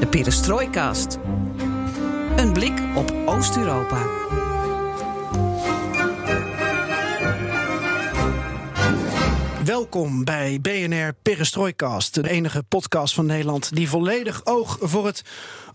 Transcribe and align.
De 0.00 0.06
Perestrooikast. 0.06 1.18
Een 2.36 2.52
blik 2.52 2.82
op 2.96 3.14
Oost-Europa. 3.26 4.06
Welkom 9.64 10.24
bij 10.24 10.58
BNR 10.60 11.14
Perestrooikast, 11.22 12.14
de 12.14 12.28
enige 12.28 12.62
podcast 12.62 13.14
van 13.14 13.26
Nederland 13.26 13.74
die 13.74 13.88
volledig 13.88 14.40
oog 14.44 14.78
voor 14.80 15.06
het 15.06 15.22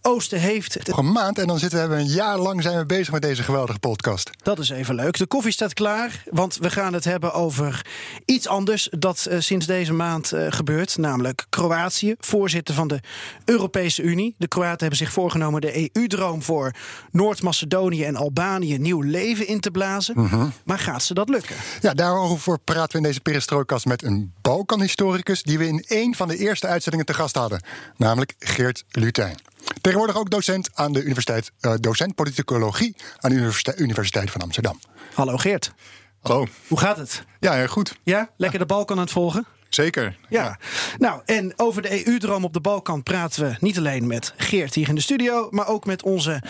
oosten 0.02 0.40
heeft. 0.40 0.88
Nog 0.88 0.98
een 0.98 1.12
maand 1.12 1.40
en 1.40 1.48
dan 1.48 1.60
zitten 1.60 1.90
we 1.90 1.96
een 1.96 2.06
jaar 2.06 2.38
lang 2.38 2.62
zijn 2.62 2.78
we 2.78 2.86
bezig 2.86 3.12
met 3.12 3.22
deze 3.22 3.44
geweldige 3.44 3.80
podcast. 3.80 4.30
Dat 4.44 4.60
is 4.60 4.70
even 4.70 4.96
leuk. 4.96 5.18
De 5.18 5.26
koffie 5.26 5.52
staat 5.52 5.74
klaar, 5.74 6.24
want 6.30 6.58
we 6.58 6.70
gaan 6.70 6.94
het 6.94 7.04
hebben 7.04 7.34
over 7.34 7.86
iets 8.26 8.48
anders 8.48 8.88
dat 8.92 9.28
uh, 9.30 9.40
sinds 9.40 9.66
deze 9.66 9.94
maand 9.94 10.34
uh, 10.34 10.46
gebeurt, 10.50 10.98
namelijk 10.98 11.46
Kroatië, 11.50 12.16
voorzitter 12.20 12.76
van 12.76 12.88
de 12.88 13.00
Europese 13.46 14.02
Unie. 14.02 14.36
De 14.38 14.48
Kroaten 14.48 14.80
hebben 14.80 14.98
zich 14.98 15.12
voorgenomen 15.12 15.62
de 15.62 15.90
EU-droom 15.94 16.42
voor 16.42 16.74
Noord-Macedonië 17.12 18.04
en 18.04 18.16
Albanië 18.16 18.78
nieuw 18.78 19.02
leven 19.02 19.48
in 19.48 19.60
te 19.60 19.72
blazen. 19.72 20.14
Mm 20.18 20.28
-hmm. 20.28 20.54
Maar 20.64 20.80
gaat 20.80 21.04
ze 21.04 21.14
dat 21.14 21.30
lukken? 21.30 21.56
Ja, 21.82 21.94
daarover 21.94 22.60
praten 22.60 22.92
we 22.92 22.98
in 22.98 23.04
deze 23.04 23.22
perestrooikast 23.22 23.86
met 23.86 24.04
een 24.04 24.34
Balkanhistoricus 24.42 25.44
die 25.44 25.58
we 25.58 25.68
in 25.68 25.86
een 25.88 26.16
van 26.16 26.28
de 26.28 26.38
eerste 26.38 26.68
uitzendingen 26.68 27.06
te 27.06 27.14
gast 27.14 27.36
hadden, 27.36 27.64
namelijk 27.98 28.34
Geert 28.40 28.84
Lutijn. 28.92 29.38
Tegenwoordig 29.82 30.18
ook 30.18 30.30
docent 30.30 30.70
aan 30.74 30.94
de 30.94 31.02
universiteit, 31.04 31.52
uh, 31.62 31.74
docent 31.80 32.16
politicologie 32.16 32.96
aan 33.20 33.30
de 33.30 33.36
universiteit, 33.36 33.80
universiteit 33.80 34.32
van 34.32 34.42
Amsterdam. 34.42 34.80
Hallo 35.14 35.38
Geert. 35.38 35.74
Hallo. 36.20 36.48
Hoe 36.68 36.80
gaat 36.80 36.98
het? 36.98 37.24
Ja, 37.40 37.54
heel 37.54 37.68
goed. 37.68 37.98
Ja, 38.04 38.30
lekker 38.38 38.60
de 38.60 38.66
Balkan 38.66 38.98
aan 38.98 39.04
het 39.04 39.12
volgen? 39.12 39.46
Zeker. 39.70 40.18
Ja. 40.30 40.44
ja. 40.44 40.58
Nou, 40.98 41.22
en 41.26 41.54
over 41.56 41.82
de 41.82 42.08
EU-droom 42.08 42.44
op 42.44 42.54
de 42.54 42.62
Balkan 42.62 43.04
praten 43.04 43.44
we 43.44 43.56
niet 43.60 43.78
alleen 43.78 44.08
met 44.08 44.34
Geert 44.38 44.76
hier 44.76 44.90
in 44.90 44.96
de 44.96 45.02
studio, 45.02 45.48
maar 45.52 45.68
ook 45.68 45.86
met 45.86 46.04
onze 46.04 46.42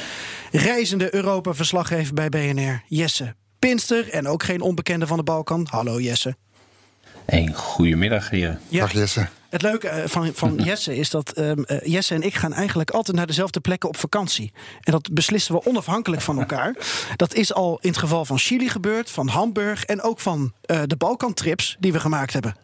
reizende 0.52 1.16
Europa-verslaggever 1.16 2.14
bij 2.14 2.30
BNR, 2.30 2.84
Jesse 2.88 3.36
Pinster. 3.60 4.10
En 4.10 4.28
ook 4.28 4.44
geen 4.44 4.62
onbekende 4.62 5.08
van 5.08 5.18
de 5.18 5.24
Balkan. 5.24 5.68
Hallo 5.70 6.00
Jesse. 6.00 6.36
Hey, 7.26 7.52
goedemiddag, 7.54 8.30
heren. 8.30 8.60
Ja. 8.68 8.80
Dag 8.80 8.92
Jesse. 8.92 9.28
Het 9.52 9.62
leuke 9.62 10.04
van, 10.06 10.34
van 10.34 10.56
Jesse 10.64 10.96
is 10.96 11.10
dat 11.10 11.38
um, 11.38 11.66
uh, 11.68 11.78
Jesse 11.84 12.14
en 12.14 12.22
ik 12.22 12.36
gaan 12.36 12.54
eigenlijk 12.54 12.90
altijd 12.90 13.18
naar 13.18 13.28
dezelfde 13.28 13.60
plekken 13.60 13.90
op 13.90 13.98
vakantie. 13.98 14.52
En 14.82 14.92
dat 14.92 15.14
beslissen 15.14 15.56
we 15.56 15.66
onafhankelijk 15.66 16.22
van 16.22 16.40
elkaar. 16.40 16.76
Dat 17.16 17.34
is 17.34 17.54
al 17.54 17.78
in 17.82 17.90
het 17.90 17.98
geval 17.98 18.26
van 18.26 18.38
Chili 18.38 18.70
gebeurd, 18.70 19.10
van 19.10 19.28
Hamburg 19.28 19.86
en 19.86 20.02
ook 20.02 20.20
van 20.20 20.54
uh, 20.66 20.82
de 20.86 20.96
Balkantrips 20.96 21.78
die 21.80 21.92
we 21.92 22.00
gemaakt 22.00 22.34
hebben. 22.34 22.56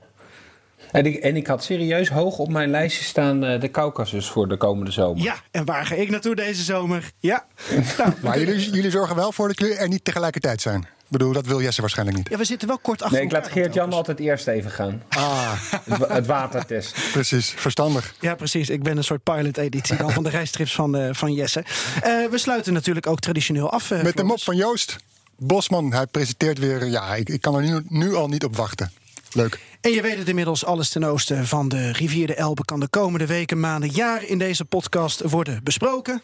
En 0.91 1.05
ik, 1.05 1.15
en 1.15 1.35
ik 1.35 1.47
had 1.47 1.63
serieus 1.63 2.09
hoog 2.09 2.37
op 2.37 2.49
mijn 2.49 2.69
lijstje 2.69 3.03
staan 3.03 3.43
uh, 3.43 3.59
de 3.59 3.71
Caucasus 3.71 4.27
voor 4.27 4.47
de 4.47 4.57
komende 4.57 4.91
zomer. 4.91 5.23
Ja, 5.23 5.35
en 5.51 5.65
waar 5.65 5.85
ga 5.85 5.95
ik 5.95 6.09
naartoe 6.09 6.35
deze 6.35 6.63
zomer? 6.63 7.11
Ja. 7.19 7.45
nou, 7.97 8.13
maar 8.21 8.39
jullie, 8.39 8.71
jullie 8.71 8.91
zorgen 8.91 9.15
wel 9.15 9.31
voor 9.31 9.47
dat 9.47 9.59
jullie 9.59 9.75
er 9.75 9.87
niet 9.87 10.03
tegelijkertijd 10.03 10.61
zijn. 10.61 10.87
Ik 11.07 11.13
bedoel, 11.13 11.33
dat 11.33 11.45
wil 11.45 11.61
Jesse 11.61 11.81
waarschijnlijk 11.81 12.17
niet. 12.17 12.29
Ja, 12.29 12.37
we 12.37 12.45
zitten 12.45 12.67
wel 12.67 12.77
kort 12.77 13.01
achter 13.01 13.17
Nee, 13.17 13.27
ik 13.27 13.33
laat 13.33 13.47
Geert-Jan 13.47 13.93
altijd 13.93 14.19
eerst 14.19 14.47
even 14.47 14.71
gaan. 14.71 15.03
Ah. 15.09 15.51
het, 15.83 16.07
het 16.07 16.25
watertest. 16.25 16.97
Precies, 17.11 17.49
verstandig. 17.49 18.15
Ja, 18.19 18.35
precies. 18.35 18.69
Ik 18.69 18.83
ben 18.83 18.97
een 18.97 19.03
soort 19.03 19.23
pilot-editie 19.23 19.97
dan 19.97 20.11
van 20.11 20.23
de 20.23 20.29
reistrips 20.29 20.75
van, 20.75 20.95
uh, 20.95 21.09
van 21.11 21.33
Jesse. 21.33 21.59
Uh, 21.59 22.29
we 22.29 22.37
sluiten 22.37 22.73
natuurlijk 22.73 23.07
ook 23.07 23.19
traditioneel 23.19 23.71
af. 23.71 23.91
Uh, 23.91 24.01
Met 24.03 24.17
de 24.17 24.23
mop 24.23 24.41
van 24.41 24.55
Joost. 24.55 24.97
Bosman, 25.37 25.93
hij 25.93 26.05
presenteert 26.05 26.59
weer. 26.59 26.85
Ja, 26.85 27.15
ik, 27.15 27.29
ik 27.29 27.41
kan 27.41 27.55
er 27.55 27.61
nu, 27.61 27.81
nu 27.87 28.15
al 28.15 28.27
niet 28.27 28.43
op 28.43 28.55
wachten. 28.55 28.91
Leuk. 29.31 29.59
En 29.81 29.91
je 29.91 30.01
weet 30.01 30.17
het 30.17 30.27
inmiddels, 30.27 30.65
alles 30.65 30.89
ten 30.89 31.03
oosten 31.03 31.47
van 31.47 31.69
de 31.69 31.91
rivier 31.91 32.27
de 32.27 32.35
Elbe 32.35 32.65
kan 32.65 32.79
de 32.79 32.87
komende 32.87 33.25
weken, 33.25 33.59
maanden, 33.59 33.89
jaar 33.89 34.23
in 34.23 34.37
deze 34.37 34.65
podcast 34.65 35.21
worden 35.21 35.63
besproken. 35.63 36.21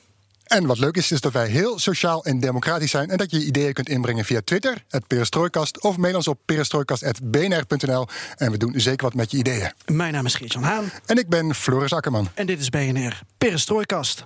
En 0.53 0.65
wat 0.65 0.79
leuk 0.79 0.97
is, 0.97 1.11
is 1.11 1.21
dat 1.21 1.33
wij 1.33 1.47
heel 1.47 1.79
sociaal 1.79 2.25
en 2.25 2.39
democratisch 2.39 2.91
zijn. 2.91 3.09
En 3.09 3.17
dat 3.17 3.31
je 3.31 3.45
ideeën 3.45 3.73
kunt 3.73 3.89
inbrengen 3.89 4.25
via 4.25 4.41
Twitter, 4.43 4.83
het 4.89 5.07
Perestrooikast. 5.07 5.81
Of 5.81 5.97
mail 5.97 6.15
ons 6.15 6.27
op 6.27 6.39
perestrooikast.bnr.nl. 6.45 8.07
En 8.37 8.51
we 8.51 8.57
doen 8.57 8.73
zeker 8.75 9.05
wat 9.05 9.13
met 9.13 9.31
je 9.31 9.37
ideeën. 9.37 9.71
Mijn 9.85 10.13
naam 10.13 10.25
is 10.25 10.35
Geert-Jan 10.35 10.63
Haan. 10.63 10.91
En 11.05 11.17
ik 11.17 11.29
ben 11.29 11.55
Floris 11.55 11.93
Akkerman. 11.93 12.29
En 12.33 12.45
dit 12.45 12.59
is 12.59 12.69
BNR 12.69 13.21
Perestrooikast. 13.37 14.25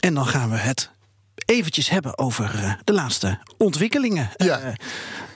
En 0.00 0.14
dan 0.14 0.26
gaan 0.26 0.50
we 0.50 0.56
het 0.56 0.90
eventjes 1.44 1.88
hebben 1.88 2.18
over 2.18 2.54
uh, 2.54 2.72
de 2.84 2.92
laatste 2.92 3.38
ontwikkelingen. 3.58 4.30
Ja. 4.36 4.74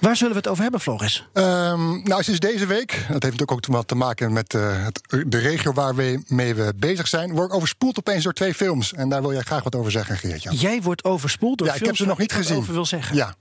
Waar 0.00 0.16
zullen 0.16 0.32
we 0.32 0.38
het 0.38 0.48
over 0.48 0.62
hebben, 0.62 0.80
Floris? 0.80 1.28
Um, 1.32 2.02
nou, 2.02 2.22
sinds 2.22 2.40
deze 2.40 2.66
week, 2.66 2.90
dat 2.90 3.08
heeft 3.08 3.22
natuurlijk 3.22 3.52
ook 3.52 3.66
wat 3.66 3.88
te 3.88 3.94
maken 3.94 4.32
met 4.32 4.54
uh, 4.54 4.84
het, 4.84 5.00
de 5.26 5.38
regio 5.38 5.72
waar 5.72 5.94
we 5.94 6.22
mee 6.26 6.54
we 6.54 6.72
bezig 6.76 7.08
zijn, 7.08 7.32
word 7.32 7.48
ik 7.48 7.54
overspoeld 7.54 7.98
opeens 7.98 8.24
door 8.24 8.32
twee 8.32 8.54
films. 8.54 8.92
En 8.92 9.08
daar 9.08 9.20
wil 9.20 9.32
jij 9.32 9.42
graag 9.42 9.62
wat 9.62 9.74
over 9.74 9.90
zeggen, 9.90 10.16
Geertje. 10.16 10.54
Jij 10.56 10.82
wordt 10.82 11.04
overspoeld 11.04 11.58
door 11.58 11.66
ja, 11.66 11.72
films 11.72 11.88
ik 11.90 11.96
heb 11.96 12.06
ze 12.06 12.12
nog 12.12 12.18
niet 12.18 12.32
gezien. 12.32 12.56
over 12.56 12.72
wil 12.72 12.84
zeggen. 12.84 13.16
Ja, 13.16 13.34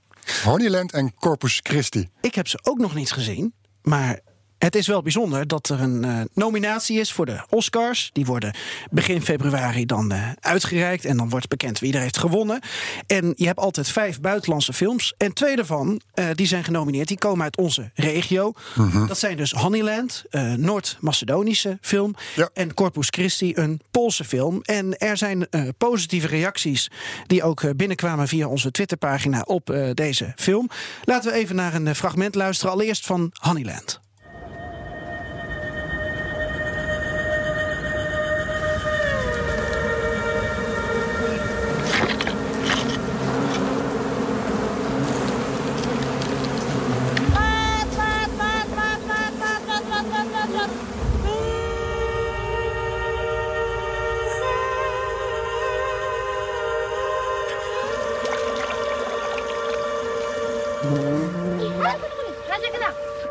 Honeyland 0.44 0.92
en 0.92 1.14
Corpus 1.14 1.60
Christi. 1.62 2.08
Ik 2.20 2.34
heb 2.34 2.48
ze 2.48 2.58
ook 2.62 2.78
nog 2.78 2.94
niet 2.94 3.12
gezien, 3.12 3.54
maar 3.82 4.20
het 4.58 4.74
is 4.74 4.86
wel 4.86 5.02
bijzonder 5.02 5.46
dat 5.46 5.68
er 5.68 5.80
een 5.80 6.04
uh, 6.04 6.20
nominatie 6.34 7.00
is 7.00 7.12
voor 7.12 7.26
de 7.26 7.44
Oscars. 7.48 8.10
Die 8.12 8.24
worden 8.24 8.54
begin 8.90 9.22
februari 9.22 9.86
dan 9.86 10.12
uh, 10.12 10.28
uitgereikt. 10.40 11.04
En 11.04 11.16
dan 11.16 11.28
wordt 11.28 11.48
bekend 11.48 11.78
wie 11.78 11.92
er 11.92 12.00
heeft 12.00 12.18
gewonnen. 12.18 12.60
En 13.06 13.32
je 13.36 13.46
hebt 13.46 13.58
altijd 13.58 13.88
vijf 13.88 14.20
buitenlandse 14.20 14.72
films. 14.72 15.14
En 15.18 15.32
twee 15.32 15.56
daarvan 15.56 16.00
uh, 16.14 16.26
die 16.34 16.46
zijn 16.46 16.64
genomineerd. 16.64 17.08
Die 17.08 17.18
komen 17.18 17.44
uit 17.44 17.56
onze 17.56 17.90
regio. 17.94 18.52
Mhm. 18.74 19.06
Dat 19.06 19.18
zijn 19.18 19.36
dus 19.36 19.52
Honeyland, 19.52 20.24
Noord-Macedonische 20.56 21.78
film. 21.80 22.14
Ja. 22.34 22.48
En 22.54 22.74
Corpus 22.74 23.08
Christi, 23.10 23.52
een 23.54 23.80
Poolse 23.90 24.24
film. 24.24 24.60
En 24.62 24.98
er 24.98 25.16
zijn 25.16 25.48
positieve 25.78 26.26
reacties 26.26 26.90
die 27.26 27.42
ook 27.42 27.76
binnenkwamen 27.76 28.28
via 28.28 28.48
onze 28.48 28.70
Twitterpagina 28.70 29.40
op 29.40 29.76
deze 29.94 30.32
film. 30.36 30.70
Laten 31.04 31.30
we 31.30 31.36
even 31.36 31.56
naar 31.56 31.74
een 31.74 31.94
fragment 31.94 32.34
luisteren. 32.34 32.72
Allereerst 32.72 33.06
van 33.06 33.30
Honeyland. 33.40 34.04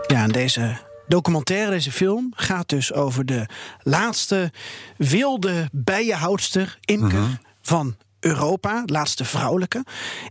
Ja, 0.08 0.24
en 0.24 0.32
deze 0.32 0.78
documentaire, 1.08 1.70
deze 1.72 1.92
film, 1.92 2.34
gaat 2.36 2.70
dus 2.70 2.94
over 2.94 3.26
de 3.26 3.46
laatste 3.82 4.52
wilde 4.98 5.70
bijenhoudster, 5.72 6.78
imker 6.82 7.20
Mhm. 7.20 7.32
van 7.62 7.96
Europa, 8.20 8.84
laatste 8.86 9.26
vrouwelijke. 9.26 9.86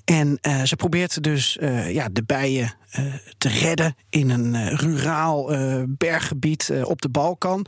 En 0.05 0.39
uh, 0.43 0.63
ze 0.63 0.77
probeert 0.77 1.23
dus 1.23 1.57
uh, 1.61 1.93
ja, 1.95 2.09
de 2.13 2.23
bijen 2.23 2.75
te 3.39 3.49
redden 3.49 3.97
in 4.11 4.31
een 4.31 4.77
ruraal 4.77 5.51
berggebied 5.89 6.73
op 6.83 7.03
de 7.03 7.09
Balkan. 7.09 7.67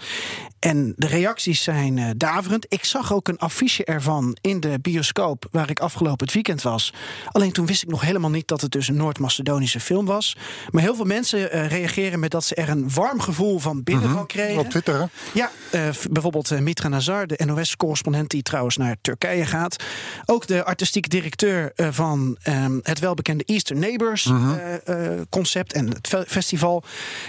En 0.59 0.93
de 0.97 1.07
reacties 1.07 1.63
zijn 1.63 2.15
daverend. 2.17 2.67
Ik 2.69 2.85
zag 2.85 3.13
ook 3.13 3.29
een 3.29 3.39
affiche 3.39 3.85
ervan 3.85 4.37
in 4.41 4.61
de 4.61 4.79
bioscoop 4.83 5.47
waar 5.51 5.71
ik 5.71 5.81
afgelopen 5.81 6.25
het 6.27 6.35
weekend 6.35 6.63
was. 6.63 6.93
Alleen 7.33 7.53
toen 7.53 7.67
wist 7.67 7.83
ik 7.83 7.89
nog 7.89 8.01
helemaal 8.01 8.31
niet 8.31 8.49
dat 8.49 8.61
het 8.61 8.71
dus 8.71 8.89
een 8.89 8.97
Noord-Macedonische 8.97 9.81
film 9.81 10.07
was. 10.07 10.37
Maar 10.71 10.83
heel 10.83 10.95
veel 10.95 11.05
mensen 11.05 11.49
reageren 11.69 12.21
met 12.21 12.31
dat 12.31 12.45
ze 12.45 12.55
er 12.55 12.69
een 12.69 12.91
warm 12.95 13.21
gevoel 13.21 13.59
van 13.59 13.83
binnen 13.83 14.05
Mhm. 14.05 14.15
van 14.15 14.27
kregen. 14.27 14.59
Op 14.59 14.71
Twitter, 14.71 14.99
hè? 15.01 15.05
Ja, 15.35 15.51
bijvoorbeeld 16.11 16.61
Mitra 16.61 16.89
Nazar, 16.89 17.27
de 17.27 17.43
NOS-correspondent 17.45 18.31
die 18.31 18.43
trouwens 18.43 18.77
naar 18.77 18.97
Turkije 19.01 19.47
gaat. 19.47 19.85
Ook 20.25 20.47
de 20.47 20.65
artistiek 20.65 21.11
directeur 21.11 21.73
eh, 21.75 21.89
van 21.91 22.37
ehm, 22.43 22.79
het 22.83 22.99
welbekende 22.99 23.45
Easter 23.45 23.77
Neighbors 23.77 24.27
eh, 24.27 24.75
eh, 25.15 25.16
concept 25.31 25.73
en 25.73 25.89
het 25.89 26.09
fe- 26.09 26.25
festival, 26.27 26.85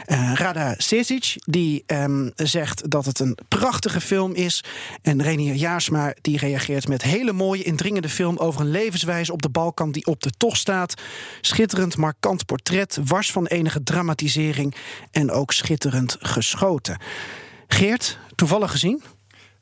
eh, 0.06 0.32
Rada 0.36 0.74
Sesic, 0.78 1.36
die 1.46 1.84
ehm, 1.86 2.30
zegt 2.36 2.90
dat 2.90 3.06
het 3.06 3.20
een 3.20 3.38
prachtige 3.48 4.02
film 4.02 4.34
is. 4.34 4.64
En 5.02 5.22
Renier 5.22 5.54
Jaarsma 5.54 6.14
die 6.22 6.38
reageert 6.38 6.88
met 6.88 7.02
hele 7.02 7.34
mooie, 7.34 7.64
indringende 7.64 8.10
film 8.10 8.38
over 8.38 8.62
een 8.62 8.72
levenswijze 8.72 9.32
op 9.34 9.42
de 9.42 9.50
Balkan 9.50 9.92
die 9.92 10.06
op 10.06 10.24
de 10.24 10.32
tocht 10.38 10.58
staat. 10.58 11.02
Schitterend, 11.42 11.98
markant 11.98 12.46
portret, 12.46 12.98
wars 13.06 13.32
van 13.32 13.46
enige 13.46 13.84
dramatisering 13.84 14.76
en 15.12 15.32
ook 15.32 15.52
schitterend 15.54 16.16
geschoten. 16.20 16.98
Geert, 17.68 18.18
toevallig 18.36 18.72
gezien? 18.72 19.04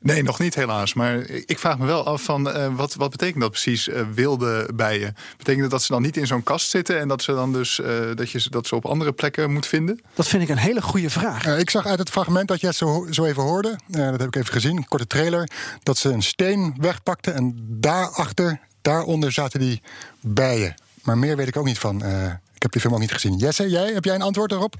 Nee, 0.06 0.22
nog 0.22 0.38
niet 0.38 0.54
helaas. 0.54 0.94
Maar 0.94 1.18
ik 1.28 1.58
vraag 1.58 1.78
me 1.78 1.86
wel 1.86 2.04
af 2.06 2.22
van 2.22 2.50
eh, 2.50 2.74
wat, 2.74 2.94
wat 2.94 3.10
betekent 3.10 3.40
dat 3.40 3.50
precies, 3.50 3.88
eh, 3.88 4.02
wilde 4.14 4.68
bijen? 4.74 5.16
Betekent 5.36 5.62
dat 5.62 5.70
dat 5.70 5.82
ze 5.82 5.92
dan 5.92 6.02
niet 6.02 6.16
in 6.16 6.26
zo'n 6.26 6.42
kast 6.42 6.70
zitten 6.70 6.98
en 7.00 7.08
dat 7.08 7.22
ze 7.22 7.32
dan 7.32 7.52
dus 7.52 7.80
eh, 7.80 7.90
dat 8.14 8.30
je 8.30 8.40
ze- 8.40 8.50
dat 8.50 8.66
ze 8.66 8.74
op 8.74 8.84
andere 8.86 9.12
plekken 9.12 9.52
moet 9.52 9.66
vinden? 9.66 10.00
Dat 10.14 10.28
vind 10.28 10.42
ik 10.42 10.48
een 10.48 10.56
hele 10.58 10.82
goede 10.82 11.10
vraag. 11.10 11.44
Eh, 11.46 11.58
ik 11.58 11.70
zag 11.70 11.86
uit 11.86 11.98
het 11.98 12.10
fragment 12.10 12.48
dat 12.48 12.60
jij 12.60 12.68
het 12.68 12.78
zo, 12.78 13.06
zo 13.10 13.24
even 13.24 13.42
hoorde, 13.42 13.68
eh, 13.90 14.10
dat 14.10 14.20
heb 14.20 14.28
ik 14.28 14.36
even 14.36 14.52
gezien, 14.52 14.76
een 14.76 14.88
korte 14.88 15.06
trailer, 15.06 15.48
dat 15.82 15.98
ze 15.98 16.08
een 16.10 16.22
steen 16.22 16.74
wegpakte 16.80 17.30
en 17.30 17.54
daarachter, 17.68 18.60
daaronder 18.82 19.32
zaten 19.32 19.60
die 19.60 19.82
bijen. 20.20 20.74
Maar 21.02 21.18
meer 21.18 21.36
weet 21.36 21.48
ik 21.48 21.56
ook 21.56 21.64
niet 21.64 21.78
van. 21.78 22.02
Eh, 22.02 22.24
ik 22.54 22.62
heb 22.62 22.72
die 22.72 22.80
film 22.80 22.94
ook 22.94 23.00
niet 23.00 23.12
gezien. 23.12 23.36
Jesse, 23.36 23.68
jij, 23.68 23.92
heb 23.92 24.04
jij 24.04 24.14
een 24.14 24.22
antwoord 24.22 24.52
erop? 24.52 24.74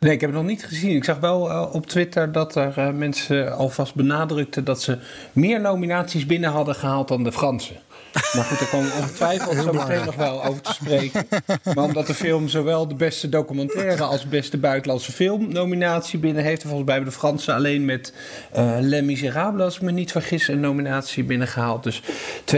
Nee, 0.00 0.12
ik 0.12 0.20
heb 0.20 0.30
het 0.30 0.38
nog 0.38 0.48
niet 0.48 0.64
gezien. 0.64 0.96
Ik 0.96 1.04
zag 1.04 1.18
wel 1.18 1.50
eh, 1.50 1.74
op 1.74 1.86
Twitter 1.86 2.32
dat 2.32 2.54
er 2.54 2.78
eh, 2.78 2.90
mensen 2.90 3.56
alvast 3.56 3.94
benadrukten 3.94 4.64
dat 4.64 4.82
ze 4.82 4.98
meer 5.32 5.60
nominaties 5.60 6.26
binnen 6.26 6.50
hadden 6.50 6.74
gehaald 6.74 7.08
dan 7.08 7.24
de 7.24 7.32
Fransen. 7.32 7.76
Maar 8.12 8.44
goed, 8.44 8.58
daar 8.58 8.68
komen 8.68 8.86
we 8.86 8.96
ongetwijfeld 8.98 9.56
zo 9.56 9.72
meteen 9.72 10.04
nog 10.04 10.14
wel 10.14 10.44
over 10.44 10.62
te 10.62 10.72
spreken. 10.72 11.26
Maar 11.74 11.84
omdat 11.84 12.06
de 12.06 12.14
film 12.14 12.48
zowel 12.48 12.88
de 12.88 12.94
beste 12.94 13.28
documentaire 13.28 14.02
als 14.02 14.28
beste 14.28 14.58
buitenlandse 14.58 15.12
film 15.12 15.52
nominatie 15.52 16.18
binnen 16.18 16.44
heeft. 16.44 16.62
En 16.62 16.68
volgens 16.68 16.86
mij 16.86 16.94
hebben 16.94 17.12
de 17.12 17.18
Fransen 17.18 17.54
alleen 17.54 17.84
met 17.84 18.12
eh 18.52 18.76
Les 18.80 19.02
Miserables, 19.02 19.62
als 19.62 19.76
ik 19.76 19.82
me 19.82 19.90
niet 19.90 20.12
vergis, 20.12 20.48
een 20.48 20.60
nominatie 20.60 21.24
binnengehaald. 21.24 21.82
Dus 21.82 22.02
2-1 22.44 22.54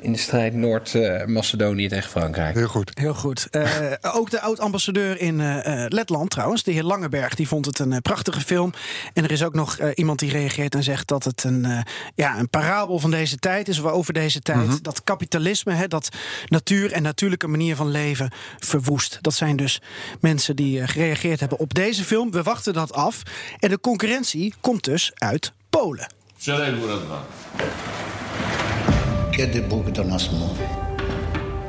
in 0.00 0.12
de 0.12 0.16
strijd 0.16 0.54
Noord-Macedonië 0.54 1.88
tegen 1.88 2.10
Frankrijk. 2.10 2.54
Heel 2.54 2.68
goed. 2.68 2.90
Heel 2.94 3.14
goed. 3.14 3.48
Eh, 3.50 3.70
ook 4.12 4.30
de 4.30 4.40
oud-ambassadeur 4.40 5.20
in 5.20 5.40
eh, 5.40 5.84
eh, 5.84 5.90
Letland 5.90 6.30
trouwens, 6.30 6.62
de 6.62 6.72
heer 6.72 6.82
Langeberg, 6.82 7.34
die 7.34 7.48
vond 7.48 7.66
het 7.66 7.78
een 7.78 8.02
prachtige 8.02 8.40
film. 8.40 8.72
En 9.12 9.24
er 9.24 9.30
is 9.30 9.44
ook 9.44 9.54
nog 9.54 9.78
iemand 9.94 10.18
die 10.18 10.30
reageert 10.30 10.74
en 10.74 10.82
zegt 10.82 11.08
dat 11.08 11.24
het 11.24 11.44
een, 11.44 11.64
eh, 11.64 11.80
ja, 12.14 12.38
een 12.38 12.48
parabel 12.48 12.98
van 12.98 13.10
deze 13.10 13.36
tijd 13.36 13.68
is, 13.68 13.82
over 13.82 14.12
deze 14.12 14.40
tijd. 14.40 14.75
Dat 14.82 15.04
kapitalisme, 15.04 15.72
hè, 15.72 15.88
dat 15.88 16.08
natuur 16.46 16.92
en 16.92 17.02
natuurlijke 17.02 17.46
manier 17.46 17.76
van 17.76 17.88
leven 17.88 18.30
verwoest. 18.58 19.18
Dat 19.20 19.34
zijn 19.34 19.56
dus 19.56 19.80
mensen 20.20 20.56
die 20.56 20.80
eh, 20.80 20.88
gereageerd 20.88 21.40
hebben 21.40 21.58
op 21.58 21.74
deze 21.74 22.04
film. 22.04 22.30
We 22.30 22.42
wachten 22.42 22.72
dat 22.72 22.92
af. 22.92 23.22
En 23.58 23.68
de 23.68 23.80
concurrentie 23.80 24.54
komt 24.60 24.84
dus 24.84 25.12
uit 25.14 25.52
Polen. 25.70 26.06
Kiedy 29.30 29.62
Bóg 29.62 29.92
do 29.92 30.04
nas 30.04 30.30
mówi? 30.30 30.64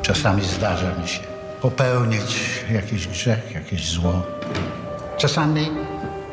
Czasami 0.01 0.43
zdarza 0.43 0.95
mi 0.95 1.07
się 1.07 1.19
popełnić 1.61 2.63
jakiś 2.71 3.07
grzech, 3.07 3.51
jakieś 3.53 3.89
zło. 3.89 4.21
Czasami 5.17 5.69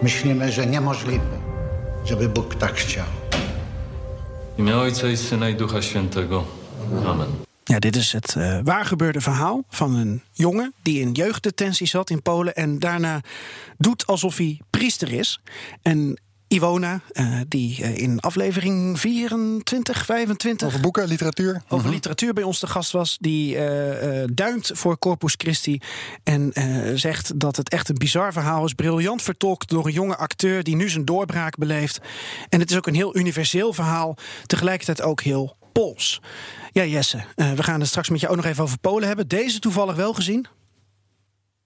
myślimy, 0.03 0.53
że 0.53 0.67
niemożliwe, 0.67 1.39
żeby 2.05 2.29
Bóg 2.29 2.55
tak 2.55 2.75
chciał. 2.75 3.05
W 4.57 4.59
imię 4.59 4.77
Ojca 4.77 5.09
i 5.09 5.17
Syna 5.17 5.49
i 5.49 5.55
Ducha 5.55 5.83
Świętego. 5.83 6.45
Amen. 7.05 7.27
Ja, 7.65 7.79
dit 7.79 7.97
is 7.97 8.13
het 8.13 8.35
eh 8.37 8.59
waargebeurde 8.65 9.21
verhaal 9.21 9.65
van 9.69 9.95
een 9.95 10.23
jongen 10.33 10.75
die 10.83 11.01
in 11.01 11.13
jeugddetentie 11.13 11.87
zat 11.87 12.11
in 12.11 12.23
Polen 12.23 12.55
en 12.55 12.79
daarna 12.79 13.21
doet 13.79 14.07
alsof 14.07 14.37
hij 14.37 14.61
priester 14.71 15.13
is. 15.13 15.41
En 15.83 16.19
Iwona, 16.49 17.01
eh, 17.13 17.41
die 17.49 17.83
eh, 17.83 17.97
in 17.97 18.21
aflevering 18.21 19.01
24, 19.01 20.05
25 20.05 20.69
Over 20.69 20.81
boeken, 20.81 21.07
literatuur. 21.07 21.63
over 21.69 21.91
literatuur 21.91 22.33
bij 22.33 22.43
ons 22.43 22.59
te 22.59 22.67
gast 22.67 22.93
was, 22.93 23.17
die 23.21 23.57
eh, 23.57 24.23
eh, 24.23 24.29
duimt 24.33 24.71
voor 24.75 24.99
Corpus 24.99 25.35
Christi 25.39 25.81
en 26.23 26.53
eh, 26.53 26.91
zegt 26.95 27.41
dat 27.41 27.57
het 27.57 27.69
echt 27.69 27.89
een 27.89 27.99
bizar 27.99 28.33
verhaal 28.33 28.65
is, 28.65 28.73
briljant 28.73 29.23
vertolkt 29.23 29.69
door 29.69 29.87
een 29.87 29.93
jonge 29.93 30.17
acteur 30.17 30.63
die 30.63 30.77
nu 30.77 30.89
zijn 30.89 31.05
doorbraak 31.05 31.57
beleeft. 31.57 32.01
En 32.49 32.61
het 32.61 32.71
is 32.71 32.77
ook 32.77 32.87
een 32.87 32.95
heel 32.95 33.17
universeel 33.17 33.73
verhaal, 33.73 34.17
tegelijkertijd 34.47 35.03
ook 35.03 35.21
heel 35.21 35.57
Pools. 35.75 36.21
Ja, 36.73 36.85
Jesse, 36.85 37.25
eh, 37.35 37.53
we 37.53 37.63
gaan 37.63 37.81
het 37.81 37.89
straks 37.89 38.09
met 38.09 38.21
je 38.21 38.29
ook 38.29 38.37
nog 38.37 38.45
even 38.45 38.63
over 38.63 38.79
Polen 38.79 39.07
hebben. 39.07 39.29
Deze 39.29 39.59
toevallig 39.59 39.97
wel 39.97 40.15
gezien? 40.15 40.47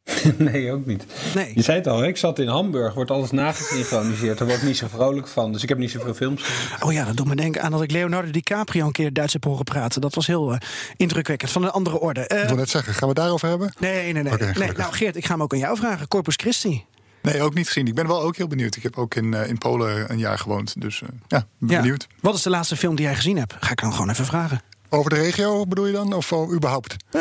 Nee, 0.39 0.73
ook 0.73 0.87
niet. 0.87 1.05
Nee. 1.35 1.53
Je 1.55 1.63
zei 1.63 1.79
het 1.79 1.87
al, 1.87 2.05
ik 2.05 2.17
zat 2.17 2.39
in 2.39 2.49
Hamburg, 2.49 2.95
wordt 2.95 3.11
alles 3.11 3.31
nagesynchroniseerd. 3.31 4.39
Daar 4.39 4.47
word 4.49 4.61
ik 4.61 4.67
niet 4.67 4.77
zo 4.77 4.87
vrolijk 4.89 5.29
van, 5.29 5.53
dus 5.53 5.63
ik 5.63 5.69
heb 5.69 5.79
niet 5.79 5.91
zoveel 5.91 6.15
films 6.15 6.43
gezien. 6.43 6.83
Oh 6.87 6.93
ja, 6.93 7.05
dat 7.05 7.17
doet 7.17 7.27
me 7.27 7.37
denken 7.37 7.63
aan 7.63 7.71
dat 7.71 7.83
ik 7.83 7.91
Leonardo 7.91 8.31
DiCaprio 8.31 8.87
een 8.87 8.93
keer 8.93 9.13
Duits 9.13 9.33
heb 9.33 9.45
horen 9.45 9.65
praten. 9.65 10.01
Dat 10.01 10.15
was 10.15 10.27
heel 10.27 10.53
eh, 10.53 10.59
indrukwekkend, 10.97 11.51
van 11.51 11.63
een 11.63 11.71
andere 11.71 11.99
orde. 12.01 12.21
Eh, 12.27 12.43
Ik 12.43 12.49
wil 12.49 12.57
net 12.57 12.71
zeggen, 12.71 12.93
gaan 12.93 13.01
we 13.03 13.09
het 13.09 13.17
daarover 13.17 13.49
hebben? 13.49 13.73
nee, 13.79 14.13
nee, 14.13 14.23
nee. 14.23 14.33
Oké, 14.33 14.53
nee. 14.59 14.73
Nou, 14.73 14.93
Geert, 14.93 15.17
ik 15.17 15.25
ga 15.27 15.33
hem 15.33 15.43
ook 15.43 15.53
aan 15.53 15.59
jou 15.59 15.77
vragen. 15.77 16.09
Corpus 16.09 16.35
Christi. 16.37 16.85
Nee, 17.33 17.43
ook 17.43 17.55
niet 17.55 17.67
gezien. 17.67 17.87
Ik 17.87 17.95
ben 17.95 18.07
wel 18.07 18.23
ook 18.23 18.37
heel 18.37 18.47
benieuwd. 18.49 18.77
Ik 18.77 18.83
heb 18.83 18.99
ook 18.99 19.15
in, 19.15 19.35
eh, 19.35 19.49
in 19.49 19.59
Polen 19.59 20.11
een 20.11 20.19
jaar 20.19 20.39
gewoond. 20.39 20.81
Dus 20.81 21.03
eh, 21.03 21.09
ja, 21.29 21.47
ben 21.59 21.71
Ja. 21.71 21.81
benieuwd. 21.81 22.07
Wat 22.21 22.35
is 22.35 22.43
de 22.43 22.51
laatste 22.51 22.77
film 22.77 22.95
die 22.97 23.05
jij 23.05 23.15
gezien 23.15 23.37
hebt? 23.39 23.55
Ga 23.61 23.71
ik 23.71 23.81
dan 23.81 23.93
gewoon 23.93 24.11
even 24.11 24.25
vragen. 24.27 24.61
Over 24.89 25.11
de 25.11 25.17
regio 25.17 25.67
bedoel 25.67 25.87
je 25.87 25.93
dan? 25.93 26.13
Of 26.13 26.33
überhaupt? 26.53 26.97
Eh, 27.11 27.21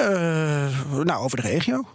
nou, 1.03 1.11
over 1.23 1.41
de 1.41 1.47
regio. 1.47 1.87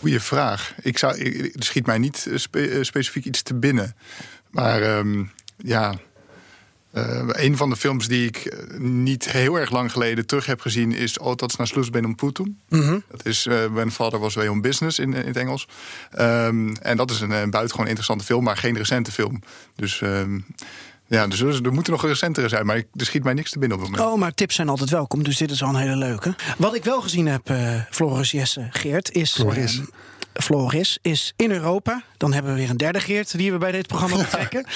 Goeie 0.00 0.20
vraag. 0.20 0.74
Ik 0.82 0.98
zou, 0.98 1.16
ik- 1.18 1.56
er 1.56 1.62
schiet 1.62 1.86
mij 1.86 1.98
niet 1.98 2.26
spe- 2.34 2.78
specifiek 2.84 3.24
iets 3.24 3.42
te 3.42 3.54
binnen. 3.54 3.96
Maar 4.50 4.82
ehm, 4.82 5.24
ja, 5.56 5.94
eh, 6.94 7.44
een 7.44 7.56
van 7.56 7.70
de 7.70 7.76
films 7.76 8.08
die 8.08 8.26
ik 8.26 8.36
eh, 8.36 8.78
niet 8.78 9.30
heel 9.30 9.54
erg 9.54 9.70
lang 9.70 9.92
geleden 9.92 10.26
terug 10.26 10.46
heb 10.46 10.60
gezien... 10.60 10.92
is 10.92 11.18
Otats 11.18 11.56
na 11.56 11.64
Slusben 11.64 12.04
om 12.04 12.14
Putum. 12.14 12.58
Dat 13.08 13.26
is 13.26 13.46
uh, 13.46 13.64
When 13.64 13.90
Father 13.90 14.18
Was 14.18 14.34
Way 14.34 14.46
on 14.46 14.60
Business 14.60 14.98
in, 14.98 15.14
in 15.14 15.26
het 15.26 15.36
Engels. 15.36 15.68
Ehm, 16.10 16.74
en 16.74 16.96
dat 16.96 17.10
is 17.10 17.20
een, 17.20 17.30
een 17.30 17.50
buitengewoon 17.50 17.86
interessante 17.86 18.24
film, 18.24 18.44
maar 18.44 18.56
geen 18.56 18.76
recente 18.76 19.12
film. 19.12 19.42
Dus... 19.74 20.00
ehm, 20.00 20.38
ja, 21.06 21.26
dus 21.26 21.40
er 21.40 21.64
er 21.64 21.72
moeten 21.72 21.92
nog 21.92 22.06
recentere 22.06 22.48
zijn, 22.48 22.66
maar 22.66 22.76
er 22.76 23.04
schiet 23.06 23.24
mij 23.24 23.34
niks 23.34 23.50
te 23.50 23.58
binnen 23.58 23.76
op 23.78 23.82
het 23.84 23.92
moment. 23.92 24.12
Oh, 24.12 24.18
maar 24.18 24.34
tips 24.34 24.54
zijn 24.54 24.68
altijd 24.68 24.90
welkom, 24.90 25.22
dus 25.22 25.36
dit 25.36 25.50
is 25.50 25.60
wel 25.60 25.68
een 25.68 25.76
hele 25.76 25.96
leuke. 25.96 26.34
Wat 26.58 26.74
ik 26.74 26.84
wel 26.84 27.00
gezien 27.00 27.26
heb, 27.26 27.50
eh, 27.50 27.80
Floris, 27.90 28.30
Jesse, 28.30 28.66
Geert, 28.70 29.12
is... 29.12 29.32
Floris. 29.32 29.78
eh, 29.78 29.84
Floris 30.42 30.98
is 31.02 31.32
in 31.36 31.50
Europa. 31.50 32.02
Dan 32.16 32.32
hebben 32.32 32.52
we 32.52 32.58
weer 32.58 32.70
een 32.70 32.76
derde 32.76 33.00
Geert 33.00 33.38
die 33.38 33.52
we 33.52 33.58
bij 33.58 33.72
dit 33.72 33.86
programma 33.86 34.16
betrekken. 34.24 34.66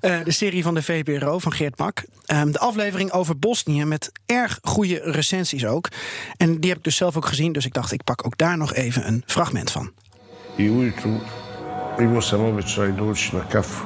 Eh, 0.00 0.18
de 0.24 0.30
serie 0.30 0.62
van 0.62 0.74
de 0.74 0.82
VPRO 0.82 1.38
van 1.38 1.52
Geert 1.52 1.78
Mak. 1.78 2.04
Ehm, 2.26 2.50
de 2.50 2.58
aflevering 2.58 3.12
over 3.12 3.38
Bosnië 3.38 3.84
met 3.84 4.12
erg 4.26 4.58
goede 4.62 5.00
recensies 5.04 5.66
ook. 5.66 5.88
En 6.36 6.60
die 6.60 6.68
heb 6.68 6.78
ik 6.78 6.84
dus 6.84 6.96
zelf 6.96 7.16
ook 7.16 7.26
gezien. 7.26 7.52
Dus 7.52 7.64
ik 7.64 7.72
dacht, 7.72 7.92
ik 7.92 8.04
pak 8.04 8.26
ook 8.26 8.38
daar 8.38 8.56
nog 8.56 8.74
even 8.74 9.06
een 9.06 9.22
fragment 9.26 9.70
van. 9.70 9.92
I 10.58 10.68
ujutru 10.68 11.20
imao 11.98 12.20
sam 12.20 12.40
običaj 12.40 12.92
doći 12.92 13.36
na 13.36 13.44
kafu 13.52 13.84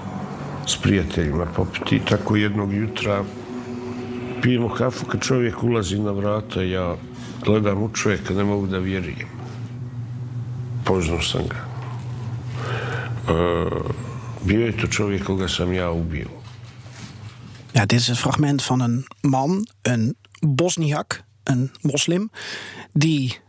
s 0.66 0.76
prijateljima 0.76 1.46
popiti. 1.46 2.00
Tako 2.08 2.36
jednog 2.36 2.72
jutra 2.72 3.24
pijemo 4.42 4.68
kafu 4.74 5.06
kad 5.06 5.20
čovjek 5.20 5.62
ulazi 5.62 5.98
na 5.98 6.12
vrata, 6.12 6.62
ja 6.62 6.96
gledam 7.44 7.82
u 7.82 7.90
čovjeka, 7.94 8.34
ne 8.34 8.44
mogu 8.44 8.66
da 8.66 8.78
vjerujem. 8.78 9.31
Poznao 10.82 11.20
sam 11.20 11.48
ga. 11.48 11.68
E, 13.28 13.68
bio 14.42 14.66
je 14.66 14.74
to 14.74 14.86
čovjek 14.86 15.24
koga 15.24 15.48
sam 15.48 15.72
ja. 15.72 15.92
Ja, 17.72 17.86
dit 17.86 18.00
is 18.00 18.08
het 18.08 18.18
fragment 18.18 18.62
van 18.62 18.80
een 18.80 19.06
man, 19.20 19.68
een 19.82 20.16
Bosniak, 20.40 21.22
een 21.44 21.70
moslim, 21.80 22.30
die 22.92 23.40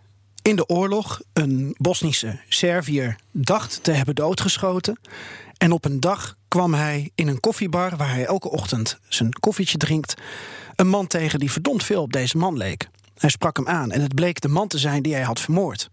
in 0.41 0.55
de 0.55 0.67
oorlog 0.67 1.21
een 1.33 1.75
Bosnische 1.77 2.39
Serviër 2.49 3.15
dacht 3.31 3.83
te 3.83 3.91
hebben 3.91 4.15
doodgeschoten. 4.15 4.99
En 5.57 5.71
op 5.71 5.85
een 5.85 5.99
dag 5.99 6.37
kwam 6.47 6.73
hij 6.73 7.11
in 7.15 7.27
een 7.27 7.39
koffiebar 7.39 7.97
waar 7.97 8.09
hij 8.09 8.25
elke 8.25 8.49
ochtend 8.49 8.99
zijn 9.07 9.33
koffietje 9.33 9.77
drinkt, 9.77 10.13
een 10.75 10.87
man 10.87 11.07
tegen 11.07 11.39
die 11.39 11.51
verdomd 11.51 11.83
veel 11.83 12.01
op 12.01 12.13
deze 12.13 12.37
man 12.37 12.57
leek. 12.57 12.89
Hij 13.17 13.29
sprak 13.29 13.57
hem 13.57 13.67
aan 13.67 13.91
en 13.91 14.01
het 14.01 14.15
bleek 14.15 14.41
de 14.41 14.47
man 14.47 14.67
te 14.67 14.77
zijn 14.77 15.03
die 15.03 15.13
hij 15.13 15.23
had 15.23 15.39
vermoord. 15.39 15.89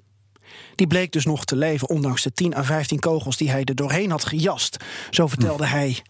Die 0.80 0.88
bleek 0.88 1.12
dus 1.12 1.25
nog 1.25 1.44
te 1.44 1.56
leven, 1.56 1.88
ondanks 1.88 2.22
de 2.22 2.32
10 2.32 2.56
à 2.56 2.62
15 2.62 2.99
kogels 2.99 3.37
die 3.37 3.50
hij 3.50 3.64
er 3.64 3.75
doorheen 3.75 4.10
had 4.10 4.25
gejast. 4.25 4.76
Zo 5.10 5.26
vertelde 5.26 5.66
hij 5.66 6.02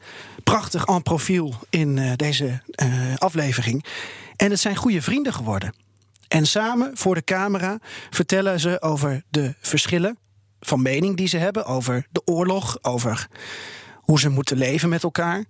prachtig 0.45 0.85
en 0.85 1.03
profiel 1.03 1.55
in 1.71 1.99
eh, 1.99 2.13
deze 2.17 2.63
eh, 2.71 2.89
aflevering. 3.19 3.85
En 4.37 4.51
het 4.51 4.61
zijn 4.61 4.77
goede 4.77 5.03
vrienden 5.03 5.33
geworden. 5.33 5.75
En 6.29 6.47
samen 6.47 6.91
voor 6.95 7.15
de 7.15 7.25
camera 7.25 7.79
vertellen 8.11 8.61
ze 8.61 8.83
over 8.83 9.23
de 9.29 9.55
verschillen 9.61 10.19
van 10.61 10.83
mening 10.83 11.17
die 11.17 11.29
ze 11.29 11.37
hebben, 11.37 11.65
over 11.65 12.07
de 12.11 12.23
oorlog, 12.25 12.79
over 12.83 13.29
hoe 13.95 14.21
ze 14.21 14.29
moeten 14.29 14.57
leven 14.57 14.89
met 14.89 15.03
elkaar. 15.03 15.45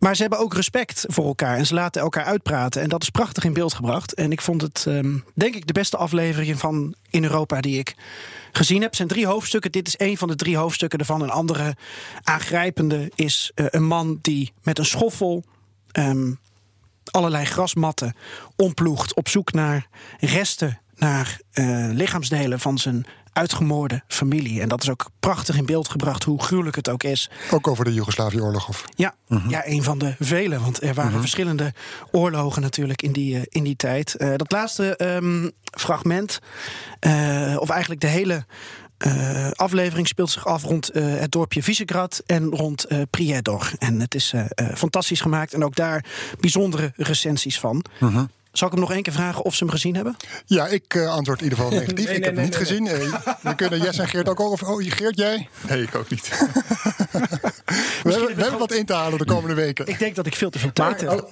Maar 0.00 0.16
ze 0.16 0.20
hebben 0.20 0.38
ook 0.38 0.54
respect 0.54 1.04
voor 1.08 1.26
elkaar 1.26 1.56
en 1.56 1.66
ze 1.66 1.74
laten 1.74 2.02
elkaar 2.02 2.24
uitpraten. 2.24 2.82
En 2.82 2.88
dat 2.88 3.02
is 3.02 3.10
prachtig 3.10 3.44
in 3.44 3.52
beeld 3.52 3.74
gebracht. 3.74 4.14
En 4.14 4.32
ik 4.32 4.40
vond 4.40 4.62
het, 4.62 4.84
ehm, 4.86 5.18
denk 5.34 5.54
ik, 5.54 5.66
de 5.66 5.72
beste 5.72 5.96
aflevering 5.96 6.58
van 6.58 6.94
In 7.10 7.24
Europa 7.24 7.60
die 7.60 7.78
ik 7.78 7.94
gezien 8.52 8.80
heb. 8.80 8.86
Het 8.86 8.96
zijn 8.96 9.08
drie 9.08 9.26
hoofdstukken. 9.26 9.72
Dit 9.72 9.86
is 9.86 9.96
één 9.96 10.16
van 10.16 10.28
de 10.28 10.36
drie 10.36 10.56
hoofdstukken 10.56 10.98
ervan. 10.98 11.22
Een 11.22 11.30
andere 11.30 11.76
aangrijpende 12.22 13.10
is 13.14 13.50
eh, 13.54 13.66
een 13.68 13.86
man 13.86 14.18
die 14.22 14.52
met 14.62 14.78
een 14.78 14.84
schoffel 14.84 15.44
ehm, 15.90 16.32
allerlei 17.10 17.44
grasmatten 17.44 18.16
omploegt 18.56 19.14
op 19.14 19.28
zoek 19.28 19.52
naar 19.52 19.88
resten, 20.20 20.80
naar 20.96 21.40
eh, 21.50 21.88
lichaamsdelen 21.90 22.60
van 22.60 22.78
zijn 22.78 23.06
uitgemoorde 23.40 24.02
familie. 24.08 24.60
En 24.60 24.68
dat 24.68 24.82
is 24.82 24.90
ook 24.90 25.10
prachtig 25.20 25.56
in 25.56 25.66
beeld 25.66 25.88
gebracht, 25.88 26.24
hoe 26.24 26.42
gruwelijk 26.42 26.76
het 26.76 26.88
ook 26.88 27.02
is. 27.02 27.30
Ook 27.50 27.68
over 27.68 27.84
de 27.84 27.94
Joegoslavië-oorlog? 27.94 28.68
Of? 28.68 28.84
Ja, 28.94 29.14
ja, 29.48 29.66
een 29.66 29.82
van 29.82 29.98
de 29.98 30.14
vele. 30.18 30.60
Want 30.60 30.82
er 30.82 30.94
waren 30.94 31.20
verschillende 31.20 31.72
oorlogen 32.10 32.62
natuurlijk 32.62 33.02
in 33.02 33.12
die, 33.12 33.36
eh, 33.36 33.42
in 33.48 33.64
die 33.64 33.76
tijd. 33.76 34.14
Eh, 34.14 34.36
dat 34.36 34.52
laatste 34.52 34.96
ehm, 34.96 35.48
fragment, 35.78 36.38
eh, 37.00 37.56
of 37.58 37.68
eigenlijk 37.68 38.00
de 38.00 38.06
hele 38.06 38.44
aflevering 39.54 40.08
speelt 40.08 40.30
zich 40.30 40.46
af 40.46 40.62
rond 40.62 40.90
het 40.94 41.32
dorpje 41.32 41.62
Visegrad 41.62 42.22
en 42.26 42.50
rond 42.50 42.84
eh 42.84 43.02
Prijedor. 43.10 43.72
En 43.78 44.00
het 44.00 44.14
is 44.14 44.34
fantastisch 44.74 45.20
gemaakt 45.20 45.54
en 45.54 45.64
ook 45.64 45.74
daar 45.74 46.04
bijzondere 46.40 46.92
recensies 46.96 47.60
van. 47.60 47.84
Zal 48.52 48.66
ik 48.68 48.72
hem 48.72 48.82
nog 48.82 48.92
één 48.92 49.02
keer 49.02 49.12
vragen 49.12 49.44
of 49.44 49.54
ze 49.54 49.64
hem 49.64 49.72
gezien 49.72 49.94
hebben? 49.94 50.16
Ja, 50.46 50.66
ik 50.66 50.94
eh, 50.94 51.08
antwoord 51.08 51.38
in 51.38 51.44
ieder 51.44 51.58
geval 51.58 51.78
negatief. 51.78 52.06
Nee, 52.10 52.14
ik 52.14 52.20
nee, 52.20 52.28
heb 52.28 52.34
hem 52.34 52.44
niet 52.44 52.54
nee, 52.54 52.66
gezien. 52.66 52.86
Eh, 52.86 53.36
we 53.42 53.54
kunnen 53.54 53.80
Jess 53.80 53.98
en 53.98 54.08
Geert 54.08 54.28
ook 54.28 54.40
over. 54.40 54.68
Oh, 54.68 54.84
Geert, 54.84 55.16
jij? 55.16 55.48
Nee, 55.68 55.82
ik 55.82 55.94
ook 55.94 56.10
niet. 56.10 56.28
We 58.02 58.10
hebben, 58.10 58.36
we 58.36 58.42
hebben 58.42 58.58
wat 58.58 58.72
in 58.72 58.86
te 58.86 58.92
halen 58.92 59.18
de 59.18 59.24
komende 59.24 59.54
weken. 59.54 59.86
Ik 59.86 59.98
denk 59.98 60.14
dat 60.14 60.26
ik 60.26 60.34
veel 60.34 60.50
te 60.50 60.58
veel 60.58 60.72
tijd 60.72 61.00
heb. 61.00 61.28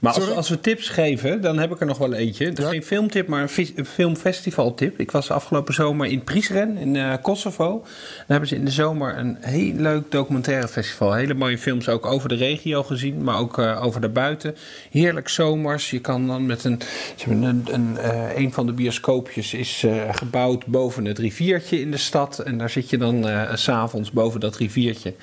Maar 0.00 0.34
als, 0.34 0.48
we 0.48 0.60
tips 0.60 0.88
geven, 0.88 1.40
dan 1.40 1.58
heb 1.58 1.72
ik 1.72 1.80
er 1.80 1.86
nog 1.86 1.98
wel 1.98 2.12
eentje. 2.12 2.52
Ja. 2.54 2.68
Geen 2.68 2.82
filmtip, 2.82 3.28
maar 3.28 3.42
een, 3.42 3.86
filmfestivaltip. 3.86 4.98
Ik 4.98 5.10
was 5.10 5.30
afgelopen 5.30 5.74
zomer 5.74 6.06
in 6.06 6.24
Prizren 6.24 6.76
in 6.76 6.96
eh, 6.96 7.14
Kosovo. 7.22 7.80
Daar 7.82 8.24
hebben 8.26 8.48
ze 8.48 8.54
in 8.54 8.64
de 8.64 8.70
zomer 8.70 9.18
een 9.18 9.36
heel 9.40 9.72
leuk 9.74 10.10
documentaire 10.10 10.68
festival. 10.68 11.12
Hele 11.12 11.34
mooie 11.34 11.58
films 11.58 11.88
ook 11.88 12.06
over 12.06 12.28
de 12.28 12.34
regio 12.34 12.82
gezien, 12.82 13.22
maar 13.22 13.38
ook 13.38 13.58
eh, 13.58 13.84
over 13.84 14.00
daarbuiten. 14.00 14.56
Heerlijk 14.90 15.28
zomers. 15.28 15.90
Je 15.90 16.00
kan 16.00 16.26
dan 16.26 16.46
met 16.46 16.64
een... 16.64 16.80
Een, 17.26 17.66
een, 17.70 17.98
eh, 17.98 18.36
een 18.36 18.52
van 18.52 18.66
de 18.66 18.72
bioscoopjes 18.72 19.54
is 19.54 19.86
gebouwd 20.10 20.66
boven 20.66 21.04
het 21.04 21.18
riviertje 21.18 21.80
in 21.80 21.90
de 21.90 21.96
stad. 21.96 22.38
En 22.38 22.58
daar 22.58 22.70
zit 22.70 22.90
je 22.90 22.98
dan 22.98 23.26
s 23.54 23.62
s'avonds 23.62 24.10
boven 24.10 24.40
dat 24.40 24.56
riviertje. 24.56 25.14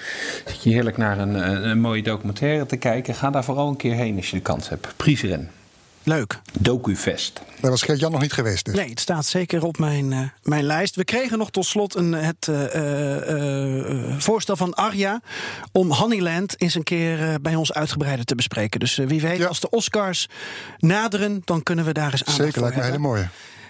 Zit 0.46 0.64
je 0.64 0.70
heerlijk 0.70 0.98
naar 0.98 1.20
een, 1.20 1.50
een, 1.50 1.70
een 1.70 1.80
mooie 1.80 2.04
documentaire 2.04 2.66
te 2.66 2.78
kijken. 2.78 3.16
Ga 3.16 3.30
daar 3.30 3.44
vooral 3.44 3.68
een 3.68 3.76
keer 3.76 3.94
heen 3.94 4.16
als 4.16 4.30
je 4.30 4.36
de 4.36 4.42
kans 4.42 4.63
hebt. 4.70 4.88
Prizren. 4.98 5.52
Leuk. 6.06 6.40
DocuFest. 6.60 7.42
Daar 7.62 7.72
was 7.72 7.82
Geert-Jan 7.82 8.12
nog 8.12 8.22
niet 8.22 8.34
geweest. 8.34 8.66
Dus. 8.66 8.76
Nee, 8.76 8.90
het 8.90 9.00
staat 9.00 9.26
zeker 9.26 9.64
op 9.66 9.78
mijn, 9.78 10.14
eh, 10.14 10.20
mijn 10.44 10.64
lijst. 10.64 10.96
We 10.96 11.04
kregen 11.04 11.38
nog 11.38 11.52
tot 11.52 11.66
slot 11.66 11.96
een, 11.96 12.12
het 12.12 12.48
eh, 12.48 12.76
eh, 12.76 13.90
eh, 13.90 14.20
voorstel 14.20 14.56
van 14.56 14.74
Arja 14.74 15.22
om 15.72 15.92
Honeyland 15.92 16.62
eens 16.62 16.76
een 16.76 16.84
keer 16.84 17.42
bij 17.42 17.56
ons 17.56 17.74
uitgebreider 17.74 18.26
te 18.26 18.36
bespreken. 18.36 18.80
Dus 18.80 18.96
wie 18.96 19.22
weet, 19.22 19.38
Ja. 19.38 19.48
als 19.48 19.60
de 19.60 19.70
Oscars 19.70 20.28
naderen, 20.78 21.42
dan 21.46 21.64
kunnen 21.64 21.86
we 21.86 21.92
daar 21.92 22.12
eens 22.12 22.24
aandacht 22.26 22.44
Zeker, 22.46 22.62
lijkt 22.62 22.76
me 22.76 22.82
een 22.82 22.88
hele 22.88 23.02
mooie. 23.02 23.28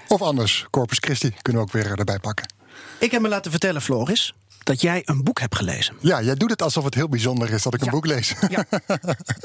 Of 0.07 0.21
anders, 0.21 0.65
Corpus 0.69 0.97
Christi 1.01 1.33
kunnen 1.41 1.61
we 1.61 1.67
ook 1.67 1.73
weer 1.73 1.99
erbij 1.99 2.19
pakken. 2.19 2.53
Ik 2.99 3.11
heb 3.11 3.21
me 3.21 3.27
laten 3.27 3.51
vertellen, 3.51 3.81
Floris, 3.81 4.33
dat 4.63 4.81
jij 4.81 5.01
een 5.05 5.23
boek 5.23 5.39
hebt 5.39 5.55
gelezen. 5.55 5.95
Ja, 5.99 6.21
jij 6.21 6.35
doet 6.35 6.49
het 6.49 6.61
alsof 6.61 6.83
het 6.83 6.93
heel 6.95 7.09
bijzonder 7.09 7.51
is 7.51 7.63
dat 7.63 7.73
ik 7.73 7.81
een 7.81 7.89
boek 7.89 8.05
lees. 8.05 8.33
Ja. 8.49 8.65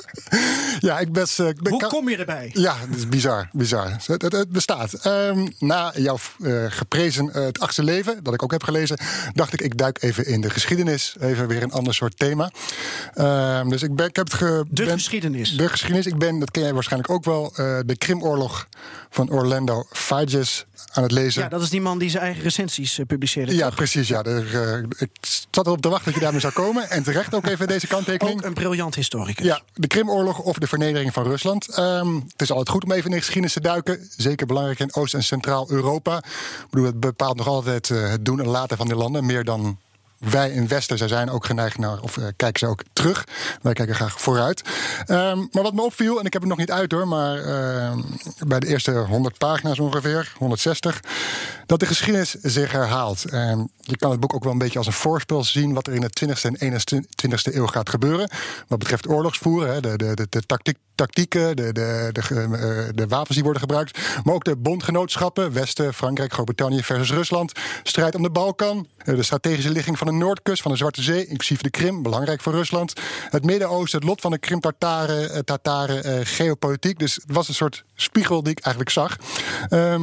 ja, 0.88 0.98
ik 0.98 1.12
ben... 1.12 1.26
eh, 1.36 1.48
ik 1.48 1.62
ben 1.62 1.72
Hoe 1.72 1.86
kom 1.86 2.08
je 2.08 2.16
erbij? 2.16 2.50
Ja, 2.52 2.76
het 2.78 2.96
is 2.96 3.08
bizar. 3.08 3.48
bizar. 3.52 3.90
Het, 4.06 4.22
het, 4.22 4.32
het 4.32 4.48
bestaat. 4.50 4.92
Ehm, 4.92 5.46
na 5.58 5.92
jouw 5.96 6.18
eh, 6.42 6.64
geprezen 6.68 7.32
eh, 7.34 7.44
Het 7.44 7.60
Achtste 7.60 7.82
Leven, 7.84 8.22
dat 8.24 8.34
ik 8.34 8.42
ook 8.42 8.50
heb 8.50 8.62
gelezen, 8.62 8.98
dacht 9.32 9.52
ik, 9.52 9.60
ik 9.60 9.76
duik 9.78 10.02
even 10.02 10.26
in 10.26 10.40
de 10.40 10.50
geschiedenis. 10.50 11.16
Even 11.20 11.46
weer 11.48 11.62
een 11.62 11.72
ander 11.72 11.94
soort 11.94 12.18
thema. 12.18 12.50
Ehm, 13.14 13.68
dus 13.68 13.82
ik, 13.82 13.94
ben, 13.94 14.06
ik 14.08 14.16
heb 14.16 14.24
het 14.26 14.34
ge, 14.34 14.64
De 14.70 14.84
ben- 14.84 14.92
geschiedenis. 14.92 15.56
De 15.56 15.68
geschiedenis. 15.68 16.06
Ik 16.06 16.18
ben, 16.18 16.38
dat 16.38 16.50
ken 16.50 16.62
jij 16.62 16.74
waarschijnlijk 16.74 17.12
ook 17.12 17.24
wel, 17.24 17.52
eh, 17.56 17.78
de 17.86 17.96
Krimoorlog 17.96 18.68
van 19.10 19.30
Orlando 19.30 19.86
Fages 19.90 20.66
aan 20.92 21.02
het 21.02 21.12
lezen. 21.12 21.42
Ja, 21.42 21.48
dat 21.48 21.62
is 21.62 21.70
die 21.70 21.80
man 21.80 21.98
die 21.98 22.10
zijn 22.10 22.22
eigen 22.22 22.42
recensies 22.42 23.00
publiceerde. 23.06 23.54
Ja, 23.54 23.66
toch? 23.66 23.74
precies. 23.74 24.08
Ja. 24.08 24.22
Eh, 24.22 24.38
ik 25.20 25.46
zat 25.50 25.66
erop 25.66 25.80
te 25.80 25.88
wachten 25.88 26.06
dat 26.06 26.14
je 26.14 26.20
daarmee 26.20 26.40
zou 26.40 26.52
komen. 26.52 26.90
En 26.90 27.02
terecht 27.02 27.34
ook 27.34 27.46
even 27.46 27.66
deze 27.66 27.86
kanttekening. 27.86 28.38
Ook 28.38 28.44
een 28.44 28.54
briljant 28.54 28.94
historicus. 28.94 29.46
Ja, 29.46 29.60
de 29.74 29.86
Krimoorlog 29.86 30.38
of 30.38 30.58
de 30.58 30.66
vernedering 30.66 31.12
van 31.12 31.22
Rusland. 31.22 31.68
Ehm, 31.68 32.14
het 32.14 32.42
is 32.42 32.50
altijd 32.50 32.68
goed 32.68 32.84
om 32.84 32.92
even 32.92 33.04
in 33.04 33.10
de 33.10 33.16
geschiedenis 33.16 33.52
te 33.52 33.60
duiken. 33.60 34.08
Zeker 34.16 34.46
belangrijk 34.46 34.78
in 34.78 34.94
Oost- 34.94 35.14
en 35.14 35.22
Centraal-Europa. 35.22 36.16
Ik 36.16 36.66
bedoel, 36.70 36.86
het 36.86 37.00
bepaalt 37.00 37.36
nog 37.36 37.46
altijd 37.46 37.90
eh, 37.90 38.08
het 38.08 38.24
doen 38.24 38.40
en 38.40 38.48
laten 38.48 38.76
van 38.76 38.86
die 38.86 38.96
landen. 38.96 39.26
Meer 39.26 39.44
dan 39.44 39.78
wij 40.18 40.50
in 40.50 40.68
Westen. 40.68 40.98
Zij 40.98 41.08
zijn 41.08 41.30
ook 41.30 41.44
geneigd 41.44 41.78
naar, 41.78 42.00
of 42.00 42.16
eh, 42.16 42.24
kijken 42.36 42.58
ze 42.58 42.66
ook 42.66 42.82
terug. 42.92 43.24
Wij 43.62 43.72
kijken 43.72 43.94
graag 43.94 44.20
vooruit. 44.20 44.62
Ehm, 45.06 45.38
maar 45.52 45.62
wat 45.62 45.74
me 45.74 45.82
opviel, 45.82 46.18
en 46.18 46.24
ik 46.24 46.32
heb 46.32 46.42
het 46.42 46.50
nog 46.50 46.58
niet 46.58 46.70
uit 46.70 46.92
hoor, 46.92 47.08
maar 47.08 47.38
ehm, 47.38 48.00
bij 48.46 48.60
de 48.60 48.66
eerste 48.66 48.92
100 48.92 49.38
pagina's 49.38 49.78
ongeveer, 49.78 50.32
160, 50.38 51.00
dat 51.66 51.80
de 51.80 51.86
geschiedenis 51.86 52.30
zich 52.30 52.72
herhaalt. 52.72 53.20
Je 53.80 53.96
kan 53.96 54.10
het 54.10 54.20
boek 54.20 54.34
ook 54.34 54.42
wel 54.42 54.52
een 54.52 54.58
beetje 54.58 54.78
als 54.78 54.86
een 54.86 54.92
voorspel 54.92 55.44
zien 55.44 55.74
wat 55.74 55.86
er 55.86 55.94
in 55.94 56.00
de 56.00 56.10
20e 56.10 56.40
en 56.42 56.56
21e 56.58 57.54
eeuw 57.54 57.66
gaat 57.66 57.88
gebeuren. 57.88 58.30
Wat 58.68 58.78
betreft 58.78 59.08
oorlogsvoeren, 59.08 59.82
de, 59.82 59.96
de, 59.96 60.26
de 60.28 60.42
tactiek, 60.46 60.76
tactieken, 60.98 61.56
de, 61.56 61.72
de, 61.72 62.10
de, 62.12 62.20
eh, 62.20 62.94
de 62.94 63.06
wapens 63.06 63.34
die 63.34 63.42
worden 63.42 63.62
gebruikt. 63.62 63.98
Maar 64.24 64.34
ook 64.34 64.44
de 64.44 64.56
bondgenootschappen, 64.56 65.52
Westen, 65.52 65.94
Frankrijk, 65.94 66.32
Groot-Brittannië 66.32 66.82
versus 66.82 67.10
Rusland. 67.10 67.52
Strijd 67.82 68.14
om 68.14 68.22
de 68.22 68.30
Balkan, 68.30 68.86
eh, 68.96 69.14
de 69.14 69.22
strategische 69.22 69.70
ligging 69.70 69.98
van 69.98 70.06
de 70.06 70.12
Noordkust 70.12 70.62
van 70.62 70.70
de 70.70 70.76
Zwarte 70.76 71.02
Zee, 71.02 71.26
inclusief 71.26 71.60
de 71.60 71.70
Krim, 71.70 72.02
belangrijk 72.02 72.40
voor 72.40 72.52
Rusland. 72.52 72.92
Het 73.30 73.44
Midden-Oosten, 73.44 73.98
het 73.98 74.08
lot 74.08 74.20
van 74.20 74.30
de 74.30 74.38
Krim-Tataren, 74.38 75.30
eh, 75.30 75.38
Tataren, 75.38 76.26
geopolitiek. 76.26 76.98
Dus 76.98 77.14
het 77.14 77.24
was 77.26 77.48
een 77.48 77.54
soort 77.54 77.84
spiegel 77.94 78.42
die 78.42 78.52
ik 78.52 78.60
eigenlijk 78.64 78.94
zag. 78.94 79.16
Ehm, 79.68 80.02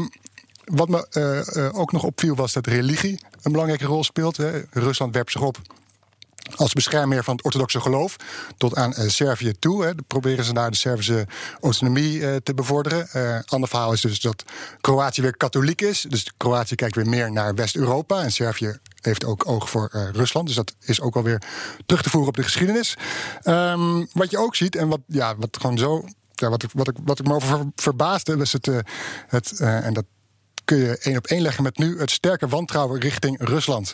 wat 0.63 0.89
me 0.89 1.71
ook 1.75 1.91
nog 1.91 2.03
opviel 2.03 2.35
was 2.35 2.53
dat 2.53 2.67
religie 2.67 3.19
een 3.41 3.51
belangrijke 3.51 3.85
rol 3.85 4.03
speelt. 4.03 4.37
Hè. 4.37 4.61
Rusland 4.71 5.13
werpt 5.13 5.31
zich 5.31 5.41
op 5.41 5.57
als 6.55 6.73
beschermheer 6.73 7.23
van 7.23 7.35
het 7.35 7.45
orthodoxe 7.45 7.79
geloof 7.79 8.15
tot 8.57 8.75
aan 8.75 8.93
eh, 8.93 9.07
Servië 9.07 9.53
toe. 9.59 9.83
Hè. 9.83 9.91
Proberen 10.07 10.45
ze 10.45 10.53
daar 10.53 10.71
de 10.71 10.77
Servische 10.77 11.27
autonomie 11.61 12.27
eh, 12.27 12.35
te 12.35 12.53
bevorderen. 12.53 13.09
Eh 13.09 13.39
ander 13.45 13.69
verhaal 13.69 13.93
is 13.93 14.01
dus 14.01 14.19
dat 14.19 14.43
Kroatië 14.81 15.21
weer 15.21 15.37
katholiek 15.37 15.81
is. 15.81 16.05
Dus 16.09 16.33
Kroatië 16.37 16.75
kijkt 16.75 16.95
weer 16.95 17.07
meer 17.07 17.31
naar 17.31 17.55
West-Europa. 17.55 18.21
En 18.21 18.31
Servië 18.31 18.77
heeft 19.01 19.25
ook 19.25 19.47
oog 19.47 19.69
voor 19.69 19.89
Rusland. 20.13 20.47
Dus 20.47 20.55
dat 20.55 20.75
is 20.79 21.01
ook 21.01 21.15
alweer 21.15 21.41
terug 21.85 22.01
te 22.03 22.09
voeren 22.09 22.29
op 22.29 22.35
de 22.35 22.43
geschiedenis. 22.43 22.97
Ehm, 23.41 24.05
wat 24.13 24.31
je 24.31 24.37
ook 24.37 24.55
ziet 24.55 24.75
en 24.75 24.87
wat, 24.87 24.99
ja, 25.07 25.35
wat 25.37 25.57
gewoon 25.61 25.77
zo... 25.77 26.05
Ja, 26.33 26.49
wat, 26.49 26.63
ik, 26.63 26.69
wat, 26.73 26.87
ik, 26.87 26.95
wat 27.03 27.19
ik 27.19 27.27
me 27.27 27.33
over 27.33 27.47
ver- 27.47 27.71
verbaasde, 27.75 28.37
was 28.37 28.51
het, 28.53 28.69
het 29.27 29.59
en 29.59 29.93
dat 29.93 30.05
kun 30.65 30.77
je 30.77 30.97
één 30.97 31.17
op 31.17 31.27
één 31.27 31.41
leggen 31.41 31.63
met 31.63 31.77
nu 31.77 31.99
het 31.99 32.11
sterke 32.11 32.47
wantrouwen 32.47 32.99
richting 32.99 33.37
Rusland. 33.39 33.93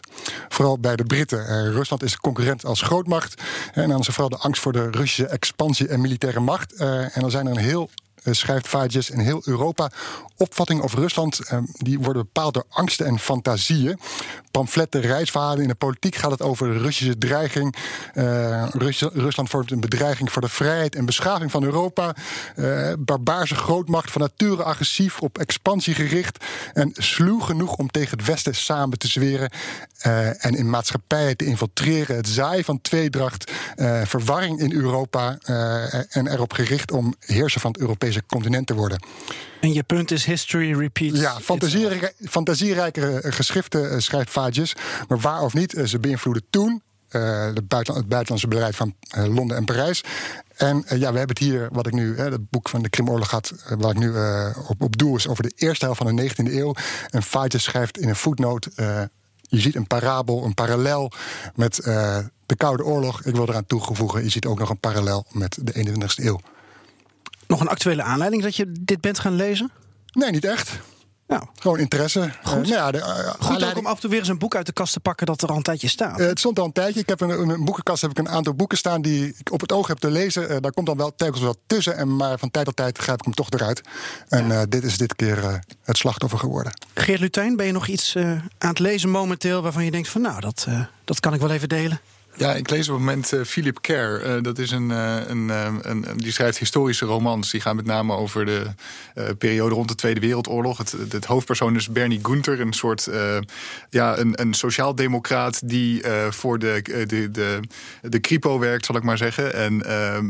Vooral 0.50 0.80
bij 0.80 0.96
de 0.96 1.04
Britten. 1.04 1.48
Eh, 1.48 1.72
Rusland 1.72 2.04
is 2.04 2.18
concurrent 2.18 2.66
als 2.66 2.82
grootmacht. 2.82 3.42
En 3.74 3.90
dan 3.90 4.00
is 4.00 4.08
er 4.08 4.14
vooral 4.14 4.30
de 4.30 4.44
angst 4.44 4.62
voor 4.62 4.74
de 4.74 4.90
Russische 4.90 5.28
expansie 5.28 5.88
en 5.88 6.02
militaire 6.02 6.40
macht. 6.40 6.74
Eh, 6.74 7.16
en 7.16 7.22
dan 7.22 7.32
zijn 7.32 7.46
er 7.46 7.52
een 7.52 7.64
heel. 7.64 7.90
Eh, 8.24 8.34
Schrijft 8.34 8.68
Vages 8.68 9.10
in 9.10 9.20
heel 9.20 9.42
Europa 9.46 9.92
opvattingen 10.42 10.84
over 10.84 11.00
Rusland. 11.00 11.40
eh, 11.40 11.58
die 11.74 12.00
worden 12.00 12.24
bepaald 12.24 12.54
door 12.54 12.66
angsten 12.70 13.06
en 13.06 13.20
fantasieën. 13.20 14.00
Pamfletten, 14.52 15.02
reisverhalen 15.02 15.62
in 15.62 15.68
de 15.68 15.76
politiek 15.76 16.16
gaat 16.16 16.32
het 16.32 16.42
over 16.42 16.74
de 16.74 16.80
Russische 16.80 17.18
dreiging. 17.18 17.76
Eh, 18.14 18.68
Rus- 18.72 19.02
Rusland 19.02 19.50
vormt 19.50 19.72
een 19.72 19.80
bedreiging 19.80 20.32
voor 20.32 20.42
de 20.42 20.50
vrijheid 20.50 20.96
en 20.96 21.06
beschaving 21.06 21.52
van 21.52 21.64
Europa. 21.64 22.16
Eh, 22.56 22.94
barbaarse 23.00 23.56
grootmacht 23.56 24.12
van 24.12 24.22
nature 24.22 24.64
agressief, 24.64 25.20
op 25.20 25.38
expansie 25.38 25.94
gericht. 25.96 26.46
En 26.74 26.92
sluw 26.94 27.40
genoeg 27.40 27.76
om 27.76 27.92
tegen 27.92 28.18
het 28.18 28.28
Westen 28.28 28.56
samen 28.56 28.98
te 28.98 29.08
zweren. 29.08 29.50
en 30.38 30.56
in 30.56 30.70
maatschappijen 30.70 31.38
te 31.38 31.46
infiltreren. 31.46 32.16
Het 32.16 32.28
zaaien 32.28 32.64
van 32.64 32.82
tweedracht, 32.82 33.52
verwarring 34.04 34.60
in 34.60 34.74
Europa. 34.74 35.38
en 36.10 36.28
erop 36.28 36.54
gericht 36.54 36.92
om 36.92 37.16
heerser 37.20 37.62
van 37.62 37.72
het 37.72 37.82
Europese 37.82 38.11
continent 38.26 38.68
te 38.68 38.74
worden. 38.74 39.04
En 39.62 39.74
je 39.74 39.84
punt 39.84 40.12
is 40.12 40.26
history 40.26 40.74
repeats. 40.78 41.20
Ja, 41.20 41.40
fantasierijk, 41.40 42.14
fantasierijke 42.30 43.20
eh, 43.20 43.32
geschriften 43.32 43.92
eh, 43.92 44.00
schrijft 44.00 44.32
Vages. 44.32 44.76
Maar 45.08 45.20
waar 45.20 45.42
of 45.42 45.54
niet, 45.54 45.74
eh, 45.74 45.86
ze 45.86 46.00
beïnvloeden 46.00 46.44
toen 46.50 46.82
buitenland, 47.68 47.88
het 47.88 48.08
buitenlandse 48.08 48.48
beleid 48.48 48.76
van 48.76 48.96
Londen 49.10 49.58
en 49.58 49.66
Parijs. 49.66 50.04
En 50.56 50.84
ja, 50.88 51.12
we 51.12 51.18
hebben 51.18 51.28
het 51.28 51.38
hier, 51.38 51.70
wat 51.72 51.88
ik 51.88 51.94
nu, 51.94 52.18
het 52.18 52.50
boek 52.50 52.70
van 52.70 52.82
de 52.82 52.90
Krimoorlog 52.90 53.30
gaat, 53.30 53.52
eh, 53.66 53.78
waar 53.78 53.92
ik 53.92 53.98
nu 53.98 54.14
op, 54.68 54.82
op 54.82 54.98
doe, 54.98 55.18
is 55.18 55.28
over 55.28 55.44
de 55.44 55.54
eerste 55.56 55.86
helft 55.86 56.02
van 56.02 56.16
de 56.16 56.22
19e 56.22 56.54
eeuw. 56.54 56.74
En 57.10 57.24
Vages 57.24 57.64
schrijft 57.64 57.98
in 57.98 58.10
een 58.10 58.16
voetnoot. 58.16 58.68
je 59.42 59.60
ziet 59.60 59.76
een 59.76 59.88
parabel, 59.88 60.44
een 60.44 60.54
parallel 60.54 61.12
met 61.56 61.76
de 62.46 62.56
Koude 62.58 62.84
Oorlog. 62.84 63.24
Ik 63.24 63.36
wil 63.36 63.50
eraan 63.50 63.66
toevoegen, 63.66 64.24
je 64.24 64.30
ziet 64.30 64.46
ook 64.46 64.60
nog 64.60 64.70
een 64.70 64.80
parallel 64.80 65.26
met 65.32 65.58
de 65.62 65.74
21ste 65.74 66.26
eeuw. 66.26 66.40
Nog 67.52 67.60
een 67.60 67.68
actuele 67.68 68.04
aanleiding 68.04 68.44
dat 68.44 68.56
je 68.56 68.72
dit 68.80 69.02
bent 69.02 69.20
gaan 69.20 69.36
lezen? 69.36 69.72
Nee, 70.12 70.32
niet 70.32 70.46
echt. 70.46 70.80
Nou, 71.28 71.44
Gewoon 71.60 71.80
interesse. 71.80 72.32
Goed. 72.44 72.52
Eh, 72.52 72.54
nou 72.54 72.68
ja, 72.68 72.92
de, 72.92 72.98
eh, 72.98 73.34
goed 73.40 73.64
ook 73.64 73.78
om 73.78 73.86
af 73.86 73.96
en 73.96 74.00
toe 74.00 74.10
weer 74.10 74.20
eens 74.20 74.28
een 74.28 74.38
boek 74.38 74.56
uit 74.56 74.66
de 74.66 74.72
kast 74.72 74.94
te 74.94 75.00
pakken 75.00 75.26
dat 75.26 75.42
er 75.42 75.50
al 75.50 75.56
een 75.56 75.62
tijdje 75.62 75.88
staat. 75.88 76.20
Eh, 76.20 76.28
het 76.28 76.40
stond 76.40 76.60
al 76.60 76.66
een 76.66 76.72
tijdje. 76.72 77.00
Ik 77.00 77.10
heb 77.10 77.22
in 77.22 77.30
een, 77.30 77.66
boekenkast 77.66 78.02
heb 78.02 78.12
ik 78.12 78.18
een 78.18 78.30
aantal 78.30 78.54
boeken 78.54 78.78
staan 78.78 79.02
die 79.02 79.34
ik 79.38 79.52
op 79.52 79.62
het 79.62 79.72
oog 79.72 79.88
heb 79.88 79.98
te 79.98 80.12
lezen. 80.12 80.62
Daar 80.62 80.72
komt 80.72 80.88
dan 80.88 80.98
wel 80.98 81.16
telkens 81.16 81.42
wat 81.42 81.58
tussen. 81.68 81.98
En 81.98 82.16
maar 82.16 82.40
van 82.40 82.52
tijd 82.52 82.66
tot 82.66 82.76
tijd 82.76 82.98
grijp 82.98 83.20
ik 83.20 83.26
hem 83.26 83.34
toch 83.34 83.50
eruit. 83.50 83.82
En 84.30 84.70
dit 84.70 84.84
is 84.84 84.98
dit 84.98 85.16
keer 85.16 85.62
het 85.84 85.98
slachtoffer 85.98 86.40
geworden. 86.40 86.72
Geert 86.94 87.20
Lutijn, 87.20 87.56
ben 87.56 87.66
je 87.66 87.72
nog 87.72 87.88
iets 87.88 88.16
aan 88.16 88.50
het 88.58 88.80
lezen 88.80 89.10
momenteel 89.10 89.62
waarvan 89.62 89.86
je 89.86 89.92
denkt 89.92 90.10
van 90.10 90.22
nou, 90.22 90.40
dat, 90.40 90.68
dat 91.06 91.20
kan 91.20 91.34
ik 91.34 91.40
wel 91.40 91.52
even 91.52 91.70
delen? 91.70 92.00
Ja, 92.36 92.54
ik 92.54 92.70
lees 92.70 92.90
op 92.90 92.96
het 92.96 93.06
moment 93.06 93.34
eh, 93.34 93.42
Philip 93.44 93.82
Kerr. 93.82 94.22
Eh, 94.22 94.42
dat 94.42 94.58
is 94.58 94.72
een, 94.72 94.92
eh, 94.92 95.18
een, 95.28 95.50
een, 95.82 96.06
die 96.16 96.32
schrijft 96.32 96.58
historische 96.58 97.06
romans. 97.06 97.52
Die 97.52 97.62
gaan 97.62 97.76
met 97.76 97.86
name 97.86 98.14
over 98.14 98.46
de 98.46 98.66
periode 99.38 99.76
rond 99.76 99.88
de 99.88 99.96
Tweede 99.96 100.20
Wereldoorlog. 100.20 100.78
Het, 100.78 100.96
het, 101.10 101.26
hoofdpersoon 101.26 101.76
is 101.76 101.90
Bernie 101.90 102.20
Gunther, 102.22 102.60
een 102.60 102.74
soort 102.74 103.10
ja, 103.90 104.18
een, 104.18 104.42
een 104.42 104.54
sociaaldemocraat 104.54 105.70
die 105.70 106.02
voor 106.30 106.60
de, 106.60 107.06
de, 107.08 107.32
de, 107.32 107.60
de 108.02 108.20
Kripo 108.20 108.60
werkt, 108.60 108.86
zal 108.86 108.96
ik 108.96 109.04
maar 109.04 109.18
zeggen. 109.18 109.54
En, 109.54 109.84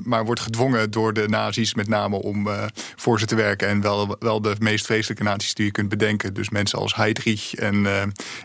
maar 0.04 0.26
wordt 0.26 0.42
gedwongen 0.42 0.92
door 0.92 1.14
de 1.14 1.28
nazi's 1.28 1.74
met 1.74 1.88
name 1.88 2.16
om 2.16 2.48
voor 2.96 3.20
ze 3.20 3.26
te 3.26 3.36
werken. 3.36 3.68
En 3.68 3.82
wel, 3.82 4.16
wel 4.20 4.42
de 4.42 4.56
meest 4.60 4.86
vreselijke 4.86 5.24
nazi's 5.24 5.54
die 5.54 5.66
je 5.66 5.72
kunt 5.72 5.90
bedenken. 5.90 6.34
Dus 6.34 6.50
mensen 6.50 6.80
als 6.80 6.96
Heydrich 6.96 7.56
en, 7.56 7.86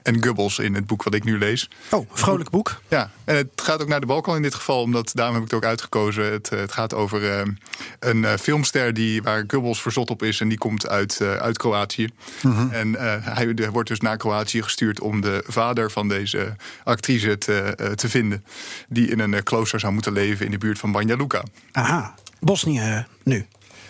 en 0.03 0.25
Goebbels 0.25 0.59
in 0.59 0.75
het 0.75 0.87
boek 0.87 1.03
wat 1.03 1.15
ik 1.15 1.25
nu 1.25 1.39
lees. 1.39 1.69
Oh, 1.91 2.11
vrolijk 2.13 2.51
boek. 2.51 2.81
Ja, 2.89 3.11
en 3.25 3.37
het 3.37 3.46
gaat 3.55 3.83
ook 3.83 3.88
naar 3.88 4.00
de 4.00 4.07
Balkan 4.07 4.37
in 4.37 4.43
dit 4.43 4.55
geval, 4.55 4.81
omdat 4.83 5.11
daarom 5.15 5.35
heb 5.35 5.45
ik 5.45 5.50
het 5.50 5.59
ook 5.61 5.69
uitgekozen. 5.69 6.33
Het, 6.33 6.49
eh, 6.53 6.59
het 6.59 6.73
gaat 6.73 6.95
over 6.95 7.31
eh, 7.33 7.47
een 7.99 8.25
eh, 8.25 8.35
filmster 8.35 8.95
die, 8.95 9.23
waar 9.23 9.45
Goebbels 9.47 9.83
verzot 9.83 10.11
op 10.11 10.23
is 10.23 10.41
en 10.41 10.49
die 10.49 10.59
komt 10.59 10.88
uit, 10.88 11.21
uit 11.21 11.59
Kroatië. 11.59 12.09
En 12.71 12.97
eh, 12.97 13.15
hij 13.21 13.55
de- 13.55 13.71
wordt 13.71 13.88
dus 13.88 14.00
naar 14.00 14.17
Kroatië 14.17 14.62
gestuurd 14.62 15.00
om 15.00 15.21
de 15.21 15.45
vader 15.47 15.91
van 15.91 16.09
deze 16.09 16.57
actrice 16.85 17.38
te, 17.38 17.93
te 17.95 18.09
vinden. 18.09 18.45
Die 18.88 19.09
in 19.11 19.19
een 19.21 19.43
klooster 19.43 19.81
zou 19.81 19.93
moeten 19.93 20.12
leven 20.12 20.45
in 20.45 20.50
de 20.50 20.59
buurt 20.59 20.79
van 20.79 20.93
Banja 20.93 21.17
Luka. 21.17 21.43
Aha, 21.73 22.15
Bosnië 22.41 23.07
nu. 23.25 23.47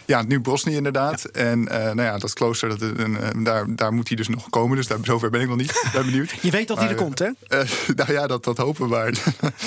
Ja, 0.06 0.22
nu 0.22 0.40
Bosnië 0.40 0.74
inderdaad. 0.76 1.24
En 1.24 1.68
eh, 1.68 1.78
nou 1.84 2.02
ja, 2.02 2.18
dat 2.18 2.32
klooster, 2.32 2.68
dat, 2.68 2.80
is 2.82 2.90
een, 2.96 3.20
eh, 3.20 3.28
daar, 3.44 3.64
daar 3.68 3.92
moet 3.92 4.08
hij 4.08 4.16
dus 4.16 4.28
nog 4.28 4.50
komen. 4.50 4.76
Dus 4.76 4.86
daar, 4.86 4.98
zover 5.02 5.30
ben 5.30 5.40
ik 5.40 5.48
nog 5.48 5.56
niet. 5.56 5.70
Ik 5.70 5.90
ben 5.92 6.04
benieuwd. 6.04 6.30
Je 6.42 6.50
weet 6.50 6.68
dat 6.68 6.78
hij 6.78 6.88
er 6.88 6.94
komt, 6.94 7.18
hè? 7.18 7.28
eh, 7.48 7.68
nou 7.96 8.12
ja, 8.12 8.26
dat, 8.26 8.44
dat 8.44 8.56
hopen 8.56 8.82
we 8.82 8.88
maar. 8.88 9.12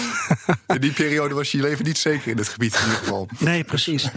in 0.75 0.81
die 0.81 0.91
periode 0.91 1.34
was 1.34 1.51
je 1.51 1.58
je 1.58 1.63
leven 1.63 1.86
niet 1.86 1.98
zeker 1.98 2.31
in 2.31 2.38
het 2.38 2.48
gebied 2.48 2.74
in 2.75 2.81
ieder 2.81 2.98
geval. 2.98 3.27
Nee, 3.39 3.63
precies. 3.63 4.08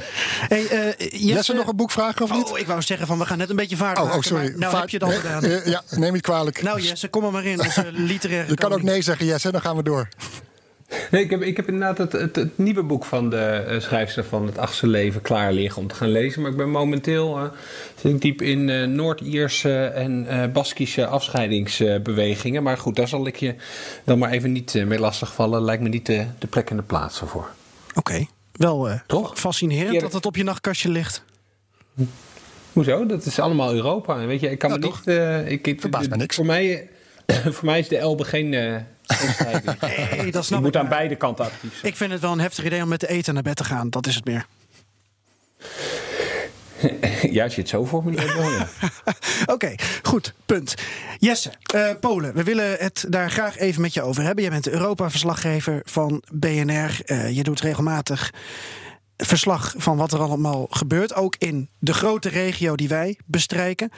Hey, 0.49 0.67
eh, 0.69 1.11
Jesse, 1.21 1.53
nog 1.55 1.67
een 1.67 1.77
boek 1.77 1.91
vragen 1.91 2.23
of 2.23 2.33
niet? 2.33 2.51
Oh, 2.51 2.59
ik 2.59 2.67
wou 2.67 2.83
zeggen 2.83 3.07
van 3.07 3.19
we 3.19 3.27
gaan 3.27 3.39
net 3.39 3.51
een 3.51 3.57
beetje 3.57 3.77
vaart 3.77 3.99
Oh, 3.99 4.05
maken, 4.05 4.19
oh, 4.19 4.25
sorry. 4.25 4.43
maar 4.49 4.59
Nou 4.59 4.71
Vaart- 4.73 4.81
heb 4.81 4.89
je 4.91 4.97
het 4.97 5.05
al 5.05 5.11
nee, 5.11 5.21
gedaan. 5.21 5.63
eh, 5.63 5.67
ja, 5.67 5.83
neem 5.91 6.13
niet 6.13 6.23
kwalijk. 6.23 6.63
Nou 6.63 6.81
Jesse, 6.81 7.09
kom 7.09 7.25
er 7.25 7.33
maar 7.33 7.45
in, 7.45 7.61
onze 7.61 7.91
literaire 7.93 8.49
je 8.49 8.55
kan 8.57 8.73
ook 8.73 8.83
nee 8.83 9.03
zeggen, 9.03 9.27
Jesse, 9.27 9.51
dan 9.53 9.61
gaan 9.61 9.77
we 9.77 9.83
door. 9.83 10.09
Nee, 11.11 11.23
ik, 11.25 11.31
heb, 11.31 11.43
ik 11.43 11.57
heb 11.57 11.69
inderdaad 11.69 11.99
het, 11.99 12.13
het, 12.13 12.37
het 12.37 12.59
nieuwe 12.59 12.83
boek 12.83 13.05
van 13.05 13.31
de 13.31 13.37
eh, 13.37 13.81
schrijfster 13.81 14.25
van 14.25 14.47
Het 14.47 14.59
Achtste 14.59 14.87
Leven 14.87 15.21
klaar 15.21 15.53
liggen 15.53 15.83
om 15.83 15.89
te 15.89 15.95
gaan 15.95 16.09
lezen. 16.09 16.43
Maar 16.43 16.51
ik 16.51 16.57
ben 16.57 16.71
momenteel 16.71 17.39
eh, 17.39 17.45
zit 17.97 18.21
diep 18.21 18.43
in 18.43 18.69
eh, 18.69 18.87
Noord-Ierse 18.87 19.85
en 19.85 20.27
Baskische 20.53 21.07
afscheidingsbewegingen. 21.07 22.63
maar 22.63 22.79
goed, 22.79 22.97
daar 22.97 23.09
zal 23.09 23.27
ik 23.27 23.37
je 23.37 23.55
dan 24.05 24.19
maar 24.19 24.31
even 24.31 24.53
niet 24.53 24.85
mee 24.87 24.99
lastigvallen. 24.99 25.63
Lijkt 25.63 25.83
me 25.83 25.89
niet 25.89 26.07
de, 26.07 26.27
de 26.39 26.47
plek 26.47 26.71
en 26.71 26.77
de 26.77 26.83
plaats 26.83 27.21
ervoor. 27.21 27.51
Oké, 27.95 28.27
wel 28.53 29.01
Toch? 29.07 29.39
fascinerend 29.39 29.95
Ja, 29.95 30.01
dat 30.01 30.13
het 30.13 30.27
op 30.27 30.37
je 30.37 30.45
nachtkastje 30.45 30.89
ligt. 30.89 31.25
Hoezo? 32.73 33.07
Dat 33.07 33.25
is 33.25 33.39
allemaal 33.39 33.75
Europa. 33.75 34.27
Weet 34.27 34.41
je, 34.41 34.51
ik 34.51 34.59
kan 34.59 34.71
me 34.71 34.79
toch? 34.79 35.05
niet. 35.05 35.17
ik, 35.47 35.67
ik, 35.67 35.81
Verbaast 35.81 36.09
mij 36.09 36.19
niks. 36.19 36.37
Voor 36.37 36.47
mij, 36.47 36.89
voor 37.55 37.65
mij 37.65 37.79
is 37.79 37.89
de 37.89 37.97
Elbe 37.97 38.25
geen. 38.25 38.85
scheiding. 39.07 39.81
Nee, 40.21 40.31
dat 40.31 40.35
Je 40.35 40.43
snap 40.43 40.61
moet 40.61 40.75
ik. 40.75 40.81
aan 40.81 40.89
beide 40.89 41.17
kanten 41.17 41.45
actief 41.45 41.73
zijn. 41.79 41.93
Ik 41.93 41.97
vind 41.97 42.13
het 42.13 42.21
wel 42.21 42.33
een 42.33 42.41
heftig 42.41 42.65
idee 42.65 42.83
om 42.83 42.89
met 42.89 43.01
de 43.01 43.09
eten 43.09 43.35
naar 43.35 43.43
bed 43.43 43.57
te 43.57 43.65
gaan. 43.65 43.91
Dat 43.91 44.07
is 44.07 44.15
het 44.15 44.25
meer. 44.25 44.47
Ja, 47.31 47.45
als 47.45 47.55
je 47.55 47.61
het 47.61 47.71
zo 47.71 47.87
formuleert, 47.87 48.35
wel 48.35 48.51
ja. 48.51 48.69
Oké, 49.55 49.75
goed, 50.03 50.35
punt. 50.47 50.75
Jesse, 51.19 51.51
eh, 51.75 51.91
Polen, 52.01 52.35
we 52.35 52.43
willen 52.43 52.77
het 52.79 53.05
daar 53.09 53.31
graag 53.31 53.59
even 53.59 53.81
met 53.83 53.95
je 53.95 54.03
over 54.03 54.23
hebben. 54.23 54.43
Jij 54.43 54.53
bent 54.53 54.65
de 54.65 54.71
Europa-verslaggever 54.73 55.81
van 55.85 56.23
BNR. 56.33 57.01
Eh, 57.05 57.31
je 57.37 57.43
doet 57.43 57.61
regelmatig 57.61 58.33
verslag 59.17 59.75
van 59.77 59.97
wat 59.97 60.13
er 60.13 60.21
allemaal 60.21 60.67
gebeurt. 60.71 61.15
Ook 61.15 61.35
in 61.39 61.69
de 61.79 61.95
grote 61.95 62.29
regio 62.29 62.77
die 62.77 62.89
wij 62.89 63.19
bestrijken. 63.27 63.91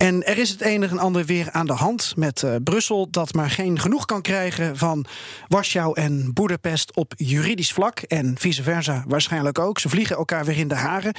En 0.00 0.26
er 0.26 0.38
is 0.38 0.50
het 0.50 0.64
een 0.64 0.82
en 0.82 0.98
ander 0.98 1.24
weer 1.24 1.50
aan 1.50 1.66
de 1.66 1.72
hand 1.72 2.12
met 2.16 2.42
eh, 2.42 2.54
Brussel... 2.64 3.10
dat 3.10 3.32
maar 3.32 3.50
geen 3.50 3.78
genoeg 3.78 4.04
kan 4.04 4.22
krijgen 4.22 4.76
van 4.76 5.06
Warschau 5.48 6.00
en 6.00 6.32
Boedapest 6.32 6.96
op 6.96 7.12
juridisch 7.16 7.72
vlak. 7.72 7.98
En 7.98 8.34
vice 8.38 8.62
versa 8.62 9.04
waarschijnlijk 9.06 9.58
ook. 9.58 9.78
Ze 9.78 9.88
vliegen 9.88 10.16
elkaar 10.16 10.44
weer 10.44 10.56
in 10.56 10.68
de 10.68 10.74
haren. 10.74 11.14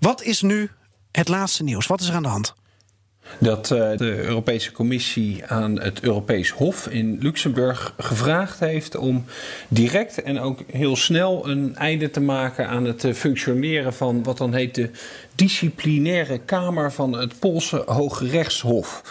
Wat 0.00 0.22
is 0.22 0.42
nu 0.42 0.70
het 1.12 1.28
laatste 1.28 1.62
nieuws? 1.62 1.86
Wat 1.86 2.00
is 2.00 2.08
er 2.08 2.14
aan 2.14 2.22
de 2.22 2.28
hand? 2.28 2.54
Dat 3.38 3.70
eh, 3.70 3.96
de 3.96 4.24
Europese 4.24 4.72
Commissie 4.72 5.46
aan 5.46 5.80
het 5.80 6.00
Europees 6.00 6.50
Hof 6.50 6.88
in 6.88 7.18
Luxemburg 7.20 7.94
gevraagd 7.98 8.60
heeft 8.60 8.96
om 8.96 9.24
direct 9.68 10.22
en 10.22 10.40
ook 10.40 10.60
heel 10.72 10.96
snel 10.96 11.48
een 11.48 11.76
einde 11.76 12.10
te 12.10 12.20
maken 12.20 12.68
aan 12.68 12.84
het 12.84 13.04
eh, 13.04 13.12
functioneren 13.12 13.94
van 13.94 14.22
wat 14.22 14.38
dan 14.38 14.54
heet 14.54 14.74
de 14.74 14.90
disciplinaire 15.34 16.38
kamer 16.38 16.92
van 16.92 17.12
het 17.12 17.38
Poolse 17.38 17.82
Hoge 17.86 18.28
Rechtshof. 18.28 19.02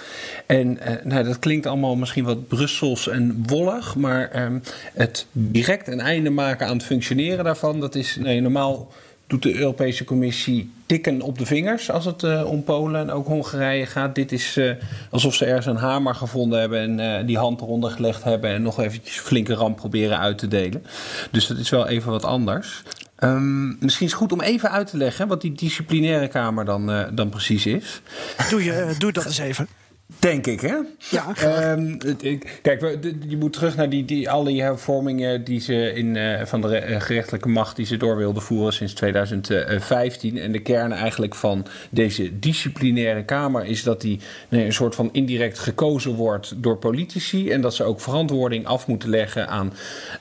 En 0.46 0.80
eh, 0.80 1.06
nou, 1.06 1.24
dat 1.24 1.40
klinkt 1.40 1.66
allemaal 1.66 1.96
misschien 1.96 2.24
wat 2.24 2.48
Brussels 2.48 3.08
en 3.08 3.44
wollig, 3.46 3.96
maar 3.96 4.30
ehm, 4.32 4.60
het 4.94 5.26
direct 5.32 5.88
een 5.88 6.00
einde 6.00 6.30
maken 6.30 6.68
aan 6.68 6.78
het 6.78 6.86
functioneren 6.86 7.44
daarvan, 7.44 7.80
dat 7.80 7.96
is 7.96 8.16
nee, 8.16 8.42
normaal 8.42 8.92
doet 9.28 9.44
de 9.44 9.56
Europese 9.56 10.04
Commissie 10.04 10.72
tikken 10.86 11.22
op 11.22 11.38
de 11.38 11.46
vingers 11.46 11.92
als 11.92 12.06
het 12.06 12.24
eh, 12.24 12.46
om 12.46 12.64
Polen 12.64 13.02
en 13.02 13.12
ook 13.12 13.28
Hongarije 13.28 13.86
gaat. 13.86 14.16
Dit 14.16 14.32
is 14.32 14.58
eh, 14.58 14.72
alsof 15.12 15.36
ze 15.36 15.46
ergens 15.46 15.66
een 15.66 15.76
hamer 15.76 16.16
gevonden 16.16 16.60
hebben 16.60 16.80
en 16.80 17.00
eh, 17.00 17.26
die 17.28 17.38
hand 17.38 17.62
eronder 17.62 17.92
gelegd 17.92 18.24
hebben 18.24 18.50
en 18.50 18.62
nog 18.62 18.80
eventjes 18.80 19.20
flinke 19.20 19.54
ramp 19.54 19.76
proberen 19.76 20.20
uit 20.20 20.38
te 20.38 20.48
delen. 20.48 20.86
Dus 21.32 21.48
dat 21.48 21.58
is 21.58 21.70
wel 21.70 21.88
even 21.88 22.12
wat 22.12 22.26
anders. 22.26 22.84
Ehm, 23.16 23.68
misschien 23.68 24.06
is 24.06 24.12
het 24.12 24.22
goed 24.22 24.32
om 24.32 24.42
even 24.42 24.72
uit 24.72 24.90
te 24.90 24.98
leggen 24.98 25.28
wat 25.28 25.42
die 25.42 25.52
disciplinaire 25.52 26.28
kamer 26.28 26.66
dan, 26.66 27.08
dan 27.14 27.30
precies 27.30 27.66
is. 27.66 28.02
Doe, 28.50 28.64
je, 28.64 28.96
doe 28.98 29.12
dat 29.12 29.26
eens 29.26 29.38
even. 29.38 29.68
Denk 30.20 30.48
ik, 30.48 30.62
hè? 30.62 30.76
Ja, 31.10 31.28
ik- 32.22 32.60
kijk, 32.62 32.82
je 33.28 33.38
moet 33.38 33.54
terug 33.54 33.76
naar 33.76 33.90
die, 33.90 34.06
die, 34.06 34.30
al 34.30 34.44
die 34.44 34.62
hervormingen 34.62 35.44
die 35.44 35.60
ze 35.60 35.94
in, 35.94 36.16
eh, 36.16 36.46
van 36.46 36.62
de 36.62 36.78
eh, 36.78 37.02
gerechtelijke 37.02 37.50
macht 37.50 37.76
die 37.76 37.86
ze 37.86 37.98
door 37.98 38.18
wilden 38.18 38.42
voeren 38.42 38.74
sinds 38.74 38.94
2015. 38.94 40.38
En 40.38 40.52
de 40.52 40.60
kern 40.62 40.92
eigenlijk 40.92 41.36
van 41.36 41.66
deze 41.90 42.40
disciplinaire 42.40 43.24
kamer 43.24 43.66
is 43.66 43.84
dat 43.84 44.02
die 44.02 44.20
nee, 44.50 44.66
een 44.66 44.74
soort 44.74 44.96
van 44.96 45.10
indirect 45.12 45.60
gekozen 45.60 46.14
wordt 46.14 46.54
door 46.58 46.78
politici. 46.78 47.50
En 47.52 47.62
dat 47.62 47.76
ze 47.76 47.84
ook 47.84 48.02
verantwoording 48.02 48.66
af 48.66 48.88
moeten 48.88 49.10
leggen 49.10 49.48
aan 49.48 49.74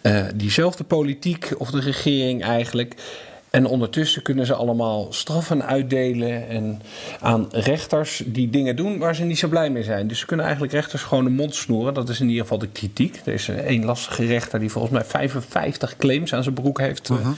eh, 0.02 0.24
diezelfde 0.34 0.84
politiek 0.84 1.50
of 1.58 1.70
de 1.70 1.80
regering 1.80 2.42
eigenlijk. 2.42 2.94
En 3.56 3.66
ondertussen 3.66 4.22
kunnen 4.22 4.46
ze 4.46 4.54
allemaal 4.54 5.06
straffen 5.10 5.66
uitdelen 5.66 6.48
en 6.48 6.82
aan 7.20 7.48
rechters 7.50 8.22
die 8.26 8.50
dingen 8.50 8.76
doen 8.76 8.98
waar 8.98 9.14
ze 9.14 9.24
niet 9.24 9.38
zo 9.38 9.48
blij 9.48 9.70
mee 9.70 9.82
zijn. 9.82 10.08
Dus 10.08 10.18
ze 10.18 10.26
kunnen 10.26 10.44
eigenlijk 10.44 10.74
rechters 10.74 11.02
gewoon 11.02 11.24
de 11.24 11.30
mond 11.30 11.54
snoeren. 11.54 11.94
Dat 11.94 12.08
is 12.08 12.20
in 12.20 12.28
ieder 12.28 12.42
geval 12.42 12.58
de 12.58 12.68
kritiek. 12.68 13.20
Er 13.24 13.32
is 13.32 13.48
één 13.48 13.84
lastige 13.84 14.26
rechter 14.26 14.58
die 14.58 14.70
volgens 14.70 14.92
mij 14.92 15.04
55 15.04 15.96
claims 15.96 16.34
aan 16.34 16.42
zijn 16.42 16.54
broek 16.54 16.80
heeft 16.80 17.10
eh, 17.10 17.28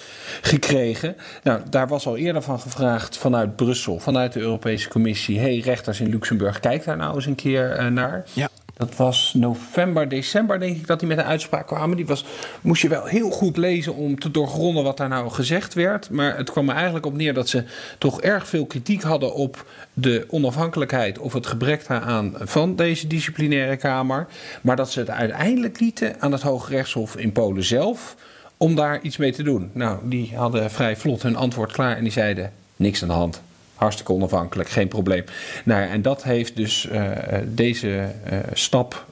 gekregen. 0.40 1.16
Nou, 1.42 1.60
daar 1.70 1.88
was 1.88 2.06
al 2.06 2.16
eerder 2.16 2.42
van 2.42 2.60
gevraagd 2.60 3.16
vanuit 3.16 3.56
Brussel, 3.56 3.98
vanuit 3.98 4.32
de 4.32 4.40
Europese 4.40 4.88
Commissie. 4.88 5.38
hey, 5.38 5.58
rechters 5.58 6.00
in 6.00 6.08
Luxemburg, 6.08 6.60
kijk 6.60 6.84
daar 6.84 6.96
nou 6.96 7.14
eens 7.14 7.26
een 7.26 7.34
keer 7.34 7.70
eh, 7.70 7.86
naar. 7.86 8.24
Ja. 8.32 8.48
Dat 8.78 8.96
was 8.96 9.34
november, 9.36 10.08
december, 10.08 10.60
denk 10.60 10.76
ik, 10.76 10.86
dat 10.86 10.98
die 10.98 11.08
met 11.08 11.18
een 11.18 11.24
uitspraak 11.24 11.66
kwamen. 11.66 11.96
Die 11.96 12.06
was, 12.06 12.24
moest 12.60 12.82
je 12.82 12.88
wel 12.88 13.04
heel 13.04 13.30
goed 13.30 13.56
lezen 13.56 13.94
om 13.94 14.18
te 14.18 14.30
doorgronden 14.30 14.84
wat 14.84 14.96
daar 14.96 15.08
nou 15.08 15.30
gezegd 15.30 15.74
werd. 15.74 16.10
Maar 16.10 16.36
het 16.36 16.50
kwam 16.50 16.68
er 16.68 16.74
eigenlijk 16.74 17.06
op 17.06 17.16
neer 17.16 17.34
dat 17.34 17.48
ze 17.48 17.64
toch 17.98 18.20
erg 18.20 18.48
veel 18.48 18.66
kritiek 18.66 19.02
hadden 19.02 19.34
op 19.34 19.66
de 19.94 20.26
onafhankelijkheid 20.28 21.18
of 21.18 21.32
het 21.32 21.46
gebrek 21.46 21.86
daaraan 21.86 22.34
van 22.38 22.76
deze 22.76 23.06
disciplinaire 23.06 23.76
kamer. 23.76 24.26
Maar 24.60 24.76
dat 24.76 24.90
ze 24.90 24.98
het 24.98 25.10
uiteindelijk 25.10 25.80
lieten 25.80 26.20
aan 26.20 26.32
het 26.32 26.42
Hoge 26.42 26.70
Rechtshof 26.70 27.16
in 27.16 27.32
Polen 27.32 27.64
zelf 27.64 28.16
om 28.56 28.74
daar 28.74 29.00
iets 29.02 29.16
mee 29.16 29.32
te 29.32 29.42
doen. 29.42 29.70
Nou, 29.72 29.98
die 30.02 30.36
hadden 30.36 30.70
vrij 30.70 30.96
vlot 30.96 31.22
hun 31.22 31.36
antwoord 31.36 31.72
klaar 31.72 31.96
en 31.96 32.02
die 32.02 32.12
zeiden 32.12 32.52
niks 32.76 33.02
aan 33.02 33.08
de 33.08 33.14
hand. 33.14 33.42
Hartstikke 33.78 34.12
onafhankelijk, 34.12 34.68
geen 34.68 34.88
probleem. 34.88 35.24
Nou, 35.64 35.82
ja, 35.82 35.88
en 35.88 36.02
dat 36.02 36.22
heeft 36.22 36.56
dus 36.56 36.88
eh, 36.88 37.10
deze 37.44 38.08
eh, 38.24 38.38
stap 38.52 39.06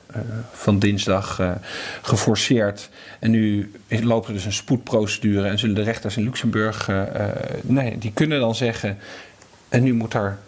van 0.52 0.78
dinsdag 0.78 1.40
uh, 1.40 1.50
geforceerd. 2.02 2.90
En 3.20 3.30
nu 3.30 3.72
loopt 3.88 4.26
er 4.26 4.32
dus 4.32 4.44
een 4.44 4.52
spoedprocedure 4.52 5.48
en 5.48 5.58
zullen 5.58 5.74
de 5.74 5.82
rechters 5.82 6.16
in 6.16 6.22
Luxemburg, 6.22 6.90
nee, 7.62 7.98
die 7.98 8.12
kunnen 8.12 8.40
dan 8.40 8.54
zeggen. 8.54 8.98
En 9.68 9.82
nu 9.82 9.94
moet 9.94 10.12
daar 10.12 10.38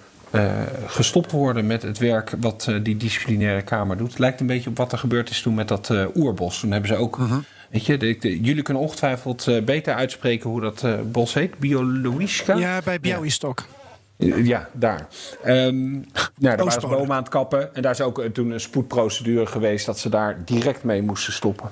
gestopt 0.87 1.31
worden 1.31 1.67
met 1.67 1.83
het 1.83 1.99
werk 1.99 2.33
wat 2.41 2.73
die 2.83 2.97
disciplinaire 2.97 3.63
kamer 3.63 3.97
doet. 3.97 4.11
Het 4.11 4.19
lijkt 4.19 4.41
een 4.41 4.47
beetje 4.47 4.71
op 4.71 4.77
wat 4.77 4.93
er 4.93 4.99
gebeurd 4.99 5.31
is 5.31 5.43
toen 5.43 5.55
met 5.55 5.69
dat 5.69 5.93
oerbos. 6.15 6.61
Toen 6.61 6.71
hebben 6.71 6.91
ze 6.91 6.97
ook. 6.97 7.19
Uh-huh. 7.19 7.39
Weet 7.71 7.87
je, 7.87 7.97
de, 7.97 8.17
de, 8.21 8.41
jullie 8.41 8.63
kunnen 8.63 8.83
ongetwijfeld 8.83 9.47
uh, 9.47 9.63
beter 9.63 9.95
uitspreken 9.95 10.51
hoe 10.51 10.61
dat 10.61 10.83
uh, 10.83 10.95
bos 11.05 11.35
heet. 11.35 11.59
Biologiska? 11.59 12.57
Ja, 12.57 12.81
bij 12.85 13.01
Białystok. 13.01 13.65
Ja. 13.69 13.78
Ja, 14.27 14.69
daar. 14.73 15.09
Um, 15.47 15.91
nou, 15.93 16.07
daar 16.39 16.57
waren 16.57 16.81
ze 16.81 16.87
bomen 16.87 17.11
aan 17.11 17.23
het 17.23 17.29
kappen. 17.29 17.75
En 17.75 17.83
daar 17.83 17.93
is 17.93 18.01
ook 18.01 18.23
toen 18.33 18.51
een 18.51 18.61
spoedprocedure 18.61 19.47
geweest 19.47 19.87
dat 19.87 19.99
ze 19.99 20.09
daar 20.09 20.45
direct 20.45 20.83
mee 20.83 21.03
moesten 21.03 21.33
stoppen. 21.33 21.69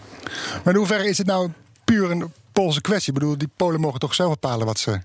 Maar 0.64 0.72
in 0.72 0.78
hoeverre 0.78 1.09
is 1.09 1.18
het 1.18 1.26
nou 1.26 1.50
puur 1.85 2.11
een 2.11 2.32
Poolse 2.52 2.80
kwestie? 2.80 3.12
Ik 3.12 3.18
bedoel, 3.18 3.38
die 3.38 3.50
Polen 3.56 3.80
mogen 3.80 4.00
toch 4.00 4.14
zelf 4.14 4.30
bepalen 4.30 4.66
wat 4.66 4.78
ze 4.78 5.00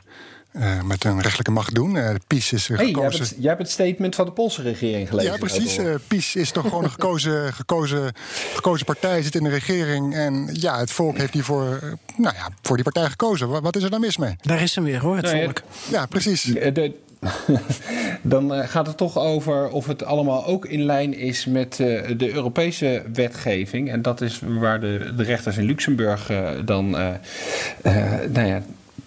uh, 0.53 0.81
met 0.81 1.03
een 1.03 1.21
rechtelijke 1.21 1.51
macht 1.51 1.75
doen. 1.75 1.95
Uh, 1.95 2.09
de 2.09 2.19
PiS 2.27 2.53
is 2.53 2.67
hey, 2.67 2.77
gekozen. 2.77 2.93
Jij 2.93 3.03
hebt, 3.03 3.17
het, 3.17 3.35
jij 3.37 3.49
hebt, 3.49 3.61
het, 3.61 3.71
statement 3.71 4.15
van 4.15 4.25
de 4.25 4.31
Poolse 4.31 4.61
regering 4.61 5.09
gelezen. 5.09 5.31
Ja, 5.31 5.37
precies. 5.37 5.77
Uh, 5.77 5.95
PiS 6.07 6.35
is 6.35 6.51
toch 6.51 6.63
gewoon 6.63 6.83
een 6.83 6.91
gekozen, 6.91 7.53
gekozen, 7.53 8.13
gekozen 8.53 8.85
partij, 8.85 9.21
zit 9.21 9.35
in 9.35 9.43
de 9.43 9.49
regering. 9.49 10.15
En 10.15 10.49
ja, 10.53 10.79
het 10.79 10.91
volk 10.91 11.17
heeft 11.17 11.33
die 11.33 11.43
voor, 11.43 11.79
nou 12.17 12.35
ja, 12.35 12.49
voor 12.61 12.75
die 12.75 12.83
partij 12.83 13.09
gekozen. 13.09 13.49
Wat, 13.49 13.61
wat 13.61 13.75
is 13.75 13.83
er 13.83 13.89
dan 13.89 14.01
mis 14.01 14.17
mee? 14.17 14.35
Daar 14.41 14.61
is 14.61 14.75
hem 14.75 14.83
weer 14.83 14.99
hoor, 14.99 15.15
het 15.15 15.25
nou 15.25 15.43
volk. 15.43 15.61
Ja, 15.89 15.99
ja 15.99 16.05
precies. 16.05 16.43
De, 16.43 16.93
dan 18.21 18.51
gaat 18.51 18.87
het 18.87 18.97
toch 18.97 19.17
over 19.17 19.69
of 19.69 19.87
het 19.87 20.03
allemaal 20.03 20.45
ook 20.45 20.65
in 20.65 20.83
lijn 20.83 21.17
is 21.17 21.45
met 21.45 21.75
de 22.17 22.33
Europese 22.33 23.03
wetgeving. 23.13 23.91
En 23.91 24.01
dat 24.01 24.21
is 24.21 24.41
waar 24.59 24.79
de, 24.79 25.13
de 25.15 25.23
rechters 25.23 25.57
in 25.57 25.65
Luxemburg 25.65 26.31
dan 26.65 26.89
nou 26.89 28.47
ja, 28.47 28.61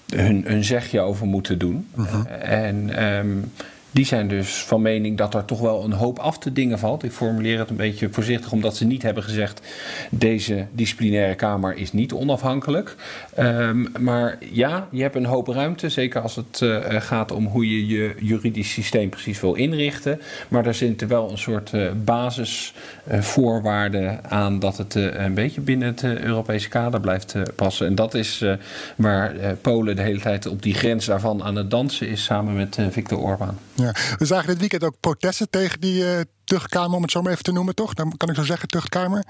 hun, 0.08 0.44
hun 0.46 0.64
zegje 0.64 1.00
over 1.00 1.26
moeten 1.26 1.58
doen. 1.58 1.88
En 2.40 3.04
um, 3.04 3.52
die 3.94 4.04
zijn 4.04 4.28
dus 4.28 4.62
van 4.62 4.82
mening 4.82 5.16
dat 5.16 5.34
er 5.34 5.44
toch 5.44 5.60
wel 5.60 5.84
een 5.84 5.92
hoop 5.92 6.18
af 6.18 6.38
te 6.38 6.52
dingen 6.52 6.78
valt. 6.78 7.02
Ik 7.02 7.12
formuleer 7.12 7.58
het 7.58 7.70
een 7.70 7.76
beetje 7.76 8.08
voorzichtig, 8.10 8.52
omdat 8.52 8.76
ze 8.76 8.84
niet 8.84 9.02
hebben 9.02 9.22
gezegd: 9.22 9.60
deze 10.10 10.66
disciplinaire 10.72 11.34
kamer 11.34 11.76
is 11.76 11.92
niet 11.92 12.12
onafhankelijk. 12.12 12.96
Um, 13.38 13.92
maar 13.98 14.38
ja, 14.52 14.88
je 14.90 15.02
hebt 15.02 15.16
een 15.16 15.24
hoop 15.24 15.46
ruimte, 15.46 15.88
zeker 15.88 16.20
als 16.20 16.36
het 16.36 16.60
uh, 16.62 16.78
gaat 16.88 17.32
om 17.32 17.46
hoe 17.46 17.70
je 17.70 17.86
je 17.86 18.14
juridisch 18.20 18.72
systeem 18.72 19.08
precies 19.08 19.40
wil 19.40 19.54
inrichten. 19.54 20.20
Maar 20.48 20.62
daar 20.62 20.74
zitten 20.74 21.08
wel 21.08 21.30
een 21.30 21.38
soort 21.38 21.72
uh, 21.72 21.90
basisvoorwaarden 22.04 24.30
aan 24.30 24.58
dat 24.58 24.76
het 24.76 24.94
een 24.94 25.34
beetje 25.34 25.60
binnen 25.60 25.88
het 25.88 26.04
Europese 26.04 26.68
kader 26.68 27.00
blijft 27.00 27.34
passen. 27.54 27.86
En 27.86 27.94
dat 27.94 28.14
is 28.14 28.44
waar 28.96 29.32
Polen 29.60 29.96
de 29.96 30.02
hele 30.02 30.20
tijd 30.20 30.46
op 30.46 30.62
die 30.62 30.74
grens 30.74 31.06
daarvan 31.06 31.42
aan 31.42 31.56
het 31.56 31.70
dansen 31.70 32.08
is, 32.08 32.24
samen 32.24 32.54
met 32.54 32.78
Viktor 32.90 33.18
Orbán. 33.18 33.58
Ja. 33.74 33.94
We 34.18 34.24
zagen 34.24 34.48
dit 34.48 34.58
weekend 34.58 34.84
ook 34.84 34.96
protesten 35.00 35.50
tegen 35.50 35.80
die 35.80 36.02
uh, 36.02 36.20
tuchtkamer, 36.44 36.96
om 36.96 37.02
het 37.02 37.10
zo 37.10 37.22
maar 37.22 37.32
even 37.32 37.44
te 37.44 37.52
noemen, 37.52 37.74
toch? 37.74 37.94
Dan 37.94 38.16
kan 38.16 38.28
ik 38.28 38.34
zo 38.34 38.42
zeggen, 38.42 38.68
tuchtkamer. 38.68 39.24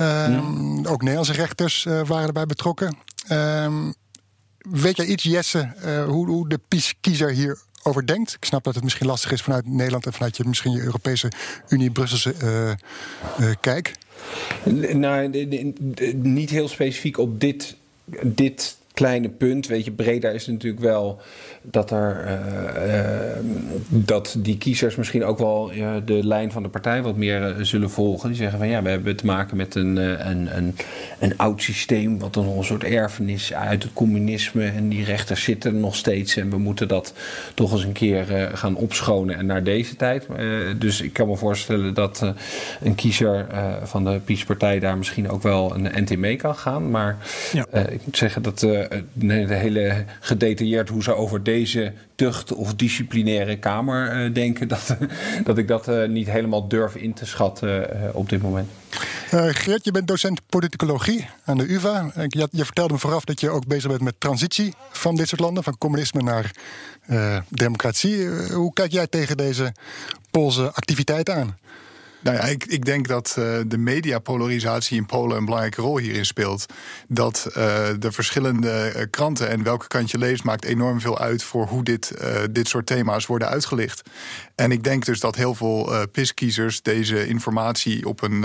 Um, 0.00 0.30
mm. 0.30 0.86
Ook 0.86 1.00
Nederlandse 1.00 1.32
rechters 1.32 1.84
uh, 1.84 2.00
waren 2.06 2.26
erbij 2.26 2.46
betrokken. 2.46 2.96
Um, 3.30 3.94
weet 4.58 4.96
jij 4.96 5.06
iets, 5.06 5.22
Jesse, 5.22 5.72
uh, 5.84 6.04
hoe, 6.04 6.26
hoe 6.26 6.48
de 6.48 6.60
PiS-kiezer 6.68 7.30
hier 7.30 7.58
over 7.82 8.06
denkt? 8.06 8.32
Ik 8.32 8.44
snap 8.44 8.64
dat 8.64 8.74
het 8.74 8.84
misschien 8.84 9.06
lastig 9.06 9.32
is 9.32 9.42
vanuit 9.42 9.66
Nederland 9.66 10.06
en 10.06 10.12
vanuit 10.12 10.36
je, 10.36 10.44
misschien 10.44 10.72
je 10.72 10.82
Europese 10.82 11.32
Unie, 11.68 11.90
Brusselse 11.90 12.34
kijk. 13.60 13.94
Nou, 14.92 15.28
niet 16.14 16.50
heel 16.50 16.68
specifiek 16.68 17.18
op 17.18 17.40
dit, 17.40 17.76
dit 18.22 18.76
kleine 18.92 19.28
punt. 19.28 19.66
Weet 19.66 19.84
je, 19.84 19.90
Breda 19.90 20.28
is 20.28 20.46
natuurlijk 20.46 20.82
wel 20.82 21.20
dat, 21.62 21.90
er, 21.90 22.24
uh, 22.24 22.86
uh, 22.86 23.04
dat 23.88 24.36
die 24.38 24.58
kiezers 24.58 24.96
misschien 24.96 25.24
ook 25.24 25.38
wel 25.38 25.72
uh, 25.74 25.90
de 26.04 26.26
lijn 26.26 26.52
van 26.52 26.62
de 26.62 26.68
partij 26.68 27.02
wat 27.02 27.16
meer 27.16 27.54
zullen 27.60 27.90
volgen. 27.90 28.28
Die 28.28 28.38
zeggen 28.38 28.58
van 28.58 28.68
ja, 28.68 28.82
we 28.82 28.88
hebben 28.88 29.16
te 29.16 29.26
maken 29.26 29.56
met 29.56 29.74
een, 29.74 29.96
een, 29.96 30.56
een, 30.56 30.76
een 31.18 31.36
oud 31.36 31.62
systeem, 31.62 32.18
wat 32.18 32.34
dan 32.34 32.48
een 32.48 32.64
soort 32.64 32.84
erfenis 32.84 33.54
uit 33.54 33.82
het 33.82 33.92
communisme. 33.92 34.64
En 34.64 34.88
die 34.88 35.04
rechters 35.04 35.42
zitten 35.42 35.74
er 35.74 35.80
nog 35.80 35.96
steeds. 35.96 36.36
En 36.36 36.50
we 36.50 36.58
moeten 36.58 36.88
dat 36.88 37.14
toch 37.54 37.72
eens 37.72 37.84
een 37.84 37.92
keer 37.92 38.50
gaan 38.54 38.76
opschonen 38.76 39.36
en 39.36 39.46
naar 39.46 39.62
deze 39.62 39.96
tijd. 39.96 40.26
dus 40.78 41.00
ik 41.00 41.12
kan 41.12 41.28
me 41.28 41.36
voorstellen 41.36 41.94
dat 41.94 42.32
een 42.82 42.94
kiezer 42.94 43.46
van 43.82 44.04
de 44.04 44.20
PiS-partij 44.24 44.78
daar 44.78 44.98
misschien 44.98 45.30
ook 45.30 45.42
wel 45.42 45.74
een 45.74 46.02
NT 46.02 46.16
mee 46.16 46.36
kan 46.36 46.54
gaan. 46.54 46.90
Maar 46.90 47.16
ja. 47.52 47.66
ik 47.72 48.00
moet 48.04 48.16
zeggen 48.16 48.42
dat 48.42 48.66
de 49.12 49.54
hele 49.54 50.04
gedetailleerd 50.20 50.88
hoe 50.88 51.02
ze 51.02 51.14
over 51.14 51.42
deze 51.42 51.92
tucht- 52.14 52.52
of 52.52 52.74
disciplinaire 52.74 53.58
kamer 53.58 54.24
uh, 54.24 54.34
denken, 54.34 54.68
dat, 54.74 54.96
dat 55.44 55.58
ik 55.58 55.68
dat 55.68 55.88
uh, 55.88 56.08
niet 56.08 56.30
helemaal 56.30 56.68
durf 56.68 56.94
in 56.94 57.12
te 57.12 57.26
schatten 57.26 57.96
uh, 57.96 58.08
op 58.12 58.28
dit 58.28 58.42
moment. 58.42 58.68
Geert, 59.32 59.84
je 59.84 59.90
bent 59.90 60.08
docent 60.08 60.40
politicologie 60.46 61.28
aan 61.44 61.58
de 61.58 61.72
UVA. 61.72 62.10
Je, 62.26 62.48
je, 62.50 62.64
vertelde 62.64 62.92
me 62.92 62.98
vooraf 62.98 63.24
dat 63.24 63.40
je 63.40 63.50
ook 63.50 63.66
bezig 63.66 63.88
bent 63.90 64.02
met 64.02 64.14
transitie 64.18 64.74
van 64.90 65.16
dit 65.16 65.28
soort 65.28 65.40
landen, 65.40 65.62
van 65.62 65.78
communisme 65.78 66.22
naar 66.22 66.50
democratie. 67.48 68.28
hoe 68.52 68.72
kijk 68.72 68.92
jij 68.92 69.06
tegen 69.06 69.36
deze 69.36 69.72
Poolse 70.30 70.72
activiteit 70.72 71.30
aan? 71.30 71.58
Nou 72.20 72.36
ja, 72.36 72.42
ik, 72.42 72.64
ik 72.64 72.84
denk 72.84 73.08
dat 73.08 73.36
uh, 73.38 73.58
de 73.66 73.78
mediapolarisatie 73.78 74.96
in 74.96 75.06
Polen 75.06 75.36
een 75.36 75.44
belangrijke 75.44 75.80
rol 75.80 75.98
hierin 75.98 76.26
speelt. 76.26 76.66
Dat 77.08 77.46
uh, 77.48 77.54
de 77.98 78.12
verschillende 78.12 78.92
uh, 78.96 79.02
kranten 79.10 79.48
en 79.48 79.62
welke 79.62 79.86
kant 79.86 80.10
je 80.10 80.18
leest, 80.18 80.44
maakt 80.44 80.64
enorm 80.64 81.00
veel 81.00 81.18
uit 81.18 81.42
voor 81.42 81.66
hoe 81.66 81.84
dit, 81.84 82.12
dit 82.50 82.68
soort 82.68 82.86
thema's 82.86 83.26
worden 83.26 83.48
uitgelicht. 83.48 84.02
En 84.60 84.72
ik 84.72 84.84
denk 84.84 85.04
dus 85.04 85.20
dat 85.20 85.36
heel 85.36 85.54
veel 85.54 86.06
PIS-kiezers 86.12 86.82
deze 86.82 87.26
informatie 87.26 88.06
op 88.06 88.22
een 88.22 88.44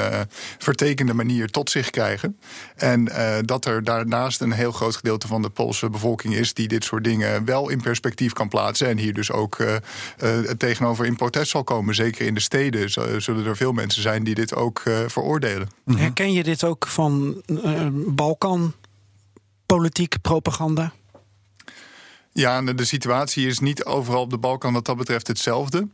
vertekende 0.58 1.14
manier 1.14 1.50
tot 1.50 1.70
zich 1.70 1.90
krijgen. 1.90 2.40
En 2.76 3.12
dat 3.46 3.66
er 3.66 3.84
daarnaast 3.84 4.42
een 4.42 4.52
heel 4.52 4.72
groot 4.72 4.96
gedeelte 4.96 5.28
van 5.28 5.42
de 5.42 5.50
Poolse 5.50 5.90
bevolking 5.90 6.36
is 6.36 6.54
die 6.54 6.68
dit 6.68 6.84
soort 6.84 7.04
dingen 7.04 7.46
wel 7.46 7.70
in 7.70 7.82
perspectief 7.82 8.34
kan 8.34 8.50
plaatsen. 8.50 8.88
En 8.88 8.98
hier 8.98 9.14
dus 9.14 9.32
ook 9.32 9.58
tegenover 10.58 11.06
in 11.06 11.16
protest 11.16 11.52
zal 11.52 11.64
komen. 11.64 11.96
Zeker 11.96 12.26
in 12.26 12.34
de 12.34 12.40
steden 12.40 12.90
zullen 13.22 13.46
er 13.46 13.58
veel 13.58 13.72
mensen 13.72 14.02
zijn 14.02 14.24
die 14.24 14.36
dit 14.36 14.56
ook 14.56 14.82
uh, 14.86 14.98
veroordelen. 15.08 15.68
Herken 15.86 16.32
je 16.34 16.44
dit 16.44 16.64
ook 16.64 16.88
van 16.88 17.42
uh, 17.46 17.88
Balkan? 17.92 18.74
Politiek 19.66 20.22
propaganda? 20.22 20.94
Ja, 22.38 22.62
de 22.62 22.86
situatie 22.86 23.48
is 23.48 23.60
niet 23.60 23.86
overal 23.86 24.22
op 24.22 24.30
de 24.30 24.38
Balkan 24.38 24.74
wat 24.74 24.86
dat 24.86 24.98
betreft 24.98 25.28
hetzelfde. 25.28 25.88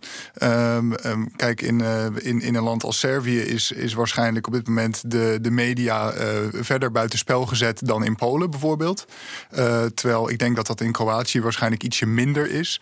Um, 0.43 0.93
um, 1.05 1.35
kijk, 1.35 1.61
in, 1.61 1.79
uh, 1.79 2.05
in, 2.15 2.41
in 2.41 2.55
een 2.55 2.63
land 2.63 2.83
als 2.83 2.99
Servië 2.99 3.39
is, 3.39 3.71
is 3.71 3.93
waarschijnlijk 3.93 4.47
op 4.47 4.53
dit 4.53 4.67
moment 4.67 5.11
de, 5.11 5.37
de 5.41 5.51
media 5.51 6.13
uh, 6.13 6.21
verder 6.51 6.91
buitenspel 6.91 7.45
gezet 7.45 7.87
dan 7.87 8.03
in 8.03 8.15
Polen 8.15 8.49
bijvoorbeeld. 8.49 9.05
Uh, 9.51 9.85
terwijl 9.85 10.29
ik 10.29 10.39
denk 10.39 10.55
dat 10.55 10.67
dat 10.67 10.81
in 10.81 10.91
Kroatië 10.91 11.41
waarschijnlijk 11.41 11.83
ietsje 11.83 12.05
minder 12.05 12.51
is. 12.51 12.81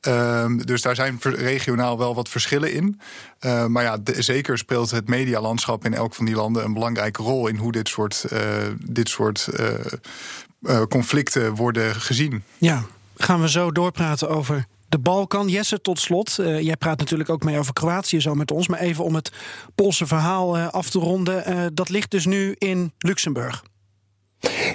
Um, 0.00 0.66
dus 0.66 0.82
daar 0.82 0.94
zijn 0.94 1.18
regionaal 1.20 1.98
wel 1.98 2.14
wat 2.14 2.28
verschillen 2.28 2.72
in. 2.72 3.00
Maar 3.68 3.82
ja, 3.82 3.98
zeker 4.04 4.58
speelt 4.58 4.90
het 4.90 5.08
medialandschap 5.08 5.84
in 5.84 5.94
elk 5.94 6.14
van 6.14 6.24
die 6.24 6.34
landen 6.34 6.64
een 6.64 6.72
belangrijke 6.72 7.22
rol 7.22 7.46
in 7.46 7.56
hoe 7.56 7.72
dit 7.72 7.88
soort, 7.88 8.24
dit 8.84 9.08
soort 9.08 9.48
conflicten 10.88 11.54
worden 11.54 11.94
gezien. 11.94 12.42
Ja, 12.58 12.84
gaan 13.16 13.40
we 13.40 13.48
zo 13.48 13.72
doorpraten 13.72 14.28
over 14.28 14.66
de 14.88 14.98
Balkan. 14.98 15.48
Jesse, 15.48 15.80
tot 15.80 15.98
slot. 15.98 16.36
Uh, 16.40 16.60
jij 16.60 16.76
praat 16.76 16.98
natuurlijk 16.98 17.30
ook 17.30 17.44
mee 17.44 17.58
over 17.58 17.72
Kroatië 17.72 18.20
zo 18.20 18.34
met 18.34 18.50
ons. 18.50 18.68
Maar 18.68 18.80
even 18.80 19.04
om 19.04 19.14
het 19.14 19.32
Poolse 19.74 20.06
verhaal 20.06 20.56
uh, 20.56 20.68
af 20.68 20.90
te 20.90 20.98
ronden. 20.98 21.50
Uh, 21.50 21.66
dat 21.72 21.88
ligt 21.88 22.10
dus 22.10 22.26
nu 22.26 22.54
in 22.58 22.92
Luxemburg. 22.98 23.64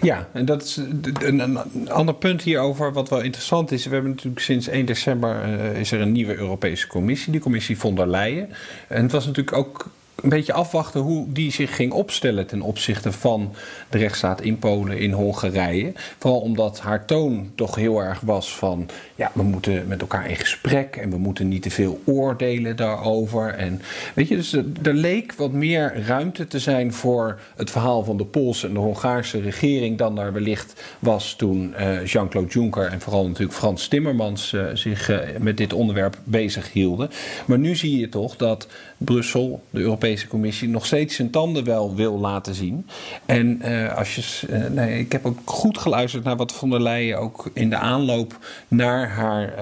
Ja, 0.01 0.29
en 0.33 0.45
dat 0.45 0.63
is 0.63 0.75
een, 0.75 1.39
een, 1.39 1.89
ander 1.89 2.15
punt 2.15 2.41
hierover 2.41 2.93
wat 2.93 3.09
wel 3.09 3.21
interessant 3.21 3.71
is. 3.71 3.85
We 3.85 3.93
hebben 3.93 4.11
natuurlijk 4.11 4.41
sinds 4.41 4.67
1 4.67 4.85
december 4.85 5.43
is 5.75 5.91
er 5.91 6.01
een 6.01 6.11
nieuwe 6.11 6.35
Europese 6.35 6.87
commissie, 6.87 7.31
die 7.31 7.41
commissie 7.41 7.77
von 7.77 7.95
der 7.95 8.07
Leyen. 8.07 8.49
En 8.87 9.01
het 9.01 9.11
was 9.11 9.25
natuurlijk 9.25 9.57
ook 9.57 9.89
een 10.21 10.29
beetje 10.29 10.53
afwachten 10.53 11.01
hoe 11.01 11.25
die 11.31 11.51
zich 11.51 11.75
ging 11.75 11.91
opstellen 11.91 12.47
ten 12.47 12.61
opzichte 12.61 13.11
van 13.11 13.53
de 13.89 13.97
rechtsstaat 13.97 14.41
in 14.41 14.59
Polen, 14.59 14.97
in 14.97 15.11
Hongarije. 15.11 15.93
Vooral 16.17 16.39
omdat 16.39 16.79
haar 16.79 17.05
toon 17.05 17.51
toch 17.55 17.75
heel 17.75 17.99
erg 17.99 18.19
was 18.19 18.55
van 18.55 18.89
ja, 19.15 19.31
we 19.33 19.43
moeten 19.43 19.87
met 19.87 20.01
elkaar 20.01 20.29
in 20.29 20.35
gesprek 20.35 20.95
en 20.95 21.09
we 21.09 21.17
moeten 21.17 21.47
niet 21.47 21.61
te 21.61 21.69
veel 21.69 22.01
oordelen 22.05 22.75
daarover. 22.75 23.53
En 23.53 23.81
weet 24.13 24.27
je, 24.27 24.35
dus 24.35 24.53
er 24.53 24.93
leek 24.93 25.33
wat 25.33 25.51
meer 25.51 26.03
ruimte 26.05 26.47
te 26.47 26.59
zijn 26.59 26.93
voor 26.93 27.39
het 27.55 27.71
verhaal 27.71 28.03
van 28.03 28.17
de 28.17 28.25
Poolse 28.25 28.67
en 28.67 28.73
de 28.73 28.79
Hongaarse 28.79 29.41
regering 29.41 29.97
dan 29.97 30.19
er 30.19 30.33
wellicht 30.33 30.83
was 30.99 31.35
toen 31.35 31.73
uh, 31.79 32.05
Jean-Claude 32.05 32.51
Juncker 32.51 32.85
en 32.85 33.01
vooral 33.01 33.27
natuurlijk 33.27 33.57
Frans 33.57 33.87
Timmermans 33.87 34.51
uh, 34.51 34.65
zich 34.73 35.09
uh, 35.09 35.19
met 35.39 35.57
dit 35.57 35.73
onderwerp 35.73 36.17
bezig 36.23 36.71
hielden. 36.71 37.09
Maar 37.45 37.59
nu 37.59 37.75
zie 37.75 37.99
je 37.99 38.09
toch 38.09 38.35
dat 38.35 38.67
Brussel, 39.03 39.63
de 39.69 39.79
Europese 39.79 40.27
Commissie, 40.27 40.69
nog 40.69 40.85
steeds 40.85 41.15
zijn 41.15 41.29
tanden 41.29 41.63
wel 41.63 41.95
wil 41.95 42.19
laten 42.19 42.55
zien. 42.55 42.87
En 43.25 43.61
uh, 43.65 43.97
als 43.97 44.15
je, 44.15 44.47
uh, 44.49 44.67
nee, 44.67 44.99
ik 44.99 45.11
heb 45.11 45.25
ook 45.25 45.39
goed 45.45 45.77
geluisterd 45.77 46.23
naar 46.23 46.35
wat 46.35 46.51
von 46.51 46.69
der 46.69 46.81
Leyen 46.81 47.19
ook 47.19 47.49
in 47.53 47.69
de 47.69 47.75
aanloop 47.75 48.37
naar 48.67 49.09
haar 49.09 49.53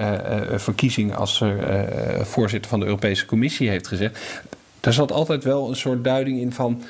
uh, 0.52 0.58
verkiezing 0.58 1.16
als 1.16 1.44
voorzitter 2.20 2.70
van 2.70 2.80
de 2.80 2.86
Europese 2.86 3.26
Commissie 3.26 3.68
heeft 3.68 3.86
gezegd. 3.86 4.42
Daar 4.80 4.92
zat 4.92 5.12
altijd 5.12 5.44
wel 5.44 5.68
een 5.68 5.76
soort 5.76 6.04
duiding 6.04 6.40
in 6.40 6.52
van 6.52 6.82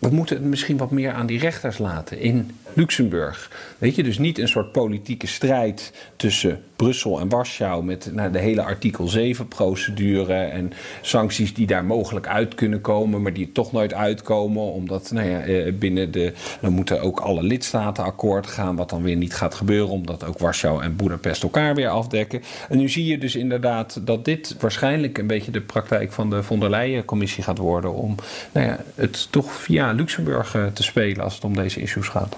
we 0.00 0.08
moeten 0.08 0.36
het 0.36 0.44
misschien 0.44 0.76
wat 0.76 0.90
meer 0.90 1.12
aan 1.12 1.26
die 1.26 1.38
rechters 1.38 1.78
laten 1.78 2.18
in 2.18 2.50
Luxemburg. 2.74 3.50
Weet 3.78 3.94
je, 3.94 4.02
dus 4.02 4.18
niet 4.18 4.38
een 4.38 4.48
soort 4.48 4.72
politieke 4.72 5.26
strijd 5.26 5.92
tussen 6.16 6.62
Brussel 6.76 7.20
en 7.20 7.28
Warschau 7.28 7.84
met 7.84 8.10
nou, 8.12 8.30
de 8.30 8.38
hele 8.38 8.62
artikel 8.62 9.10
7-procedure 9.16 10.34
en 10.34 10.72
sancties 11.00 11.54
die 11.54 11.66
daar 11.66 11.84
mogelijk 11.84 12.26
uit 12.26 12.54
kunnen 12.54 12.80
komen, 12.80 13.22
maar 13.22 13.32
die 13.32 13.52
toch 13.52 13.72
nooit 13.72 13.94
uitkomen, 13.94 14.62
omdat 14.62 15.10
nou 15.10 15.28
ja, 15.28 15.40
eh, 15.40 15.72
binnen 15.72 16.10
de. 16.10 16.32
dan 16.60 16.72
moeten 16.72 17.00
ook 17.00 17.20
alle 17.20 17.42
lidstaten 17.42 18.04
akkoord 18.04 18.46
gaan, 18.46 18.76
wat 18.76 18.90
dan 18.90 19.02
weer 19.02 19.16
niet 19.16 19.34
gaat 19.34 19.54
gebeuren, 19.54 19.90
omdat 19.90 20.24
ook 20.24 20.38
Warschau 20.38 20.82
en 20.82 20.96
Budapest 20.96 21.42
elkaar 21.42 21.74
weer 21.74 21.88
afdekken. 21.88 22.42
En 22.68 22.78
nu 22.78 22.88
zie 22.88 23.06
je 23.06 23.18
dus 23.18 23.36
inderdaad 23.36 24.00
dat 24.06 24.24
dit 24.24 24.56
waarschijnlijk 24.60 25.18
een 25.18 25.26
beetje 25.26 25.50
de 25.50 25.60
praktijk 25.60 26.12
van 26.12 26.30
de 26.30 26.42
von 26.42 26.60
der 26.60 26.70
Leyen-commissie 26.70 27.44
gaat 27.44 27.58
worden 27.58 27.94
om 27.94 28.14
nou 28.52 28.66
ja, 28.66 28.84
het 28.94 29.28
toch 29.30 29.52
via 29.52 29.92
Luxemburg 29.92 30.54
eh, 30.54 30.66
te 30.66 30.82
spelen 30.82 31.24
als 31.24 31.34
het 31.34 31.44
om 31.44 31.54
deze 31.54 31.80
issues 31.80 32.08
gaat. 32.08 32.36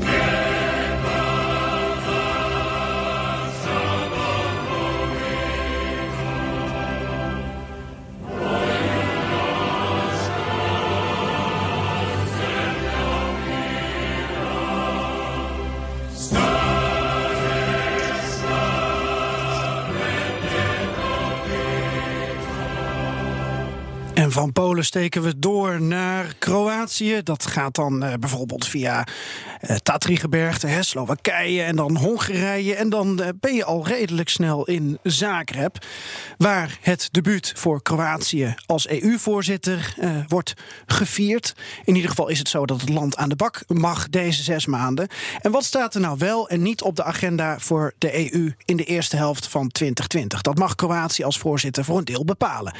Van 0.00 0.10
Polen 0.10 0.25
steken 24.86 25.22
we 25.22 25.38
door 25.38 25.80
naar 25.80 26.34
Kroatië. 26.38 27.22
Dat 27.22 27.46
gaat 27.46 27.74
dan 27.74 28.04
uh, 28.04 28.12
bijvoorbeeld 28.20 28.66
via 28.66 29.06
uh, 29.60 29.76
Tatrigebergte, 29.76 30.78
Slowakije 30.80 31.62
en 31.62 31.76
dan 31.76 31.96
Hongarije. 31.96 32.74
En 32.74 32.88
dan 32.88 33.20
uh, 33.20 33.28
ben 33.40 33.54
je 33.54 33.64
al 33.64 33.86
redelijk 33.86 34.28
snel 34.28 34.64
in 34.64 34.98
Zagreb, 35.02 35.84
waar 36.36 36.78
het 36.80 37.08
debuut 37.10 37.52
voor 37.56 37.82
Kroatië 37.82 38.54
als 38.66 38.88
EU-voorzitter 38.88 39.94
wordt 40.28 40.54
gevierd. 40.86 41.54
In 41.84 41.94
ieder 41.94 42.10
geval 42.10 42.28
is 42.28 42.38
het 42.38 42.48
zo 42.48 42.66
dat 42.66 42.80
het 42.80 42.88
land 42.88 43.16
aan 43.16 43.28
de 43.28 43.36
bak 43.36 43.62
mag 43.66 44.08
deze 44.08 44.42
zes 44.42 44.66
maanden. 44.66 45.08
En 45.40 45.50
wat 45.50 45.64
staat 45.64 45.94
er 45.94 46.00
nou 46.00 46.18
wel 46.18 46.48
en 46.48 46.62
niet 46.62 46.82
op 46.82 46.96
de 46.96 47.04
agenda 47.04 47.58
voor 47.58 47.94
de 47.98 48.32
EU 48.32 48.54
in 48.64 48.76
de 48.76 48.84
eerste 48.84 49.16
helft 49.16 49.48
van 49.48 49.68
2020? 49.68 50.40
Dat 50.42 50.58
mag 50.58 50.74
Kroatië 50.74 51.24
als 51.24 51.38
voorzitter 51.38 51.84
voor 51.84 51.98
een 51.98 52.04
deel 52.04 52.24
bepalen. 52.24 52.74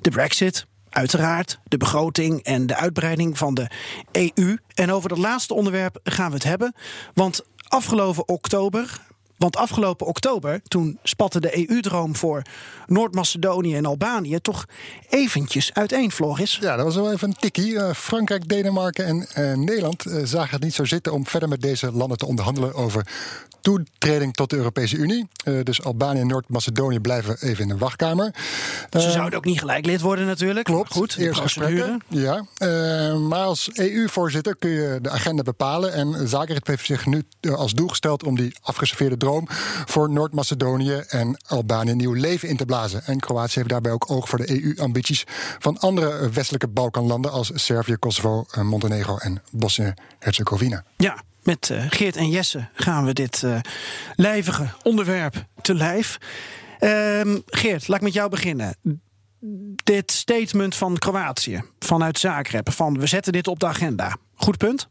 De 0.00 0.10
Brexit, 0.10 0.66
Uiteraard 0.90 1.60
de 1.64 1.76
begroting 1.76 2.42
en 2.42 2.66
de 2.66 2.76
uitbreiding 2.76 3.38
van 3.38 3.54
de 3.54 3.70
EU. 4.12 4.58
En 4.74 4.92
over 4.92 5.08
dat 5.08 5.18
laatste 5.18 5.54
onderwerp 5.54 6.00
gaan 6.04 6.28
we 6.28 6.34
het 6.34 6.44
hebben. 6.44 6.74
Want 7.14 7.42
afgelopen 7.68 8.28
oktober 8.28 9.00
want 9.40 9.56
afgelopen 9.56 10.06
oktober, 10.06 10.60
toen 10.68 10.98
spatte 11.02 11.40
de 11.40 11.68
EU-droom 11.68 12.16
voor 12.16 12.42
Noord-Macedonië 12.86 13.76
en 13.76 13.86
Albanië 13.86 14.40
toch 14.40 14.66
eventjes 15.08 15.74
uiteen, 15.74 16.10
Floris. 16.12 16.58
Ja, 16.60 16.76
dat 16.76 16.84
was 16.84 16.94
wel 16.94 17.12
even 17.12 17.28
een 17.28 17.34
tikkie. 17.34 17.72
Uh, 17.72 17.92
Frankrijk, 17.92 18.48
Denemarken 18.48 19.04
en 19.04 19.16
uh, 19.16 19.56
Nederland 19.56 20.06
uh, 20.06 20.24
zagen 20.24 20.50
het 20.50 20.62
niet 20.62 20.74
zo 20.74 20.84
zitten 20.84 21.12
om 21.12 21.26
verder 21.26 21.48
met 21.48 21.60
deze 21.60 21.92
landen 21.92 22.18
te 22.18 22.26
onderhandelen 22.26 22.74
over 22.74 23.06
toetreding 23.60 24.34
tot 24.34 24.50
de 24.50 24.56
Europese 24.56 24.96
Unie. 24.96 25.28
dus 25.62 25.82
Albanië 25.82 26.20
en 26.20 26.26
Noord-Macedonië 26.26 27.00
blijven 27.00 27.36
even 27.40 27.62
in 27.62 27.68
de 27.68 27.76
wachtkamer. 27.76 28.34
Ze 28.90 29.10
zouden 29.10 29.38
ook 29.38 29.44
niet 29.44 29.58
gelijk 29.58 29.86
lid 29.86 30.00
worden 30.00 30.26
natuurlijk. 30.26 30.64
Klopt, 30.64 30.92
goed. 30.92 31.16
Eerst 31.16 31.40
gesprekken. 31.40 32.02
Ja. 32.08 32.44
maar 33.28 33.44
als 33.44 33.70
EU-voorzitter 33.72 34.56
kun 34.56 34.70
je 34.70 34.98
de 35.02 35.10
agenda 35.10 35.42
bepalen. 35.42 35.92
En 35.92 36.28
Zagreb 36.28 36.66
heeft 36.66 36.86
zich 36.86 37.06
nu 37.06 37.22
als 37.54 37.72
doel 37.72 37.88
gesteld 37.88 38.24
om 38.24 38.36
die 38.36 38.54
afgeserveerde 38.62 39.16
droom 39.16 39.44
voor 39.84 40.10
Noord-Macedonië 40.10 41.02
en 41.08 41.36
Albanië 41.46 41.94
nieuw 41.94 42.12
leven 42.12 42.48
in 42.48 42.56
te 42.56 42.64
blazen. 42.64 43.04
En 43.04 43.20
Kroatië 43.20 43.54
heeft 43.54 43.68
daarbij 43.68 43.92
ook 43.92 44.10
oog 44.10 44.28
voor 44.28 44.38
de 44.38 44.62
EU-ambities 44.62 45.24
van 45.58 45.78
andere 45.78 46.30
westelijke 46.30 46.68
Balkanlanden 46.68 47.30
als 47.30 47.50
Servië, 47.54 47.96
Kosovo, 47.96 48.44
eh, 48.50 48.62
Montenegro 48.62 49.16
en 49.16 49.42
Bosnië-Herzegovina. 49.50 50.84
Ja, 50.96 51.22
met 51.50 51.68
uh, 51.68 51.84
Geert 51.88 52.16
en 52.16 52.30
Jesse 52.30 52.68
gaan 52.74 53.04
we 53.04 53.12
dit 53.12 53.42
uh, 53.42 53.58
lijvige 54.14 54.66
onderwerp 54.82 55.44
te 55.60 55.74
lijf. 55.74 56.18
Uh, 56.80 57.36
Geert, 57.46 57.88
laat 57.88 57.96
ik 57.96 58.04
met 58.04 58.12
jou 58.12 58.30
beginnen. 58.30 58.76
Dit 59.84 60.10
statement 60.10 60.74
van 60.74 60.98
Kroatië 60.98 61.62
vanuit 61.78 62.18
Zagreb: 62.18 62.72
van 62.72 62.98
we 62.98 63.06
zetten 63.06 63.32
dit 63.32 63.46
op 63.46 63.60
de 63.60 63.66
agenda. 63.66 64.16
Goed 64.34 64.56
punt? 64.56 64.88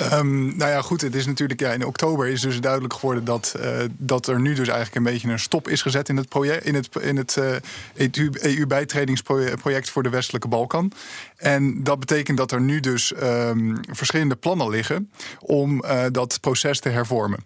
Um, 0.00 0.56
nou 0.56 0.70
ja, 0.70 0.82
goed. 0.82 1.00
Het 1.00 1.14
is 1.14 1.26
natuurlijk 1.26 1.60
ja, 1.60 1.72
in 1.72 1.86
oktober 1.86 2.28
is 2.28 2.40
dus 2.40 2.60
duidelijk 2.60 2.94
geworden 2.94 3.24
dat, 3.24 3.54
uh, 3.60 3.78
dat 3.96 4.26
er 4.26 4.40
nu 4.40 4.54
dus 4.54 4.68
eigenlijk 4.68 4.96
een 4.96 5.12
beetje 5.12 5.28
een 5.28 5.38
stop 5.38 5.68
is 5.68 5.82
gezet 5.82 6.08
in 6.08 6.16
het, 6.16 6.28
project, 6.28 6.64
in 6.64 6.74
het, 6.74 6.88
in 7.00 7.16
het 7.16 7.38
EU-bijtredingsproject 8.40 9.90
voor 9.90 10.02
de 10.02 10.08
Westelijke 10.08 10.48
Balkan. 10.48 10.92
En 11.36 11.82
dat 11.82 12.00
betekent 12.00 12.36
dat 12.36 12.52
er 12.52 12.60
nu 12.60 12.80
dus 12.80 13.12
um, 13.22 13.80
verschillende 13.90 14.36
plannen 14.36 14.68
liggen 14.68 15.10
om 15.40 15.84
uh, 15.84 16.04
dat 16.10 16.38
proces 16.40 16.80
te 16.80 16.88
hervormen. 16.88 17.38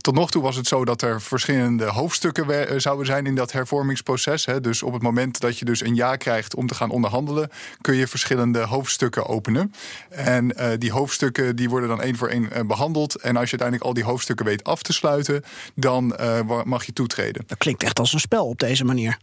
Tot 0.00 0.14
nog 0.14 0.30
toe 0.30 0.42
was 0.42 0.56
het 0.56 0.66
zo 0.66 0.84
dat 0.84 1.02
er 1.02 1.22
verschillende 1.22 1.84
hoofdstukken 1.84 2.80
zouden 2.80 3.06
zijn 3.06 3.26
in 3.26 3.34
dat 3.34 3.52
hervormingsproces. 3.52 4.46
Hè. 4.46 4.60
Dus 4.60 4.82
op 4.82 4.92
het 4.92 5.02
moment 5.02 5.40
dat 5.40 5.58
je 5.58 5.64
dus 5.64 5.82
een 5.82 5.94
ja 5.94 6.16
krijgt 6.16 6.54
om 6.54 6.66
te 6.66 6.74
gaan 6.74 6.90
onderhandelen, 6.90 7.50
kun 7.80 7.94
je 7.94 8.06
verschillende 8.06 8.60
hoofdstukken 8.60 9.26
openen. 9.26 9.74
En 10.08 10.54
die 10.78 10.92
hoofdstukken 10.92 11.56
die 11.56 11.68
worden 11.68 11.88
dan 11.88 12.02
één 12.02 12.16
voor 12.16 12.28
één 12.28 12.52
eh, 12.52 12.64
behandeld. 12.66 13.14
En 13.14 13.36
als 13.36 13.50
je 13.50 13.58
uiteindelijk 13.58 13.84
al 13.84 13.94
die 13.94 14.04
hoofdstukken 14.04 14.46
weet 14.46 14.64
af 14.64 14.82
te 14.82 14.92
sluiten, 14.92 15.44
dan 15.74 16.16
mag 16.64 16.84
je 16.84 16.92
toetreden. 16.92 17.44
Dat 17.46 17.58
klinkt 17.58 17.82
echt 17.82 17.98
als 17.98 18.12
een 18.12 18.20
spel 18.20 18.46
op 18.46 18.58
deze 18.58 18.84
manier. 18.84 19.18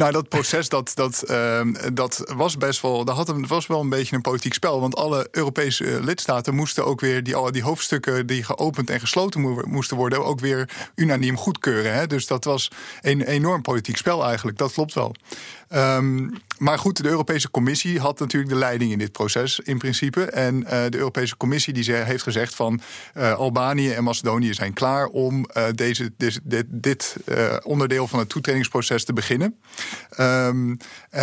Nou, 0.00 0.12
dat 0.12 0.28
proces 0.28 0.68
dat, 0.68 0.92
dat, 0.94 1.24
uh, 1.30 1.60
dat 1.92 2.24
was 2.34 2.56
best 2.56 2.80
wel. 2.80 3.04
Dat 3.04 3.16
had 3.16 3.28
een, 3.28 3.46
was 3.46 3.66
wel 3.66 3.80
een 3.80 3.88
beetje 3.88 4.16
een 4.16 4.22
politiek 4.22 4.54
spel. 4.54 4.80
Want 4.80 4.96
alle 4.96 5.28
Europese 5.30 6.02
lidstaten 6.02 6.54
moesten 6.54 6.86
ook 6.86 7.00
weer 7.00 7.22
die, 7.22 7.50
die 7.50 7.62
hoofdstukken 7.62 8.26
die 8.26 8.44
geopend 8.44 8.90
en 8.90 9.00
gesloten 9.00 9.68
moesten 9.68 9.96
worden, 9.96 10.24
ook 10.24 10.40
weer 10.40 10.68
unaniem 10.94 11.36
goedkeuren. 11.36 11.94
Hè? 11.94 12.06
Dus 12.06 12.26
dat 12.26 12.44
was 12.44 12.70
een 13.00 13.22
enorm 13.22 13.62
politiek 13.62 13.96
spel 13.96 14.24
eigenlijk. 14.24 14.58
Dat 14.58 14.72
klopt 14.72 14.94
wel. 14.94 15.14
Um, 15.74 16.32
maar 16.60 16.78
goed, 16.78 17.02
de 17.02 17.08
Europese 17.08 17.50
Commissie 17.50 18.00
had 18.00 18.18
natuurlijk 18.18 18.52
de 18.52 18.58
leiding 18.58 18.92
in 18.92 18.98
dit 18.98 19.12
proces 19.12 19.60
in 19.60 19.78
principe. 19.78 20.24
En 20.24 20.54
uh, 20.54 20.68
de 20.68 20.96
Europese 20.96 21.36
Commissie 21.36 21.72
die 21.72 21.92
heeft 21.92 22.22
gezegd 22.22 22.54
van 22.54 22.80
uh, 23.16 23.32
Albanië 23.32 23.90
en 23.90 24.04
Macedonië 24.04 24.54
zijn 24.54 24.72
klaar 24.72 25.06
om 25.06 25.46
uh, 25.56 25.64
deze, 25.74 26.12
dit, 26.68 27.16
onderdeel 27.62 28.06
van 28.06 28.18
het 28.18 28.28
toetredingsproces 28.28 29.04
te 29.04 29.12
beginnen. 29.12 29.56
Um, 30.18 30.76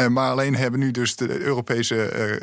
maar 0.10 0.32
alleen 0.32 0.56
hebben 0.56 0.80
nu 0.80 0.92
dus 0.92 1.16
de 1.16 1.40
Europese, 1.40 1.96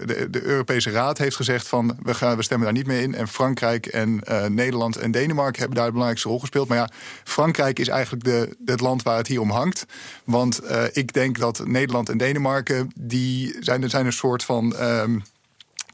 de, 0.05 0.31
de, 0.31 0.43
Europese 0.43 0.91
Raad 0.91 1.19
heeft 1.19 1.37
gezegd 1.37 1.69
van 1.69 1.97
we, 2.03 2.15
gaan, 2.15 2.37
we 2.37 2.43
stemmen 2.43 2.67
daar 2.67 2.77
niet 2.77 2.87
mee 2.87 3.03
in. 3.03 3.15
En 3.15 3.29
Frankrijk 3.29 3.87
en 3.87 4.23
Nederland 4.49 4.97
en 4.97 5.11
Denemarken 5.11 5.59
hebben 5.59 5.77
daar 5.77 5.87
de 5.87 5.93
belangrijkste 5.93 6.29
rol 6.29 6.41
gespeeld. 6.41 6.69
Maar 6.69 6.79
ja, 6.79 6.91
Frankrijk 7.25 7.79
is 7.79 7.89
eigenlijk 7.89 8.25
de, 8.25 8.57
het 8.65 8.81
land 8.81 9.03
waar 9.03 9.17
het 9.17 9.27
hier 9.27 9.41
om 9.41 9.51
hangt. 9.51 9.87
Want 10.25 10.61
ik 10.93 11.13
denk 11.13 11.39
dat 11.39 11.67
Nederland 11.67 12.09
en 12.09 12.19
Denemarken 12.19 12.84
die 12.95 13.57
zijn, 13.61 13.91
zijn 13.91 14.07
een 14.07 14.13
soort 14.13 14.45
van. 14.45 14.75
Um, 14.81 15.23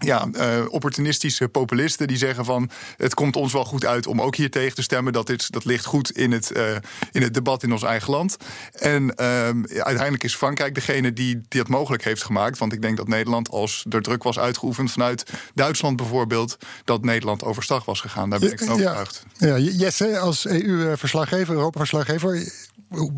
ja, 0.01 0.29
uh, 0.33 0.65
opportunistische 0.69 1.49
populisten 1.49 2.07
die 2.07 2.17
zeggen 2.17 2.45
van 2.45 2.71
het 2.97 3.15
komt 3.15 3.37
ons 3.37 3.53
wel 3.53 3.65
goed 3.65 3.85
uit 3.85 4.07
om 4.07 4.21
ook 4.21 4.37
hier 4.37 4.51
tegen 4.51 4.75
te 4.75 4.83
stemmen. 4.83 5.13
Dat, 5.13 5.27
dit, 5.27 5.53
dat 5.53 5.65
ligt 5.65 5.85
goed 5.85 6.11
in 6.11 6.33
het, 6.33 6.57
uh, 6.57 6.77
in 7.13 7.23
het 7.23 7.35
debat 7.35 7.63
in 7.63 7.73
ons 7.73 7.83
eigen 7.83 8.11
land. 8.11 8.37
En 8.73 9.03
uh, 9.03 9.49
uiteindelijk 9.83 10.25
is 10.25 10.35
Frankrijk 10.35 10.75
degene 10.75 11.13
die, 11.13 11.41
die 11.49 11.61
dat 11.61 11.69
mogelijk 11.69 12.05
heeft 12.05 12.25
gemaakt. 12.25 12.59
Want 12.59 12.73
ik 12.73 12.83
denk 12.83 12.97
dat 12.97 13.09
Nederland, 13.09 13.51
als 13.51 13.87
er 13.91 14.03
druk 14.03 14.23
was 14.23 14.39
uitgeoefend 14.39 14.91
vanuit 14.91 15.31
Duitsland 15.55 15.97
bijvoorbeeld, 15.97 16.57
dat 16.85 17.05
Nederland 17.05 17.45
overstag 17.45 17.85
was 17.85 18.01
gegaan. 18.01 18.31
Daar 18.31 18.39
ben 18.41 18.53
ik 18.53 18.59
van 18.59 18.69
overtuigd. 18.69 19.25
Ja, 19.37 19.57
ja, 19.57 19.71
Jesse, 19.71 20.19
als 20.19 20.47
EU-verslaggever, 20.47 21.55
Europa-verslaggever 21.55 22.53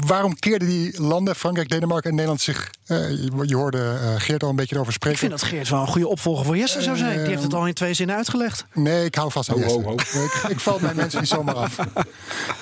waarom 0.07 0.39
keerden 0.39 0.69
die 0.69 1.03
landen, 1.03 1.37
Frankrijk, 1.37 1.69
Denemarken 1.69 2.09
en 2.11 2.15
Nederland, 2.15 2.41
zich. 2.41 2.71
eh, 2.87 3.11
je, 3.47 3.57
hoorde 3.57 3.79
eh, 4.03 4.15
Geert 4.17 4.43
al 4.43 4.49
een 4.49 4.57
beetje 4.57 4.75
erover 4.75 4.93
spreken. 4.93 5.23
Ik 5.23 5.29
vind 5.29 5.41
dat 5.41 5.51
Geert 5.51 5.69
wel 5.69 5.81
een 5.81 5.87
goede 5.87 6.09
opvolger 6.09 6.45
voor 6.45 6.57
Jesse 6.57 6.83
zou 6.83 6.97
zijn. 6.97 7.19
Die 7.19 7.29
heeft 7.29 7.43
het 7.43 7.55
al 7.55 7.67
in 7.67 7.75
twee 7.75 7.95
zinnen 7.95 8.17
uitgelegd. 8.17 8.65
Nee, 8.75 9.05
ik 9.05 9.15
hou 9.15 9.31
vast 9.31 9.49
aan 9.51 9.55
Ho, 9.55 9.61
Jesse. 9.61 9.77
ho, 9.79 9.83
ho. 9.83 9.95
Nee, 10.15 10.25
ik, 10.25 10.43
ik 10.49 10.61
val 10.61 10.79
mijn 10.81 10.97
mensen 10.97 11.21
niet 11.21 11.29
zomaar 11.29 11.55
af. 11.55 11.77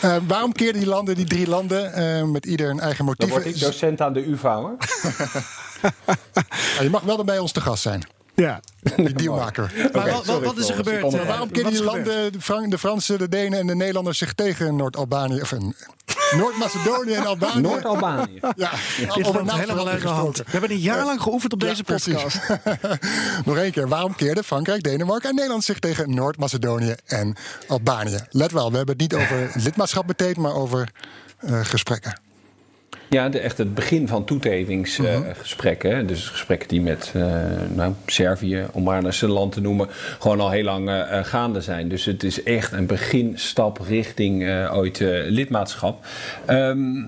Eh, 0.01 0.17
waarom 0.27 0.53
keerden 0.53 0.81
die 0.81 0.91
landen, 0.91 1.15
die 1.15 1.27
drie 1.27 1.49
landen, 1.49 1.93
eh, 1.95 2.23
met 2.25 2.47
ieder 2.47 2.71
een 2.71 2.81
eigen 2.81 2.97
Dan 3.07 3.07
motief? 3.07 3.29
word 3.31 3.47
ik 3.47 3.61
docent 3.61 4.01
aan 4.01 4.13
de 4.13 4.27
UvA 4.29 4.57
hoor. 4.57 4.77
Je 6.81 6.89
mag 6.91 7.03
wel 7.03 7.17
dan 7.17 7.27
bij 7.27 7.39
ons 7.39 7.53
te 7.53 7.61
gast 7.61 7.83
zijn. 7.83 8.03
Ja. 8.35 8.61
Die 8.97 9.13
dealmaker. 9.13 9.73
Maar 9.93 10.11
wat, 10.11 10.13
wat, 10.13 10.25
sorry, 10.25 10.47
wat 10.47 10.57
is 10.59 10.69
er 10.69 10.75
gebeurd? 10.75 11.25
waarom 11.27 11.51
kennen 11.51 11.73
is 11.73 11.79
die 11.79 11.87
landen, 11.87 12.33
de, 12.33 12.41
Fran- 12.41 12.71
de 12.71 12.79
Fransen, 12.79 13.19
de 13.19 13.29
Denen 13.29 13.59
en 13.59 13.67
de 13.67 13.75
Nederlanders 13.75 14.19
zich 14.19 14.33
tegen 14.33 14.77
Noord-Albanië, 14.77 15.41
of 15.41 15.51
een 15.51 15.75
Noord-Macedonië 16.37 17.13
en 17.13 17.27
Albanië? 17.27 17.67
Albanië. 17.83 18.41
Ja, 18.57 18.71
naam 19.45 19.59
helemaal 19.59 19.89
hand. 19.89 20.01
gesproken. 20.01 20.45
We 20.45 20.51
hebben 20.51 20.71
een 20.71 20.79
jaar 20.79 21.05
lang 21.05 21.23
geoefend 21.23 21.53
op 21.53 21.61
Ja, 21.61 21.69
deze 21.69 21.83
precies. 21.85 22.13
podcast. 22.15 22.41
Nog 23.47 23.57
één 23.57 23.73
keer. 23.73 23.89
Waarom 23.89 24.15
keerden 24.15 24.45
Frankrijk, 24.45 24.83
Denemarken 24.83 25.29
en 25.29 25.35
Nederland 25.35 25.65
zich 25.65 25.79
tegen 25.79 26.15
Noord-Macedonië 26.15 26.95
en 27.07 27.37
Albanië? 27.69 28.19
Let 28.31 28.53
wel, 28.53 28.71
we 28.71 28.77
hebben 28.77 28.97
het 28.99 29.11
niet 29.13 29.21
over 29.21 29.51
lidmaatschap 29.55 30.07
meteen, 30.07 30.35
maar 30.39 30.55
over 30.55 30.89
eh, 31.39 31.61
gesprekken. 31.63 32.21
Ja, 33.11 33.29
de, 33.29 33.39
echt 33.39 33.59
het 33.59 33.75
begin 33.75 34.09
van 34.09 34.25
toetredingsgesprekken. 34.25 36.07
dus 36.07 36.29
gesprekken 36.29 36.69
die 36.69 36.81
met 36.81 37.13
eh, 37.15 37.23
nou, 37.75 37.95
Servië, 38.07 38.67
om 38.73 38.83
maar 38.83 39.05
een 39.05 39.29
land 39.29 39.53
te 39.53 39.61
noemen, 39.61 39.89
gewoon 40.19 40.41
al 40.41 40.51
heel 40.51 40.65
lang 40.65 40.89
eh, 40.89 41.19
eh, 41.19 41.25
gaande 41.25 41.61
zijn. 41.61 41.89
Dus 41.89 42.05
het 42.05 42.23
is 42.23 42.43
echt 42.43 42.73
een 42.73 42.87
beginstap 42.87 43.81
richting 43.89 44.69
ooit 44.73 44.99
lidmaatschap. 45.27 46.07
Ehm, 46.45 47.03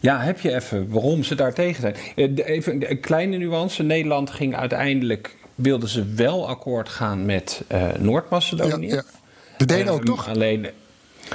ja, 0.00 0.20
heb 0.20 0.40
je 0.40 0.54
even 0.54 0.90
waarom 0.90 1.22
ze 1.22 1.34
daar 1.34 1.54
tegen 1.54 1.80
zijn? 1.80 1.94
Even 2.36 2.90
een 2.90 3.00
kleine 3.00 3.36
nuance. 3.36 3.82
Nederland 3.82 4.30
ging 4.30 4.56
uiteindelijk, 4.56 5.36
wilden 5.54 5.88
ze 5.88 6.04
wel 6.14 6.48
akkoord 6.48 6.88
gaan 6.88 7.24
met 7.24 7.62
eh, 7.66 7.88
Noord-Macedonië. 7.98 8.86
Ja, 8.86 8.94
ja. 8.94 9.02
De 9.56 9.64
Denen 9.64 9.92
ook, 9.92 9.98
Ehm, 9.98 10.06
toch? 10.06 10.28
Alleen, 10.28 10.66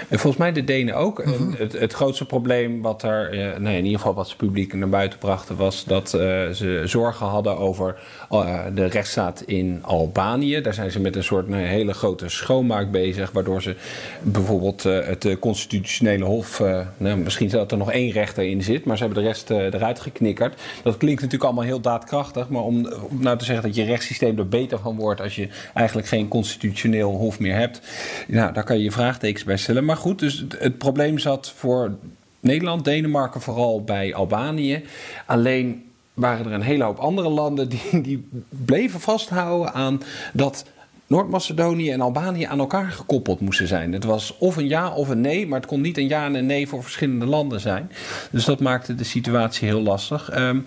en 0.09 0.19
volgens 0.19 0.37
mij 0.37 0.51
de 0.51 0.63
Denen 0.63 0.95
ook. 0.95 1.25
Mhm. 1.25 1.51
Het, 1.57 1.73
het 1.79 1.93
grootste 1.93 2.25
probleem 2.25 2.81
wat 2.81 3.03
er, 3.03 3.31
eh, 3.31 3.59
nee, 3.59 3.77
in 3.77 3.83
ieder 3.83 3.99
geval 3.99 4.13
wat 4.13 4.27
ze 4.27 4.35
publiek 4.35 4.73
naar 4.73 4.89
buiten 4.89 5.19
brachten, 5.19 5.55
was 5.55 5.83
dat 5.83 6.13
eh, 6.13 6.49
ze 6.49 6.81
zorgen 6.85 7.25
hadden 7.25 7.57
over 7.57 7.95
eh, 8.29 8.59
de 8.73 8.85
rechtsstaat 8.85 9.43
in 9.45 9.79
Albanië. 9.81 10.61
Daar 10.61 10.73
zijn 10.73 10.91
ze 10.91 10.99
met 10.99 11.15
een 11.15 11.23
soort 11.23 11.47
nou, 11.47 11.63
hele 11.63 11.93
grote 11.93 12.29
schoonmaak 12.29 12.91
bezig, 12.91 13.31
waardoor 13.31 13.61
ze 13.61 13.75
bijvoorbeeld 14.21 14.83
het 14.83 15.37
constitutionele 15.39 16.25
hof, 16.25 16.61
nou, 16.97 17.17
misschien 17.17 17.49
dat 17.49 17.71
er 17.71 17.77
nog 17.77 17.91
één 17.91 18.11
rechter 18.11 18.43
in 18.43 18.63
zit, 18.63 18.85
maar 18.85 18.97
ze 18.97 19.03
hebben 19.03 19.23
de 19.23 19.29
rest 19.29 19.49
eruit 19.49 19.99
geknikkerd. 19.99 20.61
Dat 20.83 20.97
klinkt 20.97 21.21
natuurlijk 21.21 21.49
allemaal 21.49 21.65
heel 21.65 21.81
daadkrachtig, 21.81 22.49
maar 22.49 22.61
om, 22.61 22.87
om 23.09 23.21
nou 23.21 23.37
te 23.37 23.45
zeggen 23.45 23.65
dat 23.65 23.75
je 23.75 23.83
rechtssysteem 23.83 24.37
er 24.37 24.47
beter 24.47 24.79
van 24.79 24.95
wordt 24.95 25.21
als 25.21 25.35
je 25.35 25.47
eigenlijk 25.73 26.07
geen 26.07 26.27
constitutioneel 26.27 27.11
hof 27.11 27.39
meer 27.39 27.55
hebt, 27.55 27.81
nou, 28.27 28.53
daar 28.53 28.63
kan 28.63 28.77
je 28.77 28.83
je 28.83 28.91
vraagtekens 28.91 29.43
bij 29.43 29.57
stellen. 29.57 29.82
Maar 29.85 29.97
goed, 29.97 30.19
dus 30.19 30.39
het, 30.39 30.55
het 30.59 30.77
probleem 30.77 31.17
zat 31.17 31.53
voor 31.55 31.95
Nederland, 32.39 32.85
Denemarken 32.85 33.41
vooral 33.41 33.83
bij 33.83 34.13
Albanië. 34.13 34.83
Alleen 35.25 35.83
waren 36.13 36.45
er 36.45 36.51
een 36.51 36.61
hele 36.61 36.83
hoop 36.83 36.97
andere 36.97 37.29
landen 37.29 37.69
die, 37.69 38.01
die 38.01 38.27
bleven 38.49 38.99
vasthouden 38.99 39.73
aan 39.73 40.01
dat 40.33 40.65
Noord-Macedonië 41.07 41.91
en 41.91 42.01
Albanië 42.01 42.43
aan 42.43 42.59
elkaar 42.59 42.91
gekoppeld 42.91 43.39
moesten 43.39 43.67
zijn. 43.67 43.93
Het 43.93 44.03
was 44.03 44.37
of 44.37 44.57
een 44.57 44.67
ja 44.67 44.93
of 44.93 45.09
een 45.09 45.21
nee, 45.21 45.47
maar 45.47 45.59
het 45.59 45.69
kon 45.69 45.81
niet 45.81 45.97
een 45.97 46.07
ja 46.07 46.25
en 46.25 46.35
een 46.35 46.45
nee 46.45 46.67
voor 46.67 46.83
verschillende 46.83 47.25
landen 47.25 47.59
zijn. 47.59 47.91
Dus 48.31 48.45
dat 48.45 48.59
maakte 48.59 48.95
de 48.95 49.03
situatie 49.03 49.67
heel 49.67 49.81
lastig. 49.81 50.29
Ehm, 50.29 50.59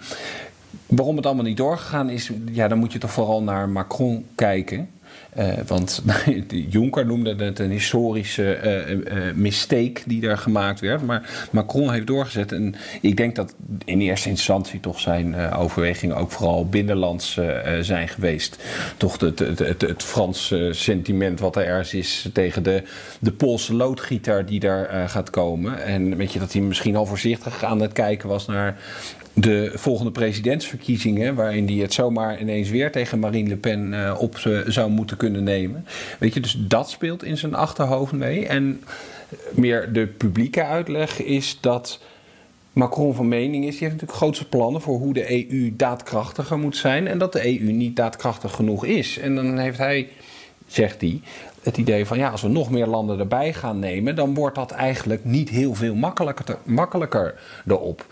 waarom 0.86 1.16
het 1.16 1.26
allemaal 1.26 1.44
niet 1.44 1.56
doorgegaan 1.56 2.10
is, 2.10 2.30
ja, 2.52 2.68
dan 2.68 2.78
moet 2.78 2.92
je 2.92 2.98
toch 2.98 3.10
vooral 3.10 3.42
naar 3.42 3.68
Macron 3.68 4.26
kijken. 4.34 4.88
Eh, 5.36 5.52
want 5.66 6.02
Juncker 6.68 7.06
noemde 7.06 7.44
het 7.44 7.58
een 7.58 7.70
historische 7.70 8.54
eh, 8.54 9.34
mistake 9.34 10.00
die 10.06 10.20
daar 10.20 10.38
gemaakt 10.38 10.80
werd. 10.80 11.02
Maar 11.02 11.48
Macron 11.50 11.92
heeft 11.92 12.06
doorgezet. 12.06 12.52
En 12.52 12.74
ik 13.00 13.16
denk 13.16 13.36
dat 13.36 13.54
in 13.84 14.00
eerste 14.00 14.28
instantie 14.28 14.80
toch 14.80 15.00
zijn 15.00 15.50
overwegingen 15.50 16.16
ook 16.16 16.30
vooral 16.30 16.68
binnenlands 16.68 17.40
zijn 17.80 18.08
geweest. 18.08 18.64
Toch 18.96 19.20
het, 19.20 19.38
het, 19.38 19.58
het, 19.80 20.02
Franse 20.02 20.68
sentiment 20.72 21.40
wat 21.40 21.56
er 21.56 21.66
ergens 21.66 21.94
is 21.94 22.28
tegen 22.32 22.62
de, 22.62 22.82
de 23.18 23.32
Poolse 23.32 23.74
loodgieter 23.74 24.46
die 24.46 24.60
daar 24.60 25.08
gaat 25.08 25.30
komen. 25.30 25.82
En 25.82 26.16
weet 26.16 26.32
je 26.32 26.38
dat 26.38 26.52
hij 26.52 26.62
misschien 26.62 26.96
al 26.96 27.06
voorzichtig 27.06 27.64
aan 27.64 27.80
het 27.80 27.92
kijken 27.92 28.28
was 28.28 28.46
naar 28.46 28.76
de 29.38 29.72
volgende 29.74 30.10
presidentsverkiezingen, 30.10 31.34
waarin 31.34 31.66
hij 31.66 31.76
het 31.76 31.94
zomaar 31.94 32.40
ineens 32.40 32.70
weer 32.70 32.92
tegen 32.92 33.18
Marine 33.18 33.48
Le 33.48 33.56
Pen 33.56 33.94
eh, 33.94 34.14
op 34.18 34.36
eh, 34.36 34.58
zou 34.66 34.90
moeten 34.90 35.16
kunnen 35.16 35.44
nemen. 35.44 35.86
Weet 36.18 36.34
je, 36.34 36.40
dus 36.40 36.56
dat 36.58 36.90
speelt 36.90 37.24
in 37.24 37.36
zijn 37.36 37.54
achterhoofd 37.54 38.12
mee. 38.12 38.46
En 38.46 38.82
meer 39.50 39.92
de 39.92 40.06
publieke 40.06 40.64
uitleg 40.64 41.22
is 41.22 41.58
dat 41.60 42.00
Macron 42.72 43.14
van 43.14 43.28
mening 43.28 43.64
is, 43.64 43.70
die 43.70 43.80
heeft 43.80 43.92
natuurlijk 43.92 44.18
grootste 44.18 44.48
plannen 44.48 44.80
voor 44.80 44.98
hoe 44.98 45.12
de 45.12 45.50
EU 45.50 45.76
daadkrachtiger 45.76 46.58
moet 46.58 46.76
zijn. 46.76 47.06
En 47.06 47.18
dat 47.18 47.32
de 47.32 47.60
EU 47.60 47.72
niet 47.72 47.96
daadkrachtig 47.96 48.52
genoeg 48.52 48.84
is. 48.84 49.18
En 49.18 49.34
dan 49.34 49.58
heeft 49.58 49.78
hij, 49.78 50.08
zegt 50.66 51.00
hij, 51.00 51.20
het 51.62 51.76
idee 51.76 52.06
van 52.06 52.18
ja, 52.18 52.30
als 52.30 52.42
we 52.42 52.48
nog 52.48 52.70
meer 52.70 52.86
landen 52.86 53.18
erbij 53.18 53.52
gaan 53.52 53.78
nemen, 53.78 54.16
dan 54.16 54.34
wordt 54.34 54.54
dat 54.54 54.70
eigenlijk 54.70 55.24
niet 55.24 55.48
heel 55.48 55.74
veel 55.74 55.94
makkelijker, 55.94 56.58
makkelijker 56.64 57.34
erop. 57.66 58.06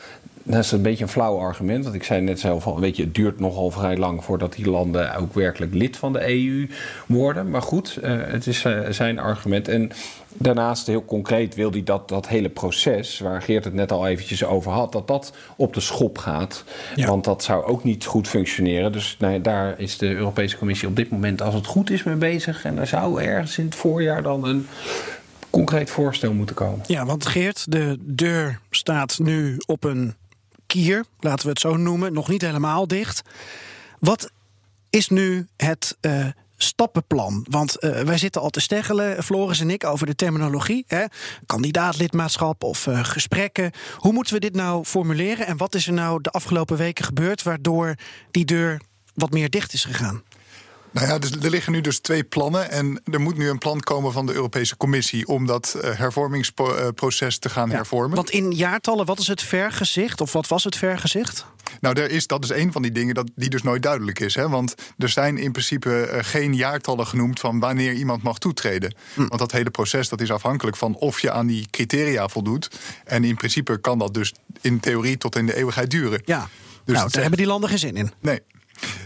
Dat 0.47 0.65
is 0.65 0.73
een 0.73 0.83
beetje 0.83 1.05
een 1.05 1.11
flauw 1.11 1.39
argument, 1.39 1.85
want 1.85 1.97
ik 1.97 2.03
zei 2.03 2.21
net 2.21 2.41
zelf 2.41 2.67
al, 2.67 2.81
weet 2.81 2.97
je, 2.97 3.03
het 3.03 3.15
duurt 3.15 3.41
nogal 3.41 3.71
vrij 3.71 3.97
lang 3.97 4.25
voordat 4.25 4.53
die 4.53 4.71
landen 4.71 5.17
ook 5.17 5.35
werkelijk 5.35 5.75
lid 5.75 5.97
van 5.97 6.13
de 6.13 6.29
EU 6.29 6.69
worden. 7.07 7.51
Maar 7.51 7.63
goed, 7.63 7.97
eh, 7.97 8.17
het 8.21 8.47
is 8.47 8.65
eh, 8.65 8.81
zijn 8.91 9.19
argument. 9.19 9.69
En 9.69 9.91
daarnaast, 10.33 10.87
heel 10.87 11.05
concreet, 11.05 11.55
wil 11.55 11.71
hij 11.71 11.83
dat 11.83 12.09
dat 12.09 12.29
hele 12.29 12.49
proces, 12.49 13.19
waar 13.19 13.43
Geert 13.43 13.65
het 13.65 13.75
net 13.75 13.93
al 13.93 14.07
eventjes 14.07 14.45
over 14.45 14.73
had, 14.73 14.93
dat 14.93 15.09
dat 15.09 15.33
op 15.57 15.75
de 15.75 15.81
schop 15.81 16.19
gaat. 16.19 16.65
Ja. 16.95 17.07
Want 17.07 17.25
dat 17.25 17.43
zou 17.43 17.65
ook 17.65 17.85
niet 17.85 18.05
goed 18.05 18.29
functioneren. 18.29 18.93
Dus 18.93 19.17
nou 19.19 19.33
ja, 19.33 19.39
daar 19.39 19.75
is 19.79 19.99
de 19.99 20.15
Europese 20.15 20.59
Commissie 20.59 20.89
op 20.89 20.97
dit 20.97 21.11
moment, 21.11 21.43
als 21.43 21.55
het 21.55 21.67
goed 21.67 21.91
is, 21.91 22.03
mee 22.03 22.15
bezig. 22.15 22.65
En 22.65 22.79
er 22.79 22.87
zou 22.87 23.23
ergens 23.23 23.59
in 23.59 23.65
het 23.65 23.75
voorjaar 23.75 24.23
dan 24.23 24.45
een 24.45 24.67
concreet 25.51 25.91
voorstel 25.91 26.33
moeten 26.33 26.55
komen. 26.55 26.85
Ja, 26.87 27.07
want 27.07 27.27
Geert, 27.27 27.73
de 27.73 27.99
deur 28.01 28.61
staat 28.71 29.19
nu 29.19 29.57
op 29.67 29.85
een 29.85 30.15
kier, 30.75 31.05
laten 31.21 31.45
we 31.45 31.51
het 31.51 31.61
zo 31.61 31.77
noemen, 31.77 32.13
nog 32.13 32.29
niet 32.29 32.43
helemaal 32.43 32.87
dicht. 32.87 33.23
Wat 33.99 34.31
is 34.91 35.09
nu 35.09 35.47
het 35.57 35.97
eh, 36.01 36.27
stappenplan? 36.57 37.47
Want 37.51 37.79
eh, 37.79 38.01
wij 38.01 38.19
zitten 38.19 38.41
al 38.41 38.51
te 38.51 38.61
steggelen, 38.61 39.23
Floris 39.23 39.61
en 39.61 39.71
ik, 39.71 39.85
over 39.85 40.07
de 40.07 40.15
terminologie. 40.15 40.85
Hè? 40.87 41.05
Kandidaatlidmaatschap 41.47 42.63
of 42.63 42.87
eh, 42.87 43.05
gesprekken. 43.05 43.71
Hoe 43.97 44.13
moeten 44.13 44.35
we 44.35 44.41
dit 44.41 44.55
nou 44.55 44.85
formuleren? 44.85 45.47
En 45.47 45.57
wat 45.57 45.75
is 45.75 45.87
er 45.87 45.93
nou 45.93 46.21
de 46.21 46.31
afgelopen 46.31 46.77
weken 46.77 47.05
gebeurd 47.05 47.43
waardoor 47.43 47.95
die 48.31 48.45
deur 48.45 48.81
wat 49.15 49.31
meer 49.31 49.51
dicht 49.51 49.73
is 49.73 49.85
gegaan? 49.85 50.23
Nou 50.95 51.07
ja, 51.07 51.19
dus 51.19 51.31
er 51.31 51.51
liggen 51.51 51.73
nu 51.73 51.81
dus 51.81 51.99
twee 51.99 52.25
plannen. 52.25 52.71
En 52.71 53.01
er 53.13 53.21
moet 53.21 53.37
nu 53.37 53.49
een 53.49 53.59
plan 53.59 53.81
komen 53.81 54.13
van 54.13 54.27
de 54.27 54.33
Europese 54.33 54.77
Commissie 54.77 55.27
om 55.27 55.47
dat 55.47 55.75
eh, 55.75 55.91
hervormingsproces 55.99 57.39
te 57.39 57.49
gaan 57.49 57.71
hervormen. 57.71 58.17
Want 58.17 58.31
in 58.31 58.53
jaartallen, 58.53 59.07
wat 59.07 59.19
is 59.19 59.27
het 59.27 59.43
vergezicht? 59.43 60.21
Of 60.21 60.33
wat 60.33 60.49
was 60.49 60.65
het 60.65 60.77
vergezicht? 60.77 61.47
Nou, 61.81 62.01
er 62.01 62.11
is, 62.11 62.27
dat 62.27 62.45
is 62.45 62.51
een 62.51 62.73
van 62.73 62.83
die 62.83 62.93
dingen 62.93 63.15
dat, 63.15 63.31
die 63.35 63.49
dus 63.49 63.63
nooit 63.63 63.83
duidelijk 63.83 64.21
is. 64.21 64.35
Hè? 64.35 64.49
Want 64.49 64.75
er 64.99 65.09
zijn 65.09 65.39
in 65.39 65.53
principe 65.53 66.01
eh, 66.01 66.25
geen 66.25 66.55
jaartallen 66.55 67.07
genoemd 67.07 67.41
van 67.41 67.61
wanneer 67.61 67.93
iemand 67.93 68.23
mag 68.23 68.39
toetreden. 68.39 68.95
Want 69.15 69.39
dat 69.39 69.53
hele 69.53 69.71
proces 69.71 70.09
dat 70.09 70.21
is 70.21 70.31
afhankelijk 70.31 70.77
van 70.77 70.95
of 70.95 71.21
je 71.21 71.31
aan 71.31 71.47
die 71.47 71.67
criteria 71.71 72.29
voldoet. 72.29 72.71
En 73.05 73.25
in 73.25 73.37
principe 73.37 73.81
kan 73.81 73.99
dat 73.99 74.15
dus 74.15 74.35
in 74.61 74.81
theorie 74.81 75.17
tot 75.17 75.37
in 75.37 75.47
de 75.47 75.57
eeuwigheid 75.57 75.91
duren. 75.91 76.23
Ja, 76.25 76.49
Dus 76.85 76.97
nou, 76.97 77.11
daar 77.11 77.21
hebben 77.21 77.39
die 77.39 77.49
landen 77.49 77.69
geen 77.69 77.79
zin 77.79 77.97
in. 77.97 78.13
Nee. 78.21 78.41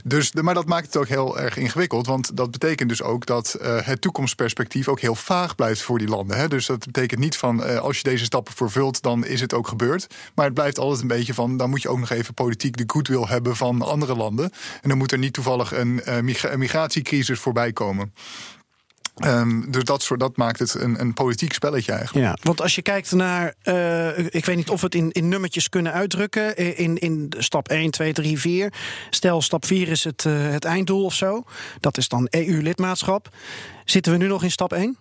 Dus, 0.05 0.33
maar 0.33 0.55
dat 0.55 0.67
maakt 0.67 0.87
het 0.87 0.97
ook 0.97 1.09
heel 1.09 1.39
erg 1.39 1.57
ingewikkeld. 1.57 2.07
Want 2.07 2.37
dat 2.37 2.51
betekent 2.51 2.89
dus 2.89 3.03
ook 3.03 3.27
dat 3.27 3.55
eh, 3.55 3.77
het 3.81 4.01
toekomstperspectief 4.01 4.89
ook 4.89 5.01
heel 5.01 5.15
vaag 5.15 5.55
blijft 5.55 5.83
voor 5.83 5.99
die 5.99 6.09
landen. 6.09 6.37
Hè? 6.37 6.49
Dus 6.49 6.67
dat 6.67 6.85
betekent 6.85 7.21
niet 7.21 7.37
van 7.37 7.65
eh, 7.65 7.79
als 7.79 7.97
je 7.97 8.03
deze 8.03 8.25
stappen 8.25 8.55
vervult, 8.55 9.03
dan 9.03 9.25
is 9.25 9.41
het 9.41 9.55
ook 9.55 9.69
gebeurd. 9.69 10.07
Maar 10.35 10.45
het 10.45 10.55
blijft 10.55 10.79
altijd 10.79 11.01
een 11.01 11.09
beetje 11.09 11.35
van, 11.35 11.57
dan 11.57 11.71
moet 11.71 11.83
je 11.83 11.89
ook 11.89 11.99
nog 11.99 12.11
even 12.11 12.35
politiek 12.35 12.77
de 12.77 12.85
goodwill 12.87 13.25
hebben 13.27 13.57
van 13.57 13.83
andere 13.83 14.17
landen. 14.17 14.51
En 14.83 14.89
dan 14.89 14.99
moet 14.99 15.13
er 15.13 15.19
niet 15.19 15.33
toevallig 15.33 15.73
een, 15.73 16.03
eh, 16.03 16.17
een 16.17 16.59
migratiecrisis 16.59 17.39
voorbij 17.39 17.73
komen. 17.73 18.13
Ehm, 19.19 19.71
dus 19.71 19.85
dat, 19.85 20.03
soort, 20.03 20.21
dat 20.21 20.37
maakt 20.37 20.59
het 20.59 20.75
een, 20.75 21.01
een 21.01 21.15
politiek 21.15 21.53
spelletje 21.53 21.93
eigenlijk. 21.93 22.27
Ja, 22.27 22.37
want 22.43 22.61
als 22.61 22.75
je 22.75 22.83
kijkt 22.83 23.13
naar, 23.13 23.55
eh, 23.63 24.19
ik 24.19 24.45
weet 24.45 24.57
niet 24.57 24.71
of 24.71 24.81
we 24.81 24.87
het 24.87 24.95
in, 24.95 25.11
in 25.13 25.29
nummertjes 25.29 25.69
kunnen 25.69 25.93
uitdrukken, 25.93 26.57
eh, 26.57 26.79
in, 26.79 26.99
in 26.99 27.33
stap 27.39 27.69
1, 27.69 27.91
2, 27.91 28.13
3, 28.13 28.39
4. 28.39 28.73
Stel, 29.11 29.43
stap 29.43 29.67
4 29.67 29.89
is 29.89 30.05
het, 30.05 30.25
eh, 30.25 30.51
het 30.51 30.65
einddoel 30.65 31.05
of 31.05 31.15
zo. 31.15 31.45
Dat 31.81 31.97
is 31.97 32.09
dan 32.09 32.27
EU-lidmaatschap. 32.31 33.29
Zitten 33.85 34.13
we 34.13 34.19
nu 34.19 34.27
nog 34.27 34.43
in 34.43 34.51
stap 34.51 34.73
1? 34.73 34.97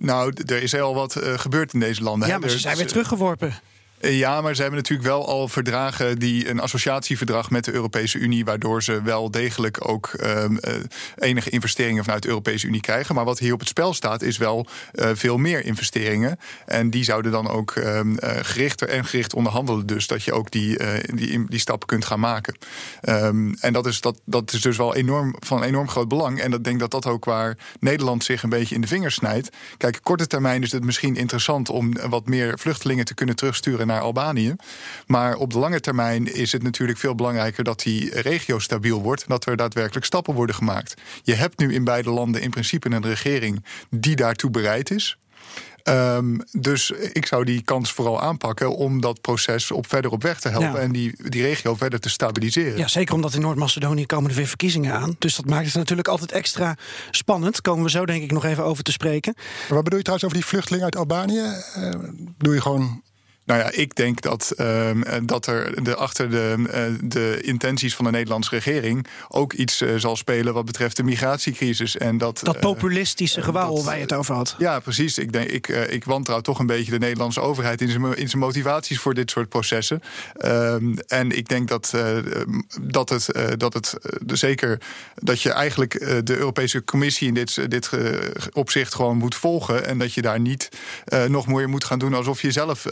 Nou, 0.00 0.32
er 0.46 0.62
is 0.62 0.72
heel 0.72 0.94
wat 0.94 1.16
eh, 1.16 1.38
gebeurd 1.38 1.72
in 1.72 1.80
deze 1.80 2.02
landen. 2.02 2.28
Ja, 2.28 2.34
hè. 2.34 2.40
maar 2.40 2.50
ze 2.50 2.58
zijn 2.58 2.76
weer 2.76 2.86
teruggeworpen. 2.86 3.54
Ja, 4.00 4.40
maar 4.40 4.54
ze 4.54 4.60
hebben 4.60 4.80
natuurlijk 4.80 5.08
wel 5.08 5.26
al 5.26 5.48
verdragen 5.48 6.18
die 6.18 6.48
een 6.48 6.60
associatieverdrag 6.60 7.50
met 7.50 7.64
de 7.64 7.72
Europese 7.72 8.18
Unie, 8.18 8.44
waardoor 8.44 8.82
ze 8.82 9.02
wel 9.02 9.30
degelijk 9.30 9.88
ook 9.88 10.12
um, 10.20 10.52
uh, 10.52 10.74
enige 11.16 11.50
investeringen 11.50 12.04
vanuit 12.04 12.22
de 12.22 12.28
Europese 12.28 12.66
Unie 12.66 12.80
krijgen. 12.80 13.14
Maar 13.14 13.24
wat 13.24 13.38
hier 13.38 13.52
op 13.52 13.58
het 13.58 13.68
spel 13.68 13.94
staat, 13.94 14.22
is 14.22 14.36
wel 14.36 14.66
uh, 14.94 15.10
veel 15.12 15.36
meer 15.36 15.64
investeringen. 15.64 16.38
En 16.66 16.90
die 16.90 17.04
zouden 17.04 17.32
dan 17.32 17.48
ook 17.48 17.74
uh, 17.74 18.00
gerichter 18.42 18.88
en 18.88 19.04
gericht 19.04 19.34
onderhandelen. 19.34 19.86
Dus 19.86 20.06
dat 20.06 20.22
je 20.22 20.32
ook 20.32 20.50
die, 20.50 20.78
die, 21.14 21.44
die 21.48 21.58
stappen 21.60 21.88
kunt 21.88 22.04
gaan 22.04 22.20
maken. 22.20 22.56
Um, 23.08 23.54
en 23.60 23.72
dat 23.72 23.86
is, 23.86 24.00
dat, 24.00 24.20
dat 24.24 24.52
is 24.52 24.60
dus 24.60 24.76
wel 24.76 24.94
enorm, 24.94 25.34
van 25.38 25.62
enorm 25.62 25.88
groot 25.88 26.08
belang. 26.08 26.40
En 26.40 26.52
ik 26.52 26.64
denk 26.64 26.80
dat 26.80 26.90
dat 26.90 27.06
ook 27.06 27.24
waar 27.24 27.56
Nederland 27.80 28.24
zich 28.24 28.42
een 28.42 28.50
beetje 28.50 28.74
in 28.74 28.80
de 28.80 28.86
vingers 28.86 29.14
snijdt. 29.14 29.48
Kijk, 29.76 29.98
korte 30.02 30.26
termijn 30.26 30.62
is 30.62 30.72
het 30.72 30.84
misschien 30.84 31.16
interessant 31.16 31.68
om 31.68 31.92
wat 32.08 32.26
meer 32.26 32.58
vluchtelingen 32.58 33.04
te 33.04 33.14
kunnen 33.14 33.36
terugsturen 33.36 33.86
naar 33.88 34.00
Albanië. 34.00 34.54
Maar 35.06 35.36
op 35.36 35.52
de 35.52 35.58
lange 35.58 35.80
termijn 35.80 36.34
is 36.34 36.52
het 36.52 36.62
natuurlijk 36.62 36.98
veel 36.98 37.14
belangrijker 37.14 37.64
dat 37.64 37.82
die 37.82 38.20
regio 38.20 38.58
stabiel 38.58 39.02
wordt. 39.02 39.22
En 39.22 39.28
dat 39.28 39.46
er 39.46 39.56
daadwerkelijk 39.56 40.06
stappen 40.06 40.34
worden 40.34 40.54
gemaakt. 40.54 40.94
Je 41.22 41.34
hebt 41.34 41.58
nu 41.58 41.74
in 41.74 41.84
beide 41.84 42.10
landen 42.10 42.42
in 42.42 42.50
principe 42.50 42.90
een 42.90 43.02
regering 43.02 43.64
die 43.90 44.16
daartoe 44.16 44.50
bereid 44.50 44.90
is. 44.90 45.16
Um, 45.88 46.40
dus 46.52 46.90
ik 46.90 47.26
zou 47.26 47.44
die 47.44 47.62
kans 47.62 47.92
vooral 47.92 48.20
aanpakken 48.20 48.76
om 48.76 49.00
dat 49.00 49.20
proces 49.20 49.70
op 49.70 49.88
verder 49.88 50.10
op 50.10 50.22
weg 50.22 50.40
te 50.40 50.48
helpen 50.48 50.72
ja. 50.72 50.78
en 50.78 50.92
die, 50.92 51.14
die 51.28 51.42
regio 51.42 51.74
verder 51.74 52.00
te 52.00 52.08
stabiliseren. 52.08 52.78
Ja, 52.78 52.88
zeker 52.88 53.14
omdat 53.14 53.34
in 53.34 53.40
Noord-Macedonië 53.40 54.06
komen 54.06 54.30
er 54.30 54.36
weer 54.36 54.46
verkiezingen 54.46 54.94
aan. 54.94 55.16
Dus 55.18 55.36
dat 55.36 55.46
maakt 55.46 55.66
het 55.66 55.74
natuurlijk 55.74 56.08
altijd 56.08 56.32
extra 56.32 56.76
spannend. 57.10 57.60
Komen 57.60 57.84
we 57.84 57.90
zo 57.90 58.06
denk 58.06 58.22
ik 58.22 58.32
nog 58.32 58.44
even 58.44 58.64
over 58.64 58.84
te 58.84 58.92
spreken. 58.92 59.34
Maar 59.36 59.74
wat 59.74 59.84
bedoel 59.84 59.98
je 59.98 60.04
trouwens 60.04 60.28
over 60.30 60.42
die 60.42 60.48
vluchtelingen 60.48 60.84
uit 60.84 60.96
Albanië? 60.96 61.42
Uh, 61.78 61.90
doe 62.38 62.54
je 62.54 62.60
gewoon 62.60 63.02
nou 63.48 63.60
ja, 63.60 63.70
ik 63.70 63.94
denk 63.94 64.20
dat, 64.20 64.52
uh, 64.56 64.90
dat 65.22 65.46
er 65.46 65.84
de, 65.84 65.94
achter 65.94 66.30
de, 66.30 66.54
uh, 66.58 67.08
de 67.10 67.40
intenties 67.42 67.94
van 67.94 68.04
de 68.04 68.10
Nederlandse 68.10 68.50
regering 68.50 69.06
ook 69.28 69.52
iets 69.52 69.82
uh, 69.82 69.94
zal 69.96 70.16
spelen 70.16 70.54
wat 70.54 70.64
betreft 70.64 70.96
de 70.96 71.02
migratiecrisis. 71.02 71.96
En 71.96 72.18
dat, 72.18 72.40
dat 72.42 72.60
populistische 72.60 73.42
gewauwel 73.42 73.84
waar 73.84 73.94
je 73.94 74.00
het 74.00 74.12
over 74.12 74.34
had. 74.34 74.54
Ja, 74.58 74.80
precies. 74.80 75.18
Ik, 75.18 75.32
denk, 75.32 75.50
ik, 75.50 75.68
ik 75.68 76.04
wantrouw 76.04 76.40
toch 76.40 76.58
een 76.58 76.66
beetje 76.66 76.90
de 76.90 76.98
Nederlandse 76.98 77.40
overheid 77.40 77.80
in 77.80 77.88
zijn, 77.88 78.16
in 78.16 78.28
zijn 78.28 78.42
motivaties 78.42 78.98
voor 78.98 79.14
dit 79.14 79.30
soort 79.30 79.48
processen. 79.48 80.00
Ehm, 80.36 80.96
en 81.06 81.30
ik 81.30 81.48
denk 81.48 81.68
dat, 81.68 81.94
dat 82.80 83.08
het, 83.08 83.28
dat 83.56 83.74
het 83.74 83.94
zeker 84.26 84.80
dat 85.14 85.40
je 85.40 85.50
eigenlijk 85.50 86.22
de 86.24 86.36
Europese 86.36 86.84
Commissie 86.84 87.28
in 87.28 87.34
dit, 87.34 87.70
dit 87.70 87.90
opzicht 88.52 88.94
gewoon 88.94 89.16
moet 89.16 89.34
volgen. 89.34 89.86
En 89.86 89.98
dat 89.98 90.14
je 90.14 90.22
daar 90.22 90.40
niet 90.40 90.68
nog 91.28 91.46
meer 91.46 91.68
moet 91.68 91.84
gaan 91.84 91.98
doen 91.98 92.14
alsof 92.14 92.42
je 92.42 92.52
zelf 92.52 92.86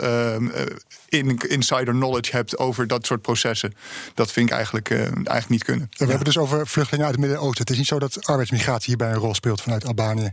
ehm, 0.53 0.67
in, 1.09 1.39
insider 1.49 1.95
knowledge 1.95 2.37
hebt 2.37 2.59
over 2.59 2.87
dat 2.87 3.07
soort 3.07 3.23
processen. 3.23 3.75
Dat 4.15 4.33
vind 4.33 4.49
ik 4.49 4.55
eigenlijk, 4.55 4.91
uh, 4.91 4.99
eigenlijk 5.01 5.49
niet 5.49 5.65
kunnen. 5.65 5.87
We 5.91 5.97
ja. 6.05 6.07
hebben 6.07 6.25
dus 6.25 6.39
over 6.39 6.67
vluchtelingen 6.67 7.07
uit 7.07 7.15
het 7.15 7.25
Midden-Oosten. 7.25 7.61
Het 7.61 7.71
is 7.71 7.77
niet 7.77 7.87
zo 7.87 7.99
dat 7.99 8.27
arbeidsmigratie 8.27 8.87
hierbij 8.87 9.11
een 9.11 9.21
rol 9.21 9.35
speelt 9.35 9.61
vanuit 9.61 9.87
Albanië. 9.87 10.33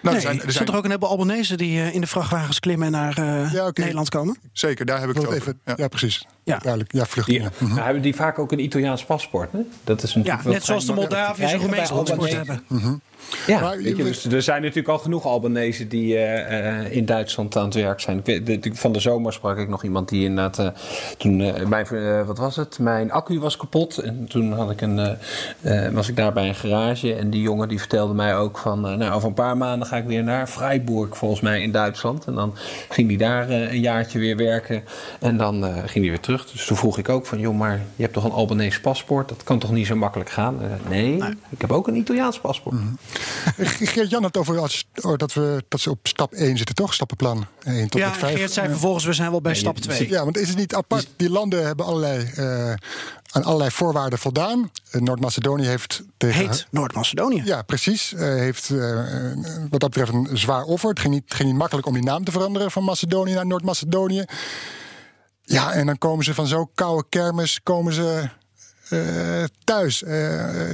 Nou, 0.00 0.16
nee, 0.16 0.26
er 0.26 0.32
zijn, 0.32 0.46
er 0.46 0.52
zijn... 0.52 0.68
er 0.68 0.76
ook 0.76 0.84
een 0.84 0.90
heleboel 0.90 1.08
Albanese 1.08 1.56
die 1.56 1.78
uh, 1.78 1.94
in 1.94 2.00
de 2.00 2.06
vrachtwagens 2.06 2.60
klimmen 2.60 2.86
en 2.86 2.92
naar 2.92 3.18
uh, 3.18 3.52
ja, 3.52 3.66
okay. 3.66 3.72
Nederland 3.74 4.08
komen? 4.08 4.36
Zeker, 4.52 4.86
daar 4.86 5.00
heb 5.00 5.08
ik 5.08 5.14
het 5.14 5.26
over. 5.26 5.38
Even, 5.38 5.60
ja. 5.64 5.74
ja. 5.76 5.88
precies. 5.88 6.26
Ja. 6.44 6.58
Duidelijk, 6.58 6.92
ja, 6.92 7.06
vluchtelingen. 7.06 7.52
Die, 7.58 7.68
nou, 7.68 7.80
hebben 7.80 8.02
die 8.02 8.14
vaak 8.14 8.38
ook 8.38 8.52
een 8.52 8.60
Italiaans 8.60 9.04
paspoort? 9.04 9.52
Hè? 9.52 9.58
Dat 9.84 10.02
is 10.02 10.16
ja, 10.22 10.40
net 10.44 10.64
zoals 10.64 10.86
de 10.86 10.92
Moldaviërs 10.92 11.52
een 11.52 11.58
Roemeens 11.58 11.90
paspoort 11.90 12.32
hebben. 12.32 12.64
Mm 12.66 12.78
-hmm. 12.78 13.00
Ja, 13.46 13.60
maar, 13.60 13.80
je, 13.80 13.94
dus 13.94 14.24
er 14.24 14.42
zijn 14.42 14.60
natuurlijk 14.60 14.88
al 14.88 14.98
genoeg 14.98 15.24
Albanese 15.24 15.86
die 15.86 16.14
uh, 16.14 16.50
uh, 16.50 16.96
in 16.96 17.04
Duitsland 17.04 17.56
aan 17.56 17.64
het 17.64 17.74
werk 17.74 18.00
zijn. 18.00 18.22
Van 18.72 18.92
de 18.92 19.00
zomer 19.00 19.32
sprak 19.32 19.58
ik 19.58 19.68
nog 19.68 19.82
iemand 19.84 20.08
die 20.08 20.24
inderdaad. 20.24 20.58
Uh, 20.58 20.68
toen, 21.18 21.36
mijn, 21.68 21.86
wat 22.26 22.38
was 22.38 22.56
het? 22.56 22.78
Mijn 22.78 23.10
accu 23.10 23.40
was 23.40 23.56
kapot. 23.56 23.98
En 23.98 24.26
toen 24.28 24.52
had 24.52 24.70
ik 24.70 24.80
een, 24.80 25.16
was 25.92 26.08
ik 26.08 26.16
daar 26.16 26.32
bij 26.32 26.48
een 26.48 26.54
garage. 26.54 27.14
En 27.14 27.30
die 27.30 27.40
jongen 27.40 27.68
die 27.68 27.78
vertelde 27.78 28.14
mij 28.14 28.36
ook 28.36 28.58
van. 28.58 28.80
nou, 28.80 29.12
over 29.12 29.28
een 29.28 29.34
paar 29.34 29.56
maanden 29.56 29.88
ga 29.88 29.96
ik 29.96 30.04
weer 30.04 30.24
naar 30.24 30.46
Freiburg, 30.46 31.16
volgens 31.16 31.40
mij 31.40 31.62
in 31.62 31.72
Duitsland. 31.72 32.24
En 32.24 32.34
dan 32.34 32.54
ging 32.88 33.08
hij 33.08 33.16
daar 33.16 33.50
een 33.50 33.80
jaartje 33.80 34.18
weer 34.18 34.36
werken. 34.36 34.84
En 35.20 35.36
dan 35.36 35.64
ging 35.64 36.04
hij 36.04 36.08
weer 36.08 36.20
terug. 36.20 36.50
Dus 36.50 36.66
toen 36.66 36.76
vroeg 36.76 36.98
ik 36.98 37.08
ook 37.08 37.26
van. 37.26 37.38
joh, 37.38 37.56
maar 37.56 37.80
je 37.96 38.02
hebt 38.02 38.14
toch 38.14 38.24
een 38.24 38.30
Albanese 38.30 38.80
paspoort? 38.80 39.28
Dat 39.28 39.42
kan 39.42 39.58
toch 39.58 39.72
niet 39.72 39.86
zo 39.86 39.96
makkelijk 39.96 40.30
gaan? 40.30 40.58
nee, 40.88 41.16
nee, 41.16 41.30
ik 41.48 41.60
heb 41.60 41.72
ook 41.72 41.88
een 41.88 41.96
Italiaans 41.96 42.40
paspoort. 42.40 42.74
Mm 42.74 42.80
-hmm. 42.80 42.96
Geert-Jan 43.92 44.22
had 44.22 44.36
over 44.36 44.58
als, 44.58 44.88
oh, 45.00 45.16
dat, 45.16 45.32
we, 45.32 45.64
dat 45.68 45.80
ze 45.80 45.90
op 45.90 45.98
stap 46.02 46.32
1 46.32 46.56
zitten, 46.56 46.74
toch? 46.74 46.94
Stappenplan 46.94 47.46
1 47.62 47.88
tot 47.88 48.00
ja, 48.00 48.12
5. 48.14 48.36
Geert 48.36 48.52
zei 48.52 48.68
vervolgens, 48.68 49.04
we 49.04 49.12
zijn 49.12 49.30
wel 49.30 49.40
bij 49.40 49.54
stap 49.54 49.78
2. 49.78 50.08
Ja, 50.08 50.24
want 50.24 50.36
is 50.36 50.48
het 50.48 50.56
niet 50.56 50.74
apart? 50.74 51.08
Die 51.16 51.30
landen 51.30 51.66
hebben 51.66 51.86
allerlei, 51.86 52.30
uh, 52.36 52.72
aan 53.30 53.44
allerlei 53.44 53.70
voorwaarden 53.70 54.18
voldaan. 54.18 54.70
Uh, 54.90 55.00
Noord-Macedonië 55.00 55.66
heeft 55.66 56.02
tegen... 56.16 56.40
Heet 56.40 56.66
Noord-Macedonië. 56.70 57.42
Ja, 57.44 57.62
precies. 57.62 58.12
Uh, 58.12 58.20
heeft 58.20 58.68
wat 59.70 59.80
dat 59.80 59.90
betreft 59.90 60.12
een 60.12 60.28
zwaar 60.32 60.62
offer. 60.62 60.88
Het 60.88 61.00
ging, 61.00 61.14
niet, 61.14 61.24
het 61.24 61.34
ging 61.34 61.48
niet 61.48 61.58
makkelijk 61.58 61.86
om 61.86 61.94
die 61.94 62.02
naam 62.02 62.24
te 62.24 62.30
veranderen 62.30 62.70
van 62.70 62.84
Macedonië 62.84 63.34
naar 63.34 63.46
Noord-Macedonië. 63.46 64.24
Ja, 65.42 65.72
en 65.72 65.86
dan 65.86 65.98
komen 65.98 66.24
ze 66.24 66.34
van 66.34 66.46
zo'n 66.46 66.68
koude 66.74 67.04
kermis 67.08 67.60
komen 67.62 67.92
ze 67.92 68.28
thuis. 69.64 69.98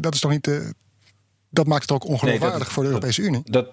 dat 0.01 0.15
is 0.15 0.21
toch 0.21 0.31
niet 0.31 0.45
de 0.45 0.75
dat 1.53 1.67
maakt 1.67 1.83
het 1.83 1.93
ook 1.93 2.05
ongeloofwaardig 2.05 2.59
nee, 2.59 2.69
voor 2.69 2.83
de 2.83 2.89
Europese 2.89 3.23
Unie. 3.23 3.43
Dat, 3.45 3.67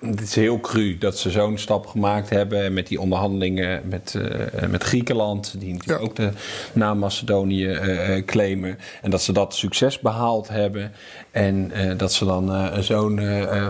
het 0.00 0.20
is 0.20 0.34
heel 0.34 0.60
cru 0.60 0.98
dat 0.98 1.18
ze 1.18 1.30
zo'n 1.30 1.58
stap 1.58 1.86
gemaakt 1.86 2.30
hebben 2.30 2.72
met 2.72 2.86
die 2.86 3.00
onderhandelingen 3.00 3.80
met, 3.84 4.14
uh, 4.16 4.68
met 4.68 4.82
Griekenland, 4.82 5.54
die 5.58 5.72
natuurlijk 5.72 6.00
ja. 6.00 6.06
ook 6.06 6.16
de 6.16 6.30
naam 6.72 6.98
Macedonië 6.98 7.66
uh, 7.66 8.24
claimen. 8.24 8.78
En 9.02 9.10
dat 9.10 9.22
ze 9.22 9.32
dat 9.32 9.54
succes 9.54 9.98
behaald 9.98 10.48
hebben. 10.48 10.92
En 11.30 11.72
uh, 11.76 11.98
dat 11.98 12.12
ze 12.12 12.24
dan 12.24 12.70
zo'n 12.82 13.20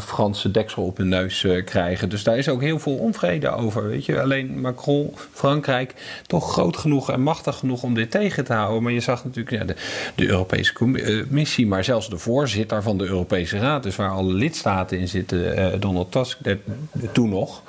Franse 0.02 0.50
deksel 0.50 0.82
op 0.82 0.96
hun 0.96 1.08
neus 1.08 1.46
krijgen. 1.64 2.08
Dus 2.08 2.22
daar 2.22 2.38
is 2.38 2.48
ook 2.48 2.60
heel 2.60 2.78
veel 2.78 2.96
onvrede 2.96 3.50
over. 3.50 3.88
Weet 3.88 4.04
je? 4.04 4.20
Alleen 4.20 4.60
Macron, 4.60 5.14
Frankrijk, 5.32 5.94
toch 6.26 6.52
groot 6.52 6.76
genoeg 6.76 7.10
en 7.10 7.22
machtig 7.22 7.56
genoeg 7.56 7.82
om 7.82 7.94
dit 7.94 8.10
tegen 8.10 8.44
te 8.44 8.52
houden. 8.52 8.82
Maar 8.82 8.92
je 8.92 9.00
zag 9.00 9.24
natuurlijk 9.24 9.56
ja, 9.56 9.64
de, 9.64 9.74
de 10.14 10.28
Europese 10.28 10.72
Commissie, 10.72 11.66
maar 11.66 11.84
zelfs 11.84 12.10
de 12.10 12.18
voorzitter 12.18 12.82
van 12.82 12.98
de 12.98 13.04
Europese 13.04 13.58
Raad, 13.58 13.82
dus 13.82 13.96
waar 13.96 14.10
alle 14.10 14.32
lidstaten 14.32 14.98
in 14.98 15.08
zitten, 15.08 15.80
Donald 15.80 16.12
Tusk, 16.12 16.19
toen 17.12 17.28
nog. 17.28 17.62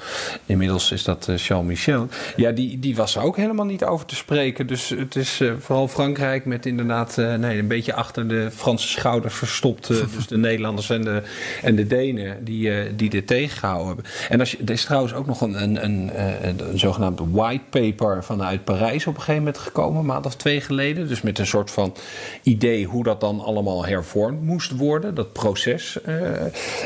Inmiddels 0.46 0.92
is 0.92 1.04
dat 1.04 1.30
Charles 1.36 1.68
Michel. 1.68 2.08
Ja, 2.36 2.52
die, 2.52 2.80
die 2.80 2.96
was 2.96 3.16
er 3.16 3.22
ook 3.22 3.38
helemaal 3.38 3.66
niet 3.66 3.84
over 3.84 4.06
te 4.06 4.16
spreken. 4.16 4.68
Dus 4.68 4.90
het 4.90 5.16
is 5.16 5.40
uh, 5.40 5.54
vooral 5.60 5.88
Frankrijk 5.88 6.46
met 6.46 6.66
inderdaad 6.66 7.18
uh, 7.18 7.36
nee, 7.36 7.60
een 7.60 7.68
beetje 7.68 7.94
achter 7.94 8.28
de 8.28 8.50
Franse 8.52 8.88
schouders 8.88 9.36
verstopt. 9.36 9.88
dus 9.88 10.28
de 10.28 10.38
Nederlanders 10.48 10.90
en 10.90 11.02
de, 11.02 11.22
en 11.62 11.76
de 11.76 11.88
Denen 11.88 12.46
die, 12.46 12.96
die 12.96 13.10
dit 13.10 13.28
tegengehouden 13.28 13.88
hebben. 13.88 14.06
En 14.30 14.40
als 14.40 14.52
je, 14.52 14.58
er 14.66 14.72
is 14.72 14.84
trouwens 14.84 15.14
ook 15.14 15.26
nog 15.26 15.42
een, 15.42 15.64
een, 15.64 15.84
een, 15.84 16.12
een, 16.48 16.70
een 16.70 16.80
zogenaamd 16.80 17.20
white 17.32 17.64
paper 17.70 18.24
vanuit 18.24 18.64
Parijs 18.64 19.08
op 19.08 19.14
een 19.14 19.20
gegeven 19.20 19.44
moment 19.44 19.58
gekomen, 19.58 20.00
een 20.00 20.06
maand 20.06 20.26
of 20.26 20.36
twee 20.36 20.62
geleden. 20.62 21.08
Dus 21.08 21.22
met 21.22 21.40
een 21.40 21.48
soort 21.48 21.72
van 21.72 21.96
idee 22.44 22.86
hoe 22.86 23.04
dat 23.04 23.20
dan 23.20 23.40
allemaal 23.40 23.86
hervormd 23.86 24.42
moest 24.42 24.72
worden, 24.72 25.16
dat 25.16 25.34
proces. 25.34 26.02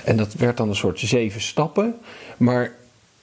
en 0.05 0.18
dat 0.18 0.34
werd 0.34 0.57
dan 0.57 0.70
een 0.70 0.76
soort 0.76 0.99
zeven 0.99 1.41
stappen. 1.56 1.95
Maar 2.38 2.72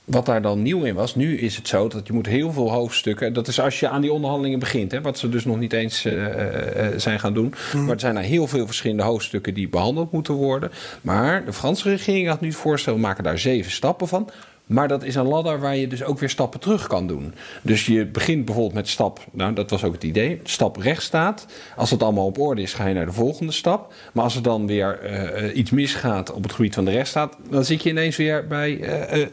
wat 0.04 0.26
daar 0.26 0.42
dan 0.42 0.62
nieuw 0.62 0.82
in 0.82 0.94
was, 0.94 1.14
nu 1.14 1.38
is 1.38 1.56
het 1.56 1.68
zo 1.68 1.88
dat 1.88 2.06
je 2.06 2.12
moet 2.12 2.26
heel 2.26 2.52
veel 2.52 2.70
hoofdstukken. 2.70 3.32
Dat 3.32 3.48
is 3.48 3.60
als 3.60 3.80
je 3.80 3.88
aan 3.88 4.00
die 4.00 4.12
onderhandelingen 4.12 4.58
begint, 4.58 4.92
hè, 4.92 5.00
wat 5.00 5.18
ze 5.18 5.28
dus 5.28 5.44
nog 5.44 5.58
niet 5.58 5.72
eens 5.72 6.06
uh, 6.06 6.12
uh, 6.12 6.86
zijn 6.96 7.20
gaan 7.20 7.34
doen. 7.34 7.54
Mm. 7.74 7.84
Maar 7.84 7.94
er 7.94 8.00
zijn 8.00 8.16
er 8.16 8.22
heel 8.22 8.46
veel 8.46 8.66
verschillende 8.66 9.02
hoofdstukken 9.02 9.54
die 9.54 9.68
behandeld 9.68 10.12
moeten 10.12 10.34
worden. 10.34 10.70
Maar 11.00 11.44
de 11.44 11.52
Franse 11.52 11.88
regering 11.88 12.28
had 12.28 12.40
nu 12.40 12.48
het 12.48 12.56
voorstel: 12.56 12.94
we 12.94 13.00
maken 13.00 13.24
daar 13.24 13.38
zeven 13.38 13.72
stappen 13.72 14.08
van. 14.08 14.30
Maar 14.72 14.88
dat 14.88 15.02
is 15.02 15.14
een 15.14 15.26
ladder 15.26 15.60
waar 15.60 15.76
je 15.76 15.86
dus 15.86 16.04
ook 16.04 16.18
weer 16.18 16.30
stappen 16.30 16.60
terug 16.60 16.86
kan 16.86 17.06
doen. 17.06 17.34
Dus 17.62 17.86
je 17.86 18.06
begint 18.06 18.44
bijvoorbeeld 18.44 18.74
met 18.74 18.88
stap, 18.88 19.20
nou 19.32 19.54
dat 19.54 19.70
was 19.70 19.84
ook 19.84 19.92
het 19.92 20.04
idee, 20.04 20.40
stap 20.44 20.76
rechts 20.76 21.04
staat. 21.04 21.46
Als 21.76 21.90
het 21.90 22.02
allemaal 22.02 22.26
op 22.26 22.38
orde 22.38 22.62
is, 22.62 22.74
ga 22.74 22.86
je 22.86 22.94
naar 22.94 23.06
de 23.06 23.12
volgende 23.12 23.52
stap. 23.52 23.94
Maar 24.12 24.24
als 24.24 24.36
er 24.36 24.42
dan 24.42 24.66
weer 24.66 25.00
uh, 25.44 25.56
iets 25.56 25.70
misgaat 25.70 26.32
op 26.32 26.42
het 26.42 26.52
gebied 26.52 26.74
van 26.74 26.84
de 26.84 26.90
rechtsstaat, 26.90 27.36
dan 27.50 27.64
zit 27.64 27.82
je 27.82 27.90
ineens 27.90 28.16
weer 28.16 28.46
bij 28.46 28.78
uh, 29.18 29.26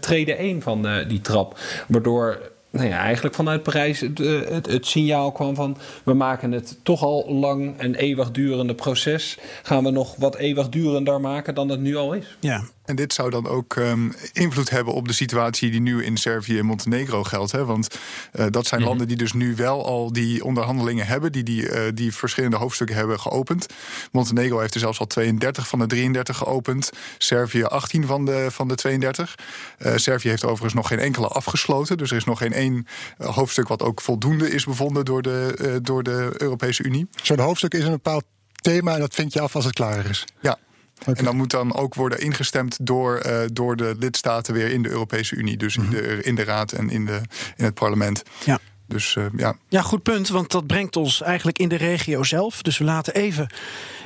trede 0.00 0.34
1 0.34 0.62
van 0.62 0.86
die 1.08 1.20
trap. 1.20 1.58
Waardoor 1.88 2.50
nou 2.72 2.88
ja, 2.88 2.98
eigenlijk 2.98 3.34
vanuit 3.34 3.62
Parijs 3.62 4.00
het, 4.00 4.18
het, 4.18 4.66
het, 4.66 4.86
signaal 4.86 5.32
kwam 5.32 5.54
van... 5.54 5.76
we 6.04 6.14
maken 6.14 6.52
het 6.52 6.78
toch 6.82 7.02
al 7.02 7.26
lang 7.28 7.78
en 7.78 7.94
eeuwigdurende 7.94 8.74
proces... 8.74 9.38
gaan 9.62 9.84
we 9.84 9.90
nog 9.90 10.16
wat 10.16 10.36
eeuwigdurender 10.36 11.20
maken 11.20 11.54
dan 11.54 11.68
het 11.68 11.80
nu 11.80 11.96
al 11.96 12.12
is. 12.12 12.36
Ja, 12.40 12.62
En 12.84 12.96
dit 12.96 13.12
zou 13.12 13.30
dan 13.30 13.46
ook 13.46 13.76
ehm, 13.76 14.10
invloed 14.32 14.70
hebben 14.70 14.94
op 14.94 15.08
de 15.08 15.14
situatie 15.14 15.70
die 15.70 15.80
nu 15.80 16.04
in 16.04 16.16
Servië 16.16 16.58
en 16.58 16.66
Montenegro 16.66 17.22
geldt. 17.24 17.52
Hè? 17.52 17.64
Want 17.64 17.98
uh, 18.34 18.46
dat 18.50 18.66
zijn 18.66 18.80
Mhm. 18.80 18.88
landen 18.88 19.08
die 19.08 19.16
dus 19.16 19.32
nu 19.32 19.56
wel 19.56 19.86
al 19.86 20.12
die 20.12 20.44
onderhandelingen 20.44 21.06
hebben, 21.06 21.32
die, 21.32 21.42
die, 21.42 21.68
eh, 21.68 21.82
die 21.94 22.14
verschillende 22.14 22.56
hoofdstukken 22.56 22.96
hebben 22.96 23.20
geopend. 23.20 23.66
Montenegro 24.12 24.58
heeft 24.58 24.74
er 24.74 24.80
zelfs 24.80 24.98
al 24.98 25.06
32 25.06 25.68
van 25.68 25.78
de 25.78 25.86
33 25.86 26.36
geopend. 26.36 26.90
Servië 27.18 27.64
18 27.64 28.06
van 28.06 28.24
de, 28.24 28.46
van 28.50 28.68
de 28.68 28.74
32. 28.74 29.34
Eh, 29.78 29.92
Servië 29.96 30.28
heeft 30.28 30.44
overigens 30.44 30.74
nog 30.74 30.88
geen 30.88 30.98
enkele 30.98 31.26
afgesloten. 31.28 31.96
Dus 31.98 32.10
er 32.10 32.16
is 32.16 32.24
nog 32.24 32.38
geen 32.38 32.52
één 32.52 32.86
eh, 33.18 33.28
hoofdstuk 33.28 33.68
wat 33.68 33.82
ook 33.82 34.00
voldoende 34.00 34.50
is 34.50 34.64
bevonden 34.64 35.04
door 35.04 35.22
de, 35.22 35.54
eh, 35.58 35.70
door 35.82 36.02
de 36.02 36.30
Europese 36.36 36.82
Unie. 36.82 37.08
Zo'n 37.22 37.38
hoofdstuk 37.38 37.74
is 37.74 37.84
een 37.84 37.90
bepaald 37.90 38.24
thema 38.60 38.94
en 38.94 39.00
dat 39.00 39.14
vind 39.14 39.32
je 39.32 39.40
af 39.40 39.54
als 39.54 39.64
het 39.64 39.74
klaar 39.74 40.06
is. 40.10 40.24
Ja. 40.40 40.58
En 41.04 41.24
dan 41.24 41.36
moet 41.36 41.50
dan 41.50 41.74
ook 41.74 41.94
worden 41.94 42.20
ingestemd 42.20 42.76
door, 42.80 43.16
eh, 43.16 43.40
door 43.52 43.76
de 43.76 43.94
lidstaten 43.98 44.54
weer 44.54 44.70
in 44.70 44.82
de 44.82 44.88
Europese 44.88 45.36
Unie. 45.36 45.56
Dus 45.56 45.76
in, 45.76 45.90
de, 45.90 46.22
in 46.22 46.34
de 46.34 46.44
Raad 46.44 46.72
en 46.72 46.90
in, 46.90 47.06
de, 47.06 47.20
in 47.56 47.64
het 47.64 47.74
parlement. 47.74 48.22
Ja. 48.44 48.58
Dus 48.86 49.16
eh, 49.16 49.24
ja. 49.36 49.56
Ja, 49.68 49.82
goed 49.82 50.02
punt, 50.02 50.28
want 50.28 50.50
dat 50.50 50.66
brengt 50.66 50.96
ons 50.96 51.22
eigenlijk 51.22 51.58
in 51.58 51.68
de 51.68 51.76
regio 51.76 52.22
zelf. 52.22 52.62
Dus 52.62 52.78
we 52.78 52.84
laten 52.84 53.14
even 53.14 53.46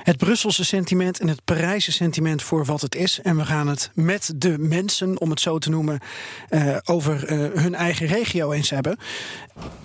het 0.02 0.16
Brusselse 0.16 0.64
sentiment 0.64 1.20
en 1.20 1.28
het 1.28 1.44
Parijse 1.44 1.92
sentiment 1.92 2.42
voor 2.42 2.64
wat 2.64 2.80
het 2.80 2.94
is. 2.94 3.20
En 3.22 3.36
we 3.36 3.44
gaan 3.44 3.68
het 3.68 3.90
met 3.94 4.32
de 4.36 4.58
mensen, 4.58 5.20
om 5.20 5.30
het 5.30 5.40
zo 5.40 5.58
te 5.58 5.70
noemen, 5.70 5.98
eh, 6.48 6.76
over 6.84 7.24
eh, 7.24 7.60
hun 7.62 7.74
eigen 7.74 8.06
regio 8.06 8.52
eens 8.52 8.70
hebben. 8.70 8.98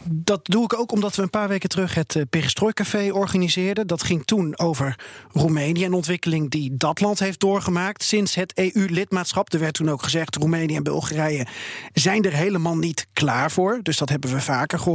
Dat 0.04 0.46
doe 0.46 0.64
ik 0.64 0.80
ook 0.80 0.92
omdat 0.92 1.16
we 1.16 1.22
een 1.22 1.30
paar 1.30 1.48
weken 1.48 1.70
terug 1.70 1.94
het 1.94 2.16
uh, 2.16 2.24
Perestroikcafé 2.30 3.12
organiseerden. 3.14 3.88
Dat 3.88 4.04
ging 4.04 4.26
toen 4.26 4.58
over 4.60 5.00
Roemenië 5.32 5.84
en 5.84 5.94
ontwikkeling 5.94 6.50
die 6.50 6.78
dat 6.78 7.02
land 7.02 7.20
heeft 7.20 7.39
doorgemaakt 7.39 8.04
sinds 8.04 8.36
het 8.36 8.54
EU-lidmaatschap. 8.56 9.54
Er 9.54 9.60
werd 9.60 9.74
toen 9.74 9.89
ook 9.89 10.04
gezegd: 10.04 10.36
Roemenië 10.36 10.76
en 10.76 10.84
Bulgarije 10.84 11.48
zijn 11.94 12.24
er 12.24 12.34
helemaal 12.34 12.78
niet 12.78 13.08
klaar 13.14 13.52
voor. 13.52 13.80
Dus 13.84 13.98
dat 13.98 14.10
hebben 14.10 14.34
we 14.34 14.42
vaker 14.42 14.80
gehoord. 14.80 14.91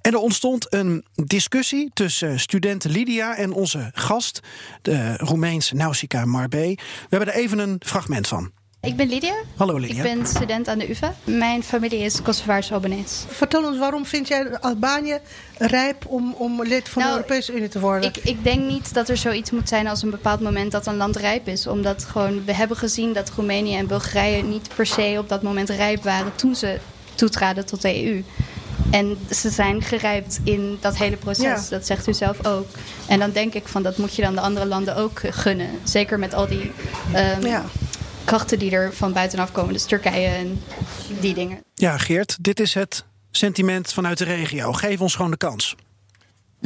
En 0.00 0.12
er 0.12 0.18
ontstond 0.18 0.74
een 0.74 1.04
discussie 1.14 1.90
tussen 1.94 2.40
studenten 2.40 2.90
Lydia 2.90 3.36
en 3.36 3.52
onze 3.52 3.90
gast, 3.94 4.40
de 4.82 5.16
Roemeense 5.16 5.74
Nausicaa 5.74 6.24
Marbé. 6.24 6.74
We 6.74 7.16
hebben 7.16 7.28
er 7.28 7.40
even 7.40 7.58
een 7.58 7.80
fragment 7.84 8.28
van. 8.28 8.50
Ik 8.80 8.96
ben 8.96 9.08
Lydia. 9.08 9.34
Hallo 9.56 9.78
Lydia. 9.78 10.04
Ik 10.04 10.16
ben 10.16 10.26
student 10.26 10.68
aan 10.68 10.78
de 10.78 10.90
UvA. 10.90 11.14
Mijn 11.24 11.62
familie 11.62 11.98
is 11.98 12.22
Kosovaars 12.22 12.72
Albanese. 12.72 13.28
Vertel 13.28 13.64
ons, 13.64 13.78
waarom 13.78 14.06
vind 14.06 14.28
jij 14.28 14.58
Albanië 14.58 15.18
rijp 15.58 16.06
om, 16.06 16.32
om 16.32 16.62
lid 16.62 16.88
van 16.88 17.02
Nou, 17.02 17.14
de 17.14 17.20
Europese 17.20 17.56
Unie 17.56 17.68
te 17.68 17.80
worden? 17.80 18.08
Ik, 18.08 18.16
ik 18.16 18.44
denk 18.44 18.70
niet 18.70 18.94
dat 18.94 19.08
er 19.08 19.16
zoiets 19.16 19.50
moet 19.50 19.68
zijn 19.68 19.86
als 19.86 20.02
een 20.02 20.10
bepaald 20.10 20.40
moment 20.40 20.72
dat 20.72 20.86
een 20.86 20.96
land 20.96 21.16
rijp 21.16 21.48
is. 21.48 21.66
Omdat 21.66 22.04
gewoon, 22.04 22.44
we 22.44 22.54
hebben 22.54 22.76
gezien 22.76 23.12
dat 23.12 23.30
Roemenië 23.30 23.76
en 23.76 23.86
Bulgarije 23.86 24.42
niet 24.42 24.68
per 24.74 24.86
se 24.86 25.16
op 25.18 25.28
dat 25.28 25.42
moment 25.42 25.68
rijp 25.68 26.02
waren 26.02 26.34
toen 26.34 26.54
ze 26.54 26.78
toetraden 27.14 27.66
tot 27.66 27.82
de 27.82 28.04
EU. 28.04 28.24
En 28.90 29.18
ze 29.30 29.50
zijn 29.50 29.82
gerijpt 29.82 30.40
in 30.44 30.78
dat 30.80 30.96
hele 30.96 31.16
proces. 31.16 31.44
Ja. 31.44 31.70
Dat 31.70 31.86
zegt 31.86 32.06
u 32.08 32.12
zelf 32.14 32.46
ook. 32.46 32.66
En 33.08 33.18
dan 33.18 33.30
denk 33.30 33.54
ik 33.54 33.68
van 33.68 33.82
dat 33.82 33.96
moet 33.96 34.14
je 34.16 34.22
dan 34.22 34.34
de 34.34 34.40
andere 34.40 34.66
landen 34.66 34.96
ook 34.96 35.20
gunnen. 35.30 35.68
Zeker 35.84 36.18
met 36.18 36.34
al 36.34 36.46
die 36.48 36.70
ehm, 37.12 37.46
Ja. 37.46 37.64
krachten 38.24 38.58
die 38.58 38.70
er 38.70 38.94
van 38.94 39.12
buitenaf 39.12 39.52
komen. 39.52 39.72
Dus 39.72 39.84
Turkije 39.84 40.28
en 40.28 40.62
die 41.20 41.34
dingen. 41.34 41.62
Ja, 41.74 41.98
Geert, 41.98 42.36
dit 42.40 42.60
is 42.60 42.74
het 42.74 43.04
sentiment 43.30 43.92
vanuit 43.92 44.18
de 44.18 44.24
regio. 44.24 44.72
Geef 44.72 45.00
ons 45.00 45.14
gewoon 45.14 45.30
de 45.30 45.36
kans. 45.36 45.74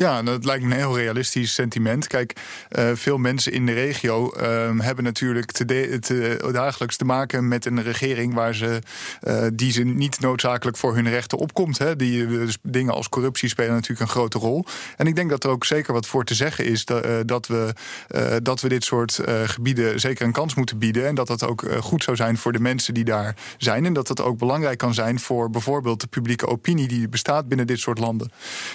Ja, 0.00 0.22
dat 0.22 0.44
lijkt 0.44 0.64
me 0.64 0.70
een 0.70 0.76
heel 0.78 0.96
realistisch 0.96 1.54
sentiment. 1.54 2.06
Kijk, 2.06 2.32
eh, 2.68 2.90
veel 2.94 3.18
mensen 3.18 3.52
in 3.52 3.66
de 3.66 3.72
regio 3.72 4.30
ehm, 4.32 4.78
hebben 4.78 5.04
natuurlijk 5.04 5.52
te 5.52 5.64
de- 5.64 5.98
te- 6.00 6.48
dagelijks 6.52 6.96
te 6.96 7.04
maken 7.04 7.48
met 7.48 7.64
een 7.64 7.82
regering 7.82 8.34
waar 8.34 8.54
ze, 8.54 8.78
eh, 9.20 9.46
die 9.54 9.72
ze 9.72 9.82
niet 9.82 10.20
noodzakelijk 10.20 10.76
voor 10.76 10.94
hun 10.94 11.08
rechten 11.08 11.38
opkomt. 11.38 11.78
Hè. 11.78 11.96
Die, 11.96 12.26
dus 12.26 12.58
dingen 12.62 12.94
als 12.94 13.08
corruptie 13.08 13.48
spelen 13.48 13.72
natuurlijk 13.72 14.00
een 14.00 14.08
grote 14.08 14.38
rol. 14.38 14.64
En 14.96 15.06
ik 15.06 15.14
denk 15.16 15.30
dat 15.30 15.44
er 15.44 15.50
ook 15.50 15.64
zeker 15.64 15.92
wat 15.92 16.06
voor 16.06 16.24
te 16.24 16.34
zeggen 16.34 16.64
is 16.64 16.84
dat, 16.84 17.04
eh, 17.04 17.12
dat, 17.26 17.46
we, 17.46 17.72
eh, 18.08 18.36
dat 18.42 18.60
we 18.60 18.68
dit 18.68 18.84
soort 18.84 19.18
eh, 19.18 19.34
gebieden 19.44 20.00
zeker 20.00 20.26
een 20.26 20.32
kans 20.32 20.54
moeten 20.54 20.78
bieden. 20.78 21.06
En 21.06 21.14
dat 21.14 21.26
dat 21.26 21.44
ook 21.44 21.62
eh, 21.62 21.78
goed 21.80 22.02
zou 22.02 22.16
zijn 22.16 22.38
voor 22.38 22.52
de 22.52 22.60
mensen 22.60 22.94
die 22.94 23.04
daar 23.04 23.36
zijn. 23.58 23.86
En 23.86 23.92
dat 23.92 24.06
dat 24.06 24.20
ook 24.20 24.38
belangrijk 24.38 24.78
kan 24.78 24.94
zijn 24.94 25.20
voor 25.20 25.50
bijvoorbeeld 25.50 26.00
de 26.00 26.06
publieke 26.06 26.46
opinie 26.46 26.88
die 26.88 27.08
bestaat 27.08 27.48
binnen 27.48 27.66
dit 27.66 27.78
soort 27.78 27.98
landen. 27.98 28.30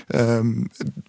Ehm, 0.08 0.64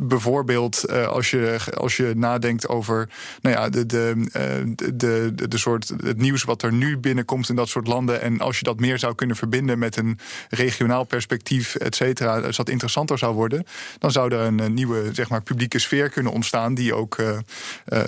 bijvoorbeeld 0.08 0.84
eh, 0.84 1.06
als, 1.06 1.30
je, 1.30 1.58
als 1.74 1.96
je 1.96 2.12
nadenkt 2.16 2.68
over 2.68 3.08
nou 3.40 3.56
ja, 3.56 3.68
de, 3.68 3.86
de, 3.86 4.28
eh, 4.32 4.42
de, 4.74 4.96
de, 5.34 5.48
de, 5.48 5.58
soort, 5.58 5.88
het 6.02 6.16
nieuws 6.16 6.44
wat 6.44 6.62
er 6.62 6.72
nu 6.72 6.98
binnenkomt 6.98 7.48
in 7.48 7.56
dat 7.56 7.68
soort 7.68 7.86
landen. 7.86 8.20
En 8.20 8.40
als 8.40 8.58
je 8.58 8.64
dat 8.64 8.80
meer 8.80 8.98
zou 8.98 9.14
kunnen 9.14 9.36
verbinden 9.36 9.78
met 9.78 9.96
een 9.96 10.18
regionaal 10.48 11.04
perspectief, 11.04 11.74
et 11.74 11.94
cetera, 11.94 12.40
als 12.40 12.56
dat 12.56 12.68
interessanter 12.68 13.18
zou 13.18 13.34
worden, 13.34 13.64
dan 13.98 14.10
zou 14.10 14.32
er 14.32 14.40
een, 14.40 14.74
nieuwe 14.74 15.08
zeg 15.12 15.28
maar, 15.28 15.42
publieke 15.42 15.78
sfeer 15.78 16.10
kunnen 16.10 16.32
ontstaan 16.32 16.74
die 16.74 16.94
ook 16.94 17.18
eh, 17.18 18.00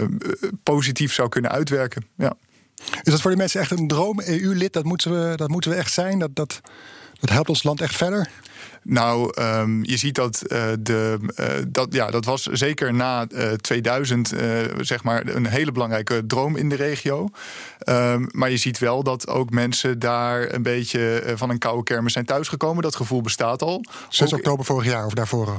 positief 0.63 1.13
zou 1.13 1.29
kunnen 1.29 1.51
uitwerken. 1.51 2.05
Ja. 2.17 2.37
Is 3.03 3.13
dat 3.13 3.21
voor 3.21 3.31
die 3.31 3.41
mensen 3.41 3.61
echt 3.61 3.71
een 3.71 3.89
droom? 3.89 4.21
EU-lid, 4.21 4.73
dat 4.73 4.85
moeten 4.85 5.11
we, 5.11 5.37
dat 5.37 5.49
moeten 5.49 5.71
we 5.71 5.77
echt 5.77 5.93
zijn? 5.93 6.19
Dat, 6.19 6.31
dat, 6.37 6.61
dat 7.21 7.31
helpt 7.31 7.49
ons 7.49 7.63
land 7.63 7.81
echt 7.81 7.97
verder? 7.97 8.31
Nou, 8.89 9.31
ehm, 9.35 9.83
je 9.83 9.97
ziet 9.97 10.15
dat 10.15 10.43
eh, 10.43 10.63
de, 10.81 11.19
eh, 11.35 11.47
dat, 11.69 11.93
ja, 11.93 12.11
dat 12.11 12.25
was 12.25 12.43
zeker 12.43 12.95
na 12.95 13.27
eh, 13.27 13.53
2000 13.53 14.33
eh, 14.33 14.49
zeg 14.81 15.03
maar 15.03 15.27
een 15.27 15.47
hele 15.47 15.73
belangrijke 15.73 16.27
droom 16.27 16.57
in 16.57 16.69
de 16.69 16.75
regio. 16.75 17.29
Ehm, 17.79 18.27
maar 18.31 18.51
je 18.51 18.57
ziet 18.57 18.79
wel 18.79 19.03
dat 19.03 19.29
ook 19.29 19.51
mensen 19.51 19.99
daar 19.99 20.55
een 20.55 20.63
beetje 20.63 21.23
van 21.35 21.51
een 21.51 21.59
koude 21.59 21.83
kermis 21.83 22.13
zijn 22.13 22.25
thuisgekomen. 22.25 22.83
Dat 22.83 22.97
gevoel 22.97 23.21
bestaat 23.21 23.63
al. 23.63 23.85
6 24.09 24.33
Ook- 24.33 24.39
oktober 24.39 24.65
vorig 24.65 24.85
jaar 24.91 25.07
of 25.07 25.13
daarvoor 25.13 25.47
al? 25.47 25.59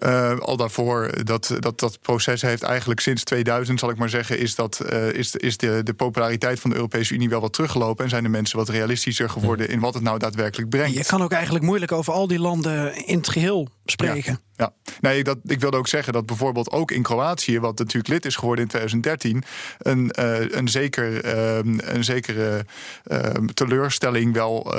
Eh, 0.00 0.38
al 0.38 0.56
daarvoor, 0.56 1.24
dat, 1.24 1.56
dat, 1.58 1.80
dat 1.80 2.00
proces 2.00 2.42
heeft 2.42 2.62
eigenlijk 2.62 3.00
sinds 3.00 3.24
2000, 3.24 3.78
zal 3.78 3.90
ik 3.90 3.96
maar 3.96 4.08
zeggen, 4.08 4.38
is, 4.38 4.54
dat, 4.54 4.80
eh, 4.80 5.12
is, 5.12 5.36
is 5.36 5.56
de, 5.56 5.80
de 5.82 5.94
populariteit 5.94 6.60
van 6.60 6.70
de 6.70 6.76
Europese 6.76 7.14
Unie 7.14 7.28
wel 7.28 7.40
wat 7.40 7.52
teruggelopen. 7.52 8.04
En 8.04 8.10
zijn 8.10 8.22
de 8.22 8.28
mensen 8.28 8.58
wat 8.58 8.68
realistischer 8.68 9.30
geworden 9.30 9.68
in 9.68 9.80
wat 9.80 9.94
het 9.94 10.02
nou 10.02 10.18
daadwerkelijk 10.18 10.70
brengt. 10.70 10.96
Je 10.96 11.04
kan 11.04 11.22
ook 11.22 11.32
eigenlijk 11.32 11.64
moeilijk 11.64 11.92
over 11.92 12.12
al 12.12 12.26
die 12.26 12.38
landen 12.38 13.06
in 13.06 13.16
het 13.16 13.28
geheel 13.28 13.68
spreken. 13.84 14.40
Ja, 14.56 14.72
nee, 15.00 15.24
dat, 15.24 15.38
ik 15.44 15.60
wilde 15.60 15.76
ook 15.76 15.88
zeggen 15.88 16.12
dat 16.12 16.26
bijvoorbeeld 16.26 16.70
ook 16.70 16.90
in 16.90 17.02
Kroatië, 17.02 17.60
wat 17.60 17.78
natuurlijk 17.78 18.08
lid 18.08 18.24
is 18.24 18.36
geworden 18.36 18.64
in 18.64 18.70
2013, 18.70 19.44
een, 19.78 20.10
eh, 20.10 20.50
een, 20.50 20.68
zeker, 20.68 21.24
ehm, 21.24 21.78
een 21.78 22.04
zekere 22.04 22.64
ehm, 23.04 23.46
teleurstelling 23.46 24.32
wel 24.32 24.74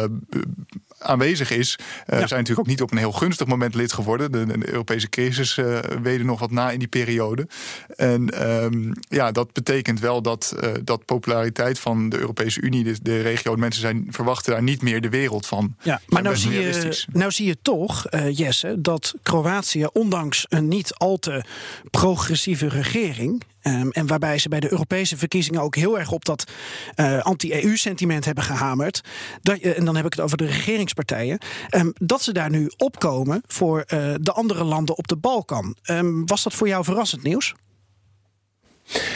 aanwezig 1.02 1.52
is. 1.52 1.76
Eh, 1.80 1.86
We 2.06 2.28
zijn 2.28 2.40
natuurlijk 2.40 2.60
ook 2.60 2.68
niet 2.68 2.82
op 2.82 2.92
een 2.92 2.98
heel 2.98 3.12
gunstig 3.12 3.48
moment 3.48 3.76
lid 3.76 3.94
geworden. 3.94 4.32
De, 4.32 4.46
de 4.46 4.72
Europese 4.72 5.10
crisis 5.10 5.58
eh 5.58 5.80
weder 6.02 6.26
nog 6.26 6.40
wat 6.40 6.52
na 6.52 6.72
in 6.72 6.80
die 6.80 6.88
periode. 6.88 7.48
En 7.96 8.30
ehm, 8.30 8.92
ja, 9.10 9.32
dat 9.32 9.54
betekent 9.54 10.00
wel 10.00 10.22
dat, 10.22 10.56
eh, 10.60 10.70
dat 10.84 11.06
populariteit 11.06 11.80
van 11.80 12.10
de 12.10 12.20
Europese 12.20 12.62
Unie, 12.62 12.84
de, 12.84 12.96
de 13.02 13.22
regio, 13.22 13.56
mensen 13.56 13.82
zijn, 13.82 14.08
verwachten 14.10 14.54
daar 14.54 14.64
niet 14.64 14.82
meer 14.82 15.02
de 15.02 15.10
wereld 15.10 15.48
van. 15.48 15.76
Ja, 15.82 16.02
maar 16.08 16.22
nou 16.22 16.38
zie, 16.38 16.52
je, 16.52 17.04
nou 17.12 17.32
zie 17.32 17.46
je 17.46 17.58
toch, 17.62 18.08
eh, 18.08 18.38
Jesse, 18.38 18.76
dat 18.82 19.14
Kroatië, 19.24 19.86
ondanks 19.94 20.46
een 20.50 20.68
niet 20.68 20.94
al 20.94 21.18
te 21.18 21.44
progressieve 21.90 22.68
regering. 22.68 23.44
Ehm, 23.62 23.90
en 23.90 24.08
waarbij 24.08 24.38
ze 24.38 24.50
bij 24.50 24.60
de 24.60 24.72
Europese 24.72 25.18
verkiezingen 25.18 25.62
ook 25.62 25.76
heel 25.76 26.00
erg 26.00 26.12
op 26.12 26.26
dat 26.26 26.52
eh, 26.96 27.20
anti-EU-sentiment 27.20 28.26
hebben 28.26 28.44
gehamerd. 28.44 29.02
Dat, 29.42 29.60
je- 29.62 29.74
en 29.74 29.86
dan 29.86 29.96
heb 29.96 30.06
ik 30.06 30.12
het 30.14 30.22
over 30.22 30.38
de 30.38 30.46
regeringspartijen. 30.46 31.38
ehm, 31.70 31.90
dat 31.94 32.22
ze 32.22 32.34
daar 32.34 32.50
nu 32.50 32.72
opkomen 32.78 33.42
voor 33.48 33.80
eh, 33.82 34.14
de 34.22 34.32
andere 34.32 34.64
landen 34.64 34.98
op 34.98 35.08
de 35.08 35.18
Balkan. 35.18 35.76
Ehm, 35.84 36.26
was 36.26 36.44
dat 36.44 36.54
voor 36.54 36.68
jou 36.68 36.84
verrassend 36.84 37.24
nieuws? 37.24 37.54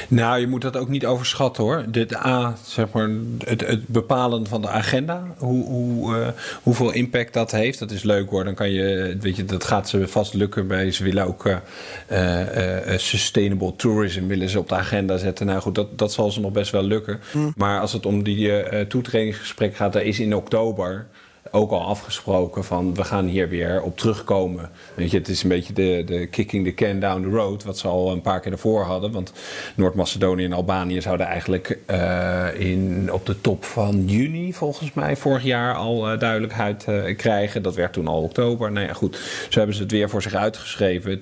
Nou, 0.07 0.39
je 0.39 0.47
moet 0.47 0.61
dat 0.61 0.77
ook 0.77 0.89
niet 0.89 1.05
overschatten 1.05 1.63
hoor. 1.63 1.85
Dit 1.87 2.15
A, 2.15 2.55
zeg 2.65 2.91
maar, 2.91 3.09
het, 3.45 3.67
het 3.67 3.87
bepalen 3.87 4.47
van 4.47 4.61
de 4.61 4.69
agenda. 4.69 5.23
Hoe, 5.37 5.65
hoe, 5.65 6.15
eh, 6.15 6.27
hoeveel 6.63 6.91
impact 6.91 7.33
dat 7.33 7.51
heeft. 7.51 7.79
Dat 7.79 7.91
is 7.91 8.03
leuk 8.03 8.29
hoor. 8.29 8.43
Dan 8.43 8.53
kan 8.53 8.71
je, 8.71 9.17
weet 9.19 9.35
je, 9.35 9.45
dat 9.45 9.63
gaat 9.63 9.89
ze 9.89 10.07
vast 10.07 10.33
lukken 10.33 10.67
bij. 10.67 10.91
Ze 10.91 11.03
willen 11.03 11.25
ook 11.25 11.45
eh, 12.07 12.93
eh, 12.93 12.99
sustainable 12.99 13.75
tourism 13.75 14.27
willen 14.27 14.49
ze 14.49 14.59
op 14.59 14.69
de 14.69 14.75
agenda 14.75 15.17
zetten. 15.17 15.45
Nou 15.45 15.61
goed, 15.61 15.75
dat, 15.75 15.97
dat 15.97 16.13
zal 16.13 16.31
ze 16.31 16.39
nog 16.39 16.51
best 16.51 16.71
wel 16.71 16.83
lukken. 16.83 17.19
Maar 17.55 17.79
als 17.79 17.93
het 17.93 18.05
om 18.05 18.23
die 18.23 18.87
toetredingsgesprek 18.87 19.75
gaat, 19.75 19.93
daar 19.93 20.03
is 20.03 20.19
in 20.19 20.35
oktober 20.35 21.07
ook 21.55 21.71
al 21.71 21.81
afgesproken 21.81 22.63
van 22.63 22.93
we 22.93 23.03
gaan 23.03 23.25
hier 23.25 23.49
weer 23.49 23.81
op 23.81 23.97
terugkomen. 23.97 24.69
Weet 24.93 25.11
je, 25.11 25.17
het 25.17 25.27
is 25.27 25.43
een 25.43 25.49
beetje 25.49 25.73
de, 25.73 26.03
de 26.05 26.27
kicking 26.27 26.65
the 26.65 26.73
can 26.73 26.99
down 26.99 27.21
the 27.21 27.29
road, 27.29 27.63
wat 27.63 27.77
ze 27.77 27.87
al 27.87 28.11
een 28.11 28.21
paar 28.21 28.39
keer 28.39 28.51
ervoor 28.51 28.83
hadden. 28.83 29.11
Want 29.11 29.33
Noord-Macedonië 29.75 30.45
en 30.45 30.53
Albanië 30.53 31.01
zouden 31.01 31.25
eigenlijk 31.25 31.79
eh, 31.85 32.47
in, 32.57 33.09
op 33.11 33.25
de 33.25 33.41
top 33.41 33.63
van 33.63 34.03
juni, 34.05 34.53
volgens 34.53 34.93
mij, 34.93 35.15
vorig 35.15 35.43
jaar 35.43 35.75
al 35.75 36.11
uh, 36.13 36.19
duidelijkheid 36.19 36.85
uh, 36.89 37.15
krijgen. 37.15 37.61
Dat 37.61 37.75
werd 37.75 37.93
toen 37.93 38.07
al 38.07 38.21
oktober. 38.21 38.71
Nou 38.71 38.87
ja, 38.87 38.93
goed, 38.93 39.15
zo 39.49 39.57
hebben 39.57 39.75
ze 39.75 39.81
het 39.81 39.91
weer 39.91 40.09
voor 40.09 40.21
zich 40.21 40.33
uitgeschreven. 40.33 41.19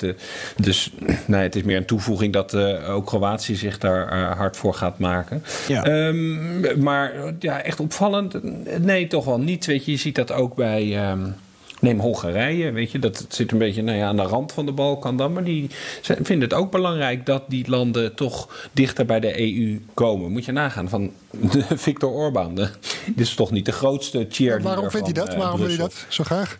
Dus 0.57 0.91
nee, 1.25 1.41
het 1.41 1.55
is 1.55 1.63
meer 1.63 1.77
een 1.77 1.85
toevoeging 1.85 2.33
dat 2.33 2.55
ook 2.87 3.05
Kroatië 3.05 3.55
zich 3.55 3.77
daar 3.77 4.35
hard 4.35 4.57
voor 4.57 4.73
gaat 4.73 4.99
maken. 4.99 5.43
Ja. 5.67 6.07
Um, 6.07 6.81
maar 6.83 7.33
ja, 7.39 7.61
echt 7.61 7.79
opvallend? 7.79 8.39
Nee, 8.81 9.07
toch 9.07 9.25
wel 9.25 9.39
niet. 9.39 9.65
Weet 9.65 9.85
je, 9.85 9.91
je 9.91 9.97
ziet 9.97 10.15
dat 10.15 10.22
ook 10.31 10.55
bij. 10.55 11.11
Um, 11.11 11.35
Neem 11.83 11.99
Hongarije, 11.99 12.71
weet 12.71 12.91
je, 12.91 12.99
dat 12.99 13.25
zit 13.29 13.51
een 13.51 13.57
beetje 13.57 13.81
nou 13.81 13.97
ja, 13.97 14.07
aan 14.07 14.15
de 14.15 14.21
rand 14.21 14.51
van 14.51 14.65
de 14.65 14.71
Balkan 14.71 15.17
dan. 15.17 15.33
Maar 15.33 15.43
die 15.43 15.69
vinden 16.01 16.41
het 16.41 16.53
ook 16.53 16.71
belangrijk 16.71 17.25
dat 17.25 17.43
die 17.47 17.69
landen 17.69 18.15
toch 18.15 18.67
dichter 18.71 19.05
bij 19.05 19.19
de 19.19 19.39
EU 19.39 19.81
komen. 19.93 20.31
Moet 20.31 20.45
je 20.45 20.51
nagaan 20.51 20.89
van 20.89 21.11
Viktor 21.85 22.11
Orbán. 22.11 22.55
Dit 22.55 22.69
is 23.15 23.35
toch 23.35 23.51
niet 23.51 23.65
de 23.65 23.71
grootste 23.71 24.25
cheerleader 24.29 24.67
Waarom 24.67 24.89
vindt 24.89 25.05
hij 25.05 25.15
dat? 25.15 25.33
Uh, 25.33 25.39
Waarom 25.39 25.59
wil 25.59 25.69
je 25.69 25.77
dat 25.77 26.05
zo 26.09 26.23
graag? 26.23 26.57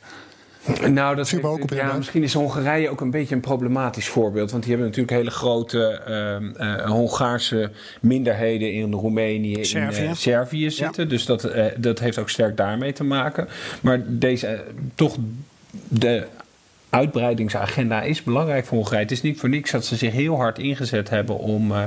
Nou, 0.89 1.15
dat 1.15 1.27
ook 1.41 1.63
op 1.63 1.73
ja, 1.73 1.93
misschien 1.97 2.23
is 2.23 2.33
Hongarije 2.33 2.89
ook 2.89 3.01
een 3.01 3.11
beetje 3.11 3.35
een 3.35 3.41
problematisch 3.41 4.07
voorbeeld. 4.07 4.51
Want 4.51 4.63
die 4.63 4.71
hebben 4.71 4.89
natuurlijk 4.89 5.17
hele 5.17 5.31
grote 5.31 6.01
uh, 6.07 6.67
uh, 6.67 6.85
Hongaarse 6.85 7.71
minderheden 8.01 8.73
in 8.73 8.93
Roemenië, 8.93 9.65
Servië. 9.65 10.01
in 10.01 10.09
uh, 10.09 10.13
Servië 10.13 10.71
zitten. 10.71 11.03
Ja. 11.03 11.09
Dus 11.09 11.25
dat, 11.25 11.49
dat 11.77 11.99
heeft 11.99 12.17
ook 12.17 12.29
sterk 12.29 12.57
daarmee 12.57 12.93
te 12.93 13.03
maken. 13.03 13.47
Maar 13.81 14.01
deze 14.05 14.63
toch 14.95 15.17
de 15.87 16.27
uitbreidingsagenda 16.93 18.01
is 18.01 18.23
belangrijk 18.23 18.65
voor 18.65 18.77
Hongarije. 18.77 19.01
Het 19.01 19.11
is 19.11 19.21
niet 19.21 19.39
voor 19.39 19.49
niks 19.49 19.71
dat 19.71 19.85
ze 19.85 19.95
zich 19.95 20.11
heel 20.11 20.35
hard 20.35 20.59
ingezet 20.59 21.09
hebben 21.09 21.37
om 21.37 21.71
uh, 21.71 21.83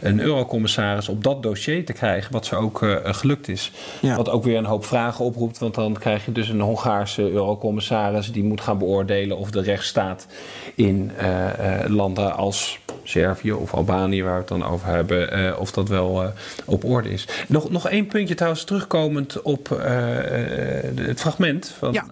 een 0.00 0.20
eurocommissaris 0.20 1.08
op 1.08 1.24
dat 1.24 1.42
dossier 1.42 1.84
te 1.84 1.92
krijgen, 1.92 2.32
wat 2.32 2.46
ze 2.46 2.56
ook 2.56 2.82
uh, 2.82 2.96
gelukt 3.02 3.48
is. 3.48 3.72
Ja. 4.00 4.16
Wat 4.16 4.28
ook 4.28 4.44
weer 4.44 4.56
een 4.56 4.64
hoop 4.64 4.84
vragen 4.84 5.24
oproept, 5.24 5.58
want 5.58 5.74
dan 5.74 5.92
krijg 5.92 6.24
je 6.24 6.32
dus 6.32 6.48
een 6.48 6.60
Hongaarse 6.60 7.30
eurocommissaris 7.30 8.32
die 8.32 8.44
moet 8.44 8.60
gaan 8.60 8.78
beoordelen 8.78 9.36
of 9.36 9.50
de 9.50 9.62
rechtsstaat 9.62 10.26
in 10.74 11.10
uh, 11.20 11.84
landen 11.86 12.36
als 12.36 12.78
Servië 13.10 13.52
of 13.52 13.74
Albanië, 13.74 14.22
waar 14.22 14.32
we 14.32 14.38
het 14.38 14.48
dan 14.48 14.64
over 14.64 14.86
hebben, 14.86 15.58
of 15.58 15.72
dat 15.72 15.88
wel 15.88 16.32
op 16.64 16.84
orde 16.84 17.10
is. 17.10 17.28
Nog, 17.48 17.70
nog 17.70 17.88
één 17.88 18.06
puntje 18.06 18.34
trouwens, 18.34 18.64
terugkomend 18.64 19.42
op 19.42 19.68
het 20.94 21.20
fragment 21.20 21.74
van, 21.78 21.92
ja. 21.92 22.06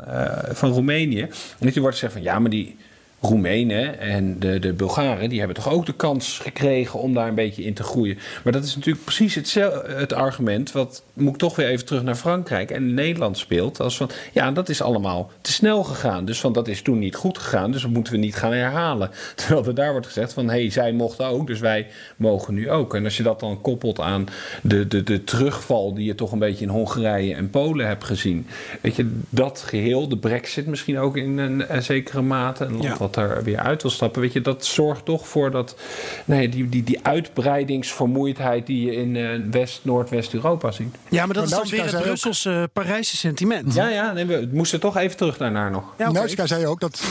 van 0.53 0.71
Roemenië. 0.71 1.21
En 1.59 1.67
wordt 1.81 1.97
gezegd 1.97 2.13
van 2.13 2.23
ja, 2.23 2.39
maar 2.39 2.51
die 2.51 2.77
Roemenen 3.21 3.99
en 3.99 4.39
de, 4.39 4.59
de 4.59 4.73
Bulgaren, 4.73 5.29
die 5.29 5.39
hebben 5.39 5.57
toch 5.57 5.73
ook 5.73 5.87
de 5.87 5.95
kans 5.95 6.39
gekregen 6.39 7.01
om 7.01 7.15
daar 7.15 7.29
een 7.29 7.35
beetje 7.35 7.65
in 7.65 7.75
te 7.75 7.83
groeien. 7.83 8.19
Maar 8.45 8.53
dat 8.53 8.65
is 8.65 8.75
natuurlijk 8.75 9.05
precies 9.05 9.35
hetzelfde, 9.35 9.93
het 9.93 10.13
argument, 10.13 10.73
wat 10.73 11.03
moet 11.13 11.33
ik 11.33 11.39
toch 11.39 11.57
weer 11.57 11.67
even 11.67 11.87
terug 11.87 12.03
naar 12.03 12.15
Frankrijk 12.15 12.71
en 12.71 12.95
Nederland 12.95 13.39
speelt. 13.39 13.81
Als 13.81 13.97
van, 13.97 14.11
ja, 14.33 14.51
dat 14.51 14.69
is 14.69 14.83
allemaal 14.83 15.31
te 15.41 15.53
snel 15.53 15.85
gegaan. 15.85 16.25
Dus 16.25 16.41
van, 16.41 16.53
dat 16.53 16.69
is 16.69 16.83
toen 16.83 16.99
niet 16.99 17.15
goed 17.15 17.39
gegaan, 17.39 17.73
dus 17.73 17.83
dat 17.83 17.91
moeten 17.91 18.13
we 18.13 18.19
niet 18.19 18.35
gaan 18.35 18.53
herhalen. 18.53 19.11
Terwijl 19.35 19.67
er 19.67 19.75
daar 19.75 19.93
wordt 19.93 20.07
gezegd 20.07 20.33
van, 20.33 20.49
hé, 20.49 20.61
hey, 20.61 20.71
zij 20.71 20.93
mochten 20.93 21.27
ook, 21.27 21.47
dus 21.47 21.61
wij 21.61 21.87
mogen 22.17 22.55
nu 22.55 22.71
ook. 22.71 22.95
En 22.95 23.05
als 23.05 23.17
je 23.17 23.23
dat 23.23 23.41
dan 23.41 23.61
koppelt 23.61 24.01
aan 24.01 24.27
de, 24.63 24.89
de, 24.89 25.03
de 25.03 25.25
terugval 25.25 25.95
die 25.95 26.05
je 26.05 26.15
toch 26.15 26.33
een 26.33 26.39
beetje 26.39 26.65
in 26.65 26.71
Hongarije 26.71 27.35
en 27.35 27.51
Polen 27.51 27.87
hebt 27.87 28.05
gezien. 28.05 28.47
Weet 28.81 28.97
je, 28.97 29.21
dat 29.29 29.65
geheel, 29.67 30.09
de 30.09 30.19
brexit 30.19 30.67
misschien 30.67 30.99
ook 30.99 31.17
in 31.17 31.39
een, 31.39 31.75
een 31.75 31.83
zekere 31.83 32.23
mate, 32.23 32.65
een 32.65 32.77
land 32.77 32.99
ja. 32.99 33.08
Wat 33.15 33.25
er 33.25 33.45
weer 33.45 33.59
uit 33.59 33.83
wil 33.83 33.91
stappen. 33.91 34.21
Weet 34.21 34.33
je, 34.33 34.41
dat 34.41 34.65
zorgt 34.65 35.05
toch 35.05 35.29
voor 35.29 35.51
dat, 35.51 35.77
nee, 36.25 36.49
die, 36.49 36.69
die, 36.69 36.85
die 36.85 36.99
uitbreidingsvermoeidheid 37.03 38.67
die 38.67 38.85
je 38.85 38.95
in 38.95 39.15
uh, 39.15 39.31
West, 39.51 39.81
Noordwest-Europa 39.83 40.71
ziet. 40.71 40.97
Ja, 41.09 41.27
maar 41.27 41.35
dat 41.35 41.45
is 41.45 41.51
dan 41.51 41.69
weer 41.69 41.85
het 41.85 42.03
Brusselse, 42.03 42.51
uh, 42.51 42.63
Parijse 42.73 43.17
sentiment. 43.17 43.75
Ja, 43.75 43.89
ja 43.89 44.13
nee, 44.13 44.27
we 44.27 44.49
moesten 44.53 44.81
toch 44.81 44.97
even 44.97 45.17
terug 45.17 45.37
daarnaar 45.37 45.71
nog. 45.71 45.83
Ja, 45.83 46.09
okay. 46.09 46.13
Nautica 46.13 46.47
zei 46.47 46.67
ook 46.67 46.81
dat 46.81 47.03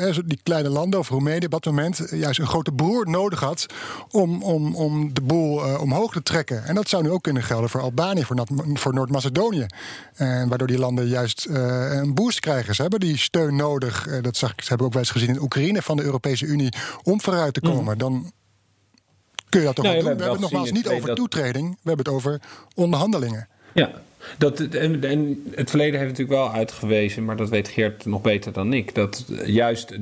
uh, 0.00 0.16
die 0.24 0.40
kleine 0.42 0.68
landen, 0.68 0.98
of 0.98 1.08
Roemenië 1.08 1.44
op 1.44 1.50
dat 1.50 1.64
moment, 1.64 2.06
juist 2.10 2.38
een 2.38 2.46
grote 2.46 2.72
broer 2.72 3.10
nodig 3.10 3.40
had 3.40 3.66
om, 4.10 4.42
om, 4.42 4.74
om 4.76 5.14
de 5.14 5.22
boel 5.22 5.66
uh, 5.66 5.80
omhoog 5.80 6.12
te 6.12 6.22
trekken. 6.22 6.64
En 6.64 6.74
dat 6.74 6.88
zou 6.88 7.02
nu 7.02 7.10
ook 7.10 7.22
kunnen 7.22 7.42
gelden 7.42 7.70
voor 7.70 7.80
Albanië, 7.80 8.24
voor, 8.24 8.46
voor 8.74 8.94
Noord-Macedonië. 8.94 9.66
En 10.14 10.48
waardoor 10.48 10.66
die 10.66 10.78
landen 10.78 11.06
juist 11.06 11.46
een 11.50 12.14
boost 12.14 12.40
krijgen. 12.40 12.74
Ze 12.74 12.82
hebben 12.82 13.00
die 13.00 13.16
steun 13.16 13.56
nodig. 13.56 14.08
dat 14.22 14.36
zag, 14.36 14.52
ze 14.56 14.68
hebben 14.68 14.86
ook 14.86 14.92
wel 14.92 15.02
eens 15.02 15.10
gezien 15.10 15.35
in 15.36 15.42
Oekraïne 15.42 15.82
van 15.82 15.96
de 15.96 16.02
Europese 16.02 16.46
Unie 16.46 16.72
om 17.02 17.20
vooruit 17.20 17.54
te 17.54 17.60
komen. 17.60 17.92
Mm. 17.92 17.98
Dan 17.98 18.32
kun 19.48 19.60
je 19.60 19.66
dat 19.66 19.74
toch 19.74 19.84
nou, 19.84 19.96
wel 19.96 20.04
doen. 20.04 20.12
We, 20.12 20.18
we 20.18 20.22
hebben 20.22 20.42
het 20.42 20.52
nogmaals 20.52 20.72
niet 20.72 20.88
over 20.88 21.06
dat... 21.06 21.16
toetreding, 21.16 21.68
we 21.70 21.88
hebben 21.88 22.04
het 22.04 22.14
over 22.14 22.40
onderhandelingen. 22.74 23.48
Ja, 23.74 23.90
dat, 24.38 24.60
en, 24.60 25.04
en, 25.04 25.44
het 25.54 25.70
verleden 25.70 26.00
heeft 26.00 26.10
natuurlijk 26.10 26.38
wel 26.38 26.52
uitgewezen, 26.52 27.24
maar 27.24 27.36
dat 27.36 27.48
weet 27.48 27.68
Geert 27.68 28.06
nog 28.06 28.20
beter 28.20 28.52
dan 28.52 28.72
ik, 28.72 28.94
dat 28.94 29.24
juist 29.44 29.96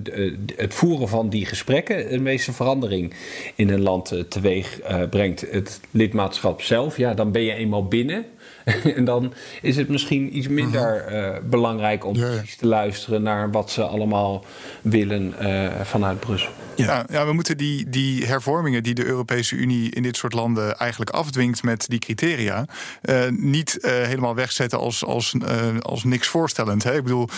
het 0.56 0.74
voeren 0.74 1.08
van 1.08 1.28
die 1.28 1.46
gesprekken 1.46 2.08
de 2.08 2.20
meeste 2.20 2.52
verandering 2.52 3.14
in 3.54 3.70
een 3.70 3.82
land 3.82 4.24
teweeg 4.28 4.80
brengt. 5.10 5.40
Het 5.50 5.80
lidmaatschap 5.90 6.62
zelf, 6.62 6.96
ja, 6.96 7.14
dan 7.14 7.32
ben 7.32 7.42
je 7.42 7.54
eenmaal 7.54 7.88
binnen. 7.88 8.24
en 8.96 9.04
dan 9.04 9.32
is 9.62 9.76
het 9.76 9.88
misschien 9.88 10.36
iets 10.36 10.48
minder 10.48 11.12
uh, 11.12 11.36
belangrijk 11.48 12.04
om 12.04 12.16
ja, 12.16 12.30
ja. 12.30 12.42
te 12.58 12.66
luisteren 12.66 13.22
naar 13.22 13.50
wat 13.50 13.70
ze 13.70 13.82
allemaal 13.82 14.44
willen 14.82 15.34
uh, 15.40 15.80
vanuit 15.80 16.20
Brussel. 16.20 16.50
Ja. 16.76 17.04
ja, 17.10 17.26
we 17.26 17.32
moeten 17.32 17.56
die, 17.56 17.88
die 17.88 18.26
hervormingen 18.26 18.82
die 18.82 18.94
de 18.94 19.04
Europese 19.04 19.56
Unie 19.56 19.90
in 19.90 20.02
dit 20.02 20.16
soort 20.16 20.32
landen 20.32 20.76
eigenlijk 20.76 21.10
afdwingt 21.10 21.62
met 21.62 21.88
die 21.88 21.98
criteria, 21.98 22.66
uh, 23.02 23.28
niet 23.28 23.78
helemaal 23.80 24.34
wegzetten 24.34 24.78
als, 24.78 25.04
als, 25.04 25.34
als 25.80 26.04
niks 26.04 26.28
voorstellend. 26.28 26.82
Hè? 26.82 26.96
Ik 26.96 27.02
bedoel, 27.02 27.28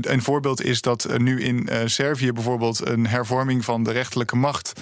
een 0.00 0.22
voorbeeld 0.22 0.62
is 0.62 0.80
dat 0.80 1.08
nu 1.18 1.42
in 1.42 1.68
Servië 1.84 2.32
bijvoorbeeld 2.32 2.86
een 2.86 3.06
hervorming 3.06 3.64
van 3.64 3.82
de 3.82 3.92
rechterlijke 3.92 4.36
macht 4.36 4.72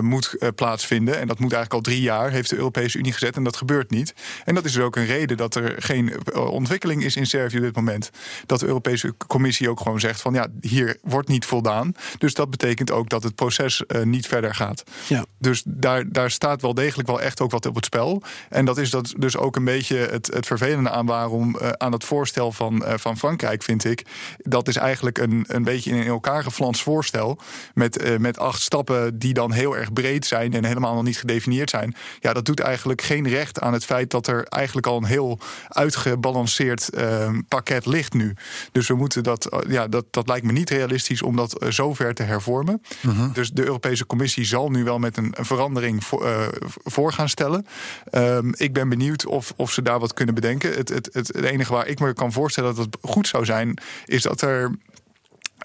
moet 0.00 0.38
plaatsvinden. 0.54 1.18
En 1.18 1.26
dat 1.26 1.38
moet 1.38 1.52
eigenlijk 1.52 1.72
al 1.72 1.92
drie 1.92 2.02
jaar, 2.02 2.30
heeft 2.30 2.50
de 2.50 2.56
Europese 2.56 2.98
Unie 2.98 3.12
gezet 3.12 3.36
en 3.36 3.44
dat 3.44 3.56
gebeurt 3.56 3.90
niet. 3.90 4.14
En 4.44 4.54
dat 4.54 4.64
is 4.64 4.72
dus 4.72 4.82
ook 4.82 4.96
een 4.96 5.06
reden 5.06 5.36
dat 5.36 5.54
er 5.54 5.74
geen 5.78 6.12
ontwikkeling 6.34 7.04
is 7.04 7.16
in 7.16 7.26
Servië 7.26 7.56
op 7.56 7.62
dit 7.62 7.76
moment. 7.76 8.10
Dat 8.46 8.60
de 8.60 8.66
Europese 8.66 9.14
Commissie 9.26 9.70
ook 9.70 9.80
gewoon 9.80 10.00
zegt 10.00 10.20
van 10.20 10.34
ja, 10.34 10.46
hier 10.60 10.96
wordt 11.02 11.28
niet 11.28 11.44
voldaan. 11.44 11.94
Dus 12.18 12.34
dat 12.34 12.50
betekent 12.50 12.90
ook 12.90 13.08
dat 13.08 13.22
het 13.22 13.34
proces 13.40 13.82
uh, 13.86 14.02
niet 14.02 14.26
verder 14.26 14.54
gaat. 14.54 14.82
Ja. 15.06 15.24
Dus 15.38 15.62
daar, 15.66 16.12
daar 16.12 16.30
staat 16.30 16.62
wel 16.62 16.74
degelijk 16.74 17.08
wel 17.08 17.20
echt 17.20 17.40
ook 17.40 17.50
wat 17.50 17.66
op 17.66 17.74
het 17.74 17.84
spel. 17.84 18.22
En 18.48 18.64
dat 18.64 18.78
is 18.78 18.90
dat 18.90 19.14
dus 19.16 19.36
ook 19.36 19.56
een 19.56 19.64
beetje 19.64 19.96
het, 19.96 20.26
het 20.26 20.46
vervelende 20.46 20.90
aan 20.90 21.06
waarom 21.06 21.56
uh, 21.56 21.68
aan 21.68 21.92
het 21.92 22.04
voorstel 22.04 22.52
van, 22.52 22.82
uh, 22.86 22.94
van 22.96 23.18
Frankrijk, 23.18 23.62
vind 23.62 23.84
ik. 23.84 24.02
Dat 24.36 24.68
is 24.68 24.76
eigenlijk 24.76 25.18
een, 25.18 25.44
een 25.48 25.64
beetje 25.64 25.90
in 25.90 26.06
elkaar 26.06 26.42
geflanst 26.42 26.82
voorstel. 26.82 27.38
Met, 27.74 28.18
met 28.18 28.38
acht 28.38 28.60
stappen 28.60 29.18
die 29.18 29.34
dan 29.34 29.52
heel 29.52 29.76
erg 29.76 29.92
breed 29.92 30.26
zijn 30.26 30.52
en 30.52 30.64
helemaal 30.64 30.94
nog 30.94 31.04
niet 31.04 31.18
gedefinieerd 31.18 31.70
zijn. 31.70 31.94
Ja, 32.20 32.32
dat 32.32 32.44
doet 32.44 32.60
eigenlijk 32.60 33.02
geen 33.02 33.28
recht 33.28 33.60
aan 33.60 33.72
het 33.72 33.84
feit 33.84 34.10
dat 34.10 34.26
er 34.26 34.44
eigenlijk 34.44 34.86
al 34.86 34.96
een 34.96 35.04
heel 35.04 35.38
uitgebalanceerd 35.68 36.90
uh, 36.94 37.28
pakket 37.48 37.86
ligt 37.86 38.12
nu. 38.12 38.34
Dus 38.72 38.88
we 38.88 38.94
moeten 38.94 39.22
dat, 39.22 39.64
ja, 39.68 39.88
dat, 39.88 40.04
dat 40.10 40.28
lijkt 40.28 40.46
me 40.46 40.52
niet 40.52 40.70
realistisch 40.70 41.22
om 41.22 41.36
dat 41.36 41.64
zover 41.68 42.14
te 42.14 42.22
hervormen. 42.22 42.82
Uh 43.00 43.18
-huh. 43.18 43.29
Dus 43.32 43.50
de 43.50 43.64
Europese 43.64 44.06
Commissie 44.06 44.44
zal 44.44 44.70
nu 44.70 44.84
wel 44.84 44.98
met 44.98 45.16
een, 45.16 45.32
een 45.36 45.44
verandering 45.44 46.04
voor, 46.04 46.26
uh, 46.26 46.46
voor 46.84 47.12
gaan 47.12 47.28
stellen. 47.28 47.66
Um, 48.12 48.52
ik 48.56 48.72
ben 48.72 48.88
benieuwd 48.88 49.26
of, 49.26 49.52
of 49.56 49.72
ze 49.72 49.82
daar 49.82 49.98
wat 49.98 50.14
kunnen 50.14 50.34
bedenken. 50.34 50.72
Het, 50.72 50.88
het, 50.88 51.08
het, 51.12 51.26
het 51.26 51.44
enige 51.44 51.72
waar 51.72 51.86
ik 51.86 52.00
me 52.00 52.12
kan 52.12 52.32
voorstellen 52.32 52.74
dat 52.74 52.84
het 52.84 52.96
goed 53.00 53.28
zou 53.28 53.44
zijn, 53.44 53.78
is 54.04 54.22
dat 54.22 54.40
er 54.40 54.70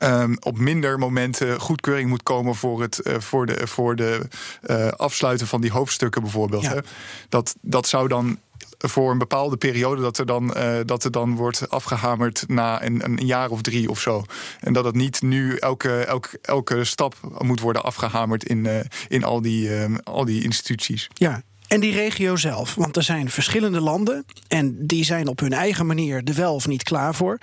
Um, 0.04 0.38
op 0.40 0.58
minder 0.58 1.00
momenten 1.00 1.60
goedkeuring 1.60 2.10
moet 2.10 2.24
komen 2.24 2.56
voor 2.56 2.82
het 2.82 3.02
uh, 3.04 3.20
voor 3.20 3.46
de, 3.46 3.68
voor 3.68 3.96
de 3.96 4.28
uh, 4.64 4.88
afsluiten 4.88 5.48
van 5.48 5.62
die 5.62 5.72
hoofdstukken 5.72 6.22
bijvoorbeeld. 6.22 6.64
Ja. 6.64 6.74
Hè. 6.74 6.80
Dat, 7.30 7.56
dat 7.62 7.88
zou 7.88 8.08
dan 8.08 8.40
voor 8.90 9.12
een 9.12 9.18
bepaalde 9.18 9.58
periode 9.58 10.02
dat 10.02 10.18
er 10.18 10.26
dan, 10.26 10.54
uh, 10.58 10.78
dat 10.86 11.04
er 11.04 11.12
dan 11.12 11.36
wordt 11.36 11.70
afgehamerd 11.70 12.44
na 12.48 12.84
een, 12.84 13.04
een, 13.04 13.26
jaar 13.26 13.50
of 13.50 13.62
drie 13.62 13.90
of 13.90 14.00
zo. 14.00 14.24
En 14.60 14.74
dat 14.74 14.86
het 14.86 14.96
niet 14.96 15.22
nu 15.22 15.56
elke, 15.56 16.00
elke, 16.00 16.40
elke 16.42 16.84
stap 16.84 17.16
moet 17.38 17.60
worden 17.60 17.84
afgehamerd 17.84 18.44
in, 18.44 18.66
uh, 18.66 18.80
in 19.08 19.24
al, 19.24 19.42
die, 19.42 19.70
uh, 19.70 19.96
al 20.04 20.26
die 20.26 20.44
instituties. 20.44 21.08
Ja, 21.14 21.42
en 21.68 21.80
die 21.80 21.94
regio 21.94 22.36
zelf, 22.36 22.76
want 22.76 22.96
er 22.96 23.04
zijn 23.04 23.30
verschillende 23.30 23.82
landen 23.82 24.26
en 24.48 24.88
die 24.88 25.04
zijn 25.04 25.28
op 25.28 25.40
hun 25.40 25.54
eigen 25.54 25.86
manier 25.86 26.22
er 26.24 26.36
wel 26.36 26.54
of 26.54 26.68
niet 26.68 26.84
klaar 26.84 27.16
voor. 27.16 27.40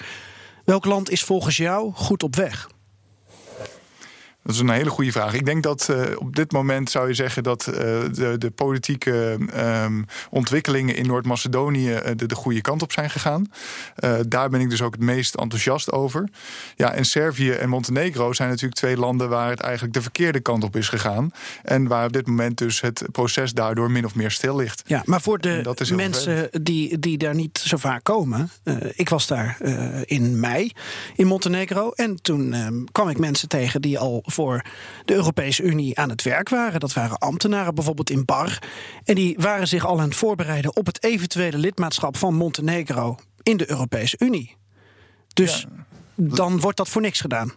Welk 0.65 0.85
land 0.85 1.11
is 1.11 1.23
volgens 1.23 1.57
jou 1.57 1.93
goed 1.95 2.23
op 2.23 2.37
weg? 2.37 2.69
Dat 4.45 4.55
is 4.55 4.61
een 4.61 4.71
hele 4.71 4.91
goede 4.91 5.13
vraag. 5.13 5.35
Ik 5.35 5.47
denk 5.47 5.63
dat 5.63 5.89
uh, 5.91 6.03
op 6.17 6.37
dit 6.37 6.53
moment 6.53 6.91
zou 6.91 7.09
je 7.09 7.15
zeggen 7.15 7.43
dat 7.43 7.67
uh, 7.69 7.75
de, 7.75 8.35
de, 8.39 8.51
politieke 8.51 9.39
um, 9.57 10.07
ontwikkelingen 10.31 10.97
in 10.97 11.07
Noord-Macedonië 11.07 11.91
uh, 11.91 11.99
de, 12.17 12.27
de, 12.27 12.35
goede 12.35 12.61
kant 12.61 12.83
op 12.83 12.93
zijn 12.93 13.11
gegaan. 13.11 13.47
daar 14.29 14.49
ben 14.49 14.61
ik 14.61 14.71
dus 14.71 14.83
ook 14.83 14.93
het 14.93 15.03
meest 15.03 15.35
enthousiast 15.35 15.93
over. 15.93 16.29
Ja, 16.77 16.93
en 16.93 17.05
Servië 17.05 17.51
en 17.51 17.69
Montenegro 17.69 18.33
zijn 18.33 18.49
natuurlijk 18.49 18.77
twee 18.77 18.97
landen 18.97 19.29
waar 19.29 19.51
het 19.51 19.61
eigenlijk 19.61 19.95
de 19.95 20.03
verkeerde 20.03 20.41
kant 20.41 20.65
op 20.65 20.77
is 20.77 20.89
gegaan. 20.89 21.31
En 21.63 21.87
waar 21.87 22.07
op 22.07 22.13
dit 22.13 22.27
moment 22.27 22.59
dus 22.59 22.81
het 22.81 23.03
proces 23.13 23.53
daardoor 23.53 23.91
min 23.91 24.05
of 24.05 24.15
meer 24.15 24.31
stil 24.31 24.57
ligt. 24.57 24.83
Ja, 24.87 25.03
maar 25.05 25.21
voor 25.21 25.39
de 25.39 25.75
mensen 25.95 26.49
die, 26.63 26.99
die 26.99 27.19
daar 27.19 27.35
niet 27.35 27.59
zo 27.59 27.77
vaak 27.77 28.05
komen. 28.05 28.51
ik 28.95 29.09
was 29.09 29.27
daar 29.27 29.57
in 30.05 30.41
mei 30.41 30.73
in 31.17 31.27
Montenegro. 31.27 31.91
En 31.91 32.23
toen 32.23 32.53
ehm, 32.53 32.85
kwam 32.93 33.09
ik 33.09 33.19
mensen 33.19 33.49
tegen 33.49 33.83
die 33.83 33.99
al 33.99 34.23
voor 34.33 34.65
de 35.05 35.15
Europese 35.15 35.63
Unie 35.63 35.99
aan 35.99 36.09
het 36.09 36.23
werk 36.23 36.49
waren. 36.49 36.81
Dat 36.81 36.93
waren 36.93 37.19
ambtenaren 37.19 37.75
bijvoorbeeld 37.75 38.11
in 38.11 38.25
Bar. 38.25 38.59
En 39.05 39.15
die 39.15 39.37
waren 39.39 39.69
zich 39.69 39.85
al 39.85 40.01
aan 40.01 40.09
het 40.09 40.17
voorbereiden 40.17 40.77
op 40.77 40.87
het 40.87 41.05
eventuele 41.05 41.59
lidmaatschap 41.59 42.17
van 42.17 42.35
Montenegro 42.35 43.17
in 43.43 43.57
de 43.57 43.71
Europese 43.71 44.17
Unie. 44.19 44.57
Dus 45.35 45.67
dan 46.17 46.61
wordt 46.61 46.77
dat 46.77 46.89
voor 46.89 47.03
niks 47.03 47.21
gedaan. 47.21 47.53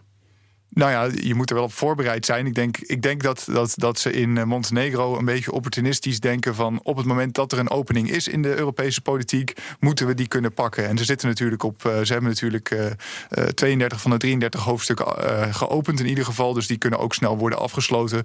Nou 0.68 0.90
ja, 0.90 1.20
je 1.22 1.34
moet 1.34 1.50
er 1.50 1.56
wel 1.56 1.64
op 1.64 1.72
voorbereid 1.72 2.26
zijn. 2.26 2.46
Ik 2.46 2.54
denk, 2.54 2.78
ik 2.78 3.02
denk 3.02 3.22
dat, 3.22 3.46
dat, 3.52 3.72
dat 3.76 3.98
ze 3.98 4.12
in 4.12 4.38
eh, 4.38 4.44
Montenegro 4.44 5.18
een 5.18 5.24
beetje 5.24 5.52
opportunistisch 5.52 6.20
denken 6.20 6.54
van 6.54 6.80
op 6.82 6.96
het 6.96 7.06
moment 7.06 7.34
dat 7.34 7.52
er 7.52 7.58
een 7.58 7.70
opening 7.70 8.10
is 8.10 8.28
in 8.28 8.42
de 8.42 8.56
Europese 8.56 9.00
politiek, 9.00 9.52
moeten 9.80 10.06
we 10.06 10.14
die 10.14 10.28
kunnen 10.28 10.52
pakken. 10.52 10.88
En 10.88 10.98
ze 10.98 11.04
zitten 11.04 11.28
natuurlijk 11.28 11.62
op, 11.62 11.84
uh, 11.86 11.92
ze 12.02 12.12
hebben 12.12 12.30
natuurlijk 12.30 12.70
uh, 12.70 12.84
uh, 12.84 13.44
32 13.44 14.00
van 14.00 14.10
de 14.10 14.16
33 14.16 14.64
hoofdstukken 14.64 15.06
geopend 15.54 16.00
in 16.00 16.06
ieder 16.06 16.24
geval. 16.24 16.52
Dus 16.52 16.66
die 16.66 16.78
kunnen 16.78 16.98
ook 16.98 17.14
snel 17.14 17.38
worden 17.38 17.58
afgesloten 17.58 18.24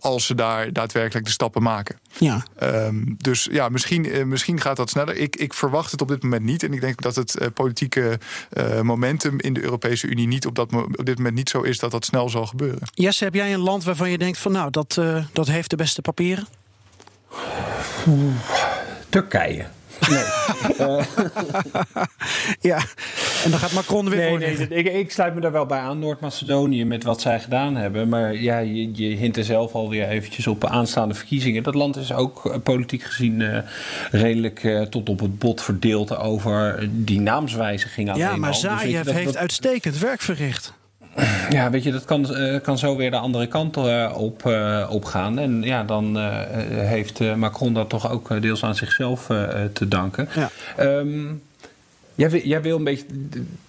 als 0.00 0.26
ze 0.26 0.34
daar 0.34 0.72
daadwerkelijk 0.72 1.26
de 1.26 1.32
stappen 1.32 1.62
maken. 1.62 1.98
Ja. 2.18 2.44
Um, 2.62 3.14
dus 3.18 3.48
ja, 3.50 3.68
misschien, 3.68 4.28
misschien 4.28 4.60
gaat 4.60 4.76
dat 4.76 4.90
sneller. 4.90 5.16
Ik, 5.16 5.36
ik 5.36 5.54
verwacht 5.54 5.90
het 5.90 6.00
op 6.00 6.08
dit 6.08 6.22
moment 6.22 6.42
niet. 6.42 6.62
En 6.62 6.72
ik 6.72 6.80
denk 6.80 7.02
dat 7.02 7.14
het 7.14 7.38
politieke 7.54 8.18
momentum 8.82 9.40
in 9.40 9.52
de 9.52 9.62
Europese 9.62 10.06
Unie 10.06 10.26
niet 10.26 10.46
op, 10.46 10.54
dat, 10.54 10.72
op 10.72 11.06
dit 11.06 11.16
moment 11.16 11.34
niet 11.34 11.50
zo 11.54 11.62
is 11.62 11.78
dat 11.78 11.90
dat 11.90 12.04
snel 12.04 12.28
zal 12.28 12.46
gebeuren. 12.46 12.80
Jesse, 12.94 13.24
heb 13.24 13.34
jij 13.34 13.54
een 13.54 13.60
land 13.60 13.84
waarvan 13.84 14.10
je 14.10 14.18
denkt 14.18 14.38
van 14.38 14.52
nou, 14.52 14.70
dat, 14.70 14.96
uh, 14.98 15.24
dat 15.32 15.46
heeft 15.46 15.70
de 15.70 15.76
beste 15.76 16.02
papieren? 16.02 16.46
Turkije. 19.08 19.66
Nee. 20.08 20.24
ja, 22.70 22.78
en 23.44 23.50
dan 23.50 23.58
gaat 23.58 23.72
Macron 23.72 24.08
weer 24.08 24.18
nee, 24.18 24.28
voor. 24.28 24.38
Nee, 24.38 24.68
ik, 24.68 24.92
ik, 24.92 25.10
sluit 25.10 25.34
me 25.34 25.40
daar 25.40 25.52
wel 25.52 25.66
bij 25.66 25.78
aan, 25.78 25.98
Noord-Macedonië, 25.98 26.84
met 26.84 27.04
wat 27.04 27.20
zij 27.20 27.40
gedaan 27.40 27.76
hebben. 27.76 28.08
Maar 28.08 28.34
ja, 28.34 28.58
je, 28.58 28.94
je 28.94 29.16
hint 29.16 29.36
er 29.36 29.44
zelf 29.44 29.74
alweer 29.74 30.08
eventjes 30.08 30.46
op 30.46 30.64
aanstaande 30.64 31.14
verkiezingen. 31.14 31.62
Dat 31.62 31.74
land 31.74 31.96
is 31.96 32.12
ook 32.12 32.44
uh, 32.44 32.54
politiek 32.62 33.02
gezien 33.02 33.40
uh, 33.40 33.58
redelijk 34.10 34.62
uh, 34.62 34.82
tot 34.82 35.08
op 35.08 35.20
het 35.20 35.38
bot 35.38 35.62
verdeeld 35.62 36.16
over 36.16 36.88
die 36.90 37.20
naamswijziging. 37.20 38.16
Ja, 38.16 38.36
maar 38.36 38.50
dus 38.50 38.66
heeft 38.82 39.24
dat, 39.24 39.36
uitstekend 39.36 39.98
werk 39.98 40.20
verricht. 40.20 40.74
Ja, 41.50 41.70
weet 41.70 41.82
je, 41.82 41.92
dat 41.92 42.04
kan, 42.04 42.26
uh, 42.30 42.60
kan 42.60 42.78
zo 42.78 42.96
weer 42.96 43.10
de 43.10 43.16
andere 43.16 43.46
kant 43.46 43.76
uh, 43.76 44.12
op, 44.16 44.42
uh, 44.46 44.86
op 44.90 45.04
gaan. 45.04 45.38
En 45.38 45.62
ja, 45.62 45.84
dan 45.84 46.18
heeft 46.70 47.36
Macron 47.36 47.74
dat 47.74 47.88
toch 47.88 48.10
ook 48.10 48.42
deels 48.42 48.64
aan 48.64 48.74
zichzelf 48.74 49.26
te 49.72 49.88
danken. 49.88 50.28
Ja. 50.34 50.50
Um, 50.80 51.42
Jij 52.16 52.30
wil, 52.30 52.40
jij 52.40 52.62
wil 52.62 52.76
een 52.76 52.84
beetje 52.84 53.04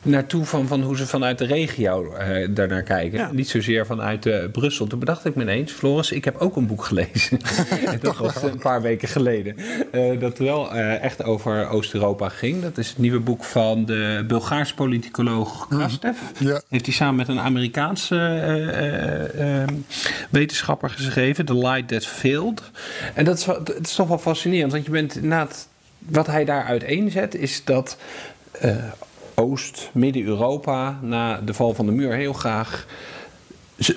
naartoe 0.01 0.45
van, 0.45 0.67
van 0.67 0.81
hoe 0.81 0.97
ze 0.97 1.07
vanuit 1.07 1.37
de 1.37 1.45
regio 1.45 2.15
uh, 2.19 2.47
daarnaar 2.49 2.83
kijken. 2.83 3.19
Ja. 3.19 3.31
Niet 3.31 3.49
zozeer 3.49 3.85
vanuit 3.85 4.25
uh, 4.25 4.43
Brussel. 4.51 4.87
Toen 4.87 4.99
bedacht 4.99 5.25
ik 5.25 5.35
me 5.35 5.41
ineens, 5.41 5.71
Floris, 5.71 6.11
ik 6.11 6.25
heb 6.25 6.37
ook 6.37 6.55
een 6.55 6.67
boek 6.67 6.83
gelezen. 6.83 7.39
dat 8.01 8.17
was 8.17 8.43
een 8.43 8.57
paar 8.57 8.81
weken 8.81 9.07
geleden. 9.07 9.55
Uh, 9.91 10.19
dat 10.19 10.37
wel 10.37 10.71
echt 10.73 11.23
over 11.23 11.69
Oost-Europa 11.69 12.29
ging. 12.29 12.61
Dat 12.61 12.77
is 12.77 12.89
het 12.89 12.97
nieuwe 12.97 13.19
boek 13.19 13.43
van 13.43 13.85
de 13.85 14.23
Bulgaars 14.27 14.73
politicoloog 14.73 15.67
Krastev. 15.67 16.17
Ja. 16.39 16.61
Heeft 16.69 16.85
hij 16.85 16.95
samen 16.95 17.15
met 17.15 17.27
een 17.27 17.39
Amerikaanse 17.39 18.15
wetenschapper 20.29 20.89
geschreven. 20.89 21.45
The 21.45 21.57
Light 21.57 21.87
That 21.87 22.05
Failed. 22.05 22.61
En 23.13 23.25
dat 23.25 23.37
is, 23.37 23.43
dat 23.43 23.79
is 23.81 23.95
toch 23.95 24.07
wel 24.07 24.17
fascinerend. 24.17 24.71
Want 24.71 24.85
je 24.85 24.91
bent 24.91 25.21
na 25.21 25.47
wat 26.07 26.27
hij 26.27 26.45
daar 26.45 26.63
uiteenzet 26.63 27.35
is 27.35 27.63
dat 27.63 27.97
Oost, 29.35 29.89
Midden-Europa 29.93 30.99
na 31.01 31.41
de 31.41 31.53
val 31.53 31.73
van 31.73 31.85
de 31.85 31.91
muur 31.91 32.13
heel 32.13 32.33
graag 32.33 32.85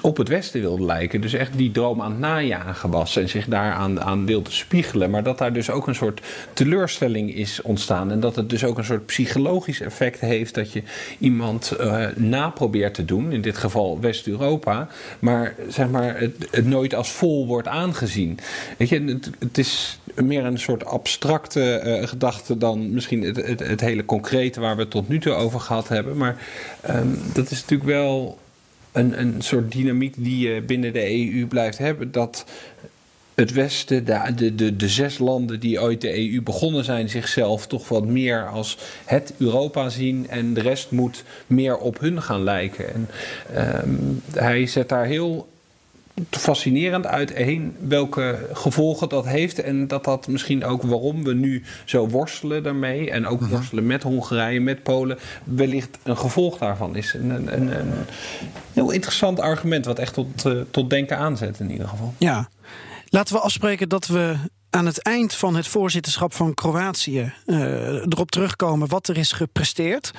op 0.03 0.17
het 0.17 0.29
Westen 0.29 0.61
wilde 0.61 0.85
lijken. 0.85 1.21
Dus 1.21 1.33
echt 1.33 1.57
die 1.57 1.71
droom 1.71 2.03
aan 2.03 2.11
het 2.11 2.21
najagen 2.21 2.91
was 2.91 3.17
en 3.17 3.29
zich 3.29 3.47
daaraan 3.47 4.01
aan 4.01 4.27
wilde 4.27 4.51
spiegelen. 4.51 5.11
Maar 5.11 5.23
dat 5.23 5.39
daar 5.39 5.53
dus 5.53 5.71
ook 5.71 5.87
een 5.87 5.95
soort 5.95 6.21
teleurstelling 6.53 7.35
is 7.35 7.63
ontstaan. 7.63 8.11
En 8.11 8.21
dat 8.21 8.37
het 8.37 8.51
dus 8.51 8.65
ook 8.65 8.79
een 8.79 8.85
soort 8.85 9.07
psychologisch 9.07 9.81
effect 9.81 10.21
heeft 10.21 10.55
dat 10.55 10.73
je 10.73 10.83
iemand 11.19 11.77
uh, 11.81 12.07
na 12.17 12.51
probeert 12.51 12.95
te 12.95 13.05
doen. 13.05 13.33
In 13.33 13.41
dit 13.41 13.57
geval 13.57 14.01
West-Europa. 14.01 14.89
Maar 15.19 15.55
zeg 15.69 15.89
maar 15.89 16.19
het, 16.19 16.67
nooit 16.67 16.95
als 16.95 17.13
vol 17.13 17.47
wordt 17.47 17.69
aangezien. 17.69 18.39
Weet 18.77 18.89
je, 18.89 19.19
het, 19.39 19.59
is 19.59 19.99
meer 20.15 20.45
een 20.45 20.59
soort 20.59 20.85
abstracte 20.85 21.83
uh, 21.85 22.09
gedachte 22.09 22.59
dan 22.59 22.93
misschien 22.93 23.23
het, 23.23 23.81
hele 23.81 24.05
concrete 24.05 24.61
waar 24.61 24.77
we 24.77 24.81
het 24.83 24.91
tot 24.91 25.09
nu 25.09 25.21
toe 25.21 25.33
over 25.33 25.61
gehad 25.61 25.89
hebben. 25.89 26.17
Maar 26.17 26.37
um, 26.91 27.19
dat 27.35 27.51
is 27.51 27.61
natuurlijk 27.61 27.91
wel 27.91 28.39
een, 28.93 29.21
een 29.21 29.35
soort 29.39 29.73
dynamiek 29.73 30.15
die 30.17 30.49
je 30.49 30.63
binnen 30.63 30.93
de 30.93 31.33
EU 31.33 31.47
blijft 31.47 31.79
hebben. 31.79 32.13
Dat 32.13 32.45
het 33.35 33.53
Westen, 33.53 34.05
de, 34.05 34.55
de, 34.55 34.77
de, 34.77 34.89
zes 34.89 35.19
landen 35.19 35.61
die 35.61 35.81
ooit 35.81 36.01
de 36.01 36.33
EU 36.33 36.43
begonnen 36.43 36.85
zijn, 36.85 37.09
zichzelf 37.09 37.67
toch 37.67 37.89
wat 37.89 38.07
meer 38.07 38.49
als 38.49 38.79
het 39.05 39.35
Europa 39.39 39.89
zien. 39.89 40.29
En 40.29 40.55
de 40.55 40.61
rest 40.61 40.91
moet 40.91 41.25
meer 41.47 41.77
op 41.77 42.01
hun 42.01 42.23
gaan 42.23 42.43
lijken. 42.43 42.95
En 42.95 43.09
um, 43.85 44.23
hij 44.33 44.67
zet 44.67 44.89
daar 44.89 45.05
heel 45.05 45.49
fascinerend 46.31 47.07
uiteen 47.07 47.77
welke 47.89 48.49
gevolgen 48.53 49.09
dat 49.09 49.27
heeft. 49.27 49.61
En 49.61 49.87
dat 49.87 50.05
dat 50.05 50.29
misschien 50.29 50.65
ook 50.65 50.83
waarom 50.83 51.25
we 51.25 51.35
nu 51.35 51.63
zo 51.85 52.09
worstelen 52.09 52.63
daarmee. 52.63 53.11
En 53.11 53.27
ook 53.27 53.47
worstelen 53.47 53.87
met 53.87 54.03
Hongarije, 54.03 54.61
met 54.61 54.83
Polen. 54.83 55.19
Wellicht 55.45 55.99
een 56.03 56.19
gevolg 56.19 56.59
daarvan 56.59 56.97
is. 56.97 57.15
Een, 57.15 57.31
een, 57.31 57.53
een, 57.53 57.79
een 57.79 57.93
heel 58.73 58.91
interessant 58.91 59.41
argument. 59.41 59.85
Wat 59.85 59.99
echt 59.99 60.15
tot, 60.15 60.45
uh, 60.45 60.61
tot 60.71 60.91
denken 60.91 61.19
aanzet 61.19 61.61
in 61.61 61.71
ieder 61.71 61.89
geval. 61.89 62.15
Ja. 62.19 62.49
Laten 63.09 63.35
we 63.35 63.41
afspreken 63.41 63.89
dat 63.89 64.07
we 64.07 64.37
aan 64.71 64.87
het 64.87 65.03
eind 65.03 65.35
van 65.35 65.57
het 65.57 65.67
voorzitterschap 65.67 66.35
van 66.35 66.55
Kroatië 66.55 67.33
uh, 67.47 67.59
erop 67.93 68.31
terugkomen 68.31 68.89
wat 68.89 69.09
er 69.09 69.17
is 69.17 69.33
gepresteerd. 69.33 70.11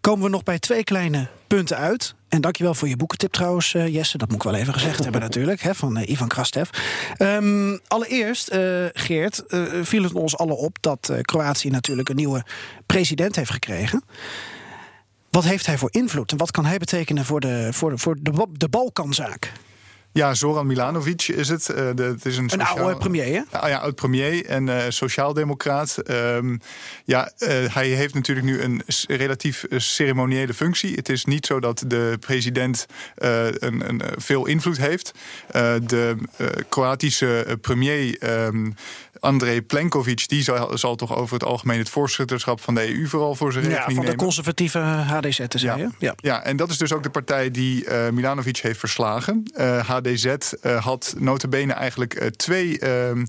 Komen 0.00 0.24
we 0.24 0.30
nog 0.30 0.42
bij 0.42 0.58
twee 0.58 0.84
kleine 0.84 1.26
punten 1.46 1.76
uit. 1.76 2.14
En 2.28 2.40
dankjewel 2.40 2.74
voor 2.74 2.88
je 2.88 2.96
boekentip 2.96 3.32
trouwens, 3.32 3.74
uh, 3.74 3.94
Jesse. 3.94 4.18
Dat 4.18 4.28
moet 4.28 4.36
ik 4.36 4.50
wel 4.50 4.60
even 4.60 4.72
gezegd 4.72 5.02
hebben 5.02 5.20
natuurlijk, 5.20 5.60
hè, 5.60 5.74
van 5.74 5.98
uh, 5.98 6.08
Ivan 6.08 6.28
Krastev. 6.28 6.70
Um, 7.18 7.80
allereerst, 7.86 8.52
uh, 8.52 8.84
Geert, 8.92 9.42
viel 9.82 10.02
het 10.02 10.12
ons 10.12 10.36
allen 10.36 10.56
op 10.56 10.76
dat 10.80 11.12
Kroatië 11.22 11.70
natuurlijk 11.70 12.08
een 12.08 12.16
nieuwe 12.16 12.44
president 12.86 13.36
heeft 13.36 13.50
gekregen. 13.50 14.02
Wat 15.30 15.44
heeft 15.44 15.66
hij 15.66 15.78
voor 15.78 15.92
invloed 15.92 16.30
en 16.30 16.36
wat 16.36 16.50
kan 16.50 16.64
hij 16.64 16.78
betekenen 16.78 17.24
voor 17.24 17.40
de, 17.40 17.68
voor 17.72 17.90
de, 17.90 17.98
voor 17.98 18.16
de, 18.20 18.46
de 18.52 18.68
Balkanzaak? 18.68 19.52
Ja, 20.18 20.34
Zoran 20.34 20.66
Milanovic 20.66 21.28
is 21.28 21.48
het. 21.48 21.68
Uh, 21.70 21.76
de, 21.94 22.02
het 22.02 22.24
is 22.24 22.36
een, 22.36 22.62
oude 22.62 22.96
premier, 22.96 23.34
hè? 23.34 23.58
Ah, 23.58 23.68
ja, 23.68 23.78
oud 23.78 23.94
premier 23.94 24.46
en 24.46 24.66
uh, 24.66 24.82
sociaaldemocraat. 24.88 25.96
Um, 26.10 26.60
ja, 27.04 27.30
uh, 27.38 27.48
hij 27.74 27.88
heeft 27.88 28.14
natuurlijk 28.14 28.46
nu 28.46 28.60
een 28.60 28.82
relatief 29.06 29.64
ceremoniële 29.76 30.54
functie. 30.54 30.94
Het 30.94 31.08
is 31.08 31.24
niet 31.24 31.46
zo 31.46 31.60
dat 31.60 31.84
de 31.86 32.16
president 32.20 32.86
een, 33.14 33.88
een, 33.88 34.02
veel 34.16 34.46
invloed 34.46 34.76
heeft. 34.76 35.12
de 35.82 36.16
Kroatische 36.68 37.58
premier. 37.60 38.16
Um, 38.46 38.74
André 39.20 39.62
Plenkovic, 39.62 40.28
die 40.28 40.42
zal, 40.42 40.78
zal, 40.78 40.96
toch 40.96 41.16
over 41.16 41.34
het 41.34 41.44
algemeen 41.44 41.78
het 41.78 41.88
voorzitterschap 41.88 42.60
van 42.60 42.74
de 42.74 42.94
EU 42.94 43.06
vooral 43.06 43.34
voor 43.34 43.52
zijn 43.52 43.64
rekening 43.64 43.88
nemen. 43.88 44.02
Ja, 44.02 44.08
van 44.08 44.18
de 44.18 44.24
conservatieve 44.24 44.78
HDZ 44.78 45.48
te 45.48 45.58
zeggen. 45.58 45.80
Ja. 45.80 45.90
Ja. 45.98 46.14
ja, 46.16 46.42
en 46.44 46.56
dat 46.56 46.70
is 46.70 46.78
dus 46.78 46.92
ook 46.92 47.02
de 47.02 47.10
partij 47.10 47.50
die 47.50 47.84
uh, 47.84 48.08
Milanovic 48.08 48.56
heeft 48.56 48.78
verslagen. 48.78 49.50
Uh, 49.56 49.88
HDZ 49.88 50.24
uh, 50.24 50.84
had 50.84 51.14
notabene 51.18 51.72
eigenlijk 51.72 52.30
twee, 52.36 52.78
ehm, 52.78 53.24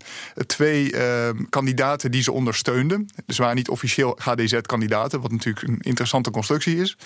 twee 0.46 0.92
ehm, 0.92 1.44
kandidaten 1.50 2.12
die 2.12 2.24
ze 2.24 2.32
ondersteunden. 2.32 3.08
Dus 3.26 3.38
waren 3.38 3.56
niet 3.56 3.70
officieel 3.70 4.18
HDZ-kandidaten, 4.22 5.22
wat 5.22 5.32
natuurlijk 5.32 5.68
een 5.68 5.80
interessante 5.80 6.32
constructie 6.32 6.78
is. 6.78 6.98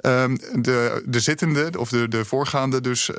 Um, 0.00 0.38
de, 0.52 1.02
de 1.06 1.20
zittende, 1.20 1.70
of 1.78 1.88
de, 1.88 2.08
de 2.08 2.24
voorgaande 2.24 2.80
dus 2.80 3.10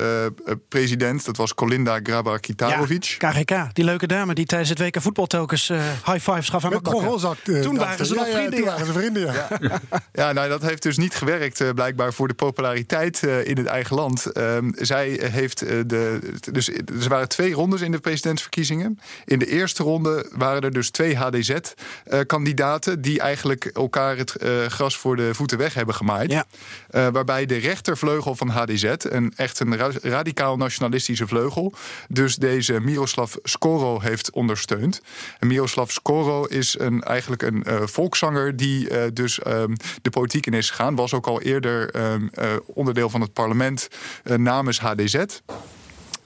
president, 0.70 1.26
dat 1.26 1.38
was 1.38 1.54
Kolinda 1.54 2.00
Grabar-Kitarovic. 2.04 3.04
Ja, 3.04 3.32
KGK, 3.32 3.76
die 3.76 3.84
leuke 3.84 4.08
dame 4.08 4.34
die 4.34 4.46
tijdens 4.46 4.70
het 4.70 4.80
WK 4.80 5.02
voetbal 5.06 5.26
telkens 5.28 5.70
eh, 5.70 5.78
high 6.06 6.32
fives 6.32 6.50
gaf 6.50 6.64
aan 6.64 6.70
Met 6.70 6.84
Macron. 6.84 7.04
Eh, 7.46 7.62
Toen 7.62 7.78
waren 7.78 8.06
ze 8.06 8.14
nog 8.14 8.24
Ja, 8.28 8.30
ja, 8.30 8.36
vrienden. 8.38 8.54
toen 8.60 8.64
ja. 8.68 8.72
waren 8.72 8.86
ze 8.86 8.94
vrienden, 8.94 9.34
ja. 9.34 9.48
Ja, 10.14 10.32
nou, 10.32 10.50
dat 10.50 10.62
heeft 10.62 10.84
dus 10.84 10.98
niet 10.98 11.16
gewerkt 11.16 11.62
eh, 11.62 11.70
blijkbaar 11.70 12.14
voor 12.14 12.28
de 12.28 12.34
populariteit 12.34 13.24
eh, 13.24 13.48
in 13.48 13.58
het 13.58 13.66
eigen 13.66 13.96
land. 13.96 14.26
Ehm, 14.26 14.70
zij 14.76 15.20
heeft 15.32 15.60
de. 15.60 16.20
Dus 16.52 16.70
er 16.70 17.10
waren 17.10 17.28
twee 17.28 17.54
rondes 17.54 17.82
in 17.82 17.92
de 17.92 18.00
presidentsverkiezingen. 18.00 19.00
In 19.26 19.40
de 19.40 19.46
eerste 19.48 19.84
ronde 19.84 20.30
waren 20.36 20.62
er 20.62 20.72
dus 20.74 20.90
twee 20.90 21.16
HDZ-kandidaten 21.18 23.02
die 23.02 23.20
eigenlijk 23.20 23.66
elkaar 23.66 24.18
het 24.18 24.36
gras 24.68 24.98
voor 24.98 25.16
de 25.16 25.34
voeten 25.34 25.58
weg 25.58 25.74
hebben 25.74 25.96
gemaaid. 25.96 26.32
Ja. 26.32 26.46
Eh, 26.90 27.08
waarbij 27.12 27.46
de 27.46 27.58
rechtervleugel 27.58 28.36
van 28.36 28.52
HDZ, 28.52 28.84
een 29.00 29.34
echt 29.36 29.60
een 29.60 29.78
ra- 29.78 29.92
radicaal 30.02 30.58
nationalistische 30.58 31.28
vleugel, 31.28 31.74
dus 32.08 32.36
deze 32.36 32.80
Miroslav 32.80 33.34
Skoro 33.44 34.00
heeft 34.02 34.32
ondersteund. 34.32 34.95
Miroslav 35.40 35.90
Skoro 35.90 36.46
is 36.46 36.80
een, 36.80 37.04
eigenlijk 37.04 37.42
een 37.42 37.64
eh, 37.64 37.82
volkszanger 37.86 38.56
die 38.56 38.90
eh, 38.90 39.04
dus 39.14 39.40
ehm, 39.40 39.76
de 40.02 40.10
politiek 40.10 40.46
in 40.46 40.54
is 40.54 40.70
gegaan. 40.70 40.96
Was 40.96 41.14
ook 41.14 41.28
al 41.28 41.42
eerder 41.42 41.90
ehm, 41.92 42.28
eh, 42.34 42.54
onderdeel 42.66 43.10
van 43.10 43.22
het 43.22 43.34
parlement 43.34 43.88
namens 44.24 44.80
HDZ. 44.80 45.26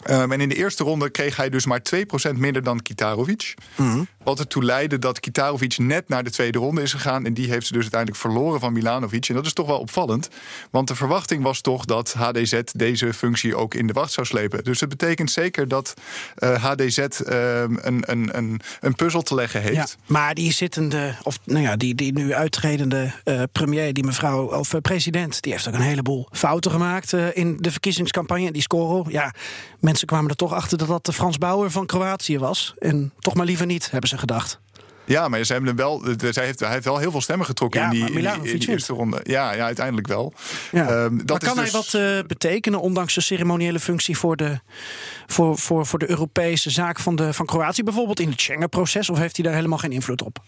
Ehm, 0.04 0.32
en 0.32 0.41
in 0.41 0.50
de 0.50 0.56
eerste 0.56 0.84
ronde 0.84 1.10
kreeg 1.10 1.36
hij 1.36 1.50
dus 1.50 1.66
maar 1.66 1.82
2% 1.82 2.38
minder 2.38 2.64
dan 2.64 2.82
Kitarovic. 2.82 3.54
Wat 4.24 4.39
ertoe 4.39 4.64
leidde 4.64 5.00
dat 5.00 5.20
Kitarovic 5.20 5.78
net 5.78 6.10
naar 6.10 6.24
de 6.24 6.30
tweede 6.30 6.58
ronde 6.58 6.82
is 6.82 6.91
gegaan. 6.91 7.26
En 7.26 7.34
die 7.34 7.50
heeft 7.50 7.68
ze 7.68 7.74
dus 7.74 7.82
uiteindelijk 7.82 8.22
verloren 8.22 8.60
van 8.60 8.74
Milanovic. 8.74 9.30
En 9.30 9.36
dat 9.36 9.45
is 9.45 9.54
toch 9.54 9.68
wel 9.68 9.80
opvallend. 9.80 10.30
Want 10.72 10.88
de 10.88 10.95
verwachting 10.95 11.43
was 11.43 11.62
toch 11.62 11.86
dat 11.86 12.16
HDZ 12.18 12.62
deze 12.74 13.14
functie 13.14 13.56
ook 13.56 13.74
in 13.74 13.88
de 13.88 13.93
wacht 13.93 14.12
zou 14.12 14.28
slepen. 14.28 14.64
Dus 14.64 14.80
het 14.80 14.89
betekent 14.89 15.32
zeker 15.32 15.68
dat 15.68 15.93
eh, 16.36 16.64
HDZ 16.64 16.97
ehm, 16.97 17.76
een, 17.82 18.04
een, 18.06 18.38
een, 18.38 18.62
een 18.80 18.95
puzzel 18.95 19.22
te 19.22 19.36
leggen 19.36 19.62
heeft. 19.62 19.76
Ja, 19.76 19.88
maar 20.06 20.36
die 20.36 20.54
zittende, 20.54 21.16
of 21.24 21.39
nou 21.43 21.62
ja, 21.62 21.76
die, 21.76 21.95
die 21.95 22.14
nu 22.14 22.34
uittredende 22.34 23.12
eh, 23.24 23.41
premier, 23.52 23.93
die 23.93 24.04
mevrouw, 24.04 24.58
of 24.58 24.74
eh, 24.74 24.82
president, 24.82 25.41
die 25.41 25.52
heeft 25.52 25.68
ook 25.68 25.74
een 25.74 25.82
heleboel 25.82 26.28
fouten 26.32 26.72
gemaakt 26.72 27.14
eh, 27.14 27.28
in 27.34 27.58
de 27.60 27.72
verkiezingscampagne. 27.72 28.52
Die 28.52 28.62
Scoro, 28.62 29.06
ja, 29.08 29.34
mensen 29.80 30.07
kwamen 30.07 30.30
er 30.30 30.36
toch 30.36 30.53
achter 30.53 30.77
dat 30.77 30.88
dat 30.88 31.05
de 31.05 31.13
Frans 31.13 31.38
Bauer 31.38 31.71
van 31.71 31.86
Kroatië 31.86 32.39
was. 32.39 32.73
En 32.80 33.13
toch 33.19 33.34
maar 33.34 33.45
liever 33.45 33.65
niet, 33.65 33.91
hebben 33.91 34.09
ze 34.09 34.17
gedacht. 34.17 34.59
Ja, 35.05 35.27
maar 35.27 35.43
ze 35.43 35.51
hebben 35.51 35.69
hem 35.69 35.80
wel. 35.80 35.99
de- 36.17 36.32
Zij 36.34 36.45
heeft, 36.45 36.59
hij 36.59 36.71
heeft 36.71 36.86
wel 36.86 36.97
heel 36.97 37.11
veel 37.11 37.21
stemmen 37.21 37.45
getrokken 37.45 37.80
Ja, 37.80 37.86
in 37.86 37.91
die, 37.91 37.99
in 37.99 38.05
die, 38.05 38.15
Milanovic 38.15 38.43
in 38.45 38.57
die 38.57 38.67
wint. 38.67 38.69
eerste 38.80 38.93
ronde. 38.93 39.19
Ja, 39.23 39.51
ja, 39.53 39.63
uiteindelijk 39.65 40.07
wel. 40.07 40.34
Ja. 40.71 40.82
Ehm, 40.88 41.17
dat 41.17 41.27
maar 41.41 41.53
kan 41.53 41.63
dus- 41.63 41.71
hij 41.71 41.82
wat 41.82 41.93
eh, 42.19 42.27
betekenen, 42.27 42.82
ondanks 42.82 43.13
de 43.13 43.21
ceremoniële 43.21 43.80
functie 43.80 44.17
voor 44.17 44.36
de, 44.36 44.59
voor, 45.27 45.57
voor, 45.57 45.86
voor 45.86 45.99
de 45.99 46.09
Europese 46.09 46.69
zaak 46.69 46.99
van, 46.99 47.15
de, 47.15 47.34
van 47.34 47.45
Kroatië, 47.45 47.84
bijvoorbeeld 47.84 48.19
in 48.19 48.30
het 48.30 48.41
Schengen-proces? 48.41 49.09
Of 49.09 49.17
heeft 49.17 49.36
hij 49.36 49.45
daar 49.45 49.53
helemaal 49.55 49.77
geen 49.77 49.91
invloed 49.91 50.21
op? 50.21 50.39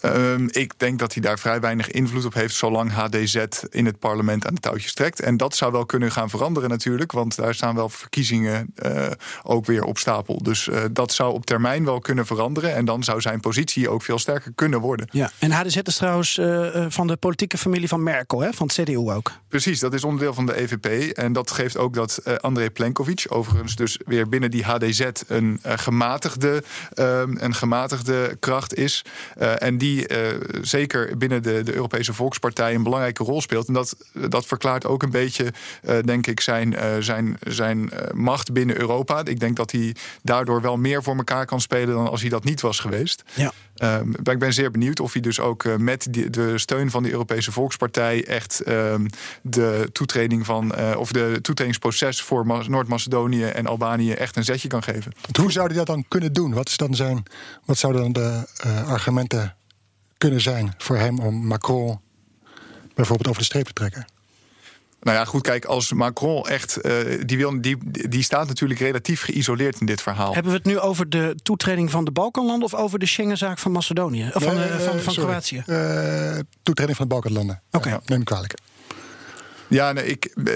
Ehm, 0.00 0.48
ik 0.50 0.72
denk 0.76 0.98
dat 0.98 1.12
hij 1.12 1.22
daar 1.22 1.38
vrij 1.38 1.60
weinig 1.60 1.90
invloed 1.90 2.24
op 2.24 2.34
heeft, 2.34 2.54
zolang 2.54 2.92
HDZ 2.92 3.36
in 3.70 3.86
het 3.86 3.98
parlement 3.98 4.46
aan 4.46 4.54
de 4.54 4.60
touwtjes 4.60 4.94
trekt. 4.94 5.20
En 5.20 5.36
dat 5.36 5.56
zou 5.56 5.72
wel 5.72 5.86
kunnen 5.86 6.12
gaan 6.12 6.30
veranderen 6.30 6.68
natuurlijk, 6.68 7.12
want 7.12 7.36
daar 7.36 7.54
staan 7.54 7.74
wel 7.74 7.88
verkiezingen 7.88 8.66
eh, 8.74 9.06
ook 9.42 9.66
weer 9.66 9.84
op 9.84 9.98
stapel. 9.98 10.42
Dus 10.42 10.68
eh, 10.68 10.82
dat 10.90 11.12
zou 11.12 11.32
op 11.32 11.46
termijn 11.46 11.84
wel 11.84 11.98
kunnen 11.98 12.26
veranderen. 12.26 12.74
En 12.74 12.84
dan 12.84 13.04
zou 13.04 13.20
zijn 13.20 13.40
positie 13.40 13.88
ook 13.88 14.02
veel 14.02 14.18
sterker 14.18 14.52
kunnen 14.54 14.80
worden. 14.80 15.08
Ja. 15.10 15.30
En 15.38 15.52
HDZ 15.52 15.76
is 15.76 15.96
trouwens 15.96 16.38
eh, 16.38 16.86
van 16.88 17.06
de 17.06 17.16
politieke 17.16 17.58
familie 17.58 17.88
van 17.88 18.02
Merkel, 18.02 18.40
hè? 18.40 18.52
van 18.52 18.66
het 18.66 18.76
CDU 18.82 19.10
ook. 19.10 19.32
Precies, 19.48 19.80
dat 19.80 19.94
is 19.94 20.04
onderdeel 20.04 20.34
van 20.34 20.46
de 20.46 20.56
EVP. 20.60 21.16
En 21.16 21.32
dat 21.32 21.50
geeft 21.50 21.76
ook 21.76 21.94
dat 21.94 22.40
André 22.40 22.70
Plenkovic, 22.70 23.24
overigens 23.28 23.76
dus 23.76 23.98
weer 24.06 24.28
binnen 24.28 24.50
die 24.50 24.64
HDZ 24.64 25.10
een, 25.26 25.60
gematigde, 25.62 26.62
ehm, 26.94 27.36
een 27.38 27.54
gematigde 27.54 28.36
kracht 28.40 28.74
is. 28.74 29.04
En 29.58 29.78
die 29.78 29.83
eh, 29.92 30.40
zeker 30.62 31.16
binnen 31.18 31.42
de, 31.42 31.62
de 31.62 31.74
Europese 31.74 32.12
Volkspartij 32.14 32.74
een 32.74 32.82
belangrijke 32.82 33.24
rol 33.24 33.40
speelt. 33.40 33.66
En 33.68 33.74
dat, 33.74 33.96
dat 34.28 34.46
verklaart 34.46 34.86
ook 34.86 35.02
een 35.02 35.10
beetje, 35.10 35.52
eh, 35.82 35.98
denk 36.04 36.26
ik, 36.26 36.40
zijn, 36.40 36.74
eh, 36.76 36.90
zijn, 37.00 37.36
zijn 37.46 37.90
macht 38.14 38.52
binnen 38.52 38.78
Europa. 38.80 39.24
Ik 39.24 39.40
denk 39.40 39.56
dat 39.56 39.70
hij 39.70 39.94
daardoor 40.22 40.60
wel 40.60 40.76
meer 40.76 41.02
voor 41.02 41.16
elkaar 41.16 41.46
kan 41.46 41.60
spelen 41.60 41.94
dan 41.94 42.08
als 42.10 42.20
hij 42.20 42.30
dat 42.30 42.44
niet 42.44 42.60
was 42.60 42.78
geweest. 42.80 43.22
Ja. 43.34 43.52
Ehm, 43.74 44.08
ik 44.30 44.38
ben 44.38 44.52
zeer 44.52 44.70
benieuwd 44.70 45.00
of 45.00 45.12
hij 45.12 45.22
dus 45.22 45.40
ook 45.40 45.78
met 45.78 46.06
die- 46.10 46.30
de 46.30 46.58
steun 46.58 46.90
van 46.90 47.02
de 47.02 47.10
Europese 47.10 47.52
Volkspartij 47.52 48.26
echt 48.26 48.60
ehm, 48.60 49.06
de 49.42 49.88
toetreding 49.92 50.46
van 50.46 50.76
of 50.96 51.12
de 51.12 51.38
toetredingsproces 51.42 52.22
voor 52.22 52.46
Ma- 52.46 52.62
Noord-Macedonië 52.68 53.44
en 53.44 53.66
Albanië 53.66 54.12
echt 54.12 54.36
een 54.36 54.44
zetje 54.44 54.68
kan 54.68 54.82
geven. 54.82 55.12
Hoe 55.40 55.52
zou 55.52 55.66
hij 55.66 55.76
dat 55.76 55.86
dan 55.86 56.04
kunnen 56.08 56.32
doen? 56.32 56.52
Wat, 56.52 56.68
is 56.68 56.76
dan 56.76 56.94
zijn, 56.94 57.22
wat 57.64 57.78
zouden 57.78 58.02
dan 58.02 58.12
de 58.12 58.46
eh, 58.62 58.88
argumenten 58.88 59.56
kunnen 60.24 60.42
zijn 60.42 60.74
voor 60.78 60.96
hem 60.96 61.18
om 61.18 61.46
Macron 61.46 62.00
bijvoorbeeld 62.94 63.28
over 63.28 63.40
de 63.40 63.46
streep 63.46 63.66
te 63.66 63.72
trekken? 63.72 64.04
Nou 65.00 65.16
ja, 65.16 65.24
goed, 65.24 65.42
kijk, 65.42 65.64
als 65.64 65.92
Macron 65.92 66.48
echt. 66.48 66.76
eh, 66.76 66.94
die, 67.24 67.36
wil, 67.36 67.60
die, 67.60 67.76
die 68.08 68.22
staat 68.22 68.48
natuurlijk 68.48 68.80
relatief 68.80 69.22
geïsoleerd 69.22 69.80
in 69.80 69.86
dit 69.86 70.02
verhaal. 70.02 70.34
Hebben 70.34 70.52
we 70.52 70.58
het 70.58 70.66
nu 70.66 70.78
over 70.78 71.08
de 71.08 71.34
toetreding 71.42 71.90
van 71.90 72.04
de 72.04 72.10
Balkanlanden 72.10 72.64
of 72.64 72.74
over 72.74 72.98
de 72.98 73.06
Schengenzaak 73.06 73.58
van 73.58 73.72
Macedonië? 73.72 74.30
Of 74.34 74.42
van, 74.42 74.54
Nee, 74.54 74.64
eh, 74.68 74.78
van, 74.78 74.96
eh, 74.96 75.00
van. 75.02 75.14
Kroatië? 75.14 75.62
Eh, 75.66 76.38
toetreding 76.62 76.96
van 76.96 77.08
de 77.08 77.14
Balkanlanden. 77.14 77.62
Oké. 77.70 77.88
Ja, 77.88 78.00
neem 78.06 78.18
me 78.18 78.24
kwalijk. 78.24 78.54
Ja, 79.74 79.92
nee, 79.92 80.06
ik, 80.06 80.24
eh, 80.24 80.54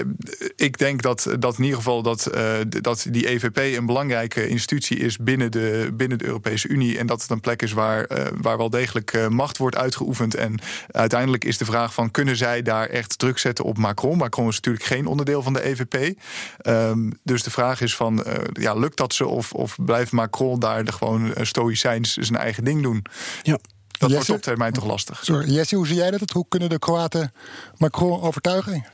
ik 0.55 0.77
denk 0.77 1.01
dat, 1.01 1.27
dat 1.39 1.57
in 1.57 1.63
ieder 1.63 1.77
geval 1.77 2.01
dat, 2.01 2.25
eh, 2.25 2.55
dat 2.67 3.05
die 3.09 3.29
EVP 3.29 3.57
een 3.57 3.85
belangrijke 3.85 4.47
institutie 4.47 4.97
is 4.97 5.17
binnen 5.17 5.51
de, 5.51 5.89
binnen 5.93 6.17
de 6.17 6.25
Europese 6.25 6.67
Unie. 6.67 6.97
En 6.97 7.07
dat 7.07 7.21
het 7.21 7.29
een 7.29 7.39
plek 7.39 7.61
is 7.61 7.71
waar, 7.71 8.03
eh, 8.03 8.25
waar 8.41 8.57
wel 8.57 8.69
degelijk 8.69 9.29
macht 9.29 9.57
wordt 9.57 9.75
uitgeoefend. 9.75 10.35
En 10.35 10.59
uiteindelijk 10.91 11.45
is 11.45 11.57
de 11.57 11.65
vraag 11.65 11.93
van 11.93 12.11
kunnen 12.11 12.35
zij 12.35 12.61
daar 12.61 12.87
echt 12.87 13.19
druk 13.19 13.37
zetten 13.37 13.65
op 13.65 13.77
Macron? 13.77 14.17
Macron 14.17 14.47
is 14.47 14.55
natuurlijk 14.55 14.85
geen 14.85 15.05
onderdeel 15.05 15.41
van 15.43 15.53
de 15.53 15.65
EVP. 15.65 16.19
Ehm, 16.57 17.11
dus 17.23 17.43
de 17.43 17.51
vraag 17.51 17.81
is 17.81 17.95
van 17.95 18.25
ja, 18.53 18.73
lukt 18.73 18.97
dat 18.97 19.13
ze 19.13 19.27
of, 19.27 19.51
of 19.53 19.77
blijft 19.85 20.11
Macron 20.11 20.59
daar 20.59 20.85
de 20.85 20.91
gewoon 20.91 21.33
stoïcijns 21.41 22.13
zijn 22.13 22.39
eigen 22.39 22.63
ding 22.63 22.83
doen? 22.83 23.05
Ja. 23.43 23.59
Dat 23.97 24.11
wordt 24.11 24.29
op 24.29 24.41
termijn 24.41 24.73
toch 24.73 24.85
lastig. 24.85 25.19
Sorry, 25.23 25.51
Jesse, 25.51 25.75
hoe 25.75 25.87
zie 25.87 25.95
jij 25.95 26.11
dat? 26.11 26.31
Hoe 26.31 26.45
kunnen 26.49 26.69
de 26.69 26.79
Kroaten 26.79 27.33
Macron 27.77 28.21
overtuigen? 28.21 28.85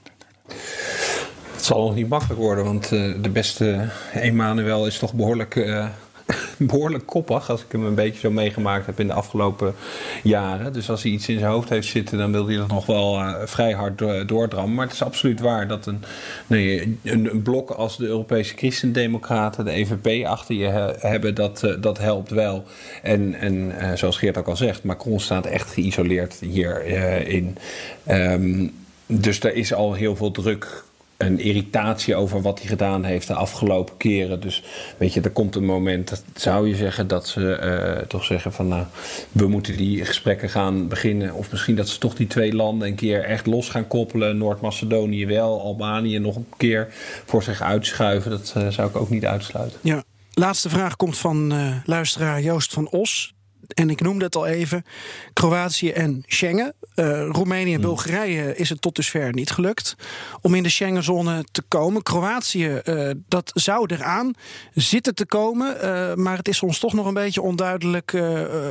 Het 1.56 1.74
zal 1.74 1.86
nog 1.86 1.96
niet 1.96 2.10
makkelijk 2.10 2.40
worden, 2.40 2.64
want 2.64 2.92
eh, 2.92 3.14
de 3.22 3.30
beste 3.30 3.90
Emmanuel 4.14 4.86
is 4.86 4.98
toch 4.98 5.14
behoorlijk, 5.14 5.56
eh, 5.56 5.88
behoorlijk 6.58 7.06
koppig. 7.06 7.50
Als 7.50 7.62
ik 7.62 7.72
hem 7.72 7.86
een 7.86 7.96
beetje 7.96 8.20
zo 8.20 8.32
meegemaakt 8.32 8.86
heb 8.86 9.00
in 9.00 9.08
de 9.08 9.14
afgelopen 9.14 9.76
jaren. 10.24 10.74
Dus 10.74 10.90
als 10.90 11.04
hij 11.04 11.12
iets 11.12 11.30
in 11.30 11.40
zijn 11.40 11.52
hoofd 11.52 11.70
heeft 11.70 11.88
zitten, 11.88 12.18
dan 12.18 12.32
wil 12.32 12.48
hij 12.48 12.56
dat 12.56 12.68
nog 12.68 12.86
wel 12.86 13.20
eh, 13.20 13.34
vrij 13.46 13.72
hard 13.72 13.98
do- 13.98 14.26
doordrammen. 14.26 14.74
Maar 14.76 14.86
het 14.86 14.94
is 14.94 15.04
absoluut 15.04 15.40
waar 15.40 15.68
dat 15.68 15.86
een, 15.86 16.04
nee, 16.48 16.98
een, 17.04 17.42
blok 17.44 17.70
als 17.70 17.98
de 17.98 18.06
Europese 18.06 18.56
Christendemocraten, 18.56 19.66
de 19.66 19.72
EVP, 19.72 20.26
achter 20.26 20.56
je 20.56 20.66
he- 20.68 21.08
hebben, 21.08 21.36
dat, 21.36 21.76
dat 21.80 21.98
helpt 21.98 22.30
wel. 22.30 22.64
En, 23.04 23.36
en 23.36 23.74
zoals 23.98 24.18
Geert 24.18 24.38
ook 24.38 24.48
al 24.48 24.56
zegt, 24.58 24.84
Macron 24.84 25.20
staat 25.20 25.46
echt 25.46 25.72
geïsoleerd 25.72 26.36
hierin. 26.40 27.58
Ehm 28.04 28.68
dus 29.06 29.40
er 29.40 29.54
is 29.54 29.74
al 29.74 29.94
heel 29.94 30.16
veel 30.16 30.32
druk 30.32 30.84
en 31.18 31.40
irritatie 31.40 32.16
over 32.16 32.42
wat 32.42 32.60
hij 32.60 32.68
gedaan 32.68 33.04
heeft 33.04 33.28
de 33.28 33.34
afgelopen 33.34 33.98
keren. 33.98 34.40
Dus 34.40 34.64
weet 34.98 35.14
je, 35.14 35.22
er 35.22 35.30
komt 35.30 35.56
een 35.56 35.66
moment, 35.66 36.10
dat 36.10 36.24
zou 36.36 36.68
je 36.68 36.76
zeggen, 36.76 37.08
dat 37.08 37.28
ze 37.28 37.54
eh, 37.54 38.08
toch 38.08 38.24
zeggen 38.24 38.54
van 38.54 38.68
nou, 38.68 38.86
we 39.32 39.48
moeten 39.48 39.78
die 39.78 40.06
gesprekken 40.06 40.50
gaan 40.50 40.88
beginnen. 40.88 41.34
Of 41.34 41.52
misschien 41.52 41.76
dat 41.76 41.90
ze 41.90 41.98
toch 41.98 42.16
die 42.16 42.28
twee 42.28 42.54
landen 42.54 42.88
een 42.88 42.96
keer 42.96 43.24
echt 43.24 43.46
los 43.46 43.70
gaan 43.70 43.88
koppelen. 43.88 44.38
Noord-Macedonië 44.38 45.26
wel, 45.26 45.62
Albanië 45.62 46.20
nog 46.20 46.36
een 46.36 46.48
keer 46.58 46.88
voor 47.26 47.44
zich 47.44 47.62
uitschuiven. 47.62 48.32
Dat 48.32 48.54
eh, 48.56 48.68
zou 48.68 48.90
ik 48.90 48.96
ook 48.96 49.10
niet 49.10 49.26
uitsluiten. 49.26 49.80
Ja. 49.82 50.04
Laatste 50.34 50.70
vraag 50.70 50.96
komt 50.96 51.18
van 51.18 51.52
eh, 51.52 51.76
luisteraar 51.86 52.42
Joost 52.42 52.74
van 52.74 52.90
Os. 52.90 53.35
En 53.74 53.90
ik 53.90 54.02
noemde 54.02 54.26
het 54.26 54.36
al 54.36 54.46
even. 54.46 54.86
Kroatië 55.34 55.90
en 55.90 56.24
Schengen. 56.26 56.74
Eh, 56.96 57.28
Roemenië 57.28 57.74
en 57.74 57.82
Bulgarije 57.82 58.56
is 58.56 58.70
het 58.70 58.82
tot 58.82 58.96
dusver 58.96 59.34
niet 59.34 59.52
gelukt 59.52 59.96
om 60.42 60.56
in 60.56 60.64
de 60.64 60.70
Schengenzone 60.70 61.46
te 61.52 61.62
komen. 61.62 62.04
Kroatië, 62.04 62.76
eh, 62.76 63.10
dat 63.28 63.52
zou 63.54 63.86
eraan 63.94 64.34
zitten 64.74 65.16
te 65.16 65.26
komen. 65.26 65.82
eh, 65.82 66.14
maar 66.14 66.38
het 66.38 66.48
is 66.48 66.62
ons 66.62 66.80
toch 66.80 66.94
nog 66.94 67.06
een 67.06 67.14
beetje 67.14 67.42
onduidelijk 67.42 68.12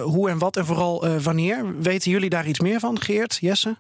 hoe 0.03 0.31
en 0.31 0.39
wat 0.39 0.57
en 0.57 0.67
vooral 0.67 1.19
wanneer. 1.19 1.81
Weten 1.81 2.11
jullie 2.11 2.31
daar 2.31 2.47
iets 2.47 2.61
meer 2.61 2.81
van, 2.81 3.01
Geert, 3.01 3.39
Jesse? 3.41 3.77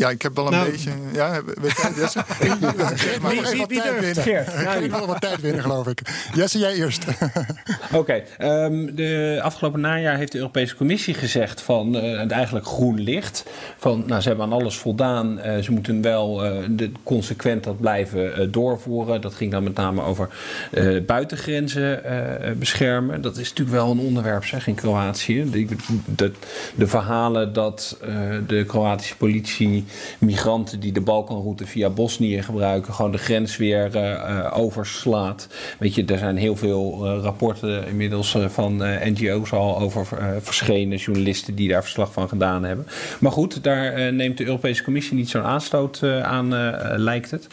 Ja, 0.00 0.10
ik 0.10 0.22
heb 0.22 0.36
wel 0.36 0.46
een 0.46 0.52
Nou. 0.52 0.70
beetje... 0.70 0.90
Ja, 1.12 1.40
weet 1.60 1.76
jij 1.76 1.88
het, 1.90 1.96
Jesse? 1.96 2.22
Geef 2.28 3.20
maar 3.20 3.30
Wie- 3.30 3.40
wie- 3.40 3.66
wie 3.68 3.80
tijd 3.80 4.00
durft? 4.00 4.00
winnen. 4.00 4.22
Geert, 4.22 4.64
nou, 4.64 4.84
Ik 4.84 4.90
wil 4.90 5.06
wat 5.06 5.20
tijd 5.20 5.40
winnen, 5.40 5.62
geloof 5.62 5.86
ik. 5.86 6.00
Jesse, 6.34 6.58
jij 6.58 6.74
eerst. 6.74 7.04
Oké, 7.92 8.22
ehm, 8.38 8.94
de 8.94 9.40
afgelopen 9.42 9.80
najaar 9.80 10.16
heeft 10.16 10.32
de 10.32 10.38
Europese 10.38 10.76
Commissie 10.76 11.14
gezegd 11.14 11.60
van 11.62 11.96
eh, 11.96 12.18
het 12.18 12.30
eigenlijk 12.30 12.66
groen 12.66 13.00
licht. 13.00 13.44
Van 13.78 14.02
nou, 14.06 14.20
ze 14.20 14.28
hebben 14.28 14.46
aan 14.46 14.52
alles 14.52 14.76
voldaan. 14.76 15.38
eh, 15.40 15.58
ze 15.62 15.72
moeten 15.72 16.02
wel 16.02 16.44
eh, 16.44 16.52
de, 16.70 16.92
consequent 17.02 17.64
dat 17.64 17.80
blijven 17.80 18.34
eh, 18.36 18.46
doorvoeren. 18.50 19.20
Dat 19.20 19.34
ging 19.34 19.50
dan 19.52 19.62
met 19.62 19.74
name 19.74 20.02
over 20.02 20.28
eh, 20.70 21.00
buitengrenzen 21.06 22.04
eh, 22.04 22.52
beschermen. 22.56 23.20
Dat 23.20 23.36
is 23.36 23.48
natuurlijk 23.48 23.76
wel 23.76 23.90
een 23.90 23.98
onderwerp 23.98 24.44
zeg 24.44 24.66
in 24.66 24.74
Kroatië. 24.74 25.50
De, 25.50 25.66
de, 26.04 26.32
de 26.74 26.86
verhalen 26.86 27.52
dat 27.52 27.96
eh, 28.02 28.14
de 28.46 28.64
Kroatische 28.64 29.16
politie 29.16 29.84
migranten 30.18 30.80
die 30.80 30.92
de 30.92 31.00
Balkanroute 31.00 31.66
via 31.66 31.90
Bosnië 31.90 32.42
gebruiken, 32.42 32.94
gewoon 32.94 33.12
de 33.12 33.18
grens 33.18 33.56
weer 33.56 33.96
eh, 33.96 34.12
eh, 34.12 34.58
overslaat. 34.58 35.48
Weet 35.78 35.94
je, 35.94 36.04
er 36.04 36.18
zijn 36.18 36.36
heel 36.36 36.56
veel 36.56 37.06
eh, 37.06 37.22
rapporten 37.22 37.86
inmiddels 37.86 38.36
van 38.46 38.76
NGO's 39.04 39.52
al 39.52 39.78
over 39.78 40.06
verschenen 40.40 40.96
journalisten 40.96 41.54
die 41.54 41.68
daar 41.68 41.82
verslag 41.82 42.12
van 42.12 42.28
gedaan 42.28 42.64
hebben. 42.64 42.86
Maar 43.20 43.32
goed, 43.32 43.62
daar 43.62 44.12
neemt 44.12 44.38
de 44.38 44.44
Europese 44.44 44.82
Commissie 44.82 45.16
niet 45.16 45.28
zo'n 45.28 45.42
aanstoot 45.42 46.02
aan, 46.22 46.48
lijkt 46.96 47.30
het. 47.30 47.46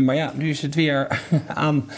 Maar 0.00 0.14
ja, 0.14 0.32
nu 0.34 0.50
is 0.50 0.62
het 0.62 0.74
weer 0.74 1.22
aan 1.46 1.90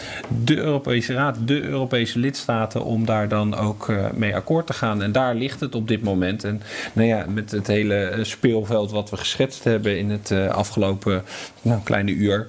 de 0.43 0.57
Europese 0.57 1.13
Raad, 1.13 1.37
de 1.45 1.61
Europese 1.61 2.19
lidstaten, 2.19 2.83
om 2.83 3.05
daar 3.05 3.27
dan 3.27 3.55
ook 3.55 3.93
mee 4.15 4.35
akkoord 4.35 4.67
te 4.67 4.73
gaan. 4.73 5.01
En 5.01 5.11
daar 5.11 5.35
ligt 5.35 5.59
het 5.59 5.75
op 5.75 5.87
dit 5.87 6.03
moment. 6.03 6.43
En 6.43 6.61
nou 6.93 7.07
ja, 7.07 7.25
met 7.29 7.51
het 7.51 7.67
hele 7.67 8.19
speelveld 8.21 8.91
wat 8.91 9.09
we 9.09 9.17
geschetst 9.17 9.63
hebben 9.63 9.72
in 9.81 10.09
het 10.09 10.31
eh, 10.31 10.47
afgelopen 10.47 11.23
nou, 11.61 11.81
kleine 11.83 12.11
uur. 12.11 12.47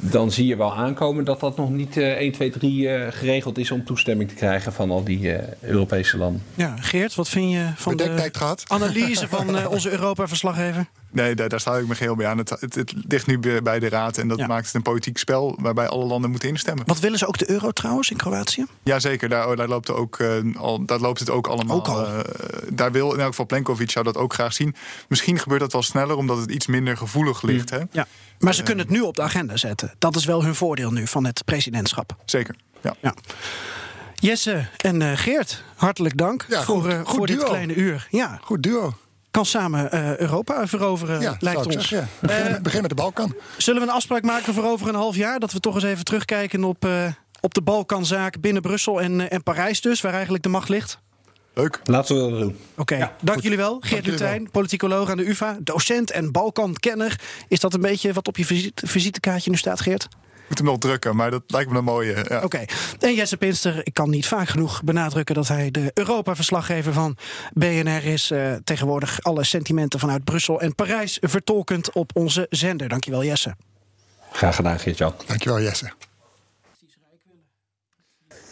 Dan 0.00 0.32
zie 0.32 0.46
je 0.46 0.56
wel 0.56 0.74
aankomen 0.74 1.24
dat 1.24 1.40
dat 1.40 1.56
nog 1.56 1.70
niet 1.70 1.96
eh 1.96 2.16
1, 2.16 2.32
2, 2.32 2.50
3 2.50 2.88
eh, 2.88 3.12
geregeld 3.12 3.58
is 3.58 3.70
om 3.70 3.84
toestemming 3.84 4.28
te 4.28 4.34
krijgen 4.34 4.72
van 4.72 4.90
al 4.90 5.04
die 5.04 5.32
eh, 5.32 5.52
Europese 5.60 6.16
landen. 6.16 6.42
Ja, 6.54 6.76
Geert, 6.80 7.14
wat 7.14 7.28
vind 7.28 7.52
je 7.52 7.68
van 7.76 7.96
de 7.96 8.30
analyse 8.66 9.28
van 9.28 9.56
eh, 9.56 9.70
onze 9.70 9.90
Europa-verslaggever? 9.90 10.86
Nee, 11.14 11.34
daar, 11.34 11.48
daar 11.48 11.60
sluit 11.60 11.82
ik 11.82 11.88
me 11.88 11.94
geheel 11.94 12.14
bij 12.16 12.26
aan. 12.26 12.38
Het, 12.38 12.50
het, 12.50 12.74
het 12.74 12.94
ligt 13.08 13.26
nu 13.26 13.38
bij 13.62 13.78
de 13.78 13.88
Raad 13.88 14.18
en 14.18 14.28
dat 14.28 14.38
Ja. 14.38 14.46
maakt 14.46 14.66
het 14.66 14.74
een 14.74 14.82
politiek 14.82 15.18
spel 15.18 15.56
waarbij 15.60 15.88
alle 15.88 16.04
landen 16.04 16.30
moeten 16.30 16.48
instemmen. 16.48 16.86
Wat 16.86 17.00
willen 17.00 17.18
ze 17.18 17.26
ook 17.26 17.38
de 17.38 17.50
euro 17.50 17.70
trouwens 17.70 18.10
in 18.10 18.16
Kroatië? 18.16 18.64
Jazeker, 18.82 19.28
daar, 19.28 19.56
daar, 19.56 19.68
loopt 19.68 19.88
het 19.88 19.96
ook, 19.96 20.18
eh, 20.18 20.36
al, 20.56 20.84
daar 20.84 20.98
loopt 21.00 21.18
het 21.20 21.30
ook 21.30 21.46
allemaal. 21.46 21.76
Ook 21.76 21.86
al. 21.88 22.06
eh, 22.06 22.18
daar 22.72 22.92
wil 22.92 23.12
in 23.12 23.18
elk 23.20 23.28
geval 23.28 23.46
Plenkovic 23.46 23.90
zou 23.90 24.04
dat 24.04 24.16
ook 24.16 24.32
graag 24.34 24.52
zien. 24.52 24.74
Misschien 25.08 25.38
gebeurt 25.38 25.60
dat 25.60 25.72
wel 25.72 25.82
sneller 25.82 26.16
omdat 26.16 26.38
het 26.38 26.50
iets 26.50 26.66
minder 26.66 26.96
gevoelig 26.96 27.42
ligt. 27.42 27.70
Hè? 27.70 27.80
Ja. 27.90 28.06
Maar 28.38 28.54
ze 28.54 28.62
kunnen 28.62 28.84
het 28.84 28.94
nu 28.94 29.00
op 29.00 29.16
de 29.16 29.22
agenda 29.22 29.56
zetten. 29.56 29.94
Dat 29.98 30.16
is 30.16 30.24
wel 30.24 30.44
hun 30.44 30.54
voordeel 30.54 30.90
nu 30.90 31.06
van 31.06 31.24
het 31.24 31.44
presidentschap. 31.44 32.16
Zeker. 32.24 32.54
Ja. 32.80 32.94
Ja. 33.00 33.14
Jesse 34.14 34.66
en 34.76 35.02
eh, 35.02 35.16
Geert, 35.18 35.62
hartelijk 35.76 36.16
dank 36.16 36.46
Ja, 36.48 36.62
voor, 36.62 36.82
goed- 36.82 36.90
eh, 36.92 36.98
goed 37.04 37.16
voor 37.16 37.26
dit 37.26 37.42
kleine 37.44 37.74
uur. 37.74 38.06
Ja, 38.10 38.38
Goed 38.42 38.62
duo. 38.62 38.94
Kan 39.34 39.46
samen 39.46 39.90
eh, 39.92 40.16
Europa 40.16 40.66
veroveren, 40.66 41.20
Ja, 41.20 41.36
lijkt 41.38 41.66
ons. 41.66 41.74
zeggen, 41.88 41.96
ja. 42.20 42.26
Begin, 42.26 42.46
Eh, 42.54 42.60
begin 42.60 42.80
met 42.80 42.90
de 42.90 42.96
Balkan. 42.96 43.34
Zullen 43.56 43.80
we 43.82 43.88
een 43.88 43.94
afspraak 43.94 44.22
maken 44.22 44.54
voor 44.54 44.64
over 44.64 44.88
een 44.88 44.94
half 44.94 45.16
jaar? 45.16 45.38
Dat 45.38 45.52
we 45.52 45.60
toch 45.60 45.74
eens 45.74 45.84
even 45.84 46.04
terugkijken 46.04 46.64
op, 46.64 46.84
eh, 46.84 47.06
op 47.40 47.54
de 47.54 47.62
Balkanzaak 47.62 48.40
binnen 48.40 48.62
Brussel 48.62 49.00
en, 49.00 49.30
en 49.30 49.42
Parijs 49.42 49.80
dus, 49.80 50.00
waar 50.00 50.12
eigenlijk 50.12 50.42
de 50.42 50.48
macht 50.48 50.68
ligt? 50.68 50.98
Leuk. 51.54 51.80
Laten 51.84 52.16
we 52.24 52.30
dat 52.30 52.40
doen. 52.40 52.56
Oké, 52.76 53.10
dank 53.20 53.40
jullie 53.42 53.56
wel. 53.58 53.76
Geert 53.80 54.06
Lutijn, 54.06 54.50
politicoloog 54.50 55.10
aan 55.10 55.16
de 55.16 55.28
UvA, 55.28 55.56
docent 55.60 56.10
en 56.10 56.32
Balkankenner. 56.32 57.20
Is 57.48 57.60
dat 57.60 57.74
een 57.74 57.80
beetje 57.80 58.12
wat 58.12 58.28
op 58.28 58.36
je 58.36 58.44
visite- 58.44 58.86
visitekaartje 58.86 59.50
nu 59.50 59.56
staat, 59.56 59.80
Geert? 59.80 60.08
Ik 60.44 60.50
moet 60.50 60.58
hem 60.58 60.66
nog 60.66 60.78
drukken, 60.78 61.16
maar 61.16 61.30
dat 61.30 61.42
lijkt 61.46 61.70
me 61.70 61.78
een 61.78 61.84
mooie. 61.84 62.24
Ja. 62.28 62.40
Oké. 62.42 62.64
En 63.00 63.14
Jesse 63.14 63.36
Pinster, 63.36 63.80
ik 63.86 63.94
kan 63.94 64.10
niet 64.10 64.26
vaak 64.26 64.48
genoeg 64.48 64.82
benadrukken 64.82 65.34
dat 65.34 65.48
hij 65.48 65.70
de 65.70 65.90
Europa-verslaggever 65.94 66.92
van 66.92 67.16
BNR 67.52 68.04
is. 68.04 68.30
eh, 68.30 68.52
tegenwoordig 68.64 69.22
alle 69.22 69.44
sentimenten 69.44 70.00
vanuit 70.00 70.24
Brussel 70.24 70.60
en 70.60 70.74
Parijs 70.74 71.18
vertolkend 71.20 71.92
op 71.92 72.10
onze 72.14 72.46
zender. 72.50 72.88
Dankjewel, 72.88 73.24
Jesse. 73.24 73.54
Graag 74.32 74.56
gedaan, 74.56 74.78
Geert-Jan. 74.78 75.14
Dankjewel, 75.26 75.60
Jesse. 75.60 75.92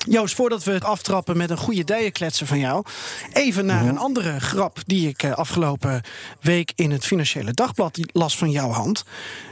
Joost, 0.09 0.34
voordat 0.34 0.64
we 0.64 0.72
het 0.72 0.84
aftrappen 0.84 1.36
met 1.36 1.50
een 1.50 1.57
goede 1.57 1.84
dijenkletsen 1.84 2.46
van 2.46 2.59
jou, 2.59 2.84
even 3.32 3.66
naar 3.66 3.86
een 3.86 3.98
andere 3.98 4.40
grap 4.40 4.78
die 4.86 5.09
ik 5.09 5.22
eh, 5.22 5.32
afgelopen 5.32 6.03
week 6.40 6.72
in 6.74 6.90
het 6.90 7.05
Financiële 7.05 7.53
Dagblad 7.53 7.98
las 8.12 8.38
van 8.38 8.50
jouw 8.50 8.70
hand. 8.70 9.05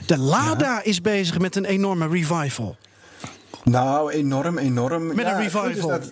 De 0.06 0.18
Lada 0.18 0.82
is 0.82 1.00
bezig 1.00 1.38
met 1.38 1.56
een 1.56 1.64
enorme 1.64 2.08
revival. 2.08 2.76
Nou, 3.64 4.10
enorm, 4.12 4.58
enorm. 4.58 5.06
Met 5.06 5.26
een 5.26 5.36
revival. 5.36 5.88
Dat, 5.88 6.10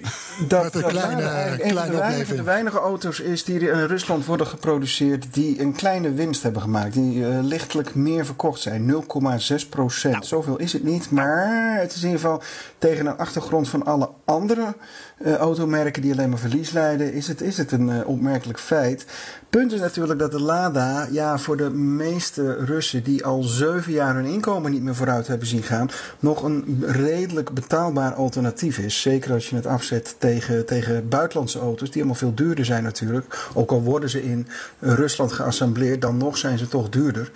dat, 0.48 0.62
Met 0.62 0.74
een 0.74 0.80
dat 0.80 0.90
kleine- 0.90 1.22
een 1.22 1.58
van 1.58 1.68
kleine 1.68 1.90
de, 1.90 1.96
weinige, 1.96 1.96
opleving. 1.96 2.36
de 2.38 2.42
weinige 2.42 2.78
auto's 2.78 3.20
is 3.20 3.44
die 3.44 3.60
in 3.70 3.84
Rusland 3.84 4.24
worden 4.24 4.46
geproduceerd... 4.46 5.26
die 5.34 5.60
een 5.60 5.72
kleine 5.72 6.12
winst 6.12 6.42
hebben 6.42 6.62
gemaakt. 6.62 6.92
Die 6.92 7.26
eh, 7.26 7.38
lichtelijk 7.42 7.94
meer 7.94 8.24
verkocht 8.26 8.60
zijn. 8.60 8.92
0,6 8.92 9.68
procent. 9.68 10.14
Nou. 10.14 10.24
Zoveel 10.24 10.58
is 10.58 10.72
het 10.72 10.84
niet. 10.84 11.10
Maar 11.10 11.76
het 11.80 11.94
is 11.94 12.02
in 12.02 12.08
ieder 12.10 12.20
geval 12.20 12.42
tegen 12.78 13.06
een 13.06 13.16
achtergrond 13.16 13.68
van 13.68 13.84
alle 13.84 14.08
andere 14.24 14.74
eh, 15.18 15.34
automerken... 15.34 16.02
die 16.02 16.12
alleen 16.12 16.28
maar 16.28 16.38
verlies 16.38 16.70
leiden, 16.70 17.12
is 17.12 17.28
het, 17.28 17.40
is 17.40 17.56
het 17.58 17.72
een 17.72 17.90
eh, 17.90 18.08
opmerkelijk 18.08 18.58
feit. 18.60 19.06
Punt 19.50 19.72
is 19.72 19.80
natuurlijk 19.80 20.18
dat 20.18 20.30
de 20.30 20.40
Lada 20.40 21.08
ja, 21.10 21.38
voor 21.38 21.56
de 21.56 21.70
meeste 21.70 22.64
Russen... 22.64 23.02
die 23.02 23.24
al 23.24 23.42
zeven 23.42 23.92
jaar 23.92 24.14
hun 24.14 24.24
inkomen 24.24 24.70
niet 24.70 24.82
meer 24.82 24.94
vooruit 24.94 25.26
hebben 25.26 25.46
zien 25.48 25.62
gaan... 25.62 25.90
nog 26.18 26.42
een 26.42 26.82
redelijk 26.86 27.52
betaalbaar 27.52 28.14
alternatief 28.14 28.78
is. 28.78 29.00
Zeker 29.00 29.32
als 29.32 29.50
je 29.50 29.56
het 29.56 29.66
afzet 29.66 30.14
tegen, 30.18 30.66
tegen 30.66 31.08
buitenlandse 31.08 31.58
auto's... 31.58 31.88
die 31.88 31.96
allemaal 31.96 32.18
veel 32.18 32.34
duurder 32.34 32.64
zijn 32.64 32.82
natuurlijk. 32.82 33.48
Ook 33.54 33.70
al 33.70 33.82
worden 33.82 34.10
ze 34.10 34.22
in 34.22 34.48
Rusland 34.78 35.32
geassembleerd... 35.32 36.00
dan 36.00 36.16
nog 36.16 36.38
zijn 36.38 36.58
ze 36.58 36.68
toch 36.68 36.88
duurder. 36.88 37.30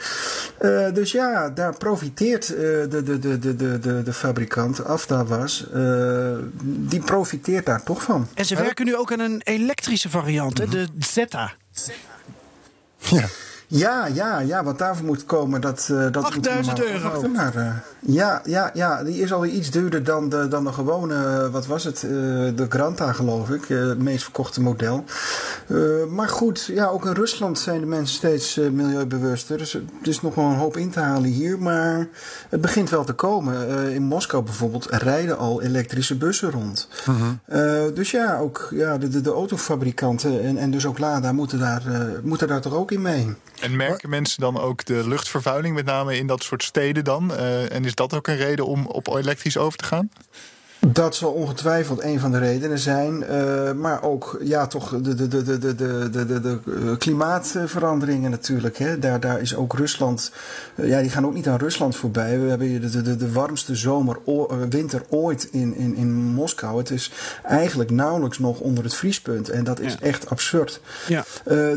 Eh, 0.58 0.92
dus 0.92 1.12
ja, 1.12 1.50
daar 1.50 1.76
profiteert 1.76 2.54
eh, 2.54 2.60
de, 2.60 3.02
de, 3.04 3.18
de, 3.18 3.38
de, 3.38 3.56
de, 3.56 3.78
de, 3.78 4.02
de 4.02 4.12
fabrikant, 4.12 4.84
Avtavas... 4.84 5.70
eh 5.72 6.10
die 6.62 7.00
profiteert 7.00 7.66
daar 7.66 7.82
toch 7.82 8.02
van. 8.02 8.28
En 8.34 8.44
ze 8.44 8.54
werken 8.54 8.84
nu 8.84 8.96
ook 8.96 9.12
aan 9.12 9.20
een 9.20 9.40
elektrische 9.44 10.10
variant, 10.10 10.58
hè, 10.58 10.68
de 10.68 10.86
Zeta. 10.98 11.52
Ja. 13.11 13.29
Ja, 13.75 14.07
ja, 14.07 14.39
ja, 14.41 14.64
wat 14.64 14.79
daarvoor 14.79 15.07
moet 15.07 15.25
komen, 15.25 15.61
dat, 15.61 15.89
eh 15.91 16.07
dat 16.11 16.25
8000 16.25 16.66
moeten 16.66 16.85
we 16.85 16.91
maar 17.35 17.55
euro. 17.55 17.61
eh, 17.61 17.75
ja, 17.99 18.41
ja, 18.45 18.70
ja, 18.75 19.05
die 19.05 19.20
is 19.20 19.33
alweer 19.33 19.51
iets 19.51 19.70
duurder 19.70 20.05
dan 20.05 20.29
de, 20.29 20.49
dan 20.49 20.64
de 20.64 20.73
gewone, 20.73 21.14
eh, 21.14 21.49
wat 21.49 21.66
was 21.66 21.85
het, 21.85 22.03
eh, 22.03 22.11
de 22.11 22.66
Granta 22.68 23.12
geloof 23.12 23.51
ik, 23.51 23.70
eh, 23.70 23.79
het 23.89 23.99
meest 23.99 24.23
verkochte 24.23 24.61
model. 24.61 25.05
Eh, 25.66 25.77
maar 26.09 26.29
goed, 26.29 26.64
ja, 26.64 26.87
ook 26.87 27.07
in 27.07 27.12
Rusland 27.12 27.59
zijn 27.59 27.81
de 27.81 27.87
mensen 27.87 28.16
steeds 28.16 28.57
eh, 28.59 28.68
milieubewuster. 28.70 29.59
Dus 29.59 29.75
er 29.75 29.83
is 30.03 30.20
nog 30.23 30.35
wel 30.35 30.45
een 30.45 30.57
hoop 30.57 30.77
in 30.77 30.91
te 30.91 31.01
halen 31.01 31.31
hier, 31.31 31.59
maar 31.59 32.09
het 32.49 32.61
begint 32.61 32.91
wel 32.91 33.05
te 33.05 33.12
komen. 33.12 33.68
Eh, 33.68 33.95
in 33.95 34.03
Moskou 34.03 34.43
bijvoorbeeld 34.43 34.87
rijden 34.91 35.39
al 35.39 35.62
elektrische 35.62 36.16
bussen 36.16 36.51
rond. 36.51 36.89
Eh, 37.45 37.61
dus 37.95 38.11
ja, 38.11 38.39
ook 38.39 38.68
ja, 38.70 38.99
de, 38.99 39.09
de, 39.09 39.20
de 39.20 39.31
autofabrikanten 39.31 40.43
en, 40.43 40.57
en 40.57 40.70
dus 40.70 40.87
ook 40.87 40.99
Lada 40.99 41.33
moeten 41.33 41.59
daar, 41.59 41.83
eh, 41.87 42.01
moeten 42.23 42.49
daar 42.49 42.61
toch 42.61 42.75
ook 42.75 42.91
in 42.91 43.03
mee. 43.03 43.35
En 43.62 43.76
merken 43.76 44.10
mensen 44.10 44.40
dan 44.40 44.60
ook 44.60 44.84
de 44.84 45.08
luchtvervuiling, 45.08 45.74
met 45.74 45.84
name 45.84 46.16
in 46.16 46.26
dat 46.26 46.42
soort 46.42 46.62
steden 46.62 47.04
dan? 47.04 47.34
Eh, 47.34 47.72
en 47.72 47.84
is 47.84 47.94
dat 47.94 48.14
ook 48.14 48.26
een 48.26 48.36
reden 48.36 48.66
om 48.66 48.86
op 48.86 49.06
elektrisch 49.06 49.56
over 49.56 49.78
te 49.78 49.84
gaan? 49.84 50.10
Dat 50.87 51.14
zal 51.14 51.33
ongetwijfeld 51.33 52.03
een 52.03 52.20
van 52.20 52.30
de 52.30 52.39
redenen 52.39 52.78
zijn. 52.78 53.24
Maar 53.80 54.03
ook 54.03 54.39
ja, 54.43 54.66
toch 54.66 55.01
de, 55.03 55.14
de, 55.14 55.28
de, 55.28 55.43
de, 55.43 55.59
de, 55.59 56.09
de, 56.11 56.26
de, 56.26 56.41
de 56.41 56.97
klimaatveranderingen 56.99 58.30
natuurlijk. 58.30 58.76
Hè. 58.78 58.99
Daar, 58.99 59.20
daar 59.20 59.41
is 59.41 59.57
ook 59.57 59.74
Rusland. 59.74 60.33
Ja, 60.74 61.01
die 61.01 61.11
gaan 61.11 61.26
ook 61.26 61.35
niet 61.35 61.49
aan 61.49 61.59
Rusland 61.59 61.97
voorbij. 61.97 62.41
We 62.41 62.49
hebben 62.49 62.66
hier 62.66 62.80
de, 62.80 63.03
de, 63.03 63.16
de 63.16 63.33
warmste 63.33 63.74
zomer, 63.74 64.18
winter 64.68 65.03
ooit 65.09 65.49
in, 65.51 65.76
in, 65.76 65.97
in 65.97 66.12
Moskou. 66.14 66.78
Het 66.78 66.91
is 66.91 67.12
eigenlijk 67.43 67.91
nauwelijks 67.91 68.39
nog 68.39 68.61
onder 68.61 68.85
het 68.85 68.95
vriespunt. 68.95 69.49
En 69.49 69.64
dat 69.64 69.80
is 69.80 69.97
echt 70.01 70.30
absurd. 70.30 70.80
Ja. 71.09 71.24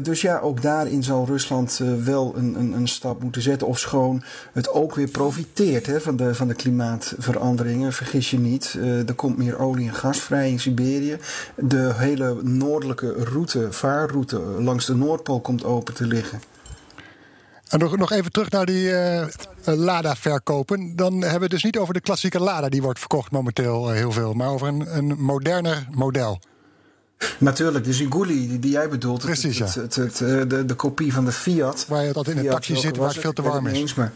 Dus 0.01 0.21
ja, 0.21 0.39
ook 0.39 0.61
daarin 0.61 1.03
zal 1.03 1.25
Rusland 1.25 1.81
wel 2.03 2.33
een, 2.37 2.55
een, 2.59 2.73
een 2.73 2.87
stap 2.87 3.23
moeten 3.23 3.41
zetten. 3.41 3.67
Ofschoon 3.67 4.23
het 4.53 4.69
ook 4.69 4.95
weer 4.95 5.07
profiteert 5.07 5.85
hè, 5.85 6.01
van, 6.01 6.15
de, 6.15 6.35
van 6.35 6.47
de 6.47 6.55
klimaatveranderingen. 6.55 7.93
Vergis 7.93 8.29
je 8.29 8.39
niet 8.39 8.77
er 9.07 9.13
komt 9.13 9.37
meer 9.37 9.59
olie 9.59 9.87
en 9.87 9.93
gas 9.93 10.19
vrij 10.19 10.49
in 10.49 10.59
Siberië. 10.59 11.17
De 11.55 11.91
hele 11.95 12.43
noordelijke 12.43 13.13
route, 13.23 13.67
vaarroute 13.71 14.39
langs 14.39 14.85
de 14.85 14.95
Noordpool 14.95 15.41
komt 15.41 15.63
open 15.63 15.93
te 15.93 16.07
liggen. 16.07 16.41
En 17.67 17.79
nog, 17.79 17.97
nog 17.97 18.11
even 18.11 18.31
terug 18.31 18.49
naar 18.49 18.65
die 18.65 18.91
eh, 18.91 19.21
eh, 19.21 19.27
Lada-verkopen. 19.63 20.95
Dan 20.95 21.13
hebben 21.13 21.37
we 21.37 21.43
het 21.43 21.51
dus 21.51 21.63
niet 21.63 21.77
over 21.77 21.93
de 21.93 22.01
klassieke 22.01 22.39
Lada 22.39 22.69
die 22.69 22.81
wordt 22.81 22.99
verkocht 22.99 23.31
momenteel 23.31 23.89
eh, 23.89 23.95
heel 23.95 24.11
veel, 24.11 24.33
maar 24.33 24.49
over 24.49 24.67
een, 24.67 24.97
een 24.97 25.15
moderner 25.19 25.87
model. 25.91 26.39
Natuurlijk, 27.37 27.85
de 27.85 27.93
Ziguli 27.93 28.59
die, 28.59 28.71
jij 28.71 28.89
bedoelt. 28.89 29.21
Precies, 29.21 29.59
het, 29.59 29.73
ja. 29.73 29.81
het, 29.81 29.95
het, 29.95 30.21
eh, 30.21 30.41
de, 30.47 30.65
de 30.65 30.73
kopie 30.73 31.13
van 31.13 31.25
de 31.25 31.31
Fiat. 31.31 31.85
Waar 31.87 32.03
je 32.03 32.13
altijd 32.13 32.37
in 32.37 32.45
een 32.45 32.51
taxi 32.51 32.75
zit 32.75 32.97
waar 32.97 33.09
het 33.09 33.17
veel 33.17 33.33
te 33.33 33.41
warm 33.41 33.67
is. 33.67 33.77
eens, 33.77 33.93
maar- 33.93 34.13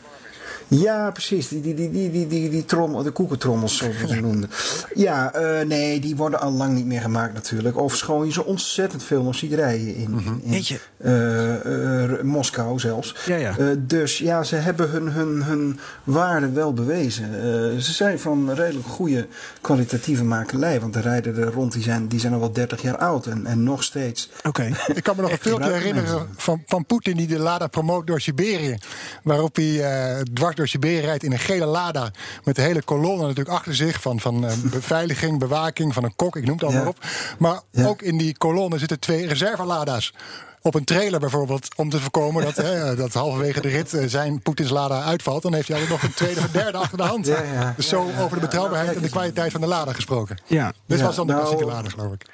Ja, 0.69 1.11
precies. 1.11 1.47
Die, 1.47 1.61
die, 1.61 1.73
die, 1.73 1.89
die, 1.91 2.11
die, 2.11 2.27
die, 2.27 2.49
die 2.49 2.65
trommel, 2.65 3.03
de 3.03 3.11
koekentrommels, 3.11 3.77
zoals 3.77 3.97
we 4.01 4.07
ze 4.07 4.15
noemden. 4.27 4.49
Ja, 4.93 5.33
eh, 5.33 5.65
nee, 5.65 5.99
die 5.99 6.15
worden 6.15 6.39
al 6.39 6.51
lang 6.51 6.73
niet 6.75 6.85
meer 6.85 7.01
gemaakt 7.01 7.33
natuurlijk. 7.33 7.77
Ofschoon 7.77 8.25
je 8.25 8.31
zo 8.31 8.41
ontzettend 8.41 9.03
veel 9.03 9.23
nog 9.23 9.35
ziet 9.35 9.53
rijden 9.53 9.95
in, 9.95 10.21
in, 10.25 10.41
in, 10.43 10.51
Jeetje. 10.51 10.79
eh, 10.97 12.03
eh, 12.03 12.21
Moskou 12.21 12.79
zelfs. 12.79 13.15
Ja, 13.25 13.35
ja. 13.35 13.55
Dus 13.77 14.17
ja, 14.17 14.43
ze 14.43 14.55
hebben 14.55 14.89
hun, 14.89 15.07
hun, 15.11 15.43
hun 15.43 15.79
waarde 16.03 16.49
wel 16.51 16.73
bewezen. 16.73 17.27
Ze 17.81 17.93
zijn 17.93 18.19
van 18.19 18.51
redelijk 18.53 18.87
goede 18.87 19.27
kwalitatieve 19.61 20.23
makelij. 20.23 20.79
Want 20.79 20.93
de 20.93 21.01
rijden 21.01 21.37
er 21.37 21.51
rond, 21.53 21.73
die 21.73 21.83
zijn, 21.83 22.07
die 22.07 22.19
zijn 22.19 22.33
al 22.33 22.39
wel 22.39 22.51
30 22.53 22.81
jaar 22.81 22.97
oud. 22.97 23.25
En, 23.25 23.45
en 23.45 23.63
nog 23.63 23.83
steeds. 23.83 24.29
Oké. 24.43 24.71
Ik 24.93 25.03
kan 25.03 25.15
me 25.15 25.21
nog 25.21 25.31
een 25.31 25.37
filmpje 25.37 25.71
herinneren 25.71 26.27
van, 26.35 26.63
van 26.65 26.85
Poetin 26.85 27.17
die 27.17 27.27
de 27.27 27.39
Lada 27.39 27.67
promoot 27.67 28.07
door 28.07 28.21
Siberië. 28.21 28.77
Waarop 29.23 29.55
hij 29.55 30.23
dwars 30.33 30.57
door 30.59 30.67
Siberië 30.67 30.99
rijdt 30.99 31.23
in 31.23 31.31
een 31.31 31.39
gele 31.39 31.65
Lada. 31.65 32.11
Met 32.43 32.55
de 32.55 32.61
hele 32.61 32.81
kolonne 32.81 33.21
natuurlijk 33.21 33.55
achter 33.55 33.75
zich. 33.75 34.01
Van, 34.01 34.19
van 34.19 34.45
eh, 34.47 34.53
beveiliging, 34.71 35.39
bewaking, 35.39 35.93
van 35.93 36.03
een 36.03 36.15
kok, 36.15 36.35
ik 36.35 36.45
noem 36.45 36.53
het 36.55 36.63
allemaal 36.63 36.81
Ja. 36.83 36.87
op. 36.89 36.97
Maar 37.39 37.59
Ja. 37.71 37.85
ook 37.87 38.01
in 38.01 38.17
die 38.17 38.37
kolonne 38.37 38.77
zitten 38.77 38.99
twee 38.99 39.27
reservelada's. 39.27 40.13
Op 40.61 40.75
een 40.75 40.83
trailer 40.83 41.19
bijvoorbeeld, 41.19 41.67
om 41.75 41.89
te 41.89 41.99
voorkomen 41.99 42.43
dat, 42.43 42.55
hè, 42.65 42.95
dat 42.95 43.13
halverwege 43.13 43.61
de 43.61 43.67
rit 43.69 43.93
eh, 43.93 44.03
zijn 44.07 44.41
Poetins 44.41 44.69
Lada 44.69 45.03
uitvalt. 45.03 45.41
Dan 45.41 45.53
heeft 45.53 45.67
hij 45.67 45.77
altijd 45.79 46.01
nog 46.01 46.09
een 46.09 46.15
tweede 46.15 46.39
of 46.39 46.47
derde 46.51 46.77
achter 46.77 46.97
de 46.97 47.03
hand. 47.03 47.25
Ja, 47.25 47.41
ja. 47.53 47.73
Dus 47.75 47.87
zo 47.87 48.01
over 48.19 48.35
de 48.35 48.39
betrouwbaarheid 48.41 48.89
Ja, 48.89 48.95
en 48.95 49.01
de 49.01 49.09
kwaliteit 49.09 49.51
van 49.51 49.61
de 49.61 49.67
Lada 49.67 49.93
gesproken. 49.93 50.37
Ja. 50.45 50.73
Dit 50.85 50.99
Ja, 50.99 51.05
was 51.05 51.15
dan 51.15 51.27
de 51.27 51.33
nou, 51.33 51.45
klassieke 51.45 51.71
Lada, 51.73 51.89
geloof 51.89 52.13
ik. 52.13 52.25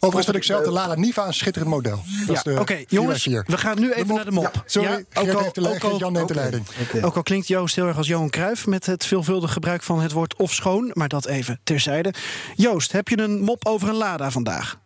Overigens 0.00 0.24
vind 0.24 0.36
ik 0.36 0.42
zelf 0.42 0.64
de 0.64 0.70
Lada 0.70 0.94
Niva 0.94 1.26
een 1.26 1.34
schitterend 1.34 1.70
model. 1.72 2.02
Ja, 2.44 2.58
Oké, 2.58 2.84
jongens, 2.88 3.28
4x4. 3.28 3.32
we 3.46 3.58
gaan 3.58 3.80
nu 3.80 3.92
even 3.92 4.14
naar 4.14 4.24
de 4.24 4.30
mop. 4.30 4.50
Ja, 4.54 4.62
sorry, 4.66 4.88
Ja, 4.90 5.20
ook 5.20 5.28
al- 5.34 5.42
heeft 5.42 5.54
de 5.54 5.60
lei- 5.60 5.74
ook 5.74 5.82
al- 5.82 5.88
Geert-Jan 5.88 6.12
neemt 6.12 6.28
de 6.28 6.34
leiding. 6.34 6.64
Ook 7.02 7.16
al 7.16 7.22
klinkt 7.22 7.46
Joost 7.48 7.74
heel 7.76 7.86
erg 7.86 7.96
als 7.96 8.06
Johan 8.06 8.30
Cruijff 8.30 8.66
met 8.66 8.86
het 8.86 9.06
veelvuldig 9.06 9.52
gebruik 9.52 9.82
van 9.82 10.00
het 10.00 10.12
woord 10.12 10.36
of 10.36 10.52
schoon, 10.52 10.90
maar 10.92 11.08
dat 11.08 11.26
even 11.26 11.60
terzijde. 11.64 12.14
Joost, 12.54 12.92
heb 12.92 13.08
je 13.08 13.18
een 13.20 13.40
mop 13.40 13.66
over 13.66 13.88
een 13.88 13.94
Lada 13.94 14.30
vandaag? 14.30 14.78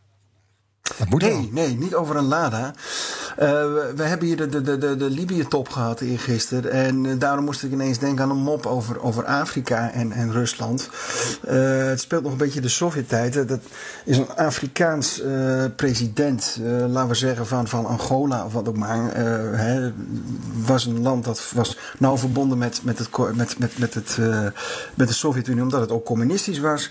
Dat 0.83 1.09
moet 1.09 1.23
wel. 1.23 1.31
Nee, 1.31 1.51
nee, 1.53 1.77
niet 1.77 1.95
over 1.95 2.17
een 2.17 2.25
Lada. 2.25 2.75
Eh, 3.37 3.49
we, 3.49 3.93
we 3.97 4.03
hebben 4.03 4.27
hier 4.27 4.37
de, 4.37 4.49
de, 4.49 4.79
de, 4.79 4.97
de, 4.97 5.11
Libië-top 5.11 5.69
gehad 5.69 6.01
eergisteren. 6.01 6.71
En 6.71 7.07
eh, 7.07 7.13
daarom 7.19 7.45
moest 7.45 7.63
ik 7.63 7.73
ineens 7.73 7.99
denken 7.99 8.25
aan 8.25 8.31
een 8.31 8.37
mop 8.37 8.67
over, 8.67 9.03
over 9.03 9.25
Afrika 9.25 9.91
en, 9.91 10.13
en 10.13 10.33
Rusland. 10.33 10.91
Eh, 11.43 11.85
het 11.85 12.01
speelt 12.01 12.23
nog 12.23 12.33
een 12.33 12.39
beetje 12.39 12.61
de 12.61 12.69
Sovjet-tijd. 12.69 13.49
Dat 13.49 13.61
is 14.05 14.17
een 14.17 14.37
Afrikaans 14.37 15.23
president, 15.77 16.59
laten 16.89 17.09
we 17.09 17.15
zeggen 17.15 17.47
van, 17.47 17.69
van 17.69 17.87
Angola 17.87 18.45
of 18.45 18.53
wat 18.53 18.69
ook 18.69 18.77
maar. 18.77 19.15
hè, 19.57 19.93
was 20.65 20.87
een 20.87 21.03
land 21.03 21.25
dat 21.25 21.51
was 21.55 21.79
nauw 21.99 22.19
verbonden 22.19 22.59
met, 22.59 22.81
met, 22.83 22.99
het, 22.99 23.09
met, 23.35 23.59
met, 23.59 23.79
met, 23.79 23.95
het, 23.95 24.19
met 24.95 25.09
de 25.09 25.15
Sovjet-Unie, 25.15 25.63
omdat 25.63 25.81
het 25.81 25.91
ook 25.91 26.05
communistisch 26.05 26.59
was. 26.59 26.91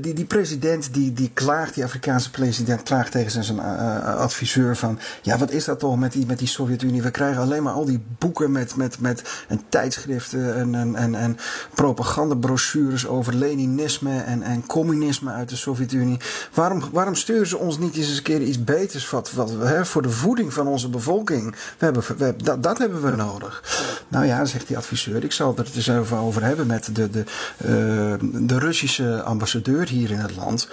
Die, 0.00 0.14
die 0.14 0.24
president 0.24 0.94
die, 0.94 1.12
die 1.12 1.30
klaagt, 1.34 1.74
die 1.74 1.84
Afrikaanse 1.84 2.30
president 2.30 2.82
klaagt 2.90 3.12
tegen 3.12 3.30
zijn, 3.30 3.44
zijn 3.44 3.58
eh, 3.58 4.16
adviseur 4.16 4.76
van... 4.76 4.98
ja, 5.22 5.38
wat 5.38 5.50
is 5.50 5.64
dat 5.64 5.78
toch 5.78 5.98
met 5.98 6.12
die, 6.12 6.26
met 6.26 6.38
die 6.38 6.48
Sovjet-Unie? 6.48 7.02
We 7.02 7.10
krijgen 7.10 7.42
alleen 7.42 7.62
maar 7.62 7.72
al 7.72 7.84
die 7.84 8.02
boeken 8.18 8.52
met, 8.52 8.76
met, 8.76 9.00
met 9.00 9.22
en 9.48 9.60
tijdschriften 9.68 10.54
en, 10.54 10.74
en, 10.74 10.94
en, 10.94 11.14
en 11.14 11.36
propagandabrochures 11.74 13.06
over 13.06 13.34
Leninisme 13.34 14.20
en, 14.20 14.42
en 14.42 14.66
communisme 14.66 15.30
uit 15.32 15.48
de 15.48 15.56
Sovjet-Unie. 15.56 16.18
Waarom, 16.54 16.82
waarom 16.92 17.14
sturen 17.14 17.46
ze 17.46 17.58
ons 17.58 17.78
niet 17.78 17.96
eens 17.96 18.16
een 18.16 18.22
keer 18.22 18.42
iets 18.42 18.64
beters 18.64 19.10
wat, 19.10 19.32
wat, 19.32 19.50
hè, 19.50 19.84
voor 19.84 20.02
de 20.02 20.10
voeding 20.10 20.52
van 20.52 20.66
onze 20.66 20.88
bevolking? 20.88 21.50
We 21.78 21.84
hebben, 21.84 22.02
we 22.18 22.34
dat, 22.36 22.62
dat 22.62 22.78
hebben 22.78 23.02
we 23.02 23.16
nodig. 23.16 23.62
Nou 24.08 24.26
ja, 24.26 24.44
zegt 24.44 24.66
die 24.66 24.76
adviseur, 24.76 25.24
ik 25.24 25.32
zal 25.32 25.54
het 25.56 25.68
er 25.68 25.74
eens 25.74 25.88
even 25.88 26.16
over 26.16 26.42
hebben 26.42 26.66
met 26.66 26.88
de, 26.92 27.10
de, 27.10 27.24
eh, 27.56 28.28
de 28.46 28.58
Russische 28.58 29.22
ambassadeur 29.22 29.88
hier 29.88 30.10
in 30.10 30.18
het 30.18 30.36
land. 30.36 30.68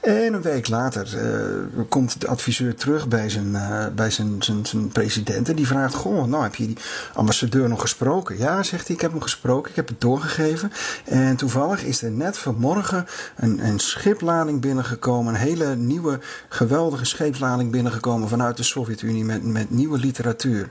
En 0.00 0.34
een 0.34 0.42
week 0.42 0.68
later 0.68 1.18
eh, 1.18 1.61
komt 1.88 2.20
de 2.20 2.28
adviseur 2.28 2.74
terug 2.74 3.08
bij 3.08 3.30
zijn, 3.30 3.56
eh, 3.56 3.86
bij 3.94 4.10
zijn, 4.10 4.42
zijn, 4.42 4.66
zijn 4.66 4.88
president. 4.88 5.48
En 5.48 5.56
die 5.56 5.66
vraagt: 5.66 5.94
Goh, 5.94 6.24
nou 6.24 6.42
heb 6.42 6.54
je 6.54 6.66
die 6.66 6.76
ambassadeur 7.14 7.68
nog 7.68 7.80
gesproken? 7.80 8.38
Ja, 8.38 8.62
zegt 8.62 8.86
hij, 8.86 8.96
ik 8.96 9.02
heb 9.02 9.10
hem 9.10 9.20
gesproken, 9.20 9.70
ik 9.70 9.76
heb 9.76 9.88
het 9.88 10.00
doorgegeven. 10.00 10.72
En 11.04 11.36
toevallig 11.36 11.84
is 11.84 12.02
er 12.02 12.10
net 12.10 12.38
vanmorgen 12.38 13.06
een, 13.36 13.66
een 13.66 13.78
schiplading 13.78 14.60
binnengekomen. 14.60 15.34
Een 15.34 15.40
hele 15.40 15.76
nieuwe, 15.76 16.20
geweldige 16.48 17.04
scheepslading 17.04 17.70
binnengekomen 17.70 18.28
vanuit 18.28 18.56
de 18.56 18.62
Sovjet-Unie 18.62 19.24
met, 19.24 19.44
met 19.44 19.70
nieuwe 19.70 19.98
literatuur. 19.98 20.70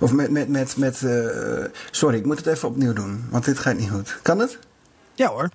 Of 0.00 0.12
met, 0.12 0.30
met, 0.30 0.48
met, 0.48 0.76
met 0.76 1.02
eh, 1.02 1.64
sorry, 1.90 2.18
ik 2.18 2.26
moet 2.26 2.38
het 2.38 2.46
even 2.46 2.68
opnieuw 2.68 2.92
doen, 2.92 3.24
want 3.30 3.44
dit 3.44 3.58
gaat 3.58 3.78
niet 3.78 3.90
goed. 3.90 4.18
Kan 4.22 4.38
het? 4.38 4.58
Ja 5.14 5.28
hoor. 5.28 5.50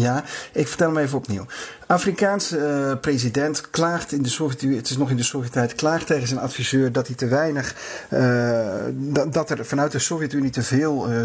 Ja, 0.00 0.24
ik 0.52 0.68
vertel 0.68 0.86
hem 0.86 0.98
even 0.98 1.18
opnieuw. 1.18 1.46
Afrikaanse 1.90 2.58
eh, 2.58 3.00
president 3.00 3.70
klaagt 3.70 4.12
in 4.12 4.22
de 4.22 4.28
Sovjet-Unie, 4.28 4.76
het 4.76 4.90
is 4.90 4.96
nog 4.96 5.10
in 5.10 5.16
de 5.16 5.22
Sovjet-tijd, 5.22 5.74
klaagt 5.74 6.06
tegen 6.06 6.28
zijn 6.28 6.40
adviseur 6.40 6.92
dat 6.92 7.06
hij 7.06 7.16
te 7.16 7.26
weinig, 7.26 7.74
eh, 8.08 8.68
dat, 9.30 9.50
er 9.50 9.66
vanuit 9.66 9.92
de 9.92 9.98
Sovjet-Unie 9.98 10.50
te 10.50 10.62
veel 10.62 11.08
eh, 11.08 11.16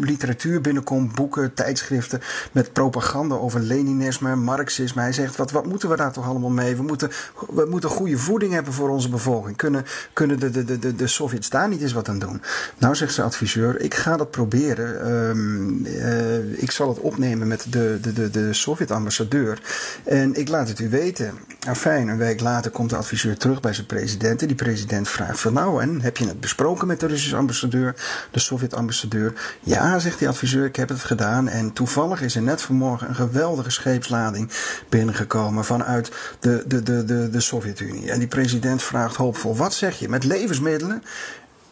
literatuur 0.00 0.60
binnenkomt, 0.60 1.14
boeken, 1.14 1.54
tijdschriften 1.54 2.20
met 2.52 2.72
propaganda 2.72 3.34
over 3.34 3.60
Leninisme, 3.60 4.36
Marxisme. 4.36 5.02
Hij 5.02 5.12
zegt, 5.12 5.36
wat, 5.36 5.50
wat 5.50 5.66
moeten 5.66 5.88
we 5.88 5.96
daar 5.96 6.12
toch 6.12 6.28
allemaal 6.28 6.50
mee? 6.50 6.76
We 6.76 6.82
moeten, 6.82 7.10
we 7.50 7.66
moeten 7.70 7.90
goede 7.90 8.18
voeding 8.18 8.52
hebben 8.52 8.72
voor 8.72 8.88
onze 8.88 9.08
bevolking. 9.08 9.56
Kunnen, 9.56 9.84
kunnen 10.12 10.38
de, 10.38 10.50
de, 10.50 10.78
de, 10.78 10.94
de, 10.94 11.06
Sovjets 11.06 11.50
daar 11.50 11.68
niet 11.68 11.82
eens 11.82 11.92
wat 11.92 12.08
aan 12.08 12.18
doen? 12.18 12.42
Nou, 12.78 12.94
zegt 12.94 13.14
zijn 13.14 13.26
adviseur, 13.26 13.80
ik 13.80 13.94
ga 13.94 14.16
dat 14.16 14.30
proberen. 14.30 15.00
Ehm, 15.00 15.86
eh, 15.86 16.62
ik 16.62 16.70
zal 16.70 16.88
het 16.88 16.98
opnemen 16.98 17.48
met 17.48 17.66
de, 17.70 17.87
de, 18.00 18.12
de, 18.12 18.30
de 18.30 18.52
Sovjet-ambassadeur. 18.52 19.60
En 20.04 20.34
ik 20.34 20.48
laat 20.48 20.68
het 20.68 20.78
u 20.78 20.88
weten. 20.88 21.34
Fijn, 21.76 22.08
een 22.08 22.18
week 22.18 22.40
later 22.40 22.70
komt 22.70 22.90
de 22.90 22.96
adviseur 22.96 23.36
terug 23.36 23.60
bij 23.60 23.72
zijn 23.72 23.86
president. 23.86 24.40
En 24.40 24.46
die 24.46 24.56
president 24.56 25.08
vraagt 25.08 25.40
van 25.40 25.52
nou, 25.52 25.82
en 25.82 26.00
heb 26.00 26.16
je 26.16 26.26
het 26.26 26.40
besproken 26.40 26.86
met 26.86 27.00
de 27.00 27.06
Russische 27.06 27.36
ambassadeur, 27.36 27.94
de 28.30 28.38
Sovjet-ambassadeur? 28.38 29.32
Ja, 29.60 29.98
zegt 29.98 30.18
die 30.18 30.28
adviseur, 30.28 30.64
ik 30.64 30.76
heb 30.76 30.88
het 30.88 31.04
gedaan. 31.04 31.48
En 31.48 31.72
toevallig 31.72 32.22
is 32.22 32.36
er 32.36 32.42
net 32.42 32.62
vanmorgen 32.62 33.08
een 33.08 33.14
geweldige 33.14 33.70
scheepslading 33.70 34.50
binnengekomen 34.88 35.64
vanuit 35.64 36.10
de, 36.40 36.64
de, 36.66 36.82
de, 36.82 37.04
de, 37.04 37.30
de 37.30 37.40
Sovjet-Unie. 37.40 38.10
En 38.10 38.18
die 38.18 38.28
president 38.28 38.82
vraagt 38.82 39.16
hoopvol, 39.16 39.56
wat 39.56 39.74
zeg 39.74 39.98
je, 39.98 40.08
met 40.08 40.24
levensmiddelen? 40.24 41.02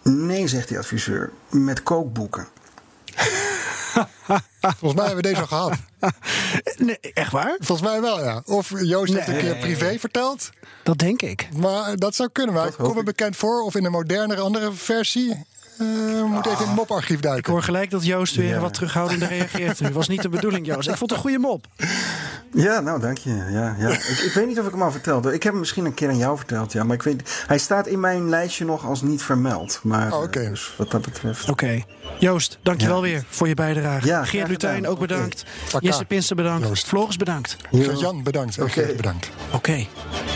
Nee, 0.03 0.49
zegt 0.49 0.69
die 0.69 0.79
adviseur, 0.79 1.31
met 1.51 1.83
kookboeken. 1.83 2.47
Volgens 4.79 4.95
mij 4.95 5.07
hebben 5.07 5.17
we 5.17 5.23
deze 5.23 5.41
al 5.41 5.47
gehad. 5.47 5.73
Nee, 6.77 6.99
echt 7.01 7.33
waar? 7.33 7.57
Volgens 7.61 7.89
mij 7.89 8.01
wel, 8.01 8.25
ja. 8.25 8.43
Of 8.47 8.71
Joost 8.81 9.15
heeft 9.15 9.27
een 9.29 9.33
Nee. 9.35 9.43
keer 9.43 9.57
privé 9.57 9.99
verteld. 9.99 10.51
Dat 10.83 10.99
denk 10.99 11.23
ik. 11.23 11.49
Maar 11.57 11.97
dat 11.97 12.15
zou 12.15 12.29
kunnen. 12.33 12.55
Maar 12.55 12.65
Dat 12.65 12.75
komt 12.75 12.87
hoop 12.87 12.95
me 12.95 13.01
ik. 13.01 13.07
bekend 13.07 13.37
voor. 13.37 13.63
Of 13.63 13.75
in 13.75 13.85
een 13.85 13.91
modernere 13.91 14.41
andere 14.41 14.73
versie. 14.73 15.45
Eh, 15.79 15.87
we 15.87 16.27
moeten 16.31 16.51
even 16.51 16.63
in 16.63 16.69
het 16.71 16.77
moparchief 16.77 17.17
Ik 17.17 17.23
duiken. 17.23 17.53
hoor 17.53 17.63
gelijk 17.63 17.91
dat 17.91 18.05
Joost 18.05 18.35
weer 18.37 18.61
wat 18.61 18.75
terughoudender 18.75 19.29
reageert 19.29 19.81
nu. 19.81 19.89
Was 19.91 20.09
niet 20.09 20.23
de 20.23 20.29
bedoeling, 20.29 20.67
Joost. 20.67 20.89
Ik 20.89 20.97
vond 20.97 21.11
het 21.11 21.19
een 21.19 21.25
goede 21.25 21.39
mop. 21.39 21.67
Ja, 22.53 22.81
nou 22.81 23.01
dank 23.01 23.19
je. 23.19 23.31
Ja, 23.51 23.77
ja. 23.79 23.89
ik, 23.89 24.01
ik 24.25 24.33
weet 24.35 24.47
niet 24.47 24.59
of 24.61 24.67
ik 24.67 24.73
hem 24.73 24.83
al 24.83 24.91
vertelde. 24.91 25.35
Ik 25.35 25.43
heb 25.43 25.53
hem 25.53 25.61
misschien 25.61 25.85
een 25.85 25.95
keer 25.95 26.09
aan 26.09 26.17
jou 26.17 26.37
verteld, 26.37 26.73
ja. 26.73 26.85
Maar 26.85 26.97
ik 26.97 27.03
weet, 27.03 27.45
hij 27.47 27.59
staat 27.59 27.87
in 27.87 28.01
mijn 28.01 28.29
lijstje 28.29 28.65
nog 28.65 28.85
als 28.85 29.03
niet 29.03 29.23
vermeld. 29.23 29.81
Maar 29.83 30.13
Oh, 30.13 30.23
oké. 30.23 30.49
dus 30.49 30.75
wat 30.79 30.91
dat 30.91 31.03
betreft. 31.03 31.49
Oké. 31.51 31.83
Joost, 32.19 32.59
dankjewel 32.63 32.97
Ja. 33.05 33.11
weer 33.11 33.25
voor 33.29 33.49
je 33.49 33.55
bijdrage. 33.55 34.07
Ja, 34.07 34.25
Geert 34.25 34.49
Lutijn 34.49 34.87
ook 34.89 34.99
bedankt. 34.99 35.45
Taka. 35.71 35.87
Jesse 35.87 36.05
Pinsen 36.05 36.37
bedankt. 36.37 36.67
Joost. 36.67 36.87
Floris 36.87 37.17
bedankt. 37.17 37.57
Jan, 37.71 38.23
bedankt. 38.23 38.57
En 38.59 38.65
Oké. 38.65 38.93
Bedankt. 38.97 39.31
Oké. 39.53 39.87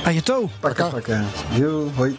Aan 0.05 0.15
je 0.15 0.23
toe. 0.23 0.49
Pakka, 0.61 0.89
pakka. 0.89 1.23
Yo, 1.55 1.91
hoi. 1.95 2.19